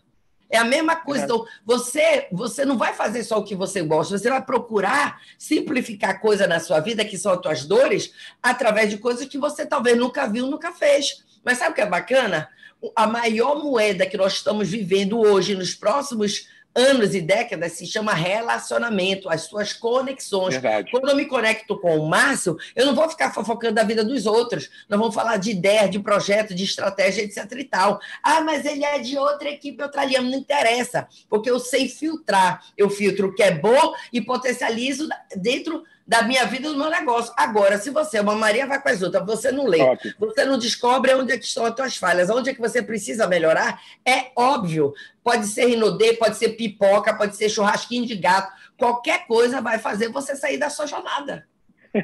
É 0.50 0.58
a 0.58 0.66
mesma 0.66 0.98
coisa. 0.98 1.24
Então, 1.24 1.46
você, 1.66 2.28
você 2.34 2.66
não 2.66 2.78
vai 2.78 2.92
fazer 2.92 3.24
só 3.24 3.40
o 3.40 3.46
que 3.46 3.56
você 3.56 3.82
gosta, 3.82 4.18
você 4.18 4.30
vai 4.30 4.44
procurar 4.44 5.22
simplificar 5.38 6.20
coisas 6.20 6.50
na 6.50 6.60
sua 6.60 6.82
vida, 6.82 7.06
que 7.06 7.18
são 7.18 7.32
as 7.32 7.40
tuas 7.40 7.66
dores, 7.66 8.12
através 8.44 8.90
de 8.90 8.98
coisas 8.98 9.26
que 9.26 9.38
você 9.38 9.66
talvez 9.66 9.98
nunca 9.98 10.28
viu, 10.28 10.48
nunca 10.48 10.74
fez. 10.74 11.24
Mas 11.46 11.60
sabe 11.60 11.72
o 11.72 11.76
que 11.76 11.82
é 11.82 11.86
bacana? 11.86 12.50
A 12.96 13.08
maior 13.08 13.64
moeda 13.64 14.06
que 14.06 14.18
nós 14.18 14.34
estamos 14.34 14.70
vivendo 14.70 15.20
hoje, 15.20 15.56
nos 15.56 15.74
próximos 15.74 16.48
anos 16.76 17.16
e 17.16 17.22
décadas 17.22 17.72
se 17.72 17.88
chama 17.88 18.14
relacionamento, 18.14 19.30
as 19.30 19.44
suas 19.44 19.72
conexões. 19.72 20.56
Verdade. 20.56 20.92
Quando 20.92 21.10
eu 21.10 21.16
me 21.16 21.26
conecto 21.26 21.80
com 21.80 21.98
o 21.98 22.10
Márcio, 22.10 22.58
eu 22.76 22.86
não 22.86 22.94
vou 22.94 23.10
ficar 23.10 23.34
fofocando 23.34 23.76
da 23.76 23.84
vida 23.84 24.04
dos 24.04 24.26
outros. 24.26 24.70
Nós 24.90 25.00
vamos 25.00 25.16
falar 25.16 25.38
de 25.38 25.52
ideia, 25.52 25.88
de 25.88 26.00
projeto, 26.00 26.54
de 26.54 26.66
estratégia, 26.66 27.24
etc 27.24 27.50
e 27.58 27.64
tal. 27.64 28.00
Ah, 28.22 28.42
mas 28.42 28.66
ele 28.66 28.84
é 28.84 29.00
de 29.00 29.18
outra 29.18 29.50
equipe 29.50 29.82
australiana, 29.82 30.30
não 30.30 30.38
interessa, 30.38 31.08
porque 31.30 31.50
eu 31.50 31.60
sei 31.60 31.88
filtrar. 31.88 32.62
Eu 32.78 32.90
filtro 32.90 33.30
o 33.30 33.34
que 33.34 33.42
é 33.42 33.52
bom 33.52 33.94
e 34.12 34.20
potencializo 34.20 35.08
dentro 35.38 35.82
da 36.08 36.22
minha 36.22 36.46
vida 36.46 36.68
e 36.68 36.72
do 36.72 36.78
meu 36.78 36.90
negócio. 36.90 37.34
Agora, 37.36 37.78
se 37.78 37.90
você 37.90 38.18
é 38.18 38.22
uma 38.22 38.36
Maria 38.36 38.68
vai 38.68 38.82
com 38.82 38.90
as 38.90 39.02
outras, 39.02 39.26
você 39.26 39.52
não 39.52 39.66
lê, 39.66 39.82
óbvio. 39.82 40.16
você 40.20 40.46
não 40.46 40.58
descobre 40.58 41.14
onde 41.14 41.32
é 41.32 41.38
que 41.38 41.46
estão 41.46 41.66
as 41.66 41.76
suas 41.76 41.98
falhas, 41.98 42.30
onde 42.30 42.50
é 42.50 42.54
que 42.54 42.62
você 42.62 42.82
precisa 42.82 43.28
melhorar, 43.28 43.82
é 44.06 44.32
óbvio. 44.36 44.94
Pode 45.24 45.48
ser 45.48 45.66
rinodê, 45.66 46.14
pode 46.14 46.38
ser 46.38 46.50
pipoca, 46.50 47.16
pode 47.16 47.36
ser 47.36 47.50
churrasquinho 47.50 48.06
de 48.06 48.16
gato, 48.16 48.54
qualquer 48.78 49.26
coisa 49.26 49.62
vai 49.62 49.80
fazer 49.80 50.10
você 50.10 50.36
sair 50.36 50.58
da 50.58 50.70
sua 50.70 50.86
jornada. 50.86 51.48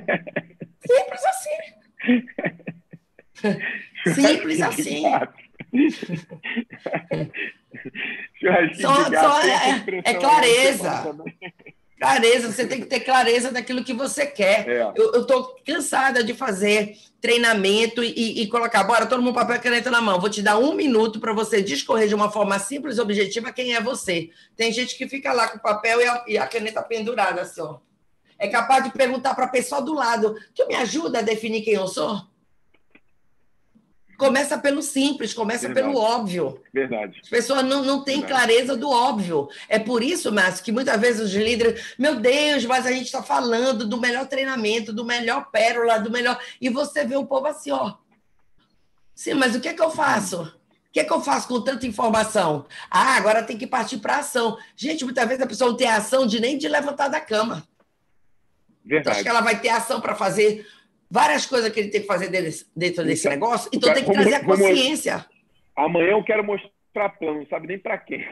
Simples 0.87 1.25
assim. 1.25 1.49
Simples 4.13 4.61
assim. 4.61 5.03
só, 8.81 9.05
só 9.05 9.41
é, 9.43 10.01
é 10.05 10.13
clareza 10.15 11.15
clareza, 12.01 12.51
você 12.51 12.65
tem 12.65 12.79
que 12.79 12.87
ter 12.87 13.01
clareza 13.01 13.51
daquilo 13.51 13.83
que 13.83 13.93
você 13.93 14.25
quer. 14.25 14.67
É. 14.67 14.91
Eu 14.95 15.21
estou 15.21 15.55
cansada 15.63 16.23
de 16.23 16.33
fazer 16.33 16.97
treinamento 17.21 18.03
e, 18.03 18.41
e, 18.41 18.47
colocar, 18.47 18.83
bora, 18.83 19.05
todo 19.05 19.21
mundo 19.21 19.35
papel 19.35 19.57
e 19.57 19.59
caneta 19.59 19.91
na 19.91 20.01
mão. 20.01 20.19
Vou 20.19 20.27
te 20.27 20.41
dar 20.41 20.57
um 20.57 20.73
minuto 20.73 21.19
para 21.19 21.31
você 21.31 21.61
discorrer 21.61 22.07
de 22.07 22.15
uma 22.15 22.31
forma 22.31 22.57
simples 22.57 22.97
e 22.97 23.01
objetiva 23.01 23.53
quem 23.53 23.75
é 23.75 23.79
você. 23.79 24.31
Tem 24.57 24.71
gente 24.71 24.97
que 24.97 25.07
fica 25.07 25.31
lá 25.31 25.49
com 25.49 25.59
o 25.59 25.61
papel 25.61 26.01
e 26.01 26.07
a, 26.07 26.23
e 26.29 26.37
a 26.39 26.47
caneta 26.47 26.81
pendurada 26.81 27.41
assim, 27.41 27.61
ó. 27.61 27.77
É 28.39 28.47
capaz 28.47 28.83
de 28.83 28.89
perguntar 28.89 29.35
para 29.35 29.45
a 29.45 29.49
pessoa 29.49 29.79
do 29.83 29.93
lado: 29.93 30.35
tu 30.55 30.65
me 30.65 30.73
ajuda 30.73 31.19
a 31.19 31.21
definir 31.21 31.61
quem 31.61 31.75
eu 31.75 31.87
sou? 31.87 32.19
Começa 34.21 34.55
pelo 34.55 34.83
simples, 34.83 35.33
começa 35.33 35.65
Verdade. 35.65 35.87
pelo 35.87 35.99
óbvio. 35.99 36.61
Verdade. 36.71 37.19
As 37.23 37.27
pessoas 37.27 37.65
não, 37.65 37.83
não 37.83 38.03
têm 38.03 38.19
Verdade. 38.19 38.33
clareza 38.33 38.77
do 38.77 38.87
óbvio. 38.87 39.49
É 39.67 39.79
por 39.79 40.03
isso, 40.03 40.31
Márcio, 40.31 40.63
que 40.63 40.71
muitas 40.71 41.01
vezes 41.01 41.21
os 41.21 41.33
líderes, 41.33 41.95
meu 41.97 42.17
Deus, 42.19 42.63
mas 42.65 42.85
a 42.85 42.91
gente 42.91 43.05
está 43.05 43.23
falando 43.23 43.83
do 43.83 43.99
melhor 43.99 44.27
treinamento, 44.27 44.93
do 44.93 45.03
melhor 45.03 45.49
pérola, 45.49 45.99
do 45.99 46.11
melhor. 46.11 46.39
E 46.61 46.69
você 46.69 47.03
vê 47.03 47.15
o 47.15 47.25
povo 47.25 47.47
assim, 47.47 47.71
ó. 47.71 47.95
Sim, 49.15 49.33
mas 49.33 49.55
o 49.55 49.59
que 49.59 49.69
é 49.69 49.73
que 49.73 49.81
eu 49.81 49.89
faço? 49.89 50.43
O 50.43 50.91
que 50.93 50.99
é 50.99 51.03
que 51.03 51.11
eu 51.11 51.21
faço 51.21 51.47
com 51.47 51.59
tanta 51.59 51.87
informação? 51.87 52.67
Ah, 52.91 53.15
agora 53.15 53.41
tem 53.41 53.57
que 53.57 53.65
partir 53.65 53.97
para 53.97 54.17
ação. 54.17 54.55
Gente, 54.75 55.03
muitas 55.03 55.27
vezes 55.27 55.41
a 55.41 55.47
pessoa 55.47 55.71
não 55.71 55.77
tem 55.77 55.87
ação 55.87 56.27
de 56.27 56.39
nem 56.39 56.59
de 56.59 56.67
levantar 56.67 57.07
da 57.07 57.19
cama. 57.19 57.67
Verdade. 58.85 59.01
Então, 59.01 59.13
acho 59.13 59.23
que 59.23 59.29
ela 59.29 59.41
vai 59.41 59.59
ter 59.59 59.69
ação 59.69 59.99
para 59.99 60.13
fazer 60.13 60.67
várias 61.11 61.45
coisas 61.45 61.69
que 61.71 61.79
ele 61.81 61.89
tem 61.89 62.01
que 62.01 62.07
fazer 62.07 62.29
dentro 62.29 63.03
desse 63.03 63.27
então, 63.27 63.31
negócio, 63.31 63.69
então 63.73 63.93
tem 63.93 64.05
que 64.05 64.11
trazer 64.13 64.35
a 64.35 64.45
consciência. 64.45 65.25
amanhã 65.75 66.11
eu 66.11 66.23
quero 66.23 66.43
mostrar 66.43 67.09
plano, 67.19 67.39
não 67.39 67.47
sabe 67.47 67.67
nem 67.67 67.77
para 67.77 67.97
quê. 67.97 68.25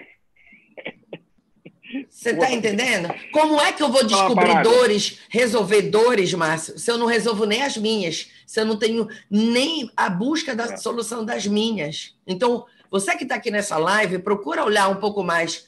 Você 2.07 2.29
está 2.29 2.51
entendendo? 2.51 3.13
Como 3.31 3.59
é 3.59 3.73
que 3.73 3.81
eu 3.81 3.89
vou 3.89 4.05
descobrir 4.05 4.61
dores, 4.61 5.19
resolver 5.29 5.81
dores, 5.83 6.33
Márcio, 6.33 6.77
se 6.77 6.89
eu 6.89 6.97
não 6.97 7.07
resolvo 7.07 7.45
nem 7.45 7.63
as 7.63 7.75
minhas, 7.75 8.31
se 8.45 8.61
eu 8.61 8.65
não 8.65 8.77
tenho 8.77 9.07
nem 9.29 9.91
a 9.97 10.09
busca 10.09 10.55
da 10.55 10.65
é. 10.65 10.77
solução 10.77 11.25
das 11.25 11.47
minhas? 11.47 12.15
Então, 12.27 12.65
você 12.91 13.17
que 13.17 13.23
está 13.23 13.35
aqui 13.35 13.49
nessa 13.49 13.77
live, 13.77 14.19
procura 14.19 14.63
olhar 14.63 14.87
um 14.87 14.97
pouco 14.97 15.23
mais 15.23 15.67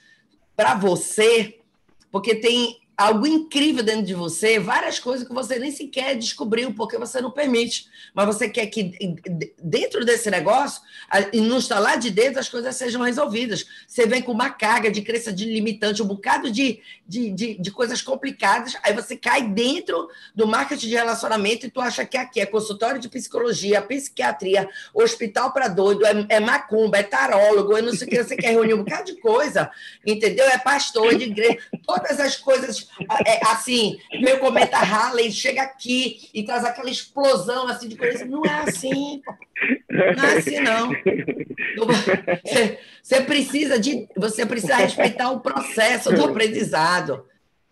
para 0.55 0.75
você, 0.75 1.59
porque 2.11 2.35
tem 2.35 2.80
algo 3.01 3.25
incrível 3.25 3.83
dentro 3.83 4.03
de 4.03 4.13
você, 4.13 4.59
várias 4.59 4.99
coisas 4.99 5.27
que 5.27 5.33
você 5.33 5.57
nem 5.57 5.71
sequer 5.71 6.15
descobriu 6.15 6.73
porque 6.73 6.97
você 6.97 7.19
não 7.19 7.31
permite. 7.31 7.89
Mas 8.13 8.27
você 8.27 8.49
quer 8.49 8.67
que 8.67 8.93
dentro 9.61 10.05
desse 10.05 10.29
negócio, 10.29 10.81
e 11.33 11.41
no 11.41 11.57
instalar 11.57 11.97
de 11.97 12.11
dentro, 12.11 12.39
as 12.39 12.49
coisas 12.49 12.75
sejam 12.75 13.01
resolvidas. 13.01 13.65
Você 13.87 14.05
vem 14.05 14.21
com 14.21 14.31
uma 14.31 14.49
carga 14.49 14.91
de 14.91 15.01
crença 15.01 15.31
de 15.31 15.45
limitante, 15.45 16.03
um 16.03 16.05
bocado 16.05 16.51
de, 16.51 16.79
de, 17.07 17.31
de, 17.31 17.57
de, 17.59 17.71
coisas 17.71 18.01
complicadas, 18.01 18.75
aí 18.83 18.93
você 18.93 19.15
cai 19.15 19.47
dentro 19.47 20.07
do 20.35 20.45
marketing 20.45 20.87
de 20.87 20.95
relacionamento 20.95 21.65
e 21.65 21.71
tu 21.71 21.81
acha 21.81 22.05
que 22.05 22.17
aqui 22.17 22.39
é 22.39 22.45
consultório 22.45 22.99
de 22.99 23.09
psicologia, 23.09 23.81
psiquiatria, 23.81 24.69
hospital 24.93 25.51
para 25.51 25.67
doido, 25.67 26.05
é, 26.05 26.25
é, 26.29 26.39
macumba, 26.39 26.97
é 26.97 27.03
tarólogo, 27.03 27.77
é 27.77 27.81
não 27.81 27.93
sei 27.93 28.07
o 28.07 28.09
que, 28.09 28.23
você 28.23 28.35
quer 28.35 28.51
reunir 28.51 28.73
um 28.73 28.83
bocado 28.83 29.05
de 29.05 29.19
coisa, 29.19 29.71
entendeu? 30.05 30.45
É 30.45 30.57
pastor 30.57 31.15
de 31.15 31.25
igreja, 31.25 31.57
todas 31.85 32.19
as 32.19 32.35
coisas 32.35 32.87
é, 33.25 33.45
assim, 33.47 33.99
meu 34.21 34.39
cometa 34.39 34.77
Halley 34.77 35.31
chega 35.31 35.61
aqui 35.61 36.29
e 36.33 36.43
traz 36.43 36.63
aquela 36.63 36.89
explosão 36.89 37.67
assim 37.67 37.87
de 37.87 37.95
coisa. 37.95 38.25
Não 38.25 38.43
é 38.45 38.61
assim, 38.61 39.21
não 39.89 40.23
é 40.23 40.37
assim, 40.37 40.59
não. 40.59 40.91
Você 43.01 43.21
precisa 43.21 43.79
de. 43.79 44.07
Você 44.15 44.45
precisa 44.45 44.75
respeitar 44.75 45.31
o 45.31 45.39
processo 45.39 46.11
do 46.11 46.25
aprendizado. 46.25 47.25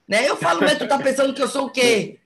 Né? 0.08 0.28
Eu 0.28 0.38
falo, 0.38 0.62
mas 0.62 0.78
tu 0.78 0.88
tá 0.88 0.98
pensando 0.98 1.34
que 1.34 1.42
eu 1.42 1.48
sou 1.48 1.68
o 1.68 1.70
quê? 1.70 2.18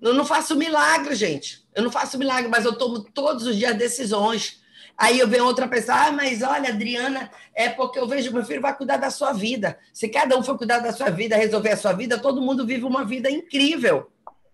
Eu 0.00 0.14
não 0.14 0.24
faço 0.24 0.56
milagre, 0.56 1.14
gente. 1.14 1.62
Eu 1.74 1.82
não 1.82 1.90
faço 1.90 2.16
milagre, 2.18 2.48
mas 2.48 2.64
eu 2.64 2.76
tomo 2.76 3.00
todos 3.00 3.46
os 3.46 3.56
dias 3.56 3.76
decisões. 3.76 4.59
Aí 5.00 5.18
eu 5.18 5.26
venho 5.26 5.46
outra 5.46 5.66
pessoa, 5.66 5.96
ah, 5.96 6.12
mas 6.12 6.42
olha, 6.42 6.68
Adriana, 6.68 7.30
é 7.54 7.70
porque 7.70 7.98
eu 7.98 8.06
vejo 8.06 8.34
meu 8.34 8.44
filho 8.44 8.60
vai 8.60 8.76
cuidar 8.76 8.98
da 8.98 9.10
sua 9.10 9.32
vida. 9.32 9.78
Se 9.94 10.10
cada 10.10 10.36
um 10.36 10.42
for 10.42 10.58
cuidar 10.58 10.80
da 10.80 10.92
sua 10.92 11.08
vida, 11.08 11.36
resolver 11.36 11.70
a 11.70 11.76
sua 11.78 11.94
vida, 11.94 12.18
todo 12.18 12.42
mundo 12.42 12.66
vive 12.66 12.84
uma 12.84 13.02
vida 13.02 13.30
incrível. 13.30 14.10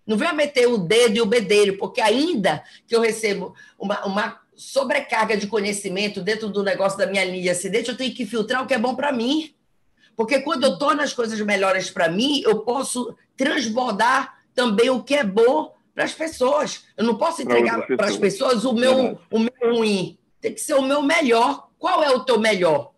Não 0.07 0.17
venha 0.17 0.33
meter 0.33 0.69
o 0.69 0.79
dedo 0.79 1.17
e 1.17 1.21
o 1.21 1.27
bedelho, 1.27 1.77
porque 1.79 2.01
ainda 2.01 2.63
que 2.87 2.95
eu 2.95 3.01
recebo 3.01 3.57
uma, 3.77 4.07
uma 4.07 4.41
sobrecarga 4.55 5.37
de 5.37 5.49
conhecimento 5.49 6.23
dentro 6.23 6.49
do 6.49 6.63
negócio 6.63 6.97
da 6.97 7.09
minha 7.09 7.25
linha 7.25 7.51
acidente, 7.51 7.89
eu 7.89 7.97
tenho 7.97 8.15
que 8.15 8.25
filtrar 8.25 8.63
o 8.63 8.69
que 8.69 8.75
é 8.75 8.79
bom 8.79 8.95
para 8.95 9.11
mim. 9.11 9.53
Porque 10.15 10.39
quando 10.39 10.63
eu 10.63 10.79
torno 10.79 11.03
as 11.03 11.13
coisas 11.13 11.41
melhores 11.41 11.91
para 11.91 12.09
mim, 12.09 12.41
eu 12.45 12.61
posso 12.61 13.17
transbordar 13.37 14.39
também 14.55 14.91
o 14.91 15.03
que 15.03 15.17
é 15.17 15.25
bom 15.25 15.75
para 15.93 16.05
as 16.05 16.13
pessoas. 16.13 16.85
Eu 16.97 17.05
não 17.05 17.17
posso 17.17 17.43
entregar 17.43 17.85
para 17.85 18.07
as 18.07 18.17
pessoas 18.17 18.65
o 18.65 18.73
meu, 18.73 19.19
o 19.29 19.41
meu 19.41 19.75
ruim. 19.75 20.17
Tem 20.47 20.55
que 20.55 20.61
ser 20.61 20.75
o 20.75 20.83
meu 20.83 21.03
melhor. 21.03 21.71
Qual 21.77 22.05
é 22.05 22.11
o 22.11 22.21
teu 22.21 22.39
melhor? 22.39 22.93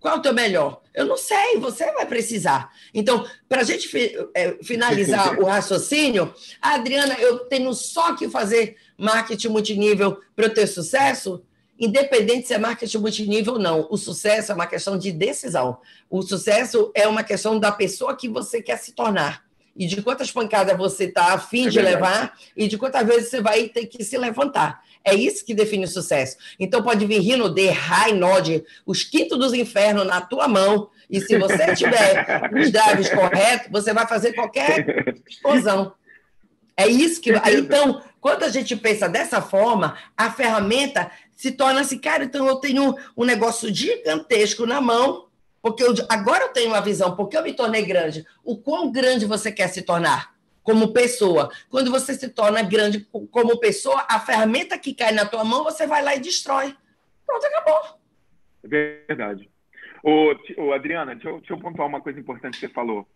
Qual 0.00 0.14
é 0.14 0.18
o 0.18 0.22
teu 0.22 0.32
melhor? 0.32 0.80
Eu 0.94 1.04
não 1.04 1.18
sei, 1.18 1.58
você 1.58 1.92
vai 1.92 2.06
precisar. 2.06 2.72
Então, 2.94 3.26
para 3.46 3.60
a 3.60 3.64
gente 3.64 3.86
é, 4.34 4.56
finalizar 4.64 5.36
o 5.38 5.44
raciocínio, 5.44 6.32
Adriana, 6.58 7.12
eu 7.20 7.40
tenho 7.40 7.74
só 7.74 8.14
que 8.14 8.30
fazer 8.30 8.78
marketing 8.96 9.48
multinível 9.48 10.18
para 10.34 10.46
eu 10.46 10.54
ter 10.54 10.66
sucesso? 10.66 11.44
Independente 11.78 12.48
se 12.48 12.54
é 12.54 12.58
marketing 12.58 12.96
multinível 12.96 13.52
ou 13.52 13.58
não, 13.58 13.86
o 13.90 13.98
sucesso 13.98 14.52
é 14.52 14.54
uma 14.54 14.66
questão 14.66 14.96
de 14.96 15.12
decisão. 15.12 15.76
O 16.08 16.22
sucesso 16.22 16.90
é 16.94 17.06
uma 17.06 17.22
questão 17.22 17.60
da 17.60 17.70
pessoa 17.70 18.16
que 18.16 18.26
você 18.26 18.62
quer 18.62 18.78
se 18.78 18.92
tornar. 18.92 19.44
E 19.76 19.86
de 19.86 20.00
quantas 20.00 20.32
pancadas 20.32 20.78
você 20.78 21.04
está 21.04 21.34
afim 21.34 21.66
é 21.66 21.68
de 21.68 21.78
levar 21.78 22.34
e 22.56 22.66
de 22.66 22.78
quantas 22.78 23.06
vezes 23.06 23.28
você 23.28 23.42
vai 23.42 23.68
ter 23.68 23.84
que 23.84 24.02
se 24.02 24.16
levantar. 24.16 24.82
É 25.06 25.14
isso 25.14 25.46
que 25.46 25.54
define 25.54 25.84
o 25.84 25.88
sucesso. 25.88 26.36
Então 26.58 26.82
pode 26.82 27.06
vir 27.06 27.20
Rino 27.20 27.48
de 27.48 27.68
High 27.68 28.12
Nod, 28.14 28.64
os 28.84 29.04
quintos 29.04 29.38
dos 29.38 29.54
infernos 29.54 30.04
na 30.04 30.20
tua 30.20 30.48
mão. 30.48 30.90
E 31.08 31.20
se 31.20 31.38
você 31.38 31.72
tiver 31.76 32.50
os 32.52 32.72
drives 32.72 33.08
corretos, 33.10 33.68
você 33.70 33.94
vai 33.94 34.04
fazer 34.08 34.32
qualquer 34.32 35.14
explosão. 35.28 35.94
É 36.76 36.88
isso 36.88 37.20
que. 37.20 37.30
Então, 37.52 38.02
quando 38.20 38.42
a 38.42 38.48
gente 38.48 38.74
pensa 38.74 39.08
dessa 39.08 39.40
forma, 39.40 39.96
a 40.16 40.28
ferramenta 40.28 41.08
se 41.36 41.52
torna 41.52 41.82
assim, 41.82 41.98
cara, 41.98 42.24
então 42.24 42.44
eu 42.48 42.56
tenho 42.56 42.92
um 43.16 43.24
negócio 43.24 43.72
gigantesco 43.72 44.66
na 44.66 44.80
mão, 44.80 45.28
porque 45.62 45.84
eu, 45.84 45.94
agora 46.08 46.46
eu 46.46 46.48
tenho 46.48 46.70
uma 46.70 46.80
visão, 46.80 47.14
porque 47.14 47.36
eu 47.36 47.44
me 47.44 47.52
tornei 47.52 47.82
grande. 47.82 48.26
O 48.42 48.56
quão 48.56 48.90
grande 48.90 49.24
você 49.24 49.52
quer 49.52 49.68
se 49.68 49.82
tornar 49.82 50.35
como 50.66 50.92
pessoa? 50.92 51.48
Quando 51.70 51.92
você 51.92 52.12
se 52.12 52.28
torna 52.28 52.60
grande 52.60 53.06
como 53.30 53.60
pessoa, 53.60 54.04
a 54.10 54.18
ferramenta 54.18 54.76
que 54.76 54.92
cai 54.92 55.12
na 55.12 55.24
tua 55.24 55.44
mão, 55.44 55.62
você 55.62 55.86
vai 55.86 56.02
lá 56.02 56.16
e 56.16 56.20
destrói. 56.20 56.74
Pronto, 57.24 57.46
acabou. 57.46 58.00
É 58.64 58.68
verdade. 59.06 59.48
Ô, 60.02 60.72
Adriana, 60.72 61.14
deixa 61.14 61.28
eu, 61.28 61.38
deixa 61.38 61.52
eu 61.52 61.58
pontuar 61.58 61.86
uma 61.86 62.00
coisa 62.00 62.18
importante 62.18 62.54
que 62.54 62.66
você 62.66 62.72
falou. 62.72 63.06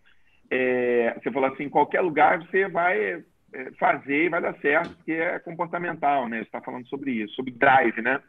É, 0.49 1.13
você 1.21 1.29
falou 1.29 1.49
assim, 1.49 1.63
em 1.63 1.69
qualquer 1.69 1.99
lugar 1.99 2.39
você 2.39 2.69
vai 2.69 3.23
é, 3.53 3.71
fazer 3.77 4.25
e 4.25 4.29
vai 4.29 4.41
dar 4.41 4.57
certo, 4.59 4.95
porque 4.95 5.11
é 5.11 5.37
comportamental, 5.39 6.29
né? 6.29 6.37
Você 6.37 6.43
está 6.43 6.61
falando 6.61 6.87
sobre 6.87 7.11
isso, 7.11 7.35
sobre 7.35 7.51
drive, 7.51 8.01
né? 8.01 8.21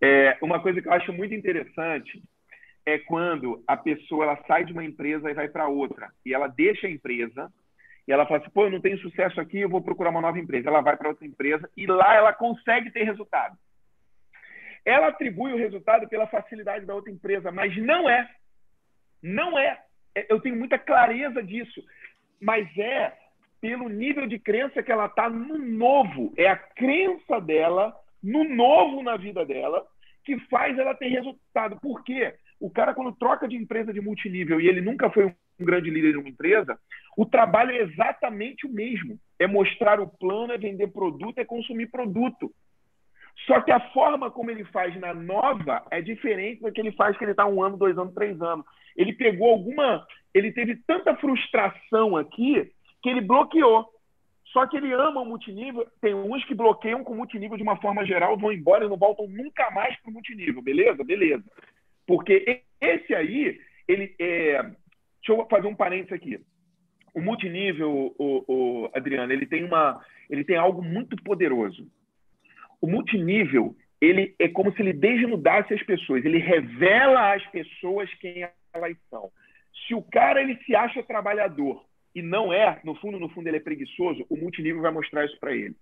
É, 0.00 0.36
uma 0.42 0.60
coisa 0.60 0.80
que 0.80 0.88
eu 0.88 0.92
acho 0.92 1.12
muito 1.12 1.34
interessante 1.34 2.22
é 2.84 2.98
quando 2.98 3.62
a 3.66 3.76
pessoa 3.76 4.24
ela 4.24 4.44
sai 4.46 4.64
de 4.64 4.72
uma 4.72 4.84
empresa 4.84 5.30
e 5.30 5.34
vai 5.34 5.48
para 5.48 5.68
outra, 5.68 6.10
e 6.24 6.34
ela 6.34 6.48
deixa 6.48 6.86
a 6.86 6.90
empresa, 6.90 7.50
e 8.06 8.12
ela 8.12 8.26
fala 8.26 8.40
assim, 8.40 8.50
pô, 8.50 8.64
eu 8.64 8.70
não 8.70 8.80
tenho 8.80 8.98
sucesso 8.98 9.40
aqui, 9.40 9.60
eu 9.60 9.68
vou 9.68 9.80
procurar 9.80 10.10
uma 10.10 10.20
nova 10.20 10.38
empresa. 10.38 10.68
Ela 10.68 10.80
vai 10.80 10.96
para 10.96 11.08
outra 11.08 11.26
empresa 11.26 11.70
e 11.76 11.86
lá 11.86 12.14
ela 12.14 12.32
consegue 12.32 12.90
ter 12.90 13.04
resultado. 13.04 13.56
Ela 14.84 15.08
atribui 15.08 15.52
o 15.52 15.58
resultado 15.58 16.08
pela 16.08 16.26
facilidade 16.26 16.84
da 16.84 16.94
outra 16.94 17.12
empresa, 17.12 17.52
mas 17.52 17.76
não 17.76 18.10
é. 18.10 18.28
Não 19.22 19.56
é. 19.56 19.80
é 20.14 20.26
eu 20.28 20.40
tenho 20.40 20.56
muita 20.56 20.78
clareza 20.78 21.40
disso. 21.42 21.80
Mas 22.40 22.66
é 22.76 23.16
pelo 23.60 23.88
nível 23.88 24.26
de 24.26 24.40
crença 24.40 24.82
que 24.82 24.90
ela 24.90 25.06
está 25.06 25.30
no 25.30 25.56
novo. 25.56 26.34
É 26.36 26.48
a 26.48 26.56
crença 26.56 27.40
dela 27.40 27.94
no 28.20 28.42
novo 28.44 29.02
na 29.02 29.16
vida 29.16 29.46
dela 29.46 29.86
que 30.24 30.38
faz 30.48 30.76
ela 30.76 30.94
ter 30.94 31.08
resultado. 31.08 31.78
Por 31.80 32.02
quê? 32.02 32.34
O 32.60 32.70
cara, 32.70 32.94
quando 32.94 33.16
troca 33.16 33.46
de 33.46 33.56
empresa 33.56 33.92
de 33.92 34.00
multinível 34.00 34.60
e 34.60 34.68
ele 34.68 34.80
nunca 34.80 35.10
foi 35.10 35.26
um 35.26 35.34
grande 35.58 35.90
líder 35.90 36.12
de 36.12 36.18
uma 36.18 36.28
empresa, 36.28 36.78
o 37.16 37.26
trabalho 37.26 37.70
é 37.70 37.82
exatamente 37.82 38.66
o 38.66 38.72
mesmo. 38.72 39.18
É 39.38 39.46
mostrar 39.46 40.00
o 40.00 40.08
plano, 40.08 40.52
é 40.52 40.58
vender 40.58 40.88
produto, 40.88 41.38
é 41.38 41.44
consumir 41.44 41.86
produto. 41.90 42.52
Só 43.46 43.60
que 43.60 43.72
a 43.72 43.80
forma 43.92 44.30
como 44.30 44.50
ele 44.50 44.64
faz 44.64 44.98
na 45.00 45.12
nova 45.12 45.84
é 45.90 46.00
diferente 46.00 46.62
do 46.62 46.70
que 46.70 46.80
ele 46.80 46.92
faz 46.92 47.16
que 47.16 47.24
ele 47.24 47.32
está 47.32 47.46
um 47.46 47.62
ano, 47.62 47.76
dois 47.76 47.96
anos, 47.98 48.14
três 48.14 48.40
anos. 48.40 48.64
Ele 48.96 49.12
pegou 49.12 49.50
alguma. 49.50 50.06
Ele 50.34 50.52
teve 50.52 50.76
tanta 50.86 51.16
frustração 51.16 52.16
aqui 52.16 52.70
que 53.02 53.08
ele 53.08 53.20
bloqueou. 53.20 53.86
Só 54.52 54.66
que 54.66 54.76
ele 54.76 54.92
ama 54.92 55.22
o 55.22 55.24
multinível. 55.24 55.86
Tem 56.00 56.14
uns 56.14 56.44
que 56.44 56.54
bloqueiam 56.54 57.02
com 57.02 57.14
o 57.14 57.16
multinível 57.16 57.56
de 57.56 57.62
uma 57.62 57.76
forma 57.76 58.04
geral, 58.04 58.36
vão 58.36 58.52
embora 58.52 58.84
e 58.84 58.88
não 58.88 58.98
voltam 58.98 59.26
nunca 59.26 59.70
mais 59.70 59.98
para 60.00 60.10
o 60.10 60.12
multinível. 60.12 60.62
Beleza? 60.62 61.02
Beleza. 61.02 61.44
Porque 62.06 62.62
esse 62.80 63.14
aí, 63.14 63.58
ele 63.88 64.14
é... 64.18 64.70
Deixa 65.24 65.40
eu 65.40 65.46
fazer 65.48 65.68
um 65.68 65.74
parênteses 65.74 66.12
aqui. 66.12 66.40
O 67.14 67.20
multinível, 67.20 68.14
o, 68.18 68.44
o 68.48 68.90
Adriano, 68.94 69.32
ele 69.32 69.46
tem 69.46 69.64
uma, 69.64 70.04
ele 70.28 70.44
tem 70.44 70.56
algo 70.56 70.82
muito 70.82 71.16
poderoso. 71.22 71.86
O 72.80 72.86
multinível, 72.86 73.76
ele 74.00 74.34
é 74.38 74.48
como 74.48 74.72
se 74.72 74.82
ele 74.82 74.92
desnudasse 74.92 75.72
as 75.72 75.82
pessoas. 75.84 76.24
Ele 76.24 76.38
revela 76.38 77.34
às 77.34 77.46
pessoas 77.48 78.12
quem 78.14 78.48
elas 78.74 78.96
são. 79.08 79.30
Se 79.86 79.94
o 79.94 80.02
cara 80.02 80.42
ele 80.42 80.56
se 80.64 80.74
acha 80.74 81.02
trabalhador 81.02 81.84
e 82.14 82.20
não 82.20 82.52
é, 82.52 82.80
no 82.82 82.94
fundo, 82.96 83.20
no 83.20 83.28
fundo 83.28 83.46
ele 83.46 83.58
é 83.58 83.60
preguiçoso, 83.60 84.26
o 84.28 84.36
multinível 84.36 84.82
vai 84.82 84.90
mostrar 84.90 85.24
isso 85.24 85.38
para 85.38 85.54
ele. 85.54 85.76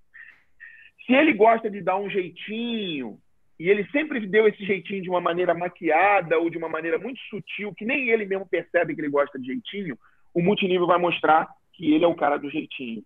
Se 1.06 1.14
ele 1.14 1.32
gosta 1.32 1.70
de 1.70 1.80
dar 1.80 1.96
um 1.96 2.10
jeitinho, 2.10 3.18
e 3.60 3.68
ele 3.68 3.86
sempre 3.90 4.26
deu 4.26 4.48
esse 4.48 4.64
jeitinho 4.64 5.02
de 5.02 5.10
uma 5.10 5.20
maneira 5.20 5.52
maquiada 5.52 6.38
ou 6.38 6.48
de 6.48 6.56
uma 6.56 6.66
maneira 6.66 6.98
muito 6.98 7.20
sutil, 7.28 7.74
que 7.74 7.84
nem 7.84 8.08
ele 8.08 8.24
mesmo 8.24 8.48
percebe 8.48 8.94
que 8.94 9.02
ele 9.02 9.10
gosta 9.10 9.38
de 9.38 9.48
jeitinho, 9.48 9.98
o 10.32 10.40
multinível 10.40 10.86
vai 10.86 10.96
mostrar 10.96 11.46
que 11.74 11.92
ele 11.92 12.02
é 12.02 12.08
o 12.08 12.14
cara 12.14 12.38
do 12.38 12.48
jeitinho. 12.48 13.02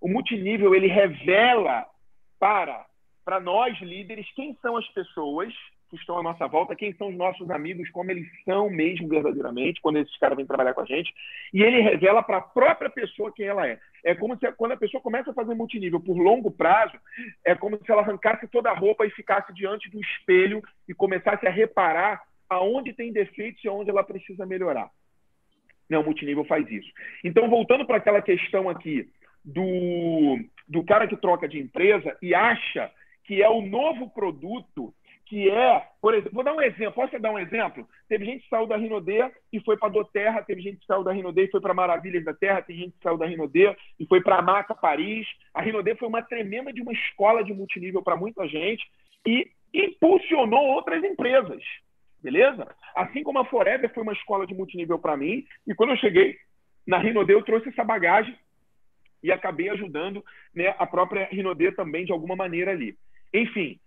O 0.00 0.08
multinível 0.08 0.76
ele 0.76 0.86
revela 0.86 1.84
para 2.38 2.86
para 3.24 3.40
nós 3.40 3.76
líderes 3.80 4.32
quem 4.36 4.56
são 4.62 4.76
as 4.76 4.86
pessoas 4.90 5.52
que 5.88 5.96
estão 5.96 6.18
à 6.18 6.22
nossa 6.22 6.46
volta, 6.46 6.74
quem 6.74 6.92
são 6.94 7.08
os 7.08 7.16
nossos 7.16 7.50
amigos, 7.50 7.88
como 7.90 8.10
eles 8.10 8.26
são 8.44 8.68
mesmo 8.68 9.08
verdadeiramente, 9.08 9.80
quando 9.80 9.98
esses 9.98 10.16
caras 10.18 10.36
vêm 10.36 10.46
trabalhar 10.46 10.74
com 10.74 10.80
a 10.80 10.86
gente, 10.86 11.12
e 11.52 11.62
ele 11.62 11.80
revela 11.80 12.22
para 12.22 12.38
a 12.38 12.42
própria 12.42 12.90
pessoa 12.90 13.32
quem 13.32 13.46
ela 13.46 13.66
é. 13.66 13.78
É 14.04 14.14
como 14.14 14.36
se 14.38 14.50
quando 14.52 14.72
a 14.72 14.76
pessoa 14.76 15.02
começa 15.02 15.30
a 15.30 15.34
fazer 15.34 15.54
multinível 15.54 16.00
por 16.00 16.16
longo 16.16 16.50
prazo, 16.50 16.96
é 17.44 17.54
como 17.54 17.78
se 17.78 17.90
ela 17.90 18.02
arrancasse 18.02 18.46
toda 18.48 18.70
a 18.70 18.74
roupa 18.74 19.06
e 19.06 19.10
ficasse 19.10 19.52
diante 19.52 19.90
do 19.90 20.00
espelho 20.00 20.62
e 20.88 20.94
começasse 20.94 21.46
a 21.46 21.50
reparar 21.50 22.22
aonde 22.48 22.92
tem 22.92 23.12
defeitos 23.12 23.62
e 23.64 23.68
aonde 23.68 23.90
ela 23.90 24.04
precisa 24.04 24.46
melhorar. 24.46 24.90
Não, 25.88 26.00
o 26.00 26.04
multinível 26.04 26.44
faz 26.44 26.68
isso. 26.70 26.90
Então, 27.24 27.48
voltando 27.48 27.86
para 27.86 27.98
aquela 27.98 28.20
questão 28.20 28.68
aqui 28.68 29.08
do, 29.44 30.38
do 30.66 30.84
cara 30.84 31.06
que 31.06 31.16
troca 31.16 31.48
de 31.48 31.58
empresa 31.58 32.16
e 32.20 32.34
acha 32.34 32.90
que 33.24 33.42
é 33.42 33.48
o 33.48 33.62
novo 33.62 34.10
produto 34.10 34.94
que 35.26 35.50
é, 35.50 35.84
por 36.00 36.14
exemplo, 36.14 36.32
vou 36.32 36.44
dar 36.44 36.54
um 36.54 36.60
exemplo, 36.60 36.92
posso 36.92 37.18
dar 37.18 37.32
um 37.32 37.38
exemplo? 37.38 37.86
Teve 38.08 38.24
gente 38.24 38.44
que 38.44 38.48
saiu 38.48 38.66
da 38.66 38.76
Rinodê 38.76 39.28
e 39.52 39.60
foi 39.60 39.76
para 39.76 39.88
Doterra, 39.88 40.42
teve 40.42 40.62
gente 40.62 40.78
que 40.78 40.86
saiu 40.86 41.02
da 41.02 41.12
Rinodê 41.12 41.44
e 41.44 41.50
foi 41.50 41.60
para 41.60 41.74
Maravilhas 41.74 42.24
da 42.24 42.32
Terra, 42.32 42.62
tem 42.62 42.76
gente 42.76 42.92
que 42.92 43.02
saiu 43.02 43.18
da 43.18 43.26
Rinodê 43.26 43.76
e 43.98 44.06
foi 44.06 44.20
para 44.22 44.40
Maca, 44.40 44.72
Paris. 44.72 45.26
A 45.52 45.60
Rinodê 45.60 45.96
foi 45.96 46.06
uma 46.06 46.22
tremenda 46.22 46.72
de 46.72 46.80
uma 46.80 46.92
escola 46.92 47.42
de 47.42 47.52
multinível 47.52 48.02
para 48.02 48.16
muita 48.16 48.46
gente 48.46 48.84
e 49.26 49.50
impulsionou 49.74 50.64
outras 50.68 51.02
empresas, 51.02 51.60
beleza? 52.22 52.64
Assim 52.94 53.24
como 53.24 53.40
a 53.40 53.44
Forever 53.44 53.92
foi 53.92 54.04
uma 54.04 54.12
escola 54.12 54.46
de 54.46 54.54
multinível 54.54 54.98
para 54.98 55.16
mim 55.16 55.44
e 55.66 55.74
quando 55.74 55.90
eu 55.90 55.96
cheguei 55.96 56.36
na 56.86 56.98
Rinodê 56.98 57.34
eu 57.34 57.42
trouxe 57.42 57.68
essa 57.68 57.82
bagagem 57.82 58.38
e 59.24 59.32
acabei 59.32 59.68
ajudando 59.70 60.24
né, 60.54 60.72
a 60.78 60.86
própria 60.86 61.28
Rinodê 61.32 61.72
também 61.72 62.04
de 62.04 62.12
alguma 62.12 62.36
maneira 62.36 62.70
ali. 62.70 62.96
Enfim, 63.34 63.80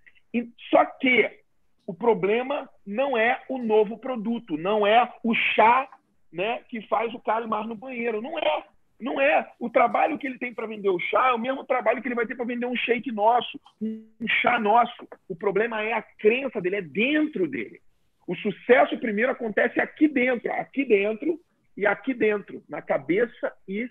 só 0.69 0.85
que 0.85 1.39
o 1.85 1.93
problema 1.93 2.69
não 2.85 3.17
é 3.17 3.41
o 3.49 3.57
novo 3.57 3.97
produto, 3.97 4.57
não 4.57 4.85
é 4.85 5.11
o 5.23 5.33
chá 5.33 5.89
né, 6.31 6.61
que 6.69 6.81
faz 6.87 7.13
o 7.13 7.19
cara 7.19 7.45
ir 7.45 7.47
mais 7.47 7.67
no 7.67 7.75
banheiro. 7.75 8.21
Não 8.21 8.37
é. 8.37 8.63
Não 8.99 9.19
é. 9.19 9.49
O 9.59 9.69
trabalho 9.69 10.17
que 10.17 10.27
ele 10.27 10.37
tem 10.37 10.53
para 10.53 10.67
vender 10.67 10.89
o 10.89 10.99
chá 10.99 11.29
é 11.29 11.33
o 11.33 11.39
mesmo 11.39 11.63
trabalho 11.63 12.01
que 12.01 12.07
ele 12.07 12.15
vai 12.15 12.27
ter 12.27 12.35
para 12.35 12.45
vender 12.45 12.65
um 12.65 12.75
shake 12.75 13.11
nosso, 13.11 13.59
um 13.81 14.27
chá 14.41 14.59
nosso. 14.59 15.07
O 15.27 15.35
problema 15.35 15.81
é 15.81 15.93
a 15.93 16.01
crença 16.01 16.59
dele, 16.59 16.75
é 16.75 16.81
dentro 16.81 17.47
dele. 17.47 17.81
O 18.27 18.35
sucesso 18.35 18.97
primeiro 18.99 19.31
acontece 19.31 19.79
aqui 19.79 20.07
dentro, 20.07 20.51
aqui 20.51 20.83
dentro 20.85 21.39
e 21.77 21.87
aqui 21.87 22.13
dentro, 22.13 22.61
na 22.67 22.81
cabeça 22.81 23.53
e 23.67 23.89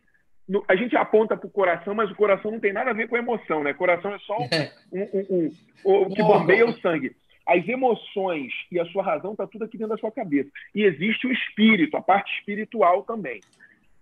a 0.67 0.77
gente 0.77 0.97
aponta 0.97 1.37
para 1.37 1.47
o 1.47 1.51
coração, 1.51 1.95
mas 1.95 2.11
o 2.11 2.15
coração 2.15 2.51
não 2.51 2.61
tem 2.61 2.73
nada 2.73 2.91
a 2.91 2.95
ver 2.95 3.09
com 3.09 3.17
a 3.17 3.19
emoção, 3.19 3.63
né? 3.63 3.73
O 3.73 3.77
coração 3.77 4.15
é 4.15 4.19
só 4.21 4.37
um, 4.39 4.49
um, 4.93 5.51
um, 5.85 6.03
o 6.07 6.15
que 6.15 6.23
bombeia 6.23 6.65
o 6.65 6.73
sangue. 6.81 7.15
As 7.47 7.67
emoções 7.67 8.53
e 8.71 8.79
a 8.79 8.85
sua 8.87 9.03
razão 9.03 9.33
está 9.33 9.47
tudo 9.47 9.65
aqui 9.65 9.77
dentro 9.77 9.95
da 9.95 10.01
sua 10.01 10.13
cabeça. 10.13 10.51
E 10.75 10.85
existe 10.85 11.27
o 11.27 11.33
espírito, 11.33 11.97
a 11.97 12.03
parte 12.03 12.33
espiritual 12.39 13.03
também. 13.03 13.41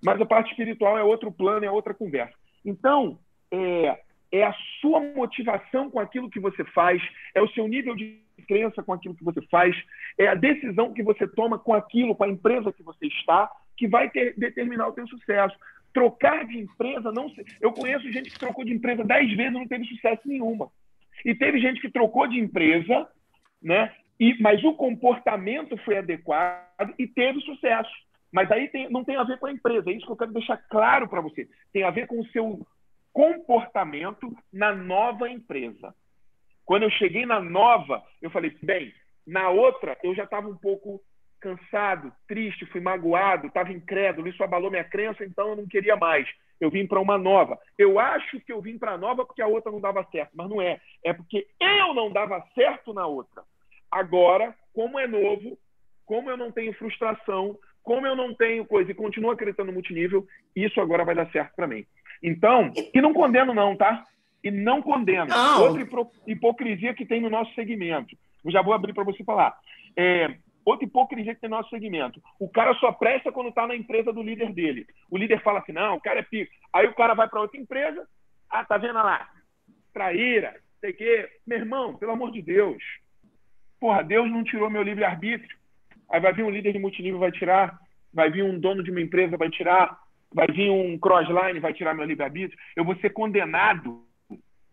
Mas 0.05 0.21
a 0.21 0.27
parte 0.27 0.51
espiritual 0.51 0.97
é 0.99 1.03
outro 1.03 1.33
plano, 1.33 1.65
é 1.65 1.71
outra 1.71 1.95
conversa. 1.95 2.35
Então, 2.65 3.19
é, 3.51 3.99
é 4.33 4.45
a 4.45 4.55
sua 4.81 5.01
motivação 5.01 5.91
com 5.91 5.99
aquilo 5.99 6.31
que 6.31 6.41
você 6.41 6.65
faz, 6.65 7.03
é 7.35 7.43
o 7.43 7.49
seu 7.51 7.67
nível 7.67 7.95
de 7.95 8.21
crença 8.47 8.83
com 8.83 8.93
aquilo 8.93 9.15
que 9.15 9.25
você 9.25 9.41
faz, 9.51 9.75
é 10.19 10.29
a 10.29 10.35
decisão 10.35 10.93
que 10.93 11.03
você 11.03 11.27
toma 11.27 11.59
com 11.59 11.75
aquilo, 11.75 12.15
com 12.15 12.25
a 12.25 12.29
empresa 12.29 12.73
que 12.73 12.83
você 12.83 13.07
está, 13.07 13.51
que 13.77 13.87
vai 13.87 14.11
ter, 14.11 14.35
determinar 14.37 14.89
o 14.89 14.95
seu 14.95 15.07
sucesso. 15.09 15.57
Trocar 15.97 16.45
de 16.45 16.59
empresa, 16.59 17.11
não 17.11 17.33
eu 17.59 17.73
conheço 17.73 18.13
gente 18.13 18.29
que 18.29 18.39
trocou 18.39 18.67
de 18.67 18.75
empresa 18.75 19.03
dez 19.03 19.35
vezes 19.35 19.51
e 19.51 19.59
não 19.59 19.67
teve 19.67 19.87
sucesso 19.87 20.21
nenhuma. 20.29 20.71
E 21.25 21.35
teve 21.35 21.59
gente 21.59 21.81
que 21.81 21.91
trocou 21.91 22.27
de 22.27 22.39
empresa, 22.39 23.09
né? 23.63 23.91
E, 24.21 24.37
mas 24.39 24.63
o 24.63 24.75
comportamento 24.75 25.75
foi 25.79 25.97
adequado 25.97 26.93
e 26.99 27.07
teve 27.07 27.41
sucesso. 27.41 27.91
Mas 28.31 28.51
aí 28.51 28.69
tem, 28.69 28.91
não 28.91 29.05
tem 29.05 29.17
a 29.17 29.25
ver 29.25 29.39
com 29.39 29.47
a 29.47 29.53
empresa, 29.53 29.91
é 29.91 29.95
isso 29.95 30.05
que 30.05 30.13
eu 30.13 30.19
quero 30.19 30.35
deixar 30.35 30.59
claro 30.69 31.09
para 31.09 31.23
você. 31.23 31.49
Tem 31.73 31.83
a 31.83 31.91
ver 31.91 32.07
com 32.07 32.21
o 32.21 32.27
seu 32.27 32.61
comportamento 33.11 34.37
na 34.53 34.75
nova 34.75 35.31
empresa. 35.31 35.95
Quando 36.67 36.83
eu 36.83 36.91
cheguei 36.91 37.25
na 37.25 37.41
nova, 37.41 38.03
eu 38.21 38.29
falei, 38.29 38.55
bem, 38.63 38.93
na 39.27 39.49
outra 39.49 39.97
eu 40.03 40.15
já 40.15 40.25
estava 40.25 40.47
um 40.47 40.59
pouco 40.59 41.01
cansado, 41.47 42.13
triste, 42.27 42.67
fui 42.67 42.81
magoado, 42.81 43.47
estava 43.47 43.73
incrédulo, 43.73 44.27
isso 44.27 44.43
abalou 44.43 44.69
minha 44.69 44.83
crença, 44.83 45.25
então 45.25 45.51
eu 45.51 45.57
não 45.57 45.67
queria 45.67 45.95
mais. 45.95 46.27
Eu 46.61 46.71
vim 46.71 46.87
para 46.87 47.01
uma 47.01 47.17
nova. 47.17 47.57
Eu 47.79 48.01
acho 48.01 48.41
que 48.41 48.53
eu 48.53 48.61
vim 48.61 48.79
para 48.79 48.93
a 48.93 48.99
nova 48.99 49.25
porque 49.25 49.43
a 49.43 49.47
outra 49.47 49.71
não 49.71 49.81
dava 49.81 50.05
certo, 50.11 50.33
mas 50.35 50.49
não 50.49 50.61
é. 50.61 50.81
É 51.05 51.13
porque 51.13 51.47
eu 51.61 51.95
não 51.95 52.11
dava 52.11 52.45
certo 52.53 52.93
na 52.93 53.07
outra. 53.07 53.45
Agora, 53.89 54.55
como 54.75 54.99
é 54.99 55.07
novo, 55.07 55.57
como 56.05 56.29
eu 56.29 56.37
não 56.37 56.51
tenho 56.51 56.73
frustração, 56.73 57.57
como 57.83 58.05
eu 58.05 58.17
não 58.17 58.35
tenho 58.35 58.67
coisa 58.67 58.91
e 58.91 58.95
continuo 58.95 59.31
acreditando 59.31 59.69
no 59.69 59.75
multinível, 59.75 60.27
isso 60.57 60.81
agora 60.81 61.05
vai 61.05 61.15
dar 61.15 61.31
certo 61.31 61.55
para 61.55 61.69
mim. 61.69 61.87
Então, 62.21 62.73
e 62.93 63.01
não 63.01 63.13
condeno 63.13 63.55
não, 63.55 63.77
tá? 63.77 64.03
E 64.43 64.51
não 64.51 64.83
condeno. 64.83 65.27
Não. 65.27 65.63
Outra 65.63 65.87
hipocrisia 66.27 66.95
que 66.95 67.07
tem 67.07 67.21
no 67.21 67.31
nosso 67.31 67.55
segmento. 67.55 68.17
Eu 68.45 68.51
já 68.51 68.63
vou 68.63 68.73
abrir 68.73 68.93
para 68.93 69.05
você 69.05 69.23
falar. 69.23 69.57
É, 69.97 70.37
outra 70.67 70.85
hipocrisia 70.85 71.35
que 71.35 71.41
tem 71.41 71.49
no 71.49 71.57
nosso 71.57 71.71
segmento. 71.71 72.21
O 72.41 72.49
cara 72.49 72.75
só 72.75 72.91
presta 72.91 73.31
quando 73.31 73.51
está 73.51 73.67
na 73.67 73.77
empresa 73.77 74.13
do 74.13 74.23
líder 74.23 74.53
dele. 74.53 74.85
O 75.09 75.17
líder 75.17 75.41
fala 75.43 75.61
assim, 75.61 75.73
não, 75.73 75.95
o 75.95 76.01
cara 76.01 76.19
é 76.19 76.23
pico. 76.23 76.53
Aí 76.73 76.87
o 76.87 76.95
cara 76.95 77.15
vai 77.15 77.29
para 77.29 77.41
outra 77.41 77.59
empresa, 77.59 78.07
ah, 78.51 78.65
tá 78.65 78.77
vendo 78.77 78.95
lá? 78.95 79.29
Traíra, 79.93 80.55
sei 80.81 80.93
que. 80.93 81.29
Meu 81.47 81.59
irmão, 81.59 81.97
pelo 81.97 82.13
amor 82.13 82.33
de 82.33 82.43
Deus. 82.43 82.83
Porra, 83.79 84.03
Deus 84.03 84.29
não 84.31 84.43
tirou 84.43 84.69
meu 84.69 84.83
livre-arbítrio. 84.83 85.57
Aí 86.11 86.21
vai 86.21 86.33
vir 86.33 86.45
um 86.45 86.51
líder 86.51 86.73
de 86.73 86.79
multinível, 86.79 87.21
vai 87.21 87.31
tirar. 87.31 87.79
Vai 88.13 88.31
vir 88.31 88.43
um 88.43 88.59
dono 88.59 88.83
de 88.83 88.91
uma 88.91 89.01
empresa, 89.01 89.37
vai 89.37 89.51
tirar. 89.51 89.99
Vai 90.33 90.49
vir 90.49 90.71
um 90.71 90.99
crossline, 90.99 91.61
vai 91.61 91.73
tirar 91.73 91.95
meu 91.95 92.05
livre-arbítrio. 92.05 92.59
Eu 92.75 92.85
vou 92.85 92.97
ser 92.97 93.11
condenado 93.11 94.06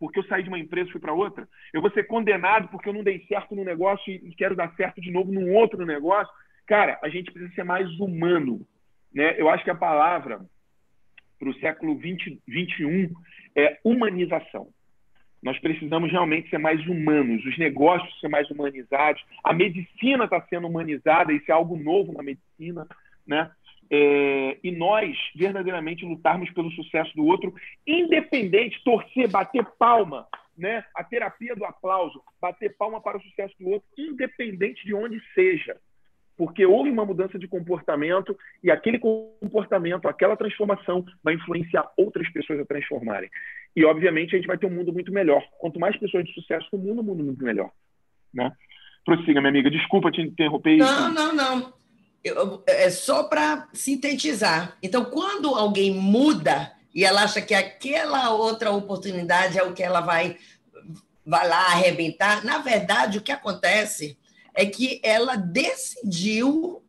porque 0.03 0.19
eu 0.19 0.23
saí 0.25 0.43
de 0.43 0.49
uma 0.49 0.59
empresa 0.59 0.89
e 0.89 0.91
fui 0.91 0.99
para 0.99 1.13
outra. 1.13 1.47
Eu 1.71 1.79
vou 1.79 1.89
ser 1.91 2.03
condenado 2.03 2.67
porque 2.67 2.89
eu 2.89 2.93
não 2.93 3.05
dei 3.05 3.25
certo 3.25 3.55
no 3.55 3.63
negócio 3.63 4.13
e 4.13 4.35
quero 4.35 4.53
dar 4.53 4.75
certo 4.75 4.99
de 4.99 5.09
novo 5.09 5.31
num 5.31 5.53
outro 5.53 5.85
negócio. 5.85 6.29
Cara, 6.67 6.99
a 7.01 7.07
gente 7.07 7.31
precisa 7.31 7.55
ser 7.55 7.63
mais 7.63 7.89
humano. 7.97 8.67
Né? 9.13 9.39
Eu 9.39 9.49
acho 9.49 9.63
que 9.63 9.69
a 9.69 9.75
palavra 9.75 10.41
para 11.39 11.49
o 11.49 11.53
século 11.53 11.95
20, 11.95 12.41
21 12.45 13.13
é 13.55 13.79
humanização. 13.81 14.67
Nós 15.41 15.57
precisamos 15.59 16.11
realmente 16.11 16.49
ser 16.49 16.57
mais 16.57 16.85
humanos, 16.85 17.45
os 17.45 17.57
negócios 17.57 18.19
ser 18.19 18.27
mais 18.27 18.51
humanizados, 18.51 19.23
a 19.41 19.53
medicina 19.53 20.25
está 20.25 20.41
sendo 20.49 20.67
humanizada, 20.67 21.31
isso 21.31 21.49
é 21.49 21.53
algo 21.53 21.77
novo 21.77 22.11
na 22.11 22.21
medicina, 22.21 22.85
né? 23.25 23.49
É, 23.91 24.57
e 24.63 24.71
nós 24.71 25.15
verdadeiramente 25.35 26.05
lutarmos 26.05 26.49
pelo 26.51 26.71
sucesso 26.71 27.15
do 27.15 27.25
outro, 27.25 27.53
independente, 27.85 28.83
torcer, 28.83 29.29
bater 29.29 29.65
palma, 29.77 30.27
né? 30.57 30.83
A 30.95 31.03
terapia 31.03 31.55
do 31.55 31.65
aplauso, 31.65 32.21
bater 32.41 32.75
palma 32.77 33.01
para 33.01 33.17
o 33.17 33.21
sucesso 33.21 33.53
do 33.59 33.69
outro, 33.69 33.87
independente 33.97 34.85
de 34.85 34.93
onde 34.93 35.21
seja. 35.33 35.77
Porque 36.35 36.65
houve 36.65 36.89
uma 36.89 37.05
mudança 37.05 37.37
de 37.37 37.47
comportamento 37.47 38.35
e 38.63 38.71
aquele 38.71 38.97
comportamento, 38.97 40.07
aquela 40.07 40.35
transformação 40.35 41.05
vai 41.23 41.35
influenciar 41.35 41.91
outras 41.95 42.27
pessoas 42.31 42.59
a 42.59 42.65
transformarem. 42.65 43.29
E, 43.75 43.85
obviamente, 43.85 44.35
a 44.35 44.39
gente 44.39 44.47
vai 44.47 44.57
ter 44.57 44.65
um 44.65 44.71
mundo 44.71 44.91
muito 44.91 45.11
melhor. 45.11 45.43
Quanto 45.59 45.79
mais 45.79 45.95
pessoas 45.97 46.25
de 46.25 46.33
sucesso 46.33 46.67
no 46.73 46.79
mundo, 46.79 47.01
o 47.01 47.03
mundo 47.03 47.23
muito 47.23 47.43
melhor. 47.43 47.71
Né? 48.33 48.51
Prossiga, 49.05 49.41
minha 49.41 49.49
amiga. 49.49 49.69
Desculpa 49.69 50.11
te 50.11 50.21
interromper. 50.21 50.77
Não, 50.77 51.13
não, 51.13 51.35
não. 51.35 51.73
Eu, 52.23 52.63
é 52.67 52.89
só 52.89 53.23
para 53.23 53.67
sintetizar. 53.73 54.77
Então, 54.81 55.05
quando 55.05 55.53
alguém 55.55 55.93
muda 55.93 56.71
e 56.93 57.03
ela 57.03 57.23
acha 57.23 57.41
que 57.41 57.53
aquela 57.53 58.29
outra 58.31 58.71
oportunidade 58.71 59.57
é 59.57 59.63
o 59.63 59.73
que 59.73 59.83
ela 59.83 59.99
vai, 59.99 60.37
vai 61.25 61.47
lá 61.47 61.65
arrebentar, 61.67 62.45
na 62.45 62.59
verdade, 62.59 63.17
o 63.17 63.21
que 63.21 63.31
acontece 63.31 64.17
é 64.53 64.65
que 64.65 65.01
ela 65.03 65.35
decidiu, 65.35 66.83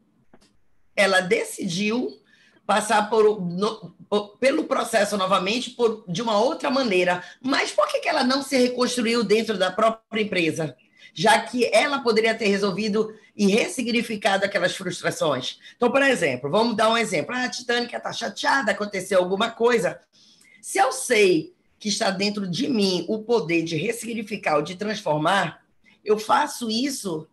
ela 0.94 1.20
decidiu 1.20 2.20
passar 2.66 3.08
por, 3.08 3.40
no, 3.40 3.94
por, 4.08 4.36
pelo 4.38 4.64
processo 4.64 5.16
novamente 5.16 5.70
por, 5.70 6.04
de 6.06 6.22
uma 6.22 6.38
outra 6.38 6.70
maneira. 6.70 7.22
Mas 7.42 7.72
por 7.72 7.88
que, 7.88 8.00
que 8.00 8.08
ela 8.08 8.24
não 8.24 8.42
se 8.42 8.56
reconstruiu 8.56 9.24
dentro 9.24 9.56
da 9.56 9.70
própria 9.70 10.22
empresa? 10.22 10.76
Já 11.14 11.40
que 11.40 11.64
ela 11.72 12.00
poderia 12.00 12.34
ter 12.34 12.48
resolvido 12.48 13.14
e 13.36 13.46
ressignificado 13.46 14.44
aquelas 14.44 14.76
frustrações. 14.76 15.58
Então, 15.76 15.90
por 15.90 16.02
exemplo, 16.02 16.50
vamos 16.50 16.76
dar 16.76 16.90
um 16.90 16.98
exemplo. 16.98 17.34
Ah, 17.34 17.44
a 17.44 17.48
Titânica 17.48 17.96
está 17.96 18.12
chateada, 18.12 18.72
aconteceu 18.72 19.18
alguma 19.18 19.50
coisa. 19.50 20.00
Se 20.60 20.78
eu 20.78 20.92
sei 20.92 21.52
que 21.78 21.88
está 21.88 22.10
dentro 22.10 22.46
de 22.46 22.68
mim 22.68 23.04
o 23.08 23.18
poder 23.18 23.62
de 23.62 23.76
ressignificar 23.76 24.56
ou 24.56 24.62
de 24.62 24.76
transformar, 24.76 25.62
eu 26.04 26.18
faço 26.18 26.70
isso 26.70 27.26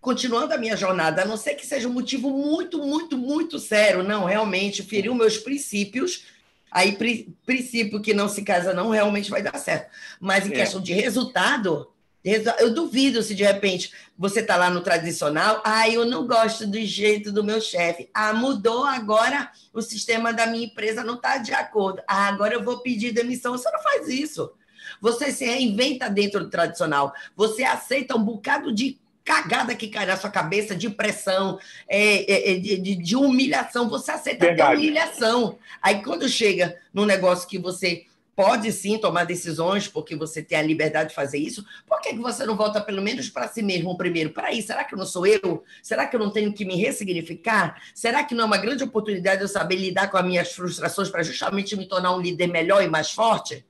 continuando 0.00 0.54
a 0.54 0.58
minha 0.58 0.76
jornada, 0.76 1.22
a 1.22 1.26
não 1.26 1.36
ser 1.36 1.54
que 1.54 1.66
seja 1.66 1.86
um 1.86 1.92
motivo 1.92 2.30
muito, 2.30 2.78
muito, 2.78 3.18
muito 3.18 3.58
sério, 3.58 4.02
não, 4.02 4.24
realmente, 4.24 4.82
feriu 4.82 5.14
meus 5.14 5.36
princípios, 5.36 6.24
aí 6.70 6.92
pri, 6.92 7.34
princípio 7.44 8.00
que 8.00 8.14
não 8.14 8.28
se 8.28 8.42
casa 8.42 8.72
não 8.72 8.88
realmente 8.88 9.30
vai 9.30 9.42
dar 9.42 9.58
certo. 9.58 9.90
Mas 10.18 10.46
em 10.46 10.52
é. 10.52 10.54
questão 10.54 10.80
de 10.80 10.94
resultado, 10.94 11.90
eu 12.22 12.74
duvido 12.74 13.22
se 13.22 13.34
de 13.34 13.42
repente 13.42 13.92
você 14.16 14.40
está 14.40 14.56
lá 14.56 14.68
no 14.68 14.82
tradicional, 14.82 15.62
ah, 15.64 15.88
eu 15.88 16.04
não 16.04 16.26
gosto 16.26 16.66
do 16.66 16.78
jeito 16.84 17.32
do 17.32 17.42
meu 17.42 17.60
chefe. 17.60 18.10
Ah, 18.12 18.34
mudou 18.34 18.84
agora 18.84 19.50
o 19.72 19.80
sistema 19.80 20.32
da 20.32 20.46
minha 20.46 20.66
empresa, 20.66 21.02
não 21.02 21.14
está 21.14 21.38
de 21.38 21.54
acordo. 21.54 22.02
Ah, 22.06 22.26
agora 22.28 22.54
eu 22.54 22.62
vou 22.62 22.80
pedir 22.80 23.12
demissão. 23.12 23.56
Você 23.56 23.70
não 23.70 23.82
faz 23.82 24.08
isso. 24.08 24.52
Você 25.00 25.32
se 25.32 25.46
reinventa 25.46 26.10
dentro 26.10 26.40
do 26.40 26.50
tradicional. 26.50 27.14
Você 27.34 27.64
aceita 27.64 28.14
um 28.14 28.22
bocado 28.22 28.70
de 28.70 28.98
cagada 29.24 29.74
que 29.74 29.88
cai 29.88 30.04
na 30.04 30.16
sua 30.16 30.30
cabeça 30.30 30.74
de 30.74 30.90
pressão, 30.90 31.58
é, 31.88 32.32
é, 32.32 32.52
é 32.52 32.58
de, 32.58 32.96
de, 32.96 33.16
humilhação. 33.16 33.88
Você 33.88 34.10
aceita 34.10 34.46
Verdade. 34.46 34.72
até 34.72 34.76
humilhação. 34.76 35.58
Aí, 35.80 36.02
quando 36.02 36.28
chega 36.28 36.76
num 36.92 37.06
negócio 37.06 37.48
que 37.48 37.58
você 37.58 38.04
pode 38.40 38.72
sim 38.72 38.96
tomar 38.96 39.24
decisões, 39.24 39.86
porque 39.86 40.16
você 40.16 40.42
tem 40.42 40.56
a 40.56 40.62
liberdade 40.62 41.10
de 41.10 41.14
fazer 41.14 41.36
isso, 41.36 41.62
por 41.86 42.00
que 42.00 42.14
você 42.14 42.46
não 42.46 42.56
volta 42.56 42.80
pelo 42.80 43.02
menos 43.02 43.28
para 43.28 43.46
si 43.46 43.60
mesmo 43.60 43.94
primeiro? 43.98 44.30
Peraí, 44.30 44.62
será 44.62 44.82
que 44.82 44.94
eu 44.94 44.98
não 44.98 45.04
sou 45.04 45.26
eu? 45.26 45.62
Será 45.82 46.06
que 46.06 46.16
eu 46.16 46.20
não 46.20 46.30
tenho 46.30 46.50
que 46.50 46.64
me 46.64 46.74
ressignificar? 46.74 47.78
Será 47.94 48.24
que 48.24 48.34
não 48.34 48.44
é 48.44 48.46
uma 48.46 48.56
grande 48.56 48.82
oportunidade 48.82 49.42
eu 49.42 49.48
saber 49.48 49.76
lidar 49.76 50.10
com 50.10 50.16
as 50.16 50.24
minhas 50.24 50.52
frustrações 50.52 51.10
para 51.10 51.22
justamente 51.22 51.76
me 51.76 51.86
tornar 51.86 52.16
um 52.16 52.18
líder 52.20 52.46
melhor 52.46 52.82
e 52.82 52.88
mais 52.88 53.10
forte? 53.10 53.62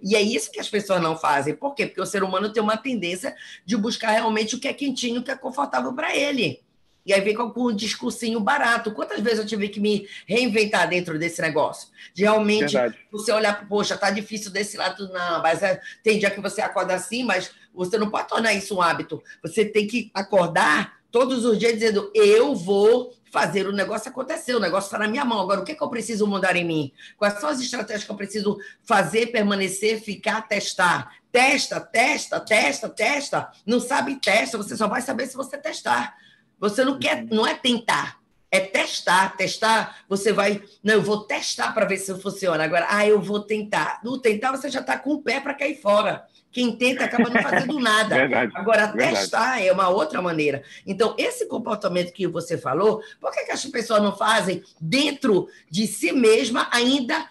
E 0.00 0.14
é 0.14 0.22
isso 0.22 0.52
que 0.52 0.60
as 0.60 0.68
pessoas 0.68 1.02
não 1.02 1.18
fazem. 1.18 1.56
Por 1.56 1.74
quê? 1.74 1.88
Porque 1.88 2.00
o 2.00 2.06
ser 2.06 2.22
humano 2.22 2.52
tem 2.52 2.62
uma 2.62 2.76
tendência 2.76 3.34
de 3.66 3.76
buscar 3.76 4.12
realmente 4.12 4.54
o 4.54 4.60
que 4.60 4.68
é 4.68 4.72
quentinho, 4.72 5.20
o 5.20 5.24
que 5.24 5.32
é 5.32 5.36
confortável 5.36 5.92
para 5.94 6.16
ele. 6.16 6.62
E 7.04 7.12
aí 7.12 7.20
vem 7.20 7.34
com 7.34 7.52
um 7.56 7.74
discursinho 7.74 8.38
barato. 8.40 8.92
Quantas 8.92 9.20
vezes 9.20 9.40
eu 9.40 9.46
tive 9.46 9.68
que 9.68 9.80
me 9.80 10.08
reinventar 10.26 10.88
dentro 10.88 11.18
desse 11.18 11.42
negócio? 11.42 11.88
De 12.14 12.22
realmente 12.22 12.72
Verdade. 12.72 12.98
você 13.10 13.32
olhar, 13.32 13.66
poxa, 13.68 13.96
tá 13.96 14.10
difícil 14.10 14.50
desse 14.50 14.76
lado, 14.76 15.08
não, 15.12 15.42
mas 15.42 15.62
é, 15.62 15.80
tem 16.02 16.18
dia 16.18 16.30
que 16.30 16.40
você 16.40 16.60
acorda 16.60 16.94
assim, 16.94 17.24
mas 17.24 17.50
você 17.74 17.98
não 17.98 18.10
pode 18.10 18.28
tornar 18.28 18.52
isso 18.52 18.76
um 18.76 18.82
hábito. 18.82 19.22
Você 19.42 19.64
tem 19.64 19.86
que 19.86 20.10
acordar 20.14 21.00
todos 21.10 21.44
os 21.44 21.58
dias 21.58 21.74
dizendo: 21.74 22.10
eu 22.14 22.54
vou 22.54 23.12
fazer 23.32 23.66
o 23.66 23.72
negócio 23.72 24.10
acontecer, 24.10 24.54
o 24.54 24.60
negócio 24.60 24.88
está 24.88 24.98
na 24.98 25.08
minha 25.08 25.24
mão. 25.24 25.40
Agora, 25.40 25.60
o 25.60 25.64
que, 25.64 25.72
é 25.72 25.74
que 25.74 25.82
eu 25.82 25.88
preciso 25.88 26.26
mudar 26.26 26.54
em 26.54 26.64
mim? 26.64 26.92
Quais 27.16 27.40
são 27.40 27.48
as 27.48 27.60
estratégias 27.60 28.04
que 28.04 28.10
eu 28.10 28.16
preciso 28.16 28.58
fazer, 28.82 29.28
permanecer, 29.28 30.00
ficar, 30.00 30.42
testar? 30.42 31.16
Testa, 31.32 31.80
testa, 31.80 32.38
testa, 32.38 32.88
testa. 32.90 33.50
Não 33.64 33.80
sabe, 33.80 34.16
testa. 34.16 34.58
Você 34.58 34.76
só 34.76 34.86
vai 34.86 35.00
saber 35.00 35.26
se 35.26 35.34
você 35.34 35.56
testar. 35.56 36.14
Você 36.62 36.84
não 36.84 36.96
quer, 36.96 37.24
não 37.24 37.44
é 37.44 37.54
tentar, 37.54 38.20
é 38.48 38.60
testar. 38.60 39.36
Testar, 39.36 40.04
você 40.08 40.32
vai. 40.32 40.62
Não, 40.80 40.94
eu 40.94 41.02
vou 41.02 41.24
testar 41.24 41.72
para 41.72 41.86
ver 41.86 41.96
se 41.96 42.14
funciona. 42.20 42.62
Agora, 42.62 42.86
ah, 42.88 43.04
eu 43.04 43.20
vou 43.20 43.40
tentar. 43.40 43.98
No 44.04 44.16
tentar, 44.16 44.52
você 44.52 44.70
já 44.70 44.78
está 44.78 44.96
com 44.96 45.14
o 45.14 45.22
pé 45.22 45.40
para 45.40 45.54
cair 45.54 45.80
fora. 45.80 46.24
Quem 46.52 46.76
tenta 46.76 47.04
acaba 47.04 47.28
não 47.28 47.42
fazendo 47.42 47.80
nada. 47.82 48.14
Verdade, 48.14 48.52
Agora, 48.54 48.86
verdade. 48.86 49.16
testar 49.16 49.60
é 49.60 49.72
uma 49.72 49.88
outra 49.88 50.22
maneira. 50.22 50.62
Então, 50.86 51.16
esse 51.18 51.46
comportamento 51.46 52.12
que 52.12 52.28
você 52.28 52.56
falou, 52.56 53.02
por 53.20 53.32
que, 53.32 53.42
que 53.42 53.50
as 53.50 53.64
pessoas 53.66 54.00
não 54.00 54.16
fazem 54.16 54.62
dentro 54.80 55.48
de 55.68 55.88
si 55.88 56.12
mesma, 56.12 56.68
ainda 56.70 57.26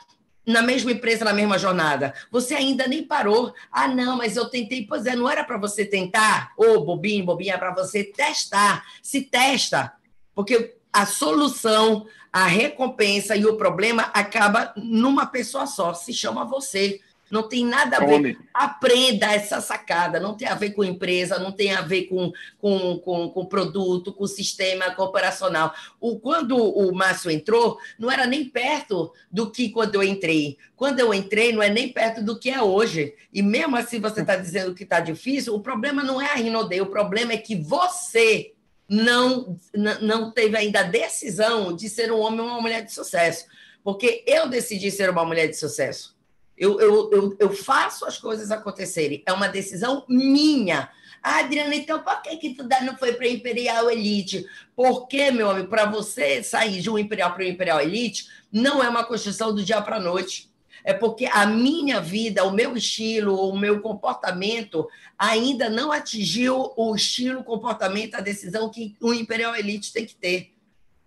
na 0.46 0.62
mesma 0.62 0.92
empresa, 0.92 1.26
na 1.26 1.34
mesma 1.34 1.58
jornada. 1.58 2.14
Você 2.32 2.56
ainda 2.56 2.88
nem 2.88 3.04
parou. 3.04 3.54
Ah, 3.72 3.88
não, 3.88 4.18
mas 4.18 4.36
eu 4.36 4.50
tentei. 4.50 4.86
Pois 4.86 5.06
é, 5.06 5.16
não 5.16 5.30
era 5.30 5.44
para 5.44 5.58
você 5.58 5.86
tentar? 5.86 6.54
Ô, 6.58 6.74
oh, 6.74 6.82
bobinho, 6.82 7.26
bobinha, 7.26 7.56
é 7.56 7.58
para 7.58 7.74
você 7.74 8.04
testar. 8.04 8.86
Se 9.02 9.22
testa. 9.22 9.94
Porque 10.34 10.76
a 10.92 11.06
solução, 11.06 12.06
a 12.32 12.46
recompensa 12.46 13.36
e 13.36 13.46
o 13.46 13.56
problema 13.56 14.04
acaba 14.14 14.74
numa 14.76 15.26
pessoa 15.26 15.66
só, 15.66 15.94
se 15.94 16.14
chama 16.14 16.46
você. 16.46 17.00
Não 17.32 17.48
tem 17.48 17.66
nada 17.66 17.98
a 17.98 18.06
ver. 18.06 18.38
Aprenda 18.54 19.28
essa 19.28 19.62
sacada. 19.62 20.20
Não 20.20 20.36
tem 20.36 20.48
a 20.48 20.56
ver 20.56 20.72
com 20.72 20.84
empresa, 20.84 21.40
não 21.40 21.52
tem 21.52 21.74
a 21.74 21.82
ver 21.82 22.04
com, 22.04 22.32
com, 22.60 23.00
com, 23.00 23.30
com 23.30 23.46
produto, 23.46 24.14
com 24.14 24.28
sistema 24.28 24.94
operacional. 24.98 25.74
O, 26.00 26.20
quando 26.20 26.58
o 26.58 26.94
Márcio 26.94 27.32
entrou, 27.32 27.78
não 27.98 28.12
era 28.12 28.28
nem 28.28 28.44
perto 28.44 29.14
do 29.32 29.50
que 29.50 29.70
quando 29.70 29.96
eu 29.96 30.04
entrei. 30.04 30.58
Quando 30.76 31.00
eu 31.00 31.14
entrei, 31.14 31.54
não 31.54 31.64
é 31.64 31.70
nem 31.70 31.88
perto 31.88 32.22
do 32.22 32.38
que 32.38 32.50
é 32.50 32.62
hoje. 32.62 33.16
E 33.34 33.42
mesmo 33.42 33.78
assim 33.78 34.00
você 34.00 34.22
está 34.22 34.36
dizendo 34.36 34.76
que 34.76 34.84
está 34.84 35.00
difícil, 35.00 35.56
o 35.56 35.62
problema 35.62 36.04
não 36.04 36.22
é 36.22 36.32
a 36.32 36.36
Rinode, 36.36 36.82
o 36.82 36.88
problema 36.88 37.32
é 37.32 37.38
que 37.38 37.56
você 37.56 38.52
não, 38.90 39.58
não 40.02 40.32
teve 40.32 40.58
ainda 40.58 40.82
a 40.82 40.84
decisão 40.84 41.74
de 41.74 41.88
ser 41.88 42.12
um 42.12 42.20
homem 42.20 42.42
ou 42.42 42.48
uma 42.48 42.62
mulher 42.62 42.84
de 42.84 42.92
sucesso. 42.94 43.46
Porque 43.84 44.24
eu 44.28 44.50
decidi 44.50 44.92
ser 44.92 45.10
uma 45.10 45.24
mulher 45.24 45.48
de 45.48 45.56
sucesso. 45.56 46.16
Eu, 46.62 46.80
eu, 46.80 47.10
eu, 47.12 47.36
eu 47.40 47.52
faço 47.52 48.06
as 48.06 48.20
coisas 48.20 48.52
acontecerem. 48.52 49.24
É 49.26 49.34
uma 49.34 49.48
decisão 49.48 50.06
minha. 50.08 50.92
Ah, 51.24 51.40
Adriana, 51.40 51.74
então 51.74 52.04
por 52.04 52.22
que, 52.22 52.38
que 52.38 52.54
tu 52.54 52.64
não 52.86 52.96
foi 52.96 53.14
para 53.14 53.28
Imperial 53.28 53.90
Elite? 53.90 54.46
Porque, 54.76 55.32
meu 55.32 55.50
amigo, 55.50 55.70
para 55.70 55.86
você 55.86 56.44
sair 56.44 56.80
de 56.80 56.88
um 56.88 57.00
Imperial 57.00 57.34
para 57.34 57.42
o 57.42 57.48
Imperial 57.48 57.82
Elite, 57.82 58.28
não 58.52 58.84
é 58.84 58.88
uma 58.88 59.04
construção 59.04 59.56
do 59.56 59.64
dia 59.64 59.82
para 59.82 59.96
a 59.96 60.00
noite. 60.00 60.52
É 60.84 60.94
porque 60.94 61.26
a 61.26 61.48
minha 61.48 62.00
vida, 62.00 62.44
o 62.44 62.52
meu 62.52 62.78
estilo, 62.78 63.50
o 63.50 63.58
meu 63.58 63.82
comportamento 63.82 64.88
ainda 65.18 65.68
não 65.68 65.92
atingiu 65.92 66.74
o 66.78 66.96
estilo, 66.96 67.40
o 67.40 67.44
comportamento, 67.44 68.14
a 68.14 68.22
decisão 68.22 68.70
que 68.70 68.96
o 69.02 69.16
Imperial 69.16 69.56
Elite 69.56 69.92
tem 69.92 70.06
que 70.06 70.14
ter. 70.14 70.54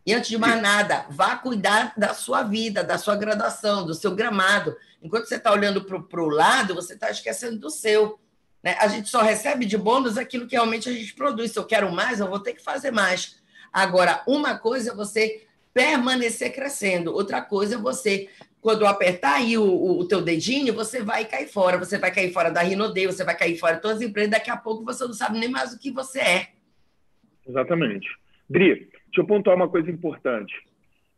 E 0.06 0.12
antes 0.12 0.28
de 0.28 0.36
mais 0.36 0.60
nada, 0.60 1.06
vá 1.08 1.36
cuidar 1.36 1.94
da 1.96 2.12
sua 2.12 2.42
vida, 2.42 2.84
da 2.84 2.98
sua 2.98 3.16
graduação, 3.16 3.86
do 3.86 3.94
seu 3.94 4.14
gramado. 4.14 4.76
Enquanto 5.04 5.26
você 5.26 5.36
está 5.36 5.52
olhando 5.52 5.84
para 5.84 6.22
o 6.22 6.28
lado, 6.30 6.74
você 6.74 6.94
está 6.94 7.10
esquecendo 7.10 7.58
do 7.58 7.68
seu. 7.68 8.18
Né? 8.62 8.74
A 8.80 8.88
gente 8.88 9.10
só 9.10 9.20
recebe 9.20 9.66
de 9.66 9.76
bônus 9.76 10.16
aquilo 10.16 10.46
que 10.46 10.56
realmente 10.56 10.88
a 10.88 10.92
gente 10.92 11.12
produz. 11.12 11.52
Se 11.52 11.58
eu 11.58 11.66
quero 11.66 11.92
mais, 11.92 12.20
eu 12.20 12.26
vou 12.26 12.40
ter 12.40 12.54
que 12.54 12.64
fazer 12.64 12.90
mais. 12.90 13.38
Agora, 13.70 14.22
uma 14.26 14.58
coisa 14.58 14.92
é 14.92 14.94
você 14.94 15.46
permanecer 15.74 16.54
crescendo, 16.54 17.12
outra 17.12 17.42
coisa 17.42 17.74
é 17.74 17.78
você 17.78 18.30
quando 18.62 18.86
apertar 18.86 19.34
aí 19.34 19.58
o, 19.58 19.62
o, 19.62 19.98
o, 20.00 20.08
teu 20.08 20.22
dedinho, 20.22 20.72
você 20.72 21.02
vai 21.02 21.26
cair 21.26 21.48
fora. 21.48 21.76
Você 21.76 21.98
vai 21.98 22.10
cair 22.10 22.32
fora 22.32 22.50
da 22.50 22.62
Rinode, 22.62 23.06
você 23.06 23.22
vai 23.22 23.36
cair 23.36 23.58
fora 23.58 23.74
de 23.74 23.82
todas 23.82 23.98
as 23.98 24.02
empresas. 24.02 24.30
Daqui 24.30 24.50
a 24.50 24.56
pouco 24.56 24.82
você 24.82 25.04
não 25.04 25.12
sabe 25.12 25.38
nem 25.38 25.50
mais 25.50 25.74
o 25.74 25.78
que 25.78 25.90
você 25.90 26.20
é. 26.20 26.48
Exatamente. 27.46 28.08
Dri, 28.48 28.88
deixa 28.88 29.18
eu 29.18 29.26
pontuar 29.26 29.54
uma 29.54 29.68
coisa 29.68 29.90
importante. 29.90 30.54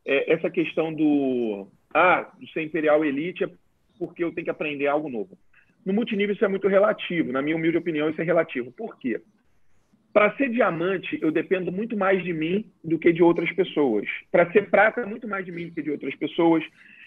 É, 0.04 0.32
essa 0.32 0.50
questão 0.50 0.92
do, 0.92 1.68
ah, 1.94 2.28
do 2.36 2.48
ser 2.48 2.62
Imperial 2.62 3.04
Elite 3.04 3.44
é 3.44 3.50
porque 3.98 4.22
eu 4.22 4.32
tenho 4.32 4.44
que 4.44 4.50
aprender 4.50 4.86
algo 4.86 5.08
novo. 5.08 5.36
No 5.84 5.92
multinível 5.92 6.34
isso 6.34 6.44
é 6.44 6.48
muito 6.48 6.66
relativo. 6.68 7.32
Na 7.32 7.40
minha 7.40 7.56
humilde 7.56 7.78
opinião, 7.78 8.10
isso 8.10 8.20
é 8.20 8.24
relativo. 8.24 8.72
Por 8.72 8.98
quê? 8.98 9.20
Para 10.12 10.34
ser 10.36 10.48
diamante, 10.48 11.18
eu 11.20 11.30
dependo 11.30 11.70
muito 11.70 11.96
mais 11.96 12.24
de 12.24 12.32
mim 12.32 12.70
do 12.82 12.98
que 12.98 13.12
de 13.12 13.22
outras 13.22 13.52
pessoas. 13.52 14.08
Para 14.32 14.50
ser 14.50 14.70
prata, 14.70 15.06
muito 15.06 15.28
mais 15.28 15.44
de 15.44 15.52
mim 15.52 15.68
do 15.68 15.74
que 15.74 15.82
de 15.82 15.90
outras 15.90 16.14
pessoas. 16.16 16.64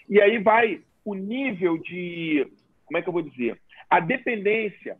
E 0.08 0.20
aí 0.20 0.38
vai 0.38 0.80
o 1.04 1.14
nível 1.14 1.76
de, 1.78 2.46
como 2.86 2.98
é 2.98 3.02
que 3.02 3.08
eu 3.08 3.12
vou 3.12 3.22
dizer? 3.22 3.60
A 3.90 4.00
dependência 4.00 4.96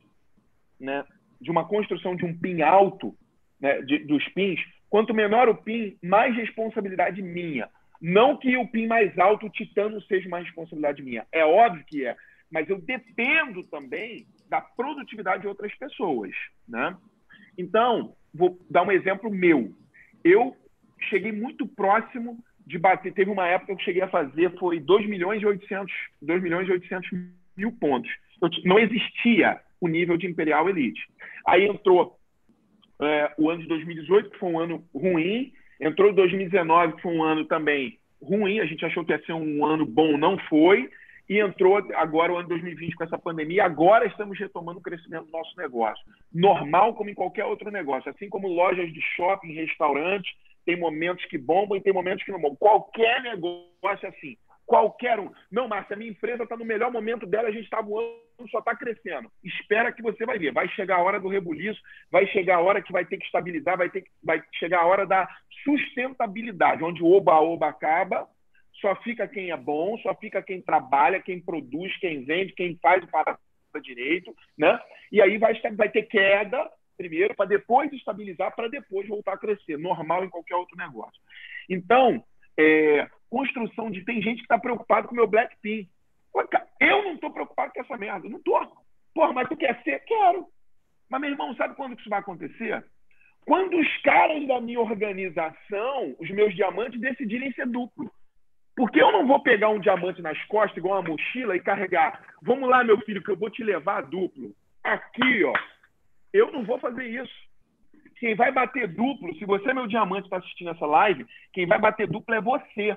né, 0.79 1.05
de 1.41 1.51
uma 1.51 1.67
construção 1.67 2.17
de 2.17 2.25
um 2.25 2.37
pin 2.37 2.63
alto, 2.63 3.15
né, 3.61 3.81
de, 3.83 3.99
dos 4.01 4.27
pins. 4.31 4.61
Quanto 4.89 5.15
menor 5.15 5.49
o 5.49 5.55
pin, 5.55 5.97
mais 6.03 6.35
responsabilidade 6.35 7.23
minha. 7.23 7.69
Não 8.01 8.37
que 8.37 8.57
o 8.57 8.67
pin 8.67 8.87
mais 8.87 9.17
alto, 9.19 9.47
o 9.47 9.51
titano, 9.51 10.01
seja 10.03 10.27
uma 10.27 10.39
responsabilidade 10.39 11.03
minha. 11.03 11.27
É 11.31 11.45
óbvio 11.45 11.85
que 11.87 12.07
é. 12.07 12.17
Mas 12.51 12.69
eu 12.69 12.81
dependo 12.81 13.63
também 13.65 14.27
da 14.49 14.61
produtividade 14.61 15.43
de 15.43 15.49
outras 15.49 15.73
pessoas. 15.77 16.33
Né? 16.69 16.97
Então, 17.57 18.15
vou 18.35 18.59
dar 18.69 18.83
um 18.83 18.91
exemplo 18.91 19.31
meu. 19.31 19.73
Eu 20.25 20.57
cheguei 21.09 21.33
muito 21.33 21.67
próximo 21.67 22.43
de 22.67 22.79
bater. 22.79 23.13
Teve 23.13 23.31
uma 23.31 23.47
época 23.47 23.75
que 23.75 23.83
eu 23.83 23.85
cheguei 23.85 24.03
a 24.03 24.09
fazer, 24.09 24.57
foi 24.59 24.81
2 24.81 25.09
milhões 25.09 25.43
e 25.43 25.47
800, 25.47 25.93
2 26.23 26.43
milhões 26.43 26.69
e 26.69 26.73
800 26.73 27.11
mil 27.57 27.73
pontos. 27.73 28.11
Eu, 28.41 28.49
não 28.65 28.79
existia 28.79 29.61
o 29.81 29.89
nível 29.89 30.17
de 30.17 30.27
Imperial 30.27 30.69
Elite. 30.69 31.01
Aí 31.47 31.67
entrou 31.67 32.19
é, 33.01 33.33
o 33.39 33.51
ano 33.51 33.63
de 33.63 33.69
2018, 33.69 34.31
que 34.31 34.39
foi 34.39 34.51
um 34.51 34.61
ano 34.61 34.85
ruim. 34.95 35.53
Entrou 35.81 36.13
2019, 36.13 36.95
que 36.95 37.03
foi 37.03 37.13
um 37.13 37.23
ano 37.23 37.45
também 37.47 37.99
ruim. 38.23 38.61
A 38.61 38.67
gente 38.67 38.85
achou 38.85 39.05
que 39.05 39.13
ia 39.13 39.25
ser 39.25 39.33
um 39.33 39.65
ano 39.65 39.87
bom, 39.87 40.17
não 40.17 40.39
foi. 40.49 40.91
E 41.29 41.39
entrou 41.39 41.77
agora 41.95 42.33
o 42.33 42.37
ano 42.37 42.49
2020 42.49 42.97
com 42.97 43.05
essa 43.05 43.17
pandemia. 43.17 43.65
Agora 43.65 44.07
estamos 44.07 44.39
retomando 44.39 44.81
o 44.81 44.83
crescimento 44.83 45.27
do 45.27 45.33
nosso 45.33 45.57
negócio. 45.57 46.05
Normal 46.33 46.95
como 46.95 47.09
em 47.09 47.15
qualquer 47.15 47.45
outro 47.45 47.71
negócio. 47.71 48.11
Assim 48.11 48.29
como 48.29 48.49
lojas 48.49 48.93
de 48.93 49.01
shopping, 49.17 49.53
restaurantes, 49.53 50.33
tem 50.67 50.77
momentos 50.77 51.25
que 51.27 51.39
bombam 51.39 51.79
e 51.79 51.81
tem 51.81 51.93
momentos 51.93 52.25
que 52.25 52.33
não 52.33 52.41
bombam. 52.41 52.57
Qualquer 52.57 53.23
negócio 53.23 54.07
é 54.07 54.09
assim. 54.09 54.37
Qualquer 54.67 55.19
um. 55.19 55.31
Não, 55.51 55.67
Márcia, 55.67 55.97
minha 55.97 56.11
empresa 56.11 56.43
está 56.43 56.57
no 56.57 56.65
melhor 56.65 56.93
momento 56.93 57.27
dela, 57.27 57.49
a 57.49 57.53
gente 57.53 57.65
está 57.65 57.81
voando, 57.81 58.15
só 58.49 58.59
está 58.59 58.75
crescendo. 58.75 59.31
Espera 59.43 59.93
que 59.93 60.03
você 60.03 60.25
vai 60.25 60.39
ver. 60.39 60.53
Vai 60.53 60.69
chegar 60.69 60.97
a 60.97 61.03
hora 61.03 61.21
do 61.21 61.29
rebuliço, 61.29 61.81
vai 62.11 62.27
chegar 62.29 62.57
a 62.57 62.61
hora 62.61 62.83
que 62.83 62.93
vai 62.93 63.05
ter 63.05 63.17
que 63.19 63.25
estabilizar, 63.25 63.77
vai, 63.77 63.91
ter 63.91 64.03
que, 64.03 64.11
vai 64.23 64.43
chegar 64.55 64.81
a 64.81 64.87
hora 64.87 65.07
da 65.07 65.29
sustentabilidade, 65.65 66.85
onde 66.85 67.03
o 67.03 67.11
oba-oba 67.11 67.69
acaba, 67.69 68.29
só 68.81 68.95
fica 68.97 69.29
quem 69.29 69.51
é 69.51 69.57
bom, 69.57 69.99
só 69.99 70.15
fica 70.15 70.43
quem 70.43 70.61
trabalha, 70.61 71.21
quem 71.21 71.41
produz, 71.41 71.97
quem 71.99 72.25
vende, 72.25 72.55
quem 72.55 72.79
faz 72.81 73.03
o 73.05 73.07
para 73.09 73.39
direito, 73.83 74.35
né? 74.59 74.81
E 75.13 75.21
aí 75.21 75.39
vai, 75.39 75.55
vai 75.77 75.89
ter 75.89 76.03
queda, 76.05 76.69
primeiro, 76.97 77.35
para 77.35 77.47
depois 77.47 77.93
estabilizar, 77.93 78.55
para 78.55 78.69
depois 78.69 79.07
voltar 79.07 79.35
a 79.35 79.39
crescer, 79.39 79.79
normal 79.79 80.25
em 80.25 80.31
qualquer 80.31 80.57
outro 80.57 80.77
negócio. 80.77 81.21
Então, 81.69 82.25
é, 82.59 83.09
construção 83.29 83.91
de. 83.91 84.05
Tem 84.05 84.21
gente 84.21 84.39
que 84.39 84.43
está 84.43 84.59
preocupado 84.59 85.09
com 85.09 85.15
o 85.15 85.17
meu 85.17 85.27
Blackpink. 85.27 85.89
Eu 86.81 87.05
não 87.05 87.15
estou 87.15 87.31
preocupado 87.31 87.73
com 87.73 87.81
essa 87.81 87.97
merda, 87.97 88.29
não 88.29 88.39
estou. 88.39 88.61
Porra, 89.15 89.33
mas 89.33 89.49
tu 89.49 89.57
quer 89.57 89.83
ser? 89.83 90.01
Quero. 90.01 90.47
Mas, 91.09 91.21
meu 91.21 91.31
irmão, 91.31 91.55
sabe 91.57 91.75
quando 91.75 91.99
isso 91.99 92.09
vai 92.09 92.21
acontecer? 92.21 92.85
Quando 93.45 93.77
os 93.77 94.03
caras 94.03 94.47
da 94.47 94.61
minha 94.61 94.81
organização, 94.81 96.15
os 96.19 96.31
meus 96.31 96.55
diamantes, 96.55 97.01
decidirem 97.01 97.53
ser 97.53 97.67
duplo. 97.67 98.11
Porque 98.77 99.03
eu 99.03 99.11
não 99.13 99.27
vou 99.27 99.43
pegar 99.43 99.69
um 99.71 99.81
diamante 99.81 100.23
nas 100.23 100.41
costas, 100.45 100.77
igual 100.77 101.01
uma 101.01 101.11
mochila, 101.11 101.57
e 101.57 101.61
carregar. 101.61 102.23
Vamos 102.43 102.69
lá, 102.69 102.85
meu 102.85 102.99
filho, 103.01 103.23
que 103.23 103.31
eu 103.31 103.37
vou 103.37 103.51
te 103.51 103.63
levar 103.65 104.03
duplo. 104.03 104.55
Aqui, 104.85 105.45
ó. 105.45 105.53
Eu 106.33 106.53
não 106.53 106.65
vou 106.65 106.79
fazer 106.79 107.05
isso. 107.05 107.51
Quem 108.19 108.35
vai 108.35 108.53
bater 108.53 108.87
duplo, 108.87 109.35
se 109.37 109.45
você, 109.45 109.73
meu 109.73 109.87
diamante, 109.87 110.27
está 110.27 110.37
assistindo 110.37 110.71
essa 110.71 110.87
live, 110.87 111.27
quem 111.53 111.67
vai 111.67 111.79
bater 111.79 112.07
duplo 112.07 112.35
é 112.35 112.41
você. 112.41 112.97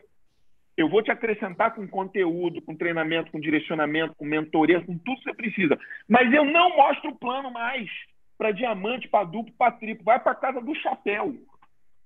Eu 0.75 0.89
vou 0.89 1.03
te 1.03 1.11
acrescentar 1.11 1.75
com 1.75 1.87
conteúdo, 1.87 2.61
com 2.61 2.75
treinamento, 2.75 3.31
com 3.31 3.39
direcionamento, 3.39 4.15
com 4.15 4.25
mentoria, 4.25 4.81
com 4.81 4.97
tudo 4.97 5.17
que 5.17 5.23
você 5.23 5.33
precisa. 5.33 5.79
Mas 6.07 6.33
eu 6.33 6.43
não 6.43 6.75
mostro 6.75 7.11
o 7.11 7.15
plano 7.15 7.51
mais 7.51 7.87
para 8.37 8.51
diamante, 8.51 9.07
para 9.07 9.23
duplo, 9.23 9.53
para 9.57 9.71
triplo. 9.71 10.03
Vai 10.03 10.19
para 10.19 10.33
casa 10.33 10.59
do 10.59 10.73
chapéu. 10.75 11.35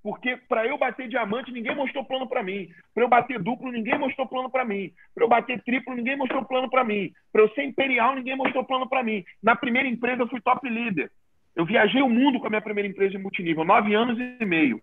Porque 0.04 0.38
para 0.48 0.66
eu 0.66 0.78
bater 0.78 1.08
diamante, 1.08 1.52
ninguém 1.52 1.76
mostrou 1.76 2.04
plano 2.04 2.28
para 2.28 2.44
mim. 2.44 2.70
Para 2.94 3.04
eu 3.04 3.10
bater 3.10 3.40
duplo, 3.42 3.72
ninguém 3.72 3.98
mostrou 3.98 4.28
plano 4.28 4.50
para 4.50 4.64
mim. 4.64 4.92
Para 5.16 5.24
eu 5.24 5.28
bater 5.28 5.62
triplo, 5.64 5.96
ninguém 5.96 6.16
mostrou 6.16 6.46
plano 6.46 6.70
para 6.70 6.84
mim. 6.84 7.12
Para 7.32 7.42
eu 7.42 7.50
ser 7.50 7.64
imperial, 7.64 8.16
ninguém 8.16 8.36
mostrou 8.36 8.64
plano 8.64 8.88
para 8.88 9.04
mim. 9.04 9.24
Na 9.42 9.56
primeira 9.56 9.88
empresa, 9.88 10.22
eu 10.22 10.28
fui 10.28 10.40
top 10.42 10.70
líder. 10.70 11.12
Eu 11.56 11.66
viajei 11.66 12.02
o 12.02 12.10
mundo 12.10 12.40
com 12.40 12.48
a 12.48 12.50
minha 12.50 12.62
primeira 12.62 12.88
empresa 12.88 13.12
de 13.12 13.18
multinível, 13.18 13.66
nove 13.66 13.96
anos 13.96 14.18
e 14.20 14.46
meio. 14.46 14.80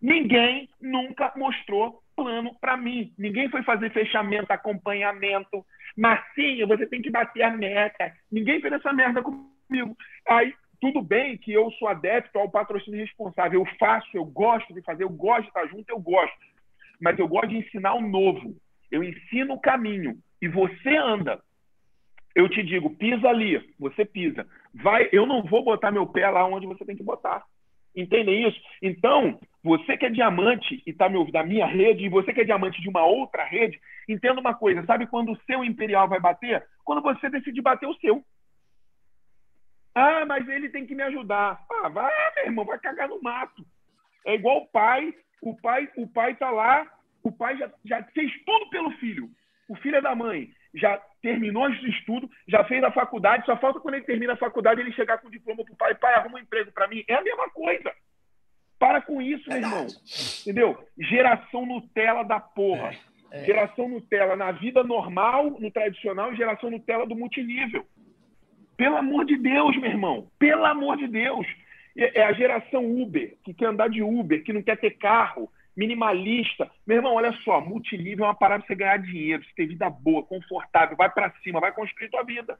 Ninguém 0.00 0.68
nunca 0.80 1.32
mostrou 1.34 2.03
plano 2.14 2.54
para 2.60 2.76
mim. 2.76 3.12
Ninguém 3.18 3.48
foi 3.48 3.62
fazer 3.62 3.90
fechamento, 3.90 4.52
acompanhamento. 4.52 5.64
Marcinho, 5.96 6.66
você 6.66 6.86
tem 6.86 7.02
que 7.02 7.10
bater 7.10 7.42
a 7.42 7.50
meta. 7.50 8.12
Ninguém 8.30 8.60
fez 8.60 8.72
essa 8.72 8.92
merda 8.92 9.22
comigo. 9.22 9.96
Aí 10.28 10.54
tudo 10.80 11.00
bem 11.00 11.38
que 11.38 11.52
eu 11.52 11.70
sou 11.72 11.88
adepto 11.88 12.38
ao 12.38 12.50
patrocínio 12.50 13.00
responsável. 13.00 13.60
Eu 13.60 13.66
faço, 13.78 14.08
eu 14.12 14.24
gosto 14.24 14.74
de 14.74 14.82
fazer, 14.82 15.04
eu 15.04 15.08
gosto 15.08 15.42
de 15.42 15.48
estar 15.48 15.66
junto, 15.66 15.88
eu 15.88 15.98
gosto. 15.98 16.36
Mas 17.00 17.18
eu 17.18 17.26
gosto 17.26 17.48
de 17.48 17.56
ensinar 17.56 17.94
o 17.94 18.06
novo. 18.06 18.54
Eu 18.90 19.02
ensino 19.02 19.54
o 19.54 19.60
caminho. 19.60 20.18
E 20.42 20.48
você 20.48 20.96
anda. 20.96 21.40
Eu 22.34 22.48
te 22.48 22.62
digo, 22.62 22.94
pisa 22.96 23.28
ali, 23.28 23.74
você 23.78 24.04
pisa. 24.04 24.46
Vai, 24.74 25.08
eu 25.12 25.24
não 25.24 25.42
vou 25.42 25.64
botar 25.64 25.90
meu 25.90 26.06
pé 26.06 26.28
lá 26.28 26.44
onde 26.44 26.66
você 26.66 26.84
tem 26.84 26.96
que 26.96 27.02
botar. 27.02 27.44
Entendem 27.96 28.46
isso? 28.48 28.60
Então, 28.82 29.38
você 29.64 29.96
que 29.96 30.04
é 30.04 30.10
diamante 30.10 30.82
e 30.86 30.90
está 30.90 31.08
me 31.08 31.16
ouvindo 31.16 31.32
da 31.32 31.42
minha 31.42 31.66
rede, 31.66 32.04
e 32.04 32.08
você 32.10 32.34
que 32.34 32.42
é 32.42 32.44
diamante 32.44 32.82
de 32.82 32.88
uma 32.88 33.04
outra 33.04 33.42
rede, 33.44 33.80
entenda 34.06 34.38
uma 34.38 34.54
coisa: 34.54 34.84
sabe 34.84 35.06
quando 35.06 35.32
o 35.32 35.40
seu 35.46 35.64
imperial 35.64 36.06
vai 36.06 36.20
bater? 36.20 36.62
Quando 36.84 37.00
você 37.00 37.30
decide 37.30 37.62
bater 37.62 37.88
o 37.88 37.94
seu. 37.94 38.22
Ah, 39.94 40.26
mas 40.26 40.46
ele 40.48 40.68
tem 40.68 40.86
que 40.86 40.94
me 40.94 41.02
ajudar. 41.04 41.64
Ah, 41.70 41.88
vai, 41.88 42.12
meu 42.36 42.44
irmão, 42.44 42.64
vai 42.66 42.78
cagar 42.78 43.08
no 43.08 43.22
mato. 43.22 43.64
É 44.26 44.34
igual 44.34 44.58
o 44.58 44.66
pai. 44.66 45.14
O 45.40 45.56
pai, 45.56 45.90
o 45.96 46.06
pai 46.06 46.34
tá 46.36 46.50
lá, 46.50 46.86
o 47.22 47.30
pai 47.30 47.56
já, 47.58 47.70
já 47.84 48.02
fez 48.02 48.32
tudo 48.44 48.70
pelo 48.70 48.90
filho. 48.92 49.28
O 49.68 49.76
filho 49.76 49.96
é 49.96 50.00
da 50.00 50.14
mãe 50.14 50.50
já 50.74 51.00
terminou 51.22 51.68
os 51.68 51.82
estudos, 51.84 52.28
já 52.48 52.64
fez 52.64 52.82
a 52.82 52.90
faculdade, 52.90 53.46
só 53.46 53.56
falta 53.56 53.78
quando 53.78 53.94
ele 53.94 54.04
termina 54.04 54.32
a 54.32 54.36
faculdade 54.36 54.80
ele 54.80 54.92
chegar 54.92 55.18
com 55.18 55.28
o 55.28 55.30
diploma 55.30 55.64
pro 55.64 55.76
pai, 55.76 55.94
pai, 55.94 56.14
arruma 56.14 56.38
um 56.38 56.42
emprego 56.42 56.72
para 56.72 56.88
mim. 56.88 57.04
É 57.08 57.14
a 57.14 57.22
mesma 57.22 57.48
coisa. 57.50 57.92
Para 58.84 59.00
com 59.00 59.22
isso, 59.22 59.48
meu 59.48 59.56
irmão. 59.56 59.86
Entendeu? 60.42 60.86
Geração 60.98 61.64
Nutella 61.64 62.22
da 62.22 62.38
porra. 62.38 62.94
É, 63.30 63.40
é. 63.40 63.44
Geração 63.46 63.88
Nutella 63.88 64.36
na 64.36 64.52
vida 64.52 64.84
normal, 64.84 65.56
no 65.58 65.70
tradicional, 65.70 66.30
e 66.30 66.36
geração 66.36 66.70
Nutella 66.70 67.06
do 67.06 67.16
multinível. 67.16 67.86
Pelo 68.76 68.98
amor 68.98 69.24
de 69.24 69.38
Deus, 69.38 69.74
meu 69.78 69.90
irmão. 69.90 70.28
Pelo 70.38 70.66
amor 70.66 70.98
de 70.98 71.06
Deus. 71.06 71.46
É, 71.96 72.20
é 72.20 72.24
a 72.26 72.34
geração 72.34 72.84
Uber, 72.84 73.34
que 73.42 73.54
quer 73.54 73.68
andar 73.68 73.88
de 73.88 74.02
Uber, 74.02 74.44
que 74.44 74.52
não 74.52 74.62
quer 74.62 74.76
ter 74.76 74.98
carro, 74.98 75.50
minimalista. 75.74 76.70
Meu 76.86 76.98
irmão, 76.98 77.14
olha 77.14 77.32
só, 77.42 77.62
multinível 77.62 78.26
é 78.26 78.28
uma 78.28 78.34
parada 78.34 78.64
pra 78.64 78.66
você 78.66 78.74
ganhar 78.74 78.98
dinheiro, 78.98 79.42
você 79.42 79.50
ter 79.56 79.66
vida 79.66 79.88
boa, 79.88 80.22
confortável, 80.22 80.94
vai 80.94 81.08
para 81.08 81.32
cima, 81.42 81.58
vai 81.58 81.72
construir 81.72 82.10
tua 82.10 82.22
vida. 82.22 82.58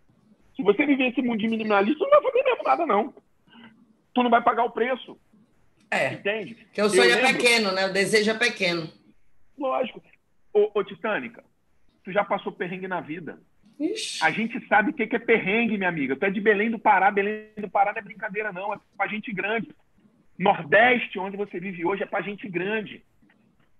Se 0.56 0.62
você 0.62 0.86
viver 0.86 1.08
esse 1.08 1.20
mundo 1.20 1.40
de 1.40 1.48
minimalista, 1.48 2.02
não 2.02 2.08
vai 2.08 2.22
fazer 2.22 2.44
mesmo 2.44 2.64
nada, 2.64 2.86
não. 2.86 3.12
Tu 4.14 4.22
não 4.22 4.30
vai 4.30 4.40
pagar 4.40 4.64
o 4.64 4.70
preço. 4.70 5.18
É. 5.94 6.14
Entende? 6.14 6.56
Que 6.72 6.82
o 6.82 6.88
sonho 6.88 7.12
é 7.12 7.32
pequeno, 7.32 7.72
né? 7.72 7.86
O 7.86 7.92
desejo 7.92 8.30
é 8.30 8.38
pequeno. 8.38 8.88
Lógico. 9.58 10.02
Ô, 10.52 10.70
ô 10.74 10.84
Titânica, 10.84 11.44
tu 12.04 12.12
já 12.12 12.24
passou 12.24 12.52
perrengue 12.52 12.88
na 12.88 13.00
vida. 13.00 13.38
Ixi. 13.78 14.22
A 14.22 14.30
gente 14.30 14.64
sabe 14.66 14.90
o 14.90 14.94
que 14.94 15.02
é 15.02 15.18
perrengue, 15.18 15.76
minha 15.76 15.88
amiga. 15.88 16.16
Tu 16.16 16.24
é 16.24 16.30
de 16.30 16.40
Belém 16.40 16.70
do 16.70 16.78
Pará. 16.78 17.10
Belém 17.10 17.48
do 17.56 17.68
Pará 17.68 17.92
não 17.92 17.98
é 17.98 18.02
brincadeira, 18.02 18.52
não. 18.52 18.72
É 18.72 18.78
pra 18.96 19.06
gente 19.06 19.32
grande. 19.32 19.68
Nordeste, 20.38 21.18
onde 21.18 21.36
você 21.36 21.58
vive 21.58 21.84
hoje, 21.84 22.02
é 22.02 22.06
para 22.06 22.22
gente 22.22 22.48
grande. 22.48 23.04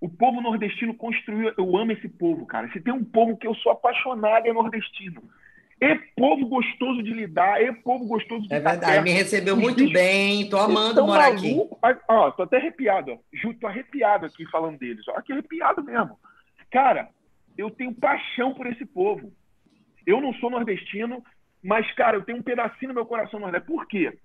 O 0.01 0.09
povo 0.09 0.41
nordestino 0.41 0.95
construiu. 0.95 1.53
Eu 1.57 1.77
amo 1.77 1.93
esse 1.93 2.09
povo, 2.09 2.45
cara. 2.47 2.70
Se 2.73 2.81
tem 2.81 2.93
um 2.93 3.05
povo 3.05 3.36
que 3.36 3.47
eu 3.47 3.55
sou 3.57 3.73
apaixonado, 3.73 4.47
é 4.47 4.53
nordestino. 4.53 5.23
É 5.81 5.95
povo 6.17 6.47
gostoso 6.47 7.03
de 7.03 7.13
lidar, 7.13 7.61
é 7.61 7.73
povo 7.73 8.07
gostoso 8.07 8.47
de 8.47 8.55
É 8.55 8.61
verdade, 8.61 9.03
me 9.03 9.11
recebeu 9.11 9.57
muito 9.57 9.79
bichos, 9.79 9.93
bem, 9.93 10.49
tô 10.49 10.57
amando 10.59 11.05
morar 11.05 11.33
maluco. 11.33 11.79
aqui. 11.83 12.01
Ó, 12.09 12.31
tô 12.31 12.45
até 12.45 12.59
arrepiado, 12.59 13.13
ó. 13.13 13.19
Ju, 13.33 13.55
tô 13.55 13.67
arrepiado 13.67 14.27
aqui 14.27 14.49
falando 14.51 14.79
deles. 14.79 15.07
Ó, 15.09 15.21
que 15.21 15.33
arrepiado 15.33 15.83
mesmo. 15.83 16.19
Cara, 16.71 17.09
eu 17.59 17.71
tenho 17.71 17.95
paixão 17.95 18.55
por 18.55 18.67
esse 18.67 18.87
povo. 18.87 19.33
Eu 20.07 20.21
não 20.21 20.33
sou 20.35 20.51
nordestino, 20.51 21.23
mas, 21.63 21.91
cara, 21.95 22.17
eu 22.17 22.23
tenho 22.25 22.39
um 22.39 22.43
pedacinho 22.43 22.89
no 22.89 22.95
meu 22.95 23.07
coração 23.07 23.41
nordestino. 23.41 23.77
Por 23.77 23.87
quê? 23.87 24.17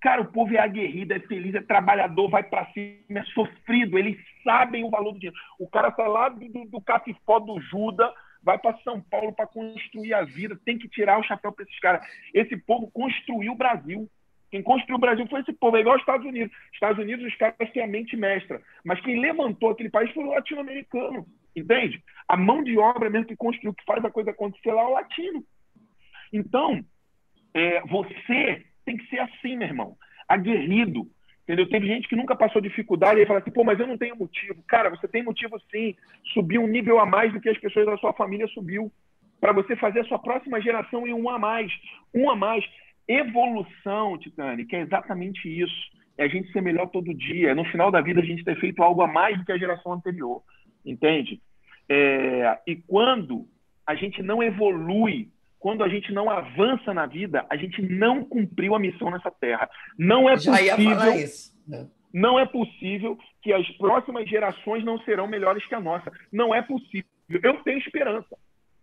Cara, 0.00 0.20
o 0.20 0.26
povo 0.30 0.54
é 0.54 0.58
aguerrido, 0.58 1.14
é 1.14 1.20
feliz, 1.20 1.54
é 1.54 1.62
trabalhador, 1.62 2.28
vai 2.28 2.42
para 2.42 2.66
cima, 2.72 3.20
é 3.20 3.24
sofrido, 3.32 3.98
eles 3.98 4.18
sabem 4.42 4.84
o 4.84 4.90
valor 4.90 5.12
do 5.12 5.18
dinheiro. 5.18 5.36
O 5.58 5.66
cara 5.66 5.90
sai 5.96 6.08
lá 6.08 6.28
do, 6.28 6.46
do, 6.46 6.64
do 6.66 6.80
Capifó 6.82 7.38
do 7.38 7.58
Juda, 7.60 8.12
vai 8.44 8.58
para 8.58 8.76
São 8.78 9.00
Paulo 9.00 9.32
para 9.32 9.46
construir 9.46 10.12
a 10.14 10.22
vida, 10.22 10.58
tem 10.64 10.78
que 10.78 10.88
tirar 10.88 11.18
o 11.18 11.24
chapéu 11.24 11.50
para 11.50 11.64
esses 11.64 11.78
caras. 11.80 12.06
Esse 12.32 12.56
povo 12.56 12.90
construiu 12.90 13.52
o 13.52 13.56
Brasil. 13.56 14.08
Quem 14.50 14.62
construiu 14.62 14.96
o 14.96 15.00
Brasil 15.00 15.26
foi 15.26 15.40
esse 15.40 15.52
povo, 15.52 15.76
é 15.76 15.80
igual 15.80 15.94
aos 15.94 16.02
Estados 16.02 16.26
Unidos. 16.26 16.56
Estados 16.72 16.98
Unidos, 17.02 17.26
os 17.26 17.34
caras 17.36 17.72
têm 17.72 17.82
a 17.82 17.88
mente 17.88 18.16
mestra. 18.16 18.60
Mas 18.84 19.00
quem 19.00 19.18
levantou 19.18 19.70
aquele 19.70 19.90
país 19.90 20.12
foi 20.12 20.22
o 20.22 20.30
latino-americano. 20.30 21.26
Entende? 21.56 22.02
A 22.28 22.36
mão 22.36 22.62
de 22.62 22.78
obra 22.78 23.10
mesmo 23.10 23.26
que 23.26 23.36
construiu, 23.36 23.74
que 23.74 23.84
faz 23.84 24.04
a 24.04 24.10
coisa 24.10 24.30
acontecer 24.30 24.72
lá 24.72 24.82
é 24.82 24.86
o 24.86 24.92
latino. 24.92 25.44
Então, 26.32 26.84
é, 27.54 27.80
você 27.82 28.64
tem 28.84 28.96
que 28.96 29.06
ser 29.08 29.20
assim, 29.20 29.56
meu 29.56 29.68
irmão. 29.68 29.96
Aguerrido. 30.28 31.08
Entendeu? 31.44 31.68
Teve 31.68 31.86
gente 31.86 32.08
que 32.08 32.16
nunca 32.16 32.34
passou 32.34 32.60
dificuldade 32.60 33.20
e 33.20 33.26
fala 33.26 33.38
assim, 33.38 33.50
pô, 33.50 33.62
mas 33.62 33.78
eu 33.78 33.86
não 33.86 33.98
tenho 33.98 34.16
motivo. 34.16 34.62
Cara, 34.66 34.88
você 34.88 35.06
tem 35.06 35.22
motivo 35.22 35.60
sim. 35.70 35.94
Subir 36.32 36.58
um 36.58 36.66
nível 36.66 36.98
a 36.98 37.04
mais 37.04 37.32
do 37.32 37.40
que 37.40 37.50
as 37.50 37.58
pessoas 37.58 37.84
da 37.84 37.98
sua 37.98 38.14
família 38.14 38.46
subiu. 38.48 38.90
Para 39.40 39.52
você 39.52 39.76
fazer 39.76 40.00
a 40.00 40.04
sua 40.04 40.18
próxima 40.18 40.60
geração 40.60 41.06
em 41.06 41.12
um 41.12 41.28
a 41.28 41.38
mais. 41.38 41.70
Um 42.14 42.30
a 42.30 42.36
mais. 42.36 42.64
Evolução, 43.06 44.16
Titani, 44.18 44.64
que 44.64 44.74
é 44.74 44.80
exatamente 44.80 45.46
isso. 45.46 45.92
É 46.16 46.24
a 46.24 46.28
gente 46.28 46.50
ser 46.50 46.62
melhor 46.62 46.86
todo 46.86 47.12
dia. 47.12 47.54
No 47.54 47.64
final 47.66 47.90
da 47.90 48.00
vida 48.00 48.22
a 48.22 48.24
gente 48.24 48.42
ter 48.42 48.58
feito 48.58 48.82
algo 48.82 49.02
a 49.02 49.06
mais 49.06 49.36
do 49.36 49.44
que 49.44 49.52
a 49.52 49.58
geração 49.58 49.92
anterior. 49.92 50.42
Entende? 50.84 51.42
É... 51.90 52.58
E 52.66 52.76
quando 52.76 53.46
a 53.86 53.94
gente 53.94 54.22
não 54.22 54.42
evolui 54.42 55.28
quando 55.64 55.82
a 55.82 55.88
gente 55.88 56.12
não 56.12 56.28
avança 56.28 56.92
na 56.92 57.06
vida, 57.06 57.46
a 57.48 57.56
gente 57.56 57.80
não 57.80 58.22
cumpriu 58.22 58.74
a 58.74 58.78
missão 58.78 59.10
nessa 59.10 59.30
terra. 59.30 59.66
Não 59.98 60.28
é 60.28 60.34
possível. 60.34 60.90
Né? 61.66 61.88
Não 62.12 62.38
é 62.38 62.44
possível 62.44 63.18
que 63.40 63.50
as 63.50 63.66
próximas 63.78 64.28
gerações 64.28 64.84
não 64.84 64.98
serão 65.04 65.26
melhores 65.26 65.64
que 65.64 65.74
a 65.74 65.80
nossa. 65.80 66.12
Não 66.30 66.54
é 66.54 66.60
possível. 66.60 67.08
Eu 67.30 67.62
tenho 67.62 67.78
esperança. 67.78 68.36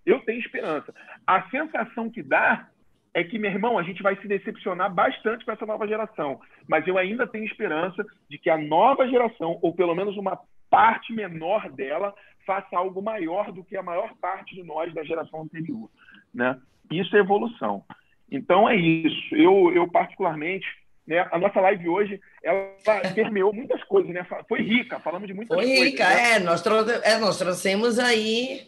Eu 0.04 0.22
tenho 0.22 0.40
esperança. 0.40 0.92
A 1.28 1.48
sensação 1.52 2.10
que 2.10 2.24
dá 2.24 2.68
é 3.14 3.24
que, 3.24 3.38
meu 3.38 3.52
irmão, 3.52 3.78
a 3.78 3.84
gente 3.84 4.02
vai 4.02 4.20
se 4.20 4.28
decepcionar 4.28 4.92
bastante 4.92 5.46
com 5.46 5.52
essa 5.52 5.68
nova 5.68 5.88
geração. 5.88 6.42
Mas 6.68 6.88
eu 6.88 6.98
ainda 6.98 7.28
tenho 7.28 7.46
esperança 7.46 8.04
de 8.28 8.40
que 8.40 8.50
a 8.50 8.58
nova 8.58 9.08
geração, 9.08 9.60
ou 9.62 9.72
pelo 9.76 9.94
menos 9.94 10.18
uma 10.18 10.40
parte 10.68 11.14
menor 11.14 11.70
dela, 11.70 12.12
faça 12.44 12.76
algo 12.76 13.04
maior 13.04 13.52
do 13.52 13.64
que 13.64 13.78
a 13.78 13.84
maior 13.84 14.16
parte 14.20 14.56
de 14.56 14.64
nós 14.64 14.92
da 14.96 15.04
geração 15.04 15.44
anterior. 15.44 15.88
Né? 16.34 16.60
Isso 16.90 17.16
é 17.16 17.20
evolução. 17.20 17.84
Então 18.32 18.68
é 18.68 18.76
isso. 18.76 19.36
Eu, 19.36 19.72
eu 19.76 19.88
particularmente, 19.90 20.66
né, 21.06 21.28
a 21.32 21.38
nossa 21.38 21.60
live 21.60 21.90
hoje, 21.90 22.22
ela 22.42 22.74
permeou 23.14 23.54
muitas 23.54 23.84
coisas, 23.84 24.12
né? 24.14 24.26
Foi 24.48 24.62
rica, 24.62 25.00
falamos 25.00 25.28
de 25.28 25.34
muitas 25.34 25.56
Foi 25.56 25.66
coisas. 25.66 25.80
Foi 25.80 25.90
rica, 25.90 26.10
né? 26.10 26.32
é, 26.34 26.40
nós 26.40 26.64
é, 27.04 27.18
nós 27.18 27.38
trouxemos 27.38 28.00
aí 28.00 28.68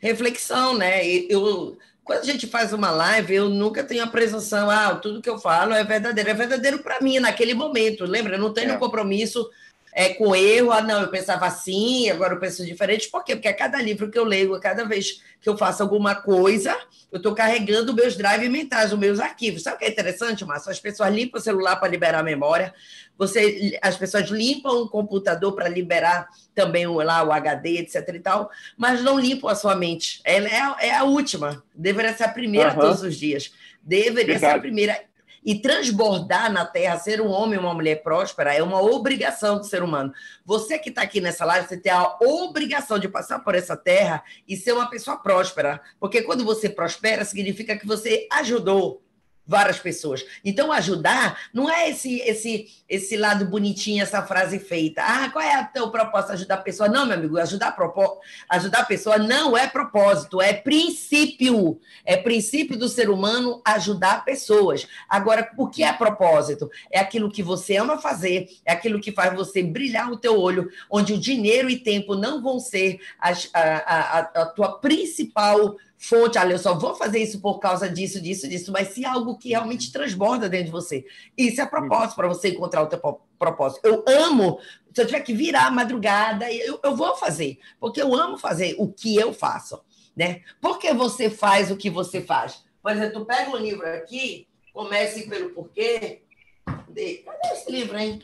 reflexão, 0.00 0.76
né? 0.76 1.06
Eu, 1.06 1.76
quando 2.02 2.20
a 2.20 2.24
gente 2.24 2.46
faz 2.46 2.72
uma 2.72 2.90
live, 2.90 3.34
eu 3.34 3.48
nunca 3.48 3.84
tenho 3.84 4.02
a 4.02 4.08
presunção, 4.08 4.68
ah, 4.68 4.94
tudo 4.96 5.22
que 5.22 5.30
eu 5.30 5.38
falo 5.38 5.72
é 5.72 5.84
verdadeiro. 5.84 6.30
É 6.30 6.34
verdadeiro 6.34 6.82
para 6.82 7.00
mim, 7.00 7.20
naquele 7.20 7.54
momento, 7.54 8.04
lembra? 8.04 8.34
Eu 8.34 8.40
não 8.40 8.52
tenho 8.52 8.72
é. 8.72 8.76
compromisso 8.76 9.48
é, 9.94 10.14
com 10.14 10.34
erro, 10.34 10.72
ah, 10.72 10.80
não, 10.80 11.02
eu 11.02 11.08
pensava 11.08 11.46
assim, 11.46 12.08
agora 12.08 12.34
eu 12.34 12.40
penso 12.40 12.64
diferente. 12.64 13.10
Por 13.10 13.22
quê? 13.22 13.36
Porque 13.36 13.48
a 13.48 13.54
cada 13.54 13.80
livro 13.80 14.10
que 14.10 14.18
eu 14.18 14.24
leio, 14.24 14.54
a 14.54 14.60
cada 14.60 14.84
vez 14.84 15.22
que 15.38 15.48
eu 15.48 15.56
faço 15.56 15.82
alguma 15.82 16.14
coisa, 16.14 16.74
eu 17.10 17.18
estou 17.18 17.34
carregando 17.34 17.92
meus 17.92 18.16
drives 18.16 18.48
mentais, 18.48 18.90
os 18.90 18.98
meus 18.98 19.20
arquivos. 19.20 19.62
Sabe 19.62 19.76
o 19.76 19.78
que 19.80 19.84
é 19.84 19.90
interessante, 19.90 20.46
Márcio? 20.46 20.70
As 20.70 20.80
pessoas 20.80 21.12
limpam 21.12 21.38
o 21.38 21.42
celular 21.42 21.76
para 21.76 21.88
liberar 21.88 22.20
a 22.20 22.22
memória, 22.22 22.72
você, 23.18 23.78
as 23.82 23.96
pessoas 23.96 24.30
limpam 24.30 24.82
o 24.82 24.88
computador 24.88 25.52
para 25.54 25.68
liberar 25.68 26.26
também 26.54 26.86
o, 26.86 26.94
lá, 27.02 27.22
o 27.22 27.30
HD, 27.30 27.80
etc. 27.80 28.08
e 28.14 28.20
tal, 28.20 28.50
mas 28.76 29.02
não 29.02 29.18
limpam 29.18 29.48
a 29.48 29.54
sua 29.54 29.76
mente. 29.76 30.20
Ela 30.24 30.48
é, 30.48 30.88
é 30.88 30.94
a 30.96 31.04
última, 31.04 31.62
deveria 31.74 32.14
ser 32.14 32.24
a 32.24 32.28
primeira 32.28 32.72
uhum. 32.72 32.80
todos 32.80 33.02
os 33.02 33.16
dias. 33.16 33.52
Deveria 33.82 34.38
Verdade. 34.38 34.52
ser 34.52 34.58
a 34.58 34.60
primeira. 34.60 35.00
E 35.44 35.60
transbordar 35.60 36.52
na 36.52 36.64
Terra, 36.64 36.98
ser 36.98 37.20
um 37.20 37.30
homem 37.30 37.58
uma 37.58 37.74
mulher 37.74 38.02
próspera, 38.02 38.54
é 38.54 38.62
uma 38.62 38.80
obrigação 38.80 39.58
do 39.58 39.64
ser 39.64 39.82
humano. 39.82 40.12
Você 40.44 40.78
que 40.78 40.88
está 40.88 41.02
aqui 41.02 41.20
nessa 41.20 41.44
live, 41.44 41.66
você 41.66 41.76
tem 41.76 41.92
a 41.92 42.16
obrigação 42.20 42.98
de 42.98 43.08
passar 43.08 43.40
por 43.40 43.54
essa 43.54 43.76
Terra 43.76 44.22
e 44.46 44.56
ser 44.56 44.72
uma 44.72 44.88
pessoa 44.88 45.16
próspera. 45.16 45.80
Porque 45.98 46.22
quando 46.22 46.44
você 46.44 46.68
prospera, 46.68 47.24
significa 47.24 47.76
que 47.76 47.86
você 47.86 48.26
ajudou 48.30 49.02
várias 49.46 49.78
pessoas. 49.78 50.24
Então, 50.44 50.72
ajudar 50.72 51.38
não 51.52 51.70
é 51.70 51.90
esse 51.90 52.20
esse 52.20 52.68
esse 52.88 53.16
lado 53.16 53.46
bonitinho, 53.46 54.02
essa 54.02 54.22
frase 54.22 54.58
feita. 54.58 55.02
Ah, 55.02 55.30
qual 55.30 55.42
é 55.42 55.62
o 55.62 55.72
teu 55.72 55.90
propósito? 55.90 56.32
Ajudar 56.32 56.54
a 56.56 56.58
pessoa? 56.58 56.88
Não, 56.88 57.06
meu 57.06 57.16
amigo, 57.16 57.38
ajudar 57.38 57.74
a, 57.76 58.56
ajudar 58.56 58.80
a 58.80 58.84
pessoa 58.84 59.16
não 59.16 59.56
é 59.56 59.66
propósito, 59.66 60.42
é 60.42 60.52
princípio. 60.52 61.80
É 62.04 62.16
princípio 62.16 62.78
do 62.78 62.88
ser 62.88 63.08
humano 63.08 63.62
ajudar 63.64 64.24
pessoas. 64.24 64.86
Agora, 65.08 65.50
o 65.56 65.68
que 65.68 65.82
é 65.82 65.92
propósito? 65.92 66.70
É 66.90 67.00
aquilo 67.00 67.30
que 67.30 67.42
você 67.42 67.76
ama 67.76 67.98
fazer, 67.98 68.48
é 68.64 68.72
aquilo 68.72 69.00
que 69.00 69.10
faz 69.10 69.34
você 69.34 69.62
brilhar 69.62 70.10
o 70.10 70.18
teu 70.18 70.38
olho, 70.38 70.68
onde 70.90 71.14
o 71.14 71.18
dinheiro 71.18 71.70
e 71.70 71.78
tempo 71.78 72.14
não 72.14 72.42
vão 72.42 72.60
ser 72.60 73.00
as, 73.18 73.48
a, 73.54 73.60
a, 73.60 74.18
a 74.42 74.46
tua 74.46 74.78
principal 74.78 75.76
fonte, 76.02 76.36
olha, 76.36 76.54
eu 76.54 76.58
só 76.58 76.74
vou 76.74 76.96
fazer 76.96 77.20
isso 77.20 77.40
por 77.40 77.60
causa 77.60 77.88
disso, 77.88 78.20
disso, 78.20 78.48
disso, 78.48 78.72
mas 78.72 78.88
se 78.88 79.04
algo 79.04 79.38
que 79.38 79.50
realmente 79.50 79.92
transborda 79.92 80.48
dentro 80.48 80.66
de 80.66 80.72
você. 80.72 81.06
Isso 81.38 81.60
é 81.60 81.66
propósito 81.66 82.16
para 82.16 82.26
você 82.26 82.48
encontrar 82.48 82.82
o 82.82 82.88
teu 82.88 82.98
propósito. 83.38 83.86
Eu 83.86 84.04
amo, 84.08 84.58
se 84.92 85.00
eu 85.00 85.06
tiver 85.06 85.20
que 85.20 85.32
virar 85.32 85.66
a 85.66 85.70
madrugada, 85.70 86.52
eu, 86.52 86.80
eu 86.82 86.96
vou 86.96 87.14
fazer, 87.14 87.60
porque 87.78 88.02
eu 88.02 88.12
amo 88.16 88.36
fazer 88.36 88.74
o 88.78 88.92
que 88.92 89.14
eu 89.14 89.32
faço, 89.32 89.80
né? 90.16 90.42
Por 90.60 90.80
que 90.80 90.92
você 90.92 91.30
faz 91.30 91.70
o 91.70 91.76
que 91.76 91.88
você 91.88 92.20
faz? 92.20 92.64
Por 92.82 92.90
exemplo, 92.90 93.20
tu 93.20 93.24
pega 93.24 93.50
um 93.50 93.56
livro 93.56 93.86
aqui, 93.86 94.48
comece 94.72 95.28
pelo 95.28 95.50
porquê. 95.50 96.22
Cadê 96.66 97.24
esse 97.52 97.70
livro, 97.70 97.96
hein? 97.96 98.20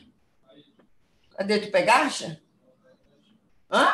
Cadê? 1.37 1.61
Tu 1.61 1.71
pegaste? 1.71 2.43
Hã? 3.71 3.93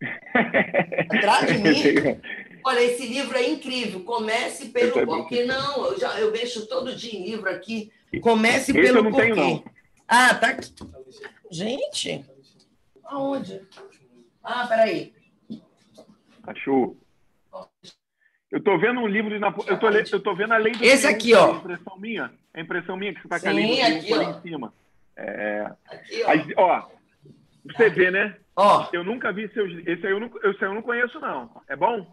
Atrás 1.10 1.46
de 1.48 1.58
mim? 1.58 2.20
Olha, 2.64 2.80
esse 2.80 3.06
livro 3.06 3.36
é 3.36 3.48
incrível. 3.48 4.00
Comece 4.04 4.70
pelo 4.70 5.04
porquê. 5.04 5.44
Não, 5.44 5.86
eu, 5.86 5.98
já, 5.98 6.18
eu 6.18 6.32
mexo 6.32 6.66
todo 6.66 6.96
dia 6.96 7.18
em 7.18 7.24
livro 7.24 7.50
aqui. 7.50 7.92
Comece 8.22 8.70
esse 8.70 8.72
pelo 8.72 9.10
porquê. 9.10 9.34
Tenho, 9.34 9.64
ah, 10.08 10.34
tá 10.34 10.48
aqui. 10.48 10.72
Gente, 11.50 12.24
aonde? 13.04 13.60
Ah, 14.42 14.66
peraí. 14.66 15.12
Achou. 16.46 16.96
Eu 18.50 18.58
estou 18.58 18.78
vendo 18.78 19.00
um 19.00 19.06
livro 19.06 19.30
de 19.30 19.38
Napo... 19.38 19.64
eu, 19.66 19.78
tô, 19.78 19.88
eu 19.88 20.20
tô 20.20 20.34
vendo 20.34 20.52
a 20.52 20.58
lei 20.58 20.72
do 20.72 20.84
Esse 20.84 21.06
aqui, 21.06 21.34
ó. 21.34 21.54
É 21.54 21.56
impressão 21.56 21.98
minha. 21.98 22.32
É 22.54 22.60
impressão 22.60 22.96
minha 22.96 23.14
que 23.14 23.20
você 23.20 23.26
está 23.26 23.40
com 23.40 23.48
a 23.48 23.52
lei 23.52 23.76
do 23.76 23.82
aqui, 23.82 24.12
em 24.12 24.42
cima. 24.42 24.74
É... 25.16 25.70
Aqui, 25.86 26.22
ó. 26.22 26.30
Aí, 26.30 26.54
ó. 26.56 26.88
Você 27.64 27.90
vê, 27.90 28.10
né? 28.10 28.36
Ó. 28.54 28.88
Eu 28.92 29.02
nunca 29.02 29.32
vi 29.32 29.48
seus. 29.52 29.72
Esse 29.86 30.06
aí 30.06 30.12
eu 30.12 30.20
não, 30.20 30.30
esse 30.44 30.64
aí 30.64 30.70
eu 30.70 30.74
não 30.74 30.82
conheço, 30.82 31.18
não. 31.18 31.50
É 31.68 31.74
bom? 31.74 32.06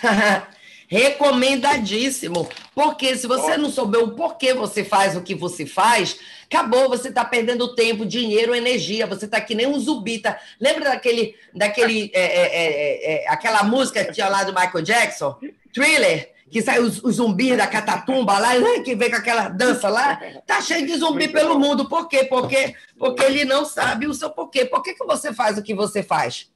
Recomendadíssimo. 0.92 2.50
Porque 2.74 3.16
se 3.16 3.26
você 3.26 3.56
não 3.56 3.70
souber 3.70 4.02
o 4.02 4.14
porquê 4.14 4.52
você 4.52 4.84
faz 4.84 5.16
o 5.16 5.22
que 5.22 5.34
você 5.34 5.64
faz, 5.64 6.18
acabou, 6.44 6.86
você 6.86 7.08
está 7.08 7.24
perdendo 7.24 7.74
tempo, 7.74 8.04
dinheiro, 8.04 8.54
energia. 8.54 9.06
Você 9.06 9.24
está 9.24 9.40
que 9.40 9.54
nem 9.54 9.66
um 9.66 9.80
zubita. 9.80 10.38
Lembra 10.60 10.90
daquele, 10.90 11.34
daquele, 11.54 12.10
é, 12.14 12.20
é, 12.20 12.42
é, 12.44 13.24
é, 13.24 13.28
aquela 13.30 13.62
música 13.62 14.04
que 14.04 14.12
tinha 14.12 14.28
lá 14.28 14.44
do 14.44 14.52
Michael 14.52 14.82
Jackson? 14.82 15.38
Thriller? 15.72 16.30
Que 16.50 16.60
saiu 16.60 16.82
os, 16.82 17.02
os 17.02 17.14
zumbis 17.14 17.56
da 17.56 17.66
catatumba 17.66 18.38
lá, 18.38 18.54
né, 18.58 18.80
que 18.80 18.94
vem 18.94 19.08
com 19.08 19.16
aquela 19.16 19.48
dança 19.48 19.88
lá. 19.88 20.20
Tá 20.46 20.60
cheio 20.60 20.86
de 20.86 20.94
zumbi 20.98 21.26
pelo 21.28 21.58
mundo. 21.58 21.88
Por 21.88 22.06
quê? 22.06 22.24
Porque, 22.24 22.74
porque 22.98 23.22
ele 23.22 23.46
não 23.46 23.64
sabe 23.64 24.06
o 24.06 24.12
seu 24.12 24.28
porquê. 24.28 24.66
Por 24.66 24.82
que, 24.82 24.92
que 24.92 25.06
você 25.06 25.32
faz 25.32 25.56
o 25.56 25.62
que 25.62 25.74
você 25.74 26.02
faz? 26.02 26.50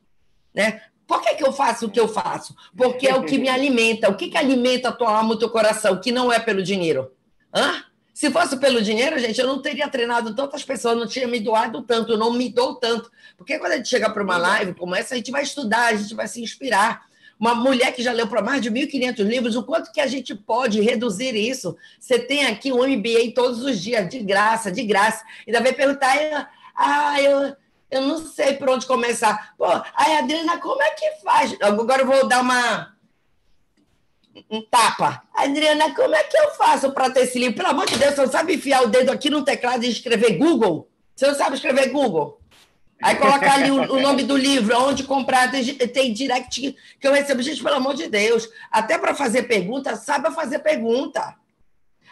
Né? 0.55 0.83
Por 1.07 1.23
que, 1.23 1.37
que 1.37 1.45
eu 1.45 1.53
faço 1.53 1.87
o 1.87 1.91
que 1.91 2.01
eu 2.01 2.09
faço? 2.09 2.55
Porque 2.77 3.07
é 3.07 3.15
o 3.15 3.24
que 3.24 3.39
me 3.39 3.49
alimenta. 3.49 4.11
O 4.11 4.16
que, 4.16 4.28
que 4.28 4.37
alimenta 4.37 4.89
a 4.89 4.93
tua 4.93 5.16
alma 5.16 5.35
e 5.35 5.37
o 5.37 5.39
teu 5.39 5.49
coração? 5.49 6.01
Que 6.01 6.11
não 6.11 6.33
é 6.33 6.39
pelo 6.39 6.62
dinheiro. 6.62 7.12
Hã? 7.55 7.85
Se 8.12 8.31
fosse 8.31 8.57
pelo 8.57 8.81
dinheiro, 8.81 9.19
gente, 9.19 9.39
eu 9.39 9.47
não 9.47 9.61
teria 9.61 9.87
treinado 9.89 10.35
tantas 10.35 10.65
pessoas, 10.65 10.97
não 10.97 11.07
tinha 11.07 11.28
me 11.28 11.39
doado 11.39 11.83
tanto, 11.83 12.16
não 12.16 12.33
me 12.33 12.49
dou 12.49 12.74
tanto. 12.74 13.12
Porque 13.37 13.59
quando 13.59 13.73
a 13.73 13.77
gente 13.77 13.91
chega 13.91 14.09
para 14.09 14.23
uma 14.23 14.39
live 14.39 14.73
como 14.73 14.95
essa, 14.95 15.12
a 15.12 15.16
gente 15.19 15.31
vai 15.31 15.43
estudar, 15.43 15.89
a 15.89 15.95
gente 15.95 16.15
vai 16.15 16.27
se 16.27 16.43
inspirar. 16.43 17.05
Uma 17.39 17.55
mulher 17.55 17.93
que 17.93 18.03
já 18.03 18.12
leu 18.12 18.27
para 18.27 18.41
mais 18.41 18.62
de 18.62 18.70
1.500 18.70 19.23
livros, 19.23 19.55
o 19.55 19.62
quanto 19.62 19.93
que 19.93 20.01
a 20.01 20.07
gente 20.07 20.35
pode 20.35 20.81
reduzir 20.81 21.35
isso? 21.35 21.77
Você 22.01 22.19
tem 22.19 22.47
aqui 22.47 22.73
um 22.73 22.87
MBA 22.87 23.33
todos 23.35 23.62
os 23.62 23.78
dias, 23.78 24.09
de 24.09 24.20
graça, 24.20 24.73
de 24.73 24.83
graça. 24.83 25.23
Ainda 25.47 25.61
vai 25.61 25.74
perguntar, 25.74 26.51
ah, 26.74 27.20
eu, 27.20 27.55
eu 27.91 28.03
não 28.03 28.19
sei 28.19 28.55
por 28.55 28.69
onde 28.69 28.87
começar. 28.87 29.55
Pô, 29.57 29.67
aí, 29.95 30.17
Adriana, 30.17 30.59
como 30.59 30.83
é 30.83 30.91
que 30.91 31.11
faz? 31.23 31.57
Agora 31.61 32.03
eu 32.03 32.07
vou 32.07 32.29
dar 32.29 32.41
uma. 32.41 32.95
Um 34.51 34.61
tapa. 34.63 35.23
Adriana, 35.35 35.95
como 35.95 36.15
é 36.15 36.23
que 36.25 36.37
eu 36.37 36.51
faço 36.51 36.93
para 36.93 37.11
ter 37.11 37.21
esse 37.21 37.39
livro? 37.39 37.57
Pelo 37.57 37.69
amor 37.69 37.87
de 37.87 37.97
Deus, 37.97 38.15
você 38.15 38.21
não 38.21 38.31
sabe 38.31 38.55
enfiar 38.55 38.83
o 38.83 38.89
dedo 38.89 39.11
aqui 39.11 39.31
no 39.31 39.43
teclado 39.43 39.85
e 39.85 39.89
escrever 39.89 40.37
Google? 40.37 40.91
Você 41.15 41.27
não 41.27 41.35
sabe 41.35 41.57
escrever 41.57 41.89
Google? 41.91 42.39
Aí 43.03 43.17
colocar 43.17 43.55
ali 43.55 43.71
o, 43.71 43.95
o, 43.95 44.01
nome 44.01 44.23
do 44.23 44.37
livro, 44.37 44.79
onde 44.79 45.05
comprar, 45.05 45.51
tem, 45.51 45.63
tem, 45.75 46.13
direct 46.13 46.77
que 46.99 47.07
eu 47.07 47.13
recebo. 47.13 47.43
Gente, 47.43 47.63
pelo 47.63 47.77
amor 47.77 47.95
de 47.95 48.09
Deus, 48.09 48.49
até 48.71 48.99
para 48.99 49.15
fazer 49.15 49.45
pergunta, 49.45 49.97
saiba 49.97 50.31
fazer 50.31 50.61
pergunta. 50.61 51.35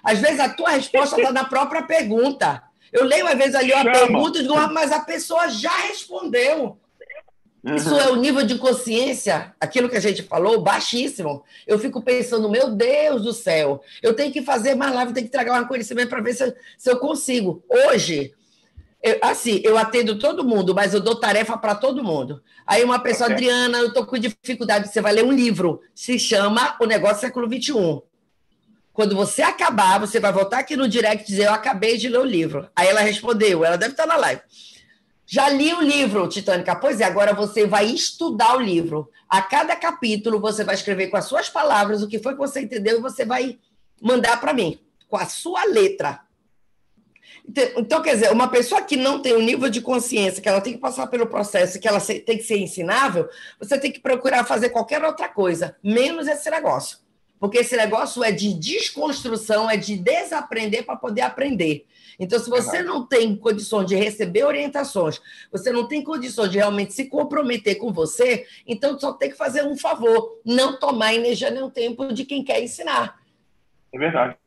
Às 0.02 0.18
vezes 0.18 0.40
a 0.40 0.48
tua 0.50 0.70
resposta 0.70 1.16
está 1.16 1.32
na 1.32 1.44
própria 1.44 1.82
pergunta. 1.82 2.62
Eu 2.94 3.04
leio, 3.04 3.26
às 3.26 3.36
vezes, 3.36 3.56
ali 3.56 3.72
uma 3.72 3.90
pergunta 3.90 4.38
e 4.38 4.42
digo, 4.42 4.54
ah, 4.54 4.68
mas 4.68 4.92
a 4.92 5.00
pessoa 5.00 5.48
já 5.48 5.76
respondeu. 5.88 6.78
Uhum. 7.64 7.74
Isso 7.74 7.92
é 7.98 8.08
o 8.08 8.14
nível 8.14 8.46
de 8.46 8.56
consciência, 8.56 9.52
aquilo 9.58 9.88
que 9.88 9.96
a 9.96 10.00
gente 10.00 10.22
falou, 10.22 10.60
baixíssimo. 10.60 11.42
Eu 11.66 11.76
fico 11.76 12.00
pensando, 12.00 12.48
meu 12.48 12.70
Deus 12.70 13.22
do 13.22 13.32
céu, 13.32 13.82
eu 14.00 14.14
tenho 14.14 14.32
que 14.32 14.42
fazer 14.42 14.76
mais 14.76 14.94
live, 14.94 15.12
tenho 15.12 15.26
que 15.26 15.32
tragar 15.32 15.60
um 15.60 15.66
conhecimento 15.66 16.08
para 16.08 16.20
ver 16.20 16.34
se 16.34 16.44
eu, 16.44 16.54
se 16.78 16.88
eu 16.88 16.98
consigo. 17.00 17.64
Hoje, 17.68 18.32
eu, 19.02 19.18
assim, 19.22 19.60
eu 19.64 19.76
atendo 19.76 20.16
todo 20.16 20.44
mundo, 20.44 20.72
mas 20.72 20.94
eu 20.94 21.00
dou 21.00 21.16
tarefa 21.16 21.58
para 21.58 21.74
todo 21.74 22.04
mundo. 22.04 22.40
Aí 22.64 22.84
uma 22.84 23.00
pessoa, 23.00 23.26
okay. 23.26 23.48
Adriana, 23.48 23.78
eu 23.78 23.88
estou 23.88 24.06
com 24.06 24.16
dificuldade, 24.16 24.88
você 24.88 25.00
vai 25.00 25.14
ler 25.14 25.24
um 25.24 25.32
livro, 25.32 25.80
se 25.92 26.16
chama 26.16 26.76
O 26.80 26.86
Negócio 26.86 27.22
Século 27.22 27.48
XXI. 27.52 28.02
Quando 28.94 29.16
você 29.16 29.42
acabar, 29.42 29.98
você 29.98 30.20
vai 30.20 30.32
voltar 30.32 30.60
aqui 30.60 30.76
no 30.76 30.88
direct 30.88 31.24
e 31.24 31.26
dizer: 31.26 31.48
Eu 31.48 31.52
acabei 31.52 31.98
de 31.98 32.08
ler 32.08 32.20
o 32.20 32.24
livro. 32.24 32.70
Aí 32.76 32.86
ela 32.86 33.00
respondeu, 33.00 33.64
ela 33.64 33.76
deve 33.76 33.92
estar 33.92 34.06
na 34.06 34.16
live. 34.16 34.40
Já 35.26 35.48
li 35.48 35.74
o 35.74 35.80
livro, 35.80 36.28
Titânica. 36.28 36.76
Pois 36.76 37.00
é, 37.00 37.04
agora 37.04 37.34
você 37.34 37.66
vai 37.66 37.86
estudar 37.86 38.56
o 38.56 38.60
livro. 38.60 39.10
A 39.28 39.42
cada 39.42 39.74
capítulo, 39.74 40.38
você 40.38 40.62
vai 40.62 40.76
escrever 40.76 41.08
com 41.08 41.16
as 41.16 41.24
suas 41.24 41.48
palavras 41.50 42.02
o 42.02 42.08
que 42.08 42.20
foi 42.20 42.34
que 42.34 42.38
você 42.38 42.60
entendeu 42.60 42.98
e 42.98 43.02
você 43.02 43.24
vai 43.24 43.58
mandar 44.00 44.40
para 44.40 44.52
mim, 44.52 44.78
com 45.08 45.16
a 45.16 45.26
sua 45.26 45.64
letra. 45.64 46.20
Então, 47.76 48.00
quer 48.00 48.14
dizer, 48.14 48.30
uma 48.30 48.46
pessoa 48.46 48.80
que 48.80 48.96
não 48.96 49.20
tem 49.20 49.32
o 49.32 49.38
um 49.38 49.42
nível 49.42 49.68
de 49.68 49.80
consciência, 49.80 50.40
que 50.40 50.48
ela 50.48 50.60
tem 50.60 50.74
que 50.74 50.78
passar 50.78 51.08
pelo 51.08 51.26
processo, 51.26 51.80
que 51.80 51.88
ela 51.88 52.00
tem 52.00 52.38
que 52.38 52.44
ser 52.44 52.58
ensinável, 52.58 53.28
você 53.58 53.76
tem 53.76 53.90
que 53.90 54.00
procurar 54.00 54.44
fazer 54.44 54.70
qualquer 54.70 55.02
outra 55.02 55.28
coisa, 55.28 55.76
menos 55.82 56.28
esse 56.28 56.48
negócio. 56.48 57.03
Porque 57.44 57.58
esse 57.58 57.76
negócio 57.76 58.24
é 58.24 58.32
de 58.32 58.54
desconstrução, 58.54 59.68
é 59.68 59.76
de 59.76 59.98
desaprender 59.98 60.82
para 60.86 60.96
poder 60.96 61.20
aprender. 61.20 61.84
Então, 62.18 62.38
se 62.38 62.48
você 62.48 62.82
não 62.82 63.06
tem 63.06 63.36
condições 63.36 63.86
de 63.86 63.94
receber 63.94 64.44
orientações, 64.44 65.20
você 65.52 65.70
não 65.70 65.86
tem 65.86 66.02
condições 66.02 66.50
de 66.50 66.56
realmente 66.56 66.94
se 66.94 67.04
comprometer 67.04 67.74
com 67.74 67.92
você, 67.92 68.46
então 68.66 68.98
só 68.98 69.12
tem 69.12 69.28
que 69.28 69.36
fazer 69.36 69.62
um 69.62 69.76
favor: 69.76 70.40
não 70.42 70.78
tomar 70.78 71.12
energia 71.12 71.50
nem 71.50 71.68
tempo 71.68 72.14
de 72.14 72.24
quem 72.24 72.42
quer 72.42 72.62
ensinar. 72.62 73.20
É 73.92 73.98
verdade. 73.98 74.38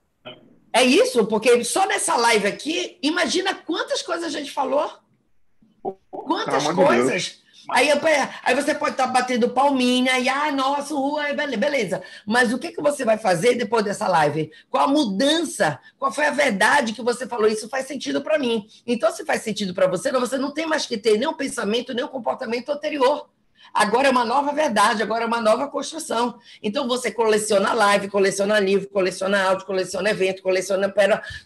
É 0.74 0.84
isso, 0.84 1.24
porque 1.28 1.64
só 1.64 1.86
nessa 1.86 2.15
live 2.15 2.48
aqui, 2.48 2.98
imagina 3.03 3.53
quantas 3.53 4.02
coisas 4.02 4.26
a 4.26 4.40
gente 4.40 4.49
falou. 4.49 4.91
Quantas 6.10 6.68
coisas. 6.72 7.44
Aí, 7.69 7.89
aí 8.44 8.56
você 8.56 8.73
pode 8.73 8.91
estar 8.91 9.07
tá 9.07 9.11
batendo 9.11 9.49
palminha 9.49 10.18
e, 10.19 10.30
ah, 10.30 10.52
nossa, 10.52 10.94
rua, 10.94 11.23
beleza. 11.34 12.02
Mas 12.26 12.53
o 12.53 12.57
que, 12.57 12.72
que 12.72 12.81
você 12.81 13.03
vai 13.03 13.18
fazer 13.18 13.56
depois 13.56 13.84
dessa 13.84 14.07
live? 14.07 14.52
Qual 14.69 14.85
a 14.85 14.88
mudança? 14.88 15.80
Qual 15.99 16.11
foi 16.11 16.27
a 16.27 16.31
verdade 16.31 16.94
que 16.94 17.02
você 17.02 17.27
falou? 17.27 17.48
Isso 17.48 17.68
faz 17.68 17.85
sentido 17.85 18.22
para 18.22 18.39
mim. 18.39 18.68
Então, 18.85 19.11
se 19.11 19.26
faz 19.26 19.41
sentido 19.41 19.73
para 19.73 19.88
você, 19.88 20.11
você 20.11 20.38
não 20.38 20.52
tem 20.52 20.65
mais 20.65 20.85
que 20.85 20.98
ter 20.98 21.18
o 21.27 21.34
pensamento, 21.34 21.91
o 21.91 22.07
comportamento 22.07 22.72
anterior. 22.72 23.27
Agora 23.73 24.07
é 24.07 24.11
uma 24.11 24.26
nova 24.26 24.52
verdade, 24.53 25.03
agora 25.03 25.26
é 25.26 25.27
uma 25.27 25.41
nova 25.41 25.68
construção. 25.68 26.39
Então 26.64 26.88
você 26.88 27.11
coleciona 27.11 27.73
live, 27.73 28.07
coleciona 28.07 28.60
livro, 28.60 28.88
coleciona 28.89 29.44
áudio, 29.44 29.65
coleciona 29.65 30.10
evento, 30.10 30.41
coleciona. 30.41 30.91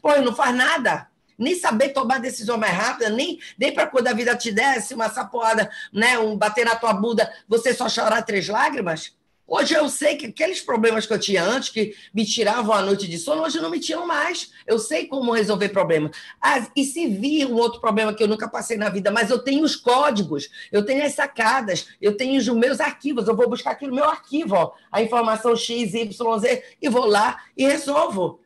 Pô, 0.02 0.15
não 0.18 0.34
faz 0.35 0.56
nada 0.56 1.10
nem 1.41 1.55
saber 1.55 1.89
tomar 1.89 2.19
decisão 2.19 2.57
mais 2.57 2.73
rápida, 2.73 3.09
nem, 3.09 3.39
nem 3.57 3.73
para 3.73 3.88
quando 3.88 4.07
a 4.07 4.13
vida 4.13 4.35
te 4.35 4.51
desse 4.51 4.93
uma 4.93 5.09
sapoada, 5.09 5.69
né, 5.91 6.18
um 6.19 6.38
bater 6.38 6.65
na 6.65 6.76
tua 6.76 6.93
bunda, 6.93 7.31
você 7.47 7.73
só 7.73 7.89
chorar 7.89 8.22
três 8.22 8.47
lágrimas. 8.47 9.13
Hoje 9.53 9.73
eu 9.73 9.89
sei 9.89 10.15
que 10.15 10.27
aqueles 10.27 10.61
problemas 10.61 11.05
que 11.05 11.11
eu 11.11 11.19
tinha 11.19 11.43
antes, 11.43 11.68
que 11.68 11.93
me 12.13 12.23
tiravam 12.23 12.73
a 12.73 12.81
noite 12.81 13.05
de 13.05 13.18
sono, 13.18 13.41
hoje 13.41 13.59
não 13.59 13.69
me 13.69 13.81
tiram 13.81 14.07
mais. 14.07 14.49
Eu 14.65 14.80
sei 14.80 15.07
como 15.07 15.34
resolver 15.34 15.68
problemas. 15.69 16.15
Ah, 16.41 16.65
e 16.73 16.85
se 16.85 17.05
vir 17.07 17.47
um 17.47 17.55
outro 17.55 17.81
problema 17.81 18.13
que 18.13 18.23
eu 18.23 18.30
nunca 18.30 18.47
passei 18.47 18.77
na 18.77 18.88
vida, 18.88 19.11
mas 19.11 19.30
eu 19.30 19.39
tenho 19.39 19.65
os 19.65 19.76
códigos, 19.76 20.49
eu 20.72 20.85
tenho 20.85 21.03
as 21.03 21.15
sacadas, 21.15 21.89
eu 21.99 22.15
tenho 22.15 22.39
os 22.39 22.47
meus 22.47 22.80
arquivos, 22.80 23.27
eu 23.27 23.35
vou 23.35 23.49
buscar 23.49 23.72
aqui 23.72 23.85
no 23.88 23.95
meu 23.95 24.05
arquivo, 24.05 24.55
ó, 24.55 24.72
a 24.89 25.01
informação 25.01 25.53
X, 25.53 25.93
Y, 25.95 26.39
Z, 26.39 26.63
e 26.81 26.88
vou 26.88 27.05
lá 27.05 27.43
e 27.57 27.65
resolvo. 27.65 28.39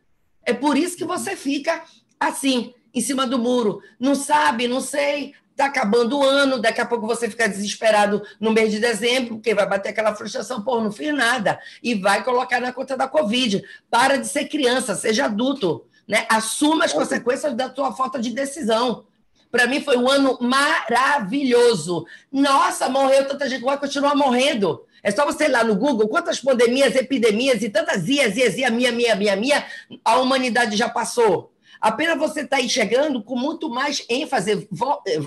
É 0.43 0.53
por 0.53 0.76
isso 0.76 0.97
que 0.97 1.05
você 1.05 1.35
fica 1.35 1.84
assim 2.19 2.73
em 2.95 3.01
cima 3.01 3.27
do 3.27 3.38
muro. 3.38 3.81
Não 3.99 4.15
sabe, 4.15 4.67
não 4.67 4.80
sei, 4.80 5.34
está 5.51 5.65
acabando 5.65 6.17
o 6.17 6.23
ano, 6.23 6.59
daqui 6.59 6.81
a 6.81 6.85
pouco 6.85 7.05
você 7.05 7.30
fica 7.30 7.47
desesperado 7.47 8.22
no 8.39 8.51
mês 8.51 8.72
de 8.72 8.80
dezembro, 8.80 9.35
porque 9.35 9.53
vai 9.53 9.67
bater 9.67 9.89
aquela 9.89 10.15
frustração, 10.15 10.61
pô, 10.61 10.81
não 10.81 10.91
fiz 10.91 11.13
nada, 11.13 11.59
e 11.84 11.95
vai 11.95 12.23
colocar 12.23 12.59
na 12.59 12.73
conta 12.73 12.97
da 12.97 13.07
Covid. 13.07 13.63
Para 13.89 14.17
de 14.17 14.27
ser 14.27 14.45
criança, 14.45 14.95
seja 14.95 15.26
adulto, 15.26 15.85
né? 16.07 16.26
Assuma 16.30 16.85
as 16.85 16.93
consequências 16.93 17.53
da 17.53 17.69
tua 17.69 17.93
falta 17.93 18.19
de 18.19 18.31
decisão. 18.31 19.05
Para 19.49 19.67
mim 19.67 19.81
foi 19.81 19.97
um 19.97 20.09
ano 20.09 20.38
maravilhoso. 20.41 22.05
Nossa, 22.30 22.89
morreu 22.89 23.26
tanta 23.26 23.47
gente, 23.47 23.63
vai 23.63 23.80
continuar 23.80 24.13
morrendo. 24.13 24.84
É 25.01 25.11
só 25.11 25.26
você 25.26 25.45
ir 25.45 25.49
lá 25.49 25.63
no 25.63 25.76
Google, 25.76 26.09
quantas 26.09 26.41
pandemias, 26.41 26.95
epidemias 26.95 27.61
e 27.61 27.69
tantas 27.69 28.07
ias, 28.09 28.35
ias, 28.35 28.57
ias, 28.57 28.72
minha, 28.72 28.91
minha, 28.91 29.15
minha, 29.15 29.35
minha, 29.35 29.65
a 30.03 30.17
humanidade 30.17 30.76
já 30.76 30.89
passou. 30.89 31.55
Apenas 31.86 32.18
você 32.18 32.41
está 32.41 32.60
enxergando 32.60 33.22
com 33.22 33.36
muito 33.36 33.70
mais 33.70 34.03
ênfase, 34.10 34.68
eh, 35.07 35.22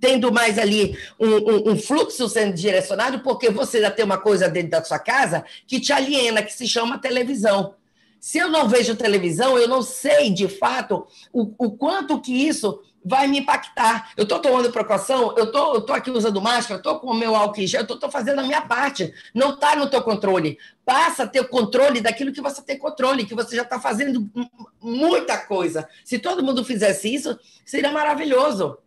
tendo 0.00 0.30
mais 0.30 0.56
ali 0.56 0.96
um, 1.18 1.26
um, 1.26 1.72
um, 1.72 1.76
fluxo 1.76 2.28
sendo 2.28 2.54
direcionado, 2.54 3.18
porque 3.18 3.50
você 3.50 3.80
já 3.80 3.90
tem 3.90 4.04
uma 4.04 4.16
coisa 4.16 4.48
dentro 4.48 4.70
da 4.70 4.84
sua 4.84 5.00
casa 5.00 5.44
que 5.66 5.80
te 5.80 5.92
aliena, 5.92 6.40
que 6.40 6.52
se 6.52 6.68
chama 6.68 7.00
televisão. 7.00 7.74
Se 8.20 8.38
eu 8.38 8.48
não 8.48 8.68
vejo 8.68 8.94
televisão, 8.94 9.58
eu 9.58 9.66
não 9.66 9.82
sei 9.82 10.30
de 10.30 10.46
fato 10.46 11.04
o, 11.32 11.52
o 11.58 11.72
quanto 11.72 12.20
que 12.20 12.32
isso 12.32 12.80
vai 13.04 13.26
me 13.26 13.40
impactar. 13.40 14.10
Eu 14.16 14.24
estou 14.24 14.38
tomando 14.38 14.70
precaução, 14.70 15.34
eu 15.36 15.50
tô, 15.50 15.78
estou 15.78 15.94
aqui 15.94 16.10
usando 16.10 16.40
máscara, 16.40 16.78
estou 16.78 16.98
com 16.98 17.08
o 17.08 17.14
meu 17.14 17.34
álcool 17.34 17.60
em 17.60 17.66
gel, 17.66 17.82
estou 17.82 18.10
fazendo 18.10 18.40
a 18.40 18.44
minha 18.44 18.62
parte. 18.62 19.12
Não 19.34 19.50
está 19.50 19.76
no 19.76 19.88
teu 19.88 20.02
controle. 20.02 20.58
Passa 20.84 21.24
a 21.24 21.26
ter 21.26 21.40
o 21.40 21.48
controle 21.48 22.00
daquilo 22.00 22.32
que 22.32 22.40
você 22.40 22.62
tem 22.62 22.78
controle, 22.78 23.26
que 23.26 23.34
você 23.34 23.56
já 23.56 23.62
está 23.62 23.80
fazendo 23.80 24.28
muita 24.80 25.38
coisa. 25.38 25.88
Se 26.04 26.18
todo 26.18 26.42
mundo 26.42 26.64
fizesse 26.64 27.12
isso, 27.12 27.38
seria 27.64 27.92
maravilhoso. 27.92 28.78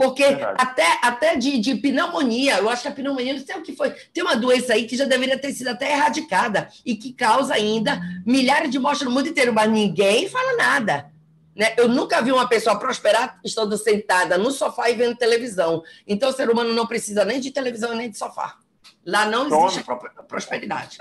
Porque 0.00 0.24
até, 0.56 0.98
até 1.02 1.36
de, 1.36 1.58
de, 1.58 1.74
pneumonia, 1.74 2.56
eu 2.56 2.70
acho 2.70 2.80
que 2.80 2.88
a 2.88 2.90
pneumonia, 2.90 3.34
não 3.34 3.44
sei 3.44 3.54
o 3.56 3.62
que 3.62 3.76
foi, 3.76 3.90
tem 4.14 4.24
uma 4.24 4.34
doença 4.34 4.72
aí 4.72 4.86
que 4.86 4.96
já 4.96 5.04
deveria 5.04 5.38
ter 5.38 5.52
sido 5.52 5.68
até 5.68 5.92
erradicada 5.92 6.70
e 6.86 6.96
que 6.96 7.12
causa 7.12 7.52
ainda 7.52 8.00
milhares 8.24 8.70
de 8.70 8.78
mortes 8.78 9.02
no 9.02 9.10
mundo 9.10 9.28
inteiro, 9.28 9.52
mas 9.52 9.70
ninguém 9.70 10.26
fala 10.26 10.56
nada. 10.56 11.12
Né? 11.60 11.74
Eu 11.76 11.88
nunca 11.88 12.22
vi 12.22 12.32
uma 12.32 12.48
pessoa 12.48 12.78
prosperar 12.78 13.38
estando 13.44 13.76
sentada 13.76 14.38
no 14.38 14.50
sofá 14.50 14.88
e 14.88 14.94
vendo 14.94 15.14
televisão. 15.14 15.82
Então, 16.08 16.30
o 16.30 16.32
ser 16.32 16.48
humano 16.48 16.72
não 16.72 16.86
precisa 16.86 17.22
nem 17.22 17.38
de 17.38 17.50
televisão 17.50 17.94
nem 17.94 18.10
de 18.10 18.16
sofá. 18.16 18.56
Lá 19.04 19.26
não 19.26 19.46
existe 19.46 19.84
prosperidade. 20.26 20.96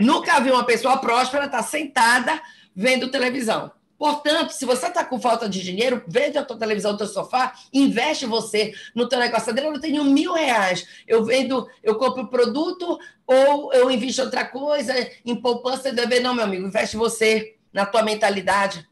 nunca 0.00 0.40
vi 0.40 0.50
uma 0.50 0.64
pessoa 0.64 0.96
próspera 0.96 1.44
estar 1.44 1.62
sentada 1.62 2.42
vendo 2.74 3.08
televisão. 3.08 3.70
Portanto, 3.96 4.50
se 4.50 4.64
você 4.64 4.88
está 4.88 5.04
com 5.04 5.20
falta 5.20 5.48
de 5.48 5.62
dinheiro, 5.62 6.02
vende 6.08 6.36
a 6.36 6.44
tua 6.44 6.58
televisão, 6.58 6.94
o 6.94 6.96
teu 6.96 7.06
sofá, 7.06 7.54
investe 7.72 8.26
você 8.26 8.74
no 8.96 9.08
teu 9.08 9.20
negócio. 9.20 9.56
Eu 9.56 9.80
tenho 9.80 10.02
mil 10.02 10.32
reais. 10.32 10.88
Eu 11.06 11.24
vendo, 11.24 11.68
eu 11.84 11.94
compro 11.94 12.26
produto 12.26 12.98
ou 13.24 13.72
eu 13.72 13.88
invisto 13.92 14.22
outra 14.22 14.44
coisa, 14.44 14.92
em 15.24 15.36
poupança 15.36 15.90
e 15.90 15.92
dever. 15.92 16.20
Não, 16.20 16.34
meu 16.34 16.42
amigo, 16.42 16.66
investe 16.66 16.96
você 16.96 17.54
na 17.72 17.86
tua 17.86 18.02
mentalidade. 18.02 18.90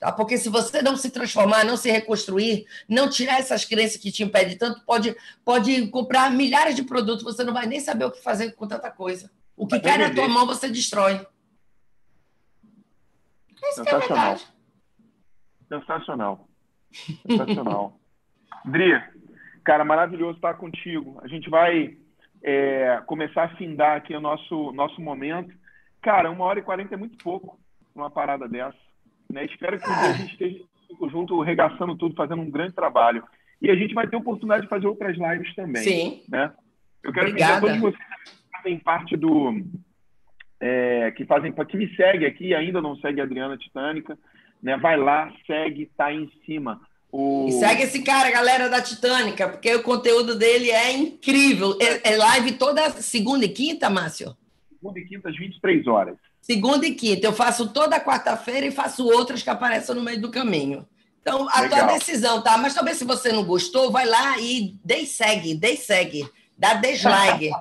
Tá? 0.00 0.10
Porque 0.10 0.38
se 0.38 0.48
você 0.48 0.80
não 0.80 0.96
se 0.96 1.10
transformar, 1.10 1.62
não 1.62 1.76
se 1.76 1.90
reconstruir, 1.90 2.66
não 2.88 3.10
tirar 3.10 3.38
essas 3.38 3.66
crenças 3.66 3.98
que 3.98 4.10
te 4.10 4.22
impedem 4.22 4.56
tanto, 4.56 4.82
pode, 4.86 5.14
pode 5.44 5.88
comprar 5.88 6.30
milhares 6.30 6.74
de 6.74 6.82
produtos, 6.82 7.22
você 7.22 7.44
não 7.44 7.52
vai 7.52 7.66
nem 7.66 7.78
saber 7.78 8.06
o 8.06 8.10
que 8.10 8.22
fazer 8.22 8.52
com 8.52 8.66
tanta 8.66 8.90
coisa. 8.90 9.30
O 9.54 9.66
que 9.66 9.78
cai 9.78 9.98
na 9.98 10.08
tua 10.08 10.26
mão, 10.26 10.46
você 10.46 10.70
destrói. 10.70 11.26
Isso 13.62 13.82
que 13.84 13.90
é 13.90 13.98
verdade. 13.98 14.46
Sensacional. 15.68 16.48
Sensacional. 17.26 18.00
Dri, 18.64 18.98
cara, 19.62 19.84
maravilhoso 19.84 20.36
estar 20.36 20.54
contigo. 20.54 21.20
A 21.22 21.28
gente 21.28 21.50
vai 21.50 21.98
é, 22.42 23.02
começar 23.04 23.44
a 23.44 23.56
findar 23.56 23.98
aqui 23.98 24.16
o 24.16 24.20
nosso, 24.20 24.72
nosso 24.72 24.98
momento. 24.98 25.54
Cara, 26.00 26.30
uma 26.30 26.46
hora 26.46 26.58
e 26.58 26.62
quarenta 26.62 26.94
é 26.94 26.96
muito 26.96 27.22
pouco 27.22 27.60
uma 27.94 28.10
parada 28.10 28.48
dessa. 28.48 28.89
Né? 29.30 29.44
Espero 29.46 29.78
que 29.78 29.88
a 29.88 30.12
gente 30.12 30.32
esteja 30.32 30.64
junto, 31.10 31.40
regaçando 31.40 31.96
tudo, 31.96 32.14
fazendo 32.14 32.42
um 32.42 32.50
grande 32.50 32.74
trabalho. 32.74 33.22
E 33.62 33.70
a 33.70 33.74
gente 33.74 33.94
vai 33.94 34.06
ter 34.06 34.16
oportunidade 34.16 34.62
de 34.62 34.68
fazer 34.68 34.86
outras 34.86 35.16
lives 35.16 35.54
também. 35.54 35.82
Sim. 35.82 36.22
Né? 36.28 36.52
Eu 37.02 37.12
quero 37.12 37.30
pedir 37.30 37.42
a 37.42 37.60
todos 37.60 37.78
vocês 37.78 38.04
que 38.24 38.50
fazem 38.52 38.78
parte 38.78 39.16
do, 39.16 39.62
é, 40.60 41.10
que 41.12 41.24
fazem 41.24 41.52
que 41.52 41.76
me 41.76 41.94
segue 41.96 42.26
aqui 42.26 42.48
e 42.48 42.54
ainda 42.54 42.80
não 42.80 42.96
segue 42.96 43.20
a 43.20 43.24
Adriana 43.24 43.56
Titânica, 43.56 44.18
né? 44.62 44.76
Vai 44.76 44.96
lá, 44.96 45.32
segue, 45.46 45.90
tá 45.96 46.06
aí 46.06 46.16
em 46.16 46.30
cima. 46.44 46.80
O... 47.10 47.46
E 47.48 47.52
segue 47.52 47.82
esse 47.82 48.02
cara, 48.02 48.30
galera 48.30 48.68
da 48.68 48.80
Titânica, 48.80 49.48
porque 49.48 49.74
o 49.74 49.82
conteúdo 49.82 50.38
dele 50.38 50.70
é 50.70 50.92
incrível. 50.92 51.76
É, 51.80 52.12
é 52.12 52.16
live 52.16 52.52
toda 52.52 52.90
segunda 52.90 53.44
e 53.44 53.48
quinta, 53.48 53.88
Márcio? 53.88 54.36
Segunda 54.68 54.98
e 54.98 55.04
quinta, 55.06 55.28
às 55.28 55.36
23 55.36 55.86
horas. 55.86 56.16
Segunda 56.50 56.84
e 56.84 56.96
quinta. 56.96 57.24
Eu 57.24 57.32
faço 57.32 57.68
toda 57.68 58.00
quarta-feira 58.00 58.66
e 58.66 58.72
faço 58.72 59.06
outras 59.06 59.40
que 59.40 59.48
aparecem 59.48 59.94
no 59.94 60.02
meio 60.02 60.20
do 60.20 60.32
caminho. 60.32 60.84
Então, 61.22 61.48
a 61.48 61.60
Legal. 61.60 61.86
tua 61.86 61.96
decisão, 61.96 62.42
tá? 62.42 62.58
Mas 62.58 62.74
talvez 62.74 62.96
se 62.96 63.04
você 63.04 63.30
não 63.30 63.44
gostou, 63.44 63.92
vai 63.92 64.04
lá 64.04 64.36
e 64.36 64.76
dê 64.84 65.06
segue, 65.06 65.54
dê 65.54 65.76
segue. 65.76 66.28
Dá 66.58 66.74
dislike. 66.74 67.52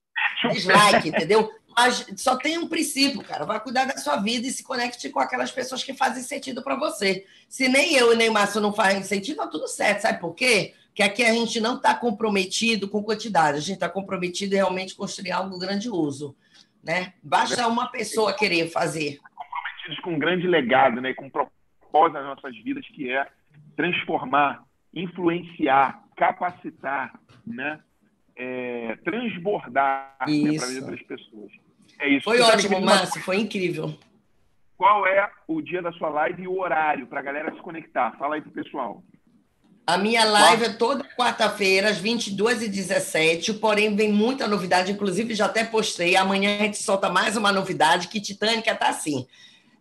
dislike, 0.50 1.08
entendeu? 1.10 1.52
Mas 1.76 2.06
só 2.16 2.36
tem 2.36 2.56
um 2.56 2.66
princípio, 2.66 3.22
cara. 3.22 3.44
Vai 3.44 3.60
cuidar 3.60 3.84
da 3.84 3.98
sua 3.98 4.16
vida 4.16 4.46
e 4.46 4.50
se 4.50 4.62
conecte 4.62 5.10
com 5.10 5.20
aquelas 5.20 5.50
pessoas 5.50 5.84
que 5.84 5.92
fazem 5.92 6.22
sentido 6.22 6.62
para 6.62 6.74
você. 6.74 7.26
Se 7.50 7.68
nem 7.68 7.96
eu 7.96 8.14
e 8.14 8.16
nem 8.16 8.30
o 8.30 8.32
Márcio 8.32 8.62
não 8.62 8.72
fazem 8.72 9.02
sentido, 9.02 9.36
tá 9.36 9.46
tudo 9.46 9.68
certo. 9.68 10.00
Sabe 10.00 10.20
por 10.20 10.34
quê? 10.34 10.72
Porque 10.86 11.02
aqui 11.02 11.22
a 11.22 11.34
gente 11.34 11.60
não 11.60 11.76
está 11.76 11.94
comprometido 11.94 12.88
com 12.88 13.02
quantidade, 13.02 13.58
a 13.58 13.60
gente 13.60 13.74
está 13.74 13.90
comprometido 13.90 14.54
em 14.54 14.56
realmente 14.56 14.94
construir 14.94 15.32
algo 15.32 15.58
grandioso. 15.58 16.34
Né? 16.82 17.12
Basta 17.22 17.66
uma 17.66 17.88
pessoa 17.90 18.34
querer 18.34 18.70
fazer. 18.70 19.18
Comprometidos 19.34 20.00
com 20.00 20.14
um 20.14 20.18
grande 20.18 20.46
legado, 20.46 21.00
né? 21.00 21.14
com 21.14 21.26
um 21.26 21.30
propósito 21.30 22.14
nas 22.14 22.24
nossas 22.24 22.56
vidas, 22.62 22.86
que 22.88 23.10
é 23.10 23.26
transformar, 23.76 24.64
influenciar, 24.94 26.02
capacitar, 26.16 27.18
né? 27.46 27.80
É, 28.40 28.96
transbordar 29.04 30.16
né, 30.20 30.56
para 30.56 30.64
a 30.64 30.68
vida 30.68 30.90
das 30.92 31.02
pessoas. 31.02 31.50
É 31.98 32.08
isso. 32.08 32.24
Foi 32.24 32.40
ótimo, 32.40 32.80
Márcio, 32.80 33.20
foi 33.22 33.36
incrível. 33.38 33.92
Qual 34.76 35.04
é 35.08 35.28
o 35.48 35.60
dia 35.60 35.82
da 35.82 35.90
sua 35.92 36.08
live 36.08 36.44
e 36.44 36.48
o 36.48 36.60
horário 36.60 37.08
para 37.08 37.18
a 37.18 37.22
galera 37.22 37.52
se 37.52 37.60
conectar? 37.60 38.12
Fala 38.16 38.36
aí 38.36 38.40
pro 38.40 38.52
pessoal. 38.52 39.02
A 39.88 39.96
minha 39.96 40.22
live 40.22 40.66
é 40.66 40.68
toda 40.68 41.02
quarta-feira, 41.02 41.88
às 41.88 41.98
22h17, 41.98 43.58
porém 43.58 43.96
vem 43.96 44.12
muita 44.12 44.46
novidade, 44.46 44.92
inclusive 44.92 45.34
já 45.34 45.46
até 45.46 45.64
postei. 45.64 46.14
Amanhã 46.14 46.56
a 46.56 46.64
gente 46.64 46.76
solta 46.76 47.08
mais 47.08 47.38
uma 47.38 47.50
novidade, 47.50 48.08
que 48.08 48.20
Titânica 48.20 48.74
tá 48.74 48.90
assim. 48.90 49.26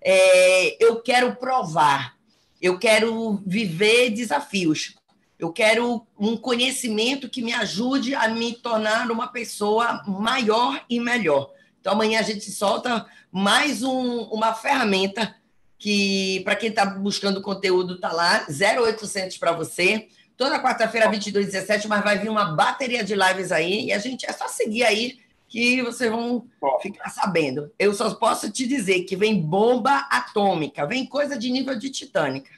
É, 0.01 0.81
eu 0.81 1.01
quero 1.01 1.35
provar, 1.35 2.15
eu 2.61 2.79
quero 2.79 3.43
viver 3.45 4.11
desafios, 4.11 4.95
eu 5.37 5.51
quero 5.51 6.07
um 6.17 6.37
conhecimento 6.37 7.29
que 7.29 7.41
me 7.41 7.51
ajude 7.51 8.15
a 8.15 8.29
me 8.29 8.53
tornar 8.53 9.11
uma 9.11 9.27
pessoa 9.27 10.05
maior 10.07 10.85
e 10.89 11.01
melhor. 11.01 11.51
Então, 11.81 11.91
amanhã 11.91 12.21
a 12.21 12.23
gente 12.23 12.49
solta 12.49 13.05
mais 13.29 13.83
um, 13.83 14.21
uma 14.31 14.53
ferramenta 14.53 15.35
que, 15.77 16.41
para 16.43 16.55
quem 16.55 16.69
está 16.69 16.85
buscando 16.85 17.41
conteúdo, 17.41 17.95
está 17.95 18.11
lá, 18.11 18.45
0800 18.49 19.37
para 19.37 19.51
você. 19.51 20.07
Toda 20.35 20.61
quarta-feira, 20.61 21.09
22 21.09 21.47
17 21.47 21.87
mas 21.87 22.03
vai 22.03 22.17
vir 22.17 22.29
uma 22.29 22.55
bateria 22.55 23.03
de 23.03 23.15
lives 23.15 23.51
aí, 23.51 23.87
e 23.87 23.91
a 23.91 23.99
gente 23.99 24.25
é 24.25 24.31
só 24.31 24.47
seguir 24.47 24.83
aí 24.83 25.19
que 25.47 25.81
vocês 25.81 26.11
vão 26.11 26.45
ficar 26.81 27.09
sabendo. 27.09 27.71
Eu 27.79 27.93
só 27.93 28.13
posso 28.15 28.51
te 28.51 28.67
dizer 28.67 29.03
que 29.03 29.15
vem 29.15 29.41
bomba 29.41 30.07
atômica, 30.11 30.85
vem 30.85 31.05
coisa 31.05 31.37
de 31.37 31.49
nível 31.49 31.77
de 31.77 31.89
titânica. 31.89 32.51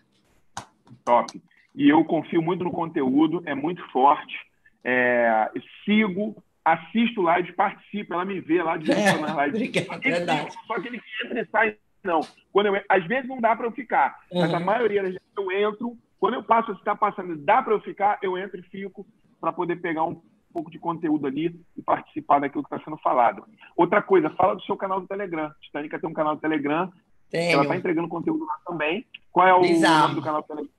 Top. 1.05 1.41
E 1.75 1.87
eu 1.87 2.03
confio 2.03 2.41
muito 2.41 2.63
no 2.63 2.71
conteúdo, 2.71 3.43
é 3.45 3.53
muito 3.53 3.81
forte. 3.91 4.35
É, 4.83 5.49
sigo, 5.85 6.35
assisto 6.65 7.21
lives, 7.31 7.55
participo, 7.55 8.13
ela 8.13 8.25
me 8.25 8.39
vê 8.39 8.61
lá 8.63 8.75
de 8.77 8.91
é, 8.91 9.17
nas 9.17 9.53
lives. 9.53 9.69
Obrigado, 9.87 10.01
verdade. 10.01 10.55
Só 10.65 10.73
aquele 10.73 10.99
que 10.99 11.25
entra 11.25 11.41
e 11.41 11.47
sai, 11.47 11.77
não. 12.03 12.21
Quando 12.51 12.67
eu, 12.67 12.81
às 12.88 13.05
vezes 13.05 13.27
não 13.27 13.39
dá 13.39 13.55
para 13.55 13.67
eu 13.67 13.71
ficar, 13.71 14.19
uhum. 14.31 14.41
mas 14.41 14.53
a 14.53 14.59
maioria 14.59 15.01
das 15.01 15.11
vezes 15.11 15.27
eu 15.38 15.51
entro. 15.51 15.97
Quando 16.19 16.34
eu 16.34 16.43
passo 16.43 16.71
a 16.71 16.76
estar 16.76 16.95
passando, 16.95 17.38
dá 17.38 17.61
para 17.61 17.73
eu 17.73 17.80
ficar, 17.80 18.19
eu 18.21 18.38
entro 18.38 18.59
e 18.59 18.63
fico 18.63 19.05
para 19.39 19.53
poder 19.53 19.77
pegar 19.77 20.03
um 20.03 20.21
pouco 20.51 20.69
de 20.69 20.80
conteúdo 20.80 21.27
ali 21.27 21.57
e 21.77 21.81
participar 21.81 22.39
daquilo 22.39 22.63
que 22.63 22.73
está 22.73 22.84
sendo 22.84 22.97
falado. 22.97 23.45
Outra 23.76 24.01
coisa, 24.01 24.30
fala 24.31 24.55
do 24.55 24.63
seu 24.63 24.76
canal 24.76 24.99
do 24.99 25.07
Telegram. 25.07 25.51
Titânica 25.61 25.99
tem 25.99 26.09
um 26.09 26.13
canal 26.13 26.35
do 26.35 26.41
Telegram. 26.41 26.91
Tenho. 27.30 27.53
Ela 27.53 27.63
está 27.63 27.76
entregando 27.77 28.07
conteúdo 28.07 28.45
lá 28.45 28.55
também. 28.65 29.05
Qual 29.31 29.47
é 29.47 29.53
o 29.53 29.63
Exato. 29.63 30.01
nome 30.01 30.15
do 30.15 30.21
canal 30.21 30.41
do 30.41 30.47
Telegram? 30.47 30.73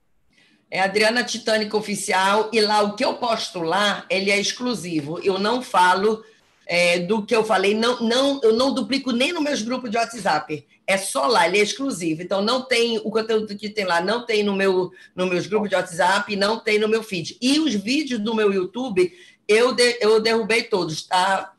É 0.69 0.79
Adriana 0.79 1.23
Titânica 1.23 1.75
Oficial, 1.75 2.49
e 2.53 2.61
lá 2.61 2.81
o 2.81 2.95
que 2.95 3.03
eu 3.03 3.15
posto 3.15 3.59
lá, 3.59 4.05
ele 4.09 4.31
é 4.31 4.39
exclusivo. 4.39 5.19
Eu 5.19 5.37
não 5.37 5.61
falo 5.61 6.23
é, 6.71 6.99
do 6.99 7.25
que 7.25 7.35
eu 7.35 7.43
falei, 7.43 7.75
não, 7.75 7.99
não, 7.99 8.39
eu 8.41 8.53
não 8.53 8.73
duplico 8.73 9.11
nem 9.11 9.33
nos 9.33 9.43
meus 9.43 9.61
grupos 9.61 9.91
de 9.91 9.97
WhatsApp. 9.97 10.65
É 10.87 10.95
só 10.95 11.27
lá, 11.27 11.45
ele 11.45 11.59
é 11.59 11.61
exclusivo. 11.61 12.21
Então, 12.21 12.41
não 12.41 12.65
tem 12.65 12.97
o 12.99 13.11
conteúdo 13.11 13.57
que 13.57 13.67
tem 13.67 13.83
lá, 13.83 13.99
não 13.99 14.25
tem 14.25 14.41
no 14.41 14.55
meu, 14.55 14.89
no 15.13 15.27
meus 15.27 15.47
grupos 15.47 15.69
de 15.69 15.75
WhatsApp, 15.75 16.33
não 16.37 16.61
tem 16.61 16.79
no 16.79 16.87
meu 16.87 17.03
feed. 17.03 17.37
E 17.41 17.59
os 17.59 17.75
vídeos 17.75 18.21
do 18.21 18.33
meu 18.33 18.53
YouTube, 18.53 19.11
eu, 19.49 19.75
de, 19.75 19.97
eu 19.99 20.21
derrubei 20.21 20.63
todos, 20.63 21.05
tá, 21.05 21.51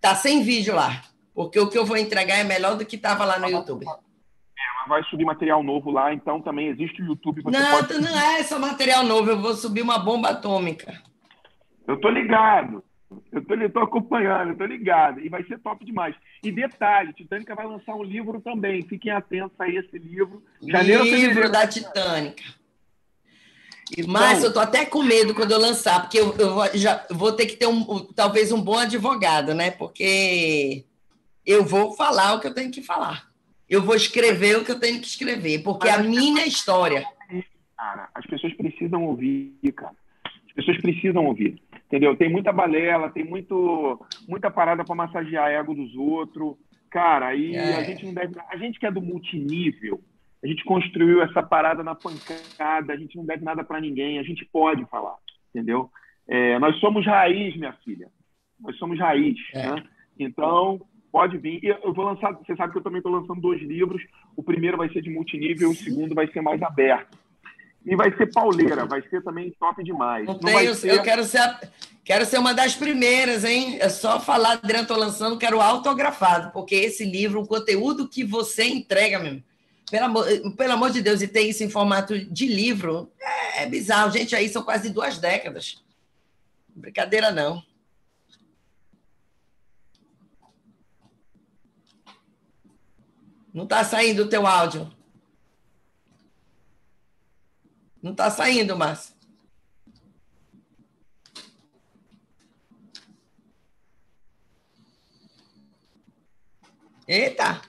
tá 0.00 0.16
sem 0.16 0.42
vídeo 0.42 0.74
lá. 0.74 1.00
Porque 1.32 1.60
o 1.60 1.68
que 1.68 1.78
eu 1.78 1.86
vou 1.86 1.96
entregar 1.96 2.34
é 2.34 2.42
melhor 2.42 2.76
do 2.76 2.84
que 2.84 2.96
estava 2.96 3.24
lá 3.24 3.38
no 3.38 3.48
YouTube 3.48 3.86
vai 4.88 5.04
subir 5.04 5.24
material 5.24 5.62
novo 5.62 5.90
lá, 5.90 6.12
então 6.12 6.40
também 6.40 6.66
existe 6.66 7.00
o 7.00 7.04
YouTube. 7.04 7.42
não, 7.44 7.70
pode... 7.70 8.00
não 8.00 8.18
é 8.18 8.42
só 8.42 8.58
material 8.58 9.04
novo, 9.04 9.30
eu 9.30 9.40
vou 9.40 9.54
subir 9.54 9.82
uma 9.82 9.98
bomba 9.98 10.30
atômica. 10.30 11.00
Eu 11.86 12.00
tô 12.00 12.08
ligado. 12.08 12.82
Eu 13.32 13.44
tô, 13.44 13.54
eu 13.54 13.70
tô 13.70 13.80
acompanhando, 13.80 14.50
eu 14.50 14.56
tô 14.56 14.64
ligado. 14.64 15.20
E 15.20 15.28
vai 15.28 15.42
ser 15.44 15.58
top 15.58 15.84
demais. 15.84 16.14
E 16.42 16.52
detalhe, 16.52 17.12
Titânica 17.12 17.54
vai 17.54 17.66
lançar 17.66 17.94
um 17.94 18.04
livro 18.04 18.40
também. 18.40 18.82
Fiquem 18.82 19.10
atentos 19.10 19.58
a 19.58 19.68
esse 19.68 19.98
livro. 19.98 20.42
Janeiro, 20.62 21.04
livro 21.04 21.50
da 21.50 21.66
Titânica. 21.66 22.42
Então, 23.98 24.12
Mas 24.12 24.44
eu 24.44 24.52
tô 24.52 24.60
até 24.60 24.86
com 24.86 25.02
medo 25.02 25.34
quando 25.34 25.50
eu 25.50 25.58
lançar, 25.58 26.00
porque 26.02 26.20
eu, 26.20 26.32
eu 26.36 26.78
já 26.78 27.04
vou 27.10 27.32
ter 27.32 27.46
que 27.46 27.56
ter 27.56 27.66
um, 27.66 28.04
talvez 28.14 28.52
um 28.52 28.60
bom 28.62 28.78
advogado, 28.78 29.52
né? 29.52 29.72
Porque 29.72 30.84
eu 31.44 31.64
vou 31.64 31.92
falar 31.96 32.34
o 32.34 32.40
que 32.40 32.46
eu 32.46 32.54
tenho 32.54 32.70
que 32.70 32.82
falar. 32.82 33.28
eu 33.68 33.82
vou 33.82 33.94
escrever 33.94 34.58
o 34.58 34.64
que 34.64 34.70
eu 34.70 34.78
tenho 34.78 35.00
que 35.00 35.06
escrever, 35.06 35.62
porque 35.62 35.88
a 35.88 35.98
minha 35.98 36.46
história. 36.46 37.04
Cara, 37.76 38.08
as 38.14 38.26
pessoas 38.26 38.52
precisam 38.54 39.04
ouvir, 39.04 39.52
cara. 39.74 39.94
As 40.24 40.52
pessoas 40.52 40.78
precisam 40.78 41.24
ouvir. 41.24 41.60
Entendeu? 41.90 42.16
Tem 42.16 42.30
muita 42.30 42.52
balela, 42.52 43.10
tem 43.10 43.24
muito, 43.24 44.00
muita 44.28 44.48
parada 44.48 44.84
para 44.84 44.94
massagear 44.94 45.50
ego 45.50 45.74
dos 45.74 45.92
outros. 45.96 46.54
Cara, 46.88 47.26
aí 47.26 47.56
é. 47.56 47.78
a 47.78 47.82
gente 47.82 48.06
não 48.06 48.14
deve. 48.14 48.36
A 48.48 48.56
gente 48.56 48.78
que 48.78 48.86
é 48.86 48.92
do 48.92 49.02
multinível, 49.02 50.00
a 50.42 50.46
gente 50.46 50.62
construiu 50.62 51.20
essa 51.20 51.42
parada 51.42 51.82
na 51.82 51.96
pancada, 51.96 52.92
a 52.92 52.96
gente 52.96 53.16
não 53.16 53.26
deve 53.26 53.44
nada 53.44 53.64
para 53.64 53.80
ninguém, 53.80 54.20
a 54.20 54.22
gente 54.22 54.44
pode 54.52 54.84
falar, 54.86 55.16
entendeu? 55.52 55.90
É, 56.28 56.60
nós 56.60 56.78
somos 56.78 57.04
raiz, 57.04 57.56
minha 57.56 57.72
filha. 57.84 58.08
Nós 58.60 58.76
somos 58.78 58.96
raiz. 58.96 59.36
É. 59.52 59.70
Né? 59.70 59.82
Então, 60.16 60.80
pode 61.10 61.38
vir. 61.38 61.60
Eu 61.64 61.92
vou 61.92 62.04
lançar, 62.04 62.32
você 62.34 62.54
sabe 62.54 62.70
que 62.72 62.78
eu 62.78 62.82
também 62.84 62.98
estou 62.98 63.10
lançando 63.10 63.40
dois 63.40 63.60
livros. 63.60 64.00
O 64.36 64.44
primeiro 64.44 64.76
vai 64.76 64.88
ser 64.90 65.02
de 65.02 65.10
multinível, 65.10 65.70
o 65.70 65.74
segundo 65.74 66.14
vai 66.14 66.28
ser 66.28 66.40
mais 66.40 66.62
aberto. 66.62 67.18
E 67.90 67.96
vai 67.96 68.16
ser 68.16 68.32
pauleira, 68.32 68.86
vai 68.86 69.02
ser 69.02 69.20
também 69.20 69.50
top 69.58 69.82
demais. 69.82 70.24
Não, 70.24 70.34
não 70.34 70.40
tenho, 70.40 70.72
ser... 70.76 70.94
Eu 70.94 71.02
quero 71.02 71.24
ser, 71.24 71.38
a, 71.38 71.60
quero 72.04 72.24
ser 72.24 72.38
uma 72.38 72.54
das 72.54 72.72
primeiras, 72.72 73.44
hein? 73.44 73.78
É 73.80 73.88
só 73.88 74.20
falar, 74.20 74.52
Adriano, 74.52 74.86
lançando, 74.96 75.36
quero 75.36 75.60
autografado, 75.60 76.52
porque 76.52 76.76
esse 76.76 77.04
livro, 77.04 77.40
o 77.40 77.48
conteúdo 77.48 78.08
que 78.08 78.22
você 78.22 78.62
entrega, 78.62 79.18
meu, 79.18 79.42
pelo 79.90 80.04
amor, 80.04 80.24
pelo 80.56 80.72
amor 80.72 80.90
de 80.90 81.02
Deus, 81.02 81.20
e 81.20 81.26
tem 81.26 81.50
isso 81.50 81.64
em 81.64 81.68
formato 81.68 82.16
de 82.16 82.46
livro, 82.46 83.10
é, 83.20 83.64
é 83.64 83.66
bizarro. 83.66 84.12
Gente, 84.12 84.36
aí 84.36 84.48
são 84.48 84.62
quase 84.62 84.90
duas 84.90 85.18
décadas. 85.18 85.82
Brincadeira, 86.68 87.32
não. 87.32 87.60
Não 93.52 93.64
está 93.64 93.82
saindo 93.82 94.22
o 94.22 94.28
teu 94.28 94.46
áudio. 94.46 94.88
Não 98.02 98.12
está 98.12 98.30
saindo, 98.30 98.76
Márcio. 98.76 99.14
Eita! 107.06 107.60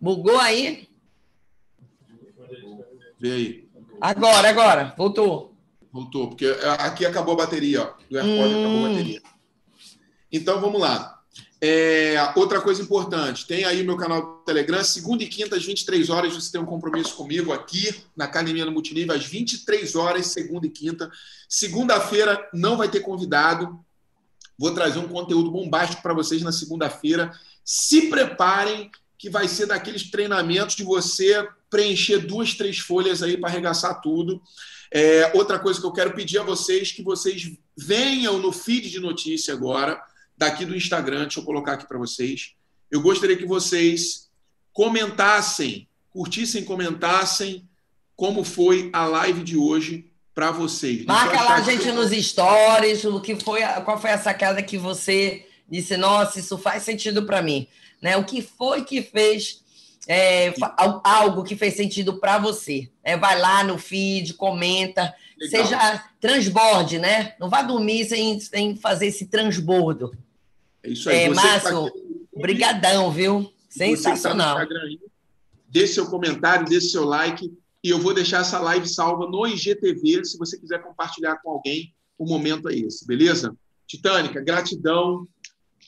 Bugou 0.00 0.38
aí? 0.38 0.88
Vê 3.18 3.32
aí. 3.32 3.68
Agora, 4.00 4.48
agora. 4.48 4.94
Voltou. 4.96 5.56
Voltou, 5.92 6.28
porque 6.28 6.46
aqui 6.78 7.04
acabou 7.04 7.34
a 7.34 7.38
bateria, 7.38 7.82
ó. 7.82 7.94
Do 8.08 8.18
AirPod 8.18 8.54
hum. 8.54 8.60
acabou 8.60 8.86
a 8.86 8.88
bateria. 8.88 9.22
Então, 10.30 10.60
vamos 10.60 10.80
lá. 10.80 11.17
É, 11.60 12.14
outra 12.36 12.60
coisa 12.60 12.80
importante, 12.80 13.44
tem 13.44 13.64
aí 13.64 13.82
meu 13.82 13.96
canal 13.96 14.22
do 14.22 14.44
Telegram, 14.44 14.82
segunda 14.84 15.24
e 15.24 15.26
quinta 15.26 15.56
às 15.56 15.64
23 15.64 16.08
horas, 16.08 16.32
você 16.32 16.52
tem 16.52 16.60
um 16.60 16.66
compromisso 16.66 17.16
comigo 17.16 17.52
aqui 17.52 17.92
na 18.16 18.26
Academia 18.26 18.64
do 18.64 18.70
Multinível, 18.70 19.14
às 19.14 19.24
23 19.24 19.96
horas, 19.96 20.28
segunda 20.28 20.68
e 20.68 20.70
quinta. 20.70 21.10
Segunda-feira 21.48 22.48
não 22.54 22.76
vai 22.76 22.88
ter 22.88 23.00
convidado, 23.00 23.84
vou 24.56 24.72
trazer 24.72 25.00
um 25.00 25.08
conteúdo 25.08 25.50
bombástico 25.50 26.00
para 26.00 26.14
vocês 26.14 26.42
na 26.42 26.52
segunda-feira. 26.52 27.32
Se 27.64 28.08
preparem, 28.08 28.88
que 29.18 29.28
vai 29.28 29.48
ser 29.48 29.66
daqueles 29.66 30.08
treinamentos 30.08 30.76
de 30.76 30.84
você 30.84 31.46
preencher 31.68 32.18
duas, 32.18 32.54
três 32.54 32.78
folhas 32.78 33.20
aí 33.20 33.36
para 33.36 33.50
arregaçar 33.50 34.00
tudo. 34.00 34.40
É, 34.92 35.32
outra 35.34 35.58
coisa 35.58 35.80
que 35.80 35.86
eu 35.86 35.92
quero 35.92 36.14
pedir 36.14 36.38
a 36.38 36.44
vocês, 36.44 36.92
que 36.92 37.02
vocês 37.02 37.50
venham 37.76 38.38
no 38.38 38.52
feed 38.52 38.88
de 38.88 39.00
notícia 39.00 39.52
agora, 39.52 40.00
daqui 40.38 40.64
do 40.64 40.76
Instagram, 40.76 41.22
deixa 41.22 41.40
eu 41.40 41.44
colocar 41.44 41.72
aqui 41.72 41.86
para 41.86 41.98
vocês. 41.98 42.54
Eu 42.90 43.02
gostaria 43.02 43.36
que 43.36 43.44
vocês 43.44 44.30
comentassem, 44.72 45.88
curtissem, 46.10 46.64
comentassem 46.64 47.68
como 48.14 48.44
foi 48.44 48.88
a 48.92 49.04
live 49.04 49.42
de 49.42 49.56
hoje 49.56 50.10
para 50.34 50.52
vocês. 50.52 51.04
Marca 51.04 51.42
lá 51.42 51.56
a 51.56 51.60
gente 51.60 51.90
nos 51.90 52.10
stories, 52.10 53.04
o 53.04 53.20
que 53.20 53.34
foi, 53.34 53.60
qual 53.84 54.00
foi 54.00 54.10
a 54.10 54.18
sacada 54.18 54.62
que 54.62 54.78
você 54.78 55.44
disse, 55.68 55.96
nossa, 55.96 56.38
isso 56.38 56.56
faz 56.56 56.84
sentido 56.84 57.26
para 57.26 57.42
mim, 57.42 57.66
né? 58.00 58.16
O 58.16 58.24
que 58.24 58.40
foi 58.40 58.84
que 58.84 59.02
fez 59.02 59.62
é, 60.06 60.54
algo 61.04 61.42
que 61.42 61.56
fez 61.56 61.74
sentido 61.74 62.20
para 62.20 62.38
você? 62.38 62.88
É, 63.02 63.16
vai 63.16 63.38
lá 63.38 63.64
no 63.64 63.76
feed, 63.76 64.34
comenta, 64.34 65.12
Legal. 65.36 65.66
seja 65.66 66.04
transborde, 66.20 66.98
né? 66.98 67.34
Não 67.38 67.50
vá 67.50 67.62
dormir 67.62 68.04
sem, 68.04 68.38
sem 68.38 68.76
fazer 68.76 69.08
esse 69.08 69.26
transbordo. 69.26 70.12
É 70.82 70.90
isso 70.90 71.08
aí. 71.08 71.16
É, 71.16 71.28
tá 71.28 71.34
Márcio, 71.34 71.92
brigadão, 72.36 73.10
viu? 73.10 73.52
Sensacional. 73.68 74.56
Tá 74.56 74.66
deixe 75.68 75.94
seu 75.94 76.06
comentário, 76.06 76.66
deixe 76.66 76.88
seu 76.88 77.04
like 77.04 77.52
e 77.82 77.90
eu 77.90 77.98
vou 77.98 78.12
deixar 78.12 78.40
essa 78.40 78.58
live 78.58 78.88
salva 78.88 79.26
no 79.26 79.46
IGTV, 79.46 80.24
se 80.24 80.36
você 80.36 80.58
quiser 80.58 80.82
compartilhar 80.82 81.36
com 81.36 81.50
alguém, 81.50 81.94
o 82.18 82.26
momento 82.26 82.68
é 82.68 82.74
esse, 82.74 83.06
beleza? 83.06 83.54
Titânica, 83.86 84.40
gratidão, 84.40 85.26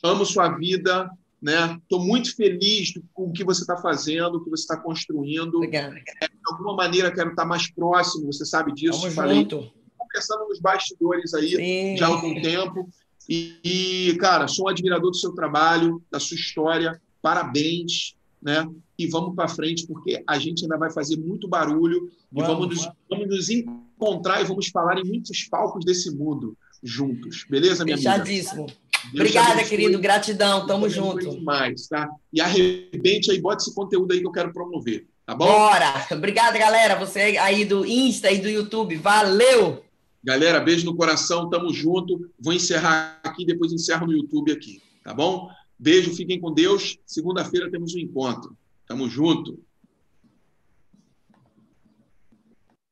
amo 0.01 0.25
sua 0.25 0.49
vida, 0.57 1.09
né? 1.41 1.77
Estou 1.81 1.99
muito 1.99 2.35
feliz 2.35 2.93
com 3.13 3.25
o 3.25 3.33
que 3.33 3.43
você 3.43 3.61
está 3.61 3.75
fazendo, 3.77 4.35
o 4.35 4.43
que 4.43 4.49
você 4.49 4.61
está 4.61 4.77
construindo. 4.77 5.55
Obrigada. 5.55 5.97
É, 6.21 6.27
de 6.27 6.33
alguma 6.45 6.75
maneira 6.75 7.13
quero 7.13 7.31
estar 7.31 7.45
mais 7.45 7.69
próximo, 7.71 8.31
você 8.31 8.45
sabe 8.45 8.73
disso. 8.73 8.99
Vamos 8.99 9.15
Falei, 9.15 9.39
junto. 9.41 9.71
conversando 9.97 10.47
nos 10.47 10.59
bastidores 10.59 11.33
aí 11.33 11.55
Sim. 11.55 11.97
já 11.97 12.07
há 12.07 12.09
algum 12.09 12.41
tempo. 12.41 12.89
E, 13.29 13.59
e, 13.63 14.17
cara, 14.17 14.47
sou 14.47 14.65
um 14.65 14.69
admirador 14.69 15.11
do 15.11 15.17
seu 15.17 15.33
trabalho, 15.33 16.01
da 16.11 16.19
sua 16.19 16.35
história. 16.35 16.99
Parabéns, 17.21 18.15
né? 18.41 18.67
E 18.97 19.07
vamos 19.07 19.35
para 19.35 19.47
frente, 19.47 19.85
porque 19.87 20.23
a 20.27 20.37
gente 20.37 20.63
ainda 20.63 20.77
vai 20.77 20.91
fazer 20.91 21.17
muito 21.17 21.47
barulho 21.47 22.11
vamos, 22.31 22.49
e 22.49 22.53
vamos 22.53 22.67
nos, 22.67 22.89
vamos 23.09 23.27
nos 23.27 23.49
encontrar 23.49 24.41
e 24.41 24.45
vamos 24.45 24.67
falar 24.67 24.97
em 24.99 25.03
muitos 25.03 25.43
palcos 25.45 25.85
desse 25.85 26.11
mundo 26.11 26.57
juntos. 26.83 27.45
Beleza, 27.49 27.85
minha 27.85 27.97
Fechadíssimo. 27.97 28.63
amiga? 28.63 28.81
Obrigada, 29.13 29.63
querido. 29.63 29.99
Gratidão. 29.99 30.65
Tamo 30.67 30.89
junto. 30.89 31.41
Mais, 31.41 31.87
tá? 31.87 32.09
E 32.31 32.39
arrebente 32.39 33.31
aí, 33.31 33.41
bota 33.41 33.63
esse 33.63 33.73
conteúdo 33.73 34.11
aí 34.13 34.19
que 34.19 34.27
eu 34.27 34.31
quero 34.31 34.53
promover. 34.53 35.07
Tá 35.25 35.35
bom? 35.35 35.45
Bora! 35.45 36.07
Obrigada, 36.11 36.57
galera. 36.57 36.95
Você 36.95 37.37
aí 37.37 37.65
do 37.65 37.85
Insta 37.85 38.31
e 38.31 38.39
do 38.39 38.49
YouTube. 38.49 38.95
Valeu! 38.97 39.83
Galera, 40.23 40.59
beijo 40.59 40.85
no 40.85 40.95
coração, 40.95 41.49
tamo 41.49 41.73
junto. 41.73 42.29
Vou 42.39 42.53
encerrar 42.53 43.19
aqui, 43.23 43.45
depois 43.45 43.73
encerro 43.73 44.05
no 44.05 44.13
YouTube 44.13 44.51
aqui, 44.51 44.81
tá 45.03 45.13
bom? 45.13 45.49
Beijo, 45.77 46.15
fiquem 46.15 46.39
com 46.39 46.53
Deus. 46.53 46.99
Segunda-feira 47.05 47.71
temos 47.71 47.95
um 47.95 47.99
encontro. 47.99 48.55
Tamo 48.85 49.09
junto. 49.09 49.63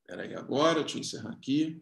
Espera 0.01 0.23
aí 0.23 0.33
agora, 0.33 0.79
deixa 0.79 0.97
eu 0.97 1.01
encerrar 1.01 1.29
aqui. 1.29 1.79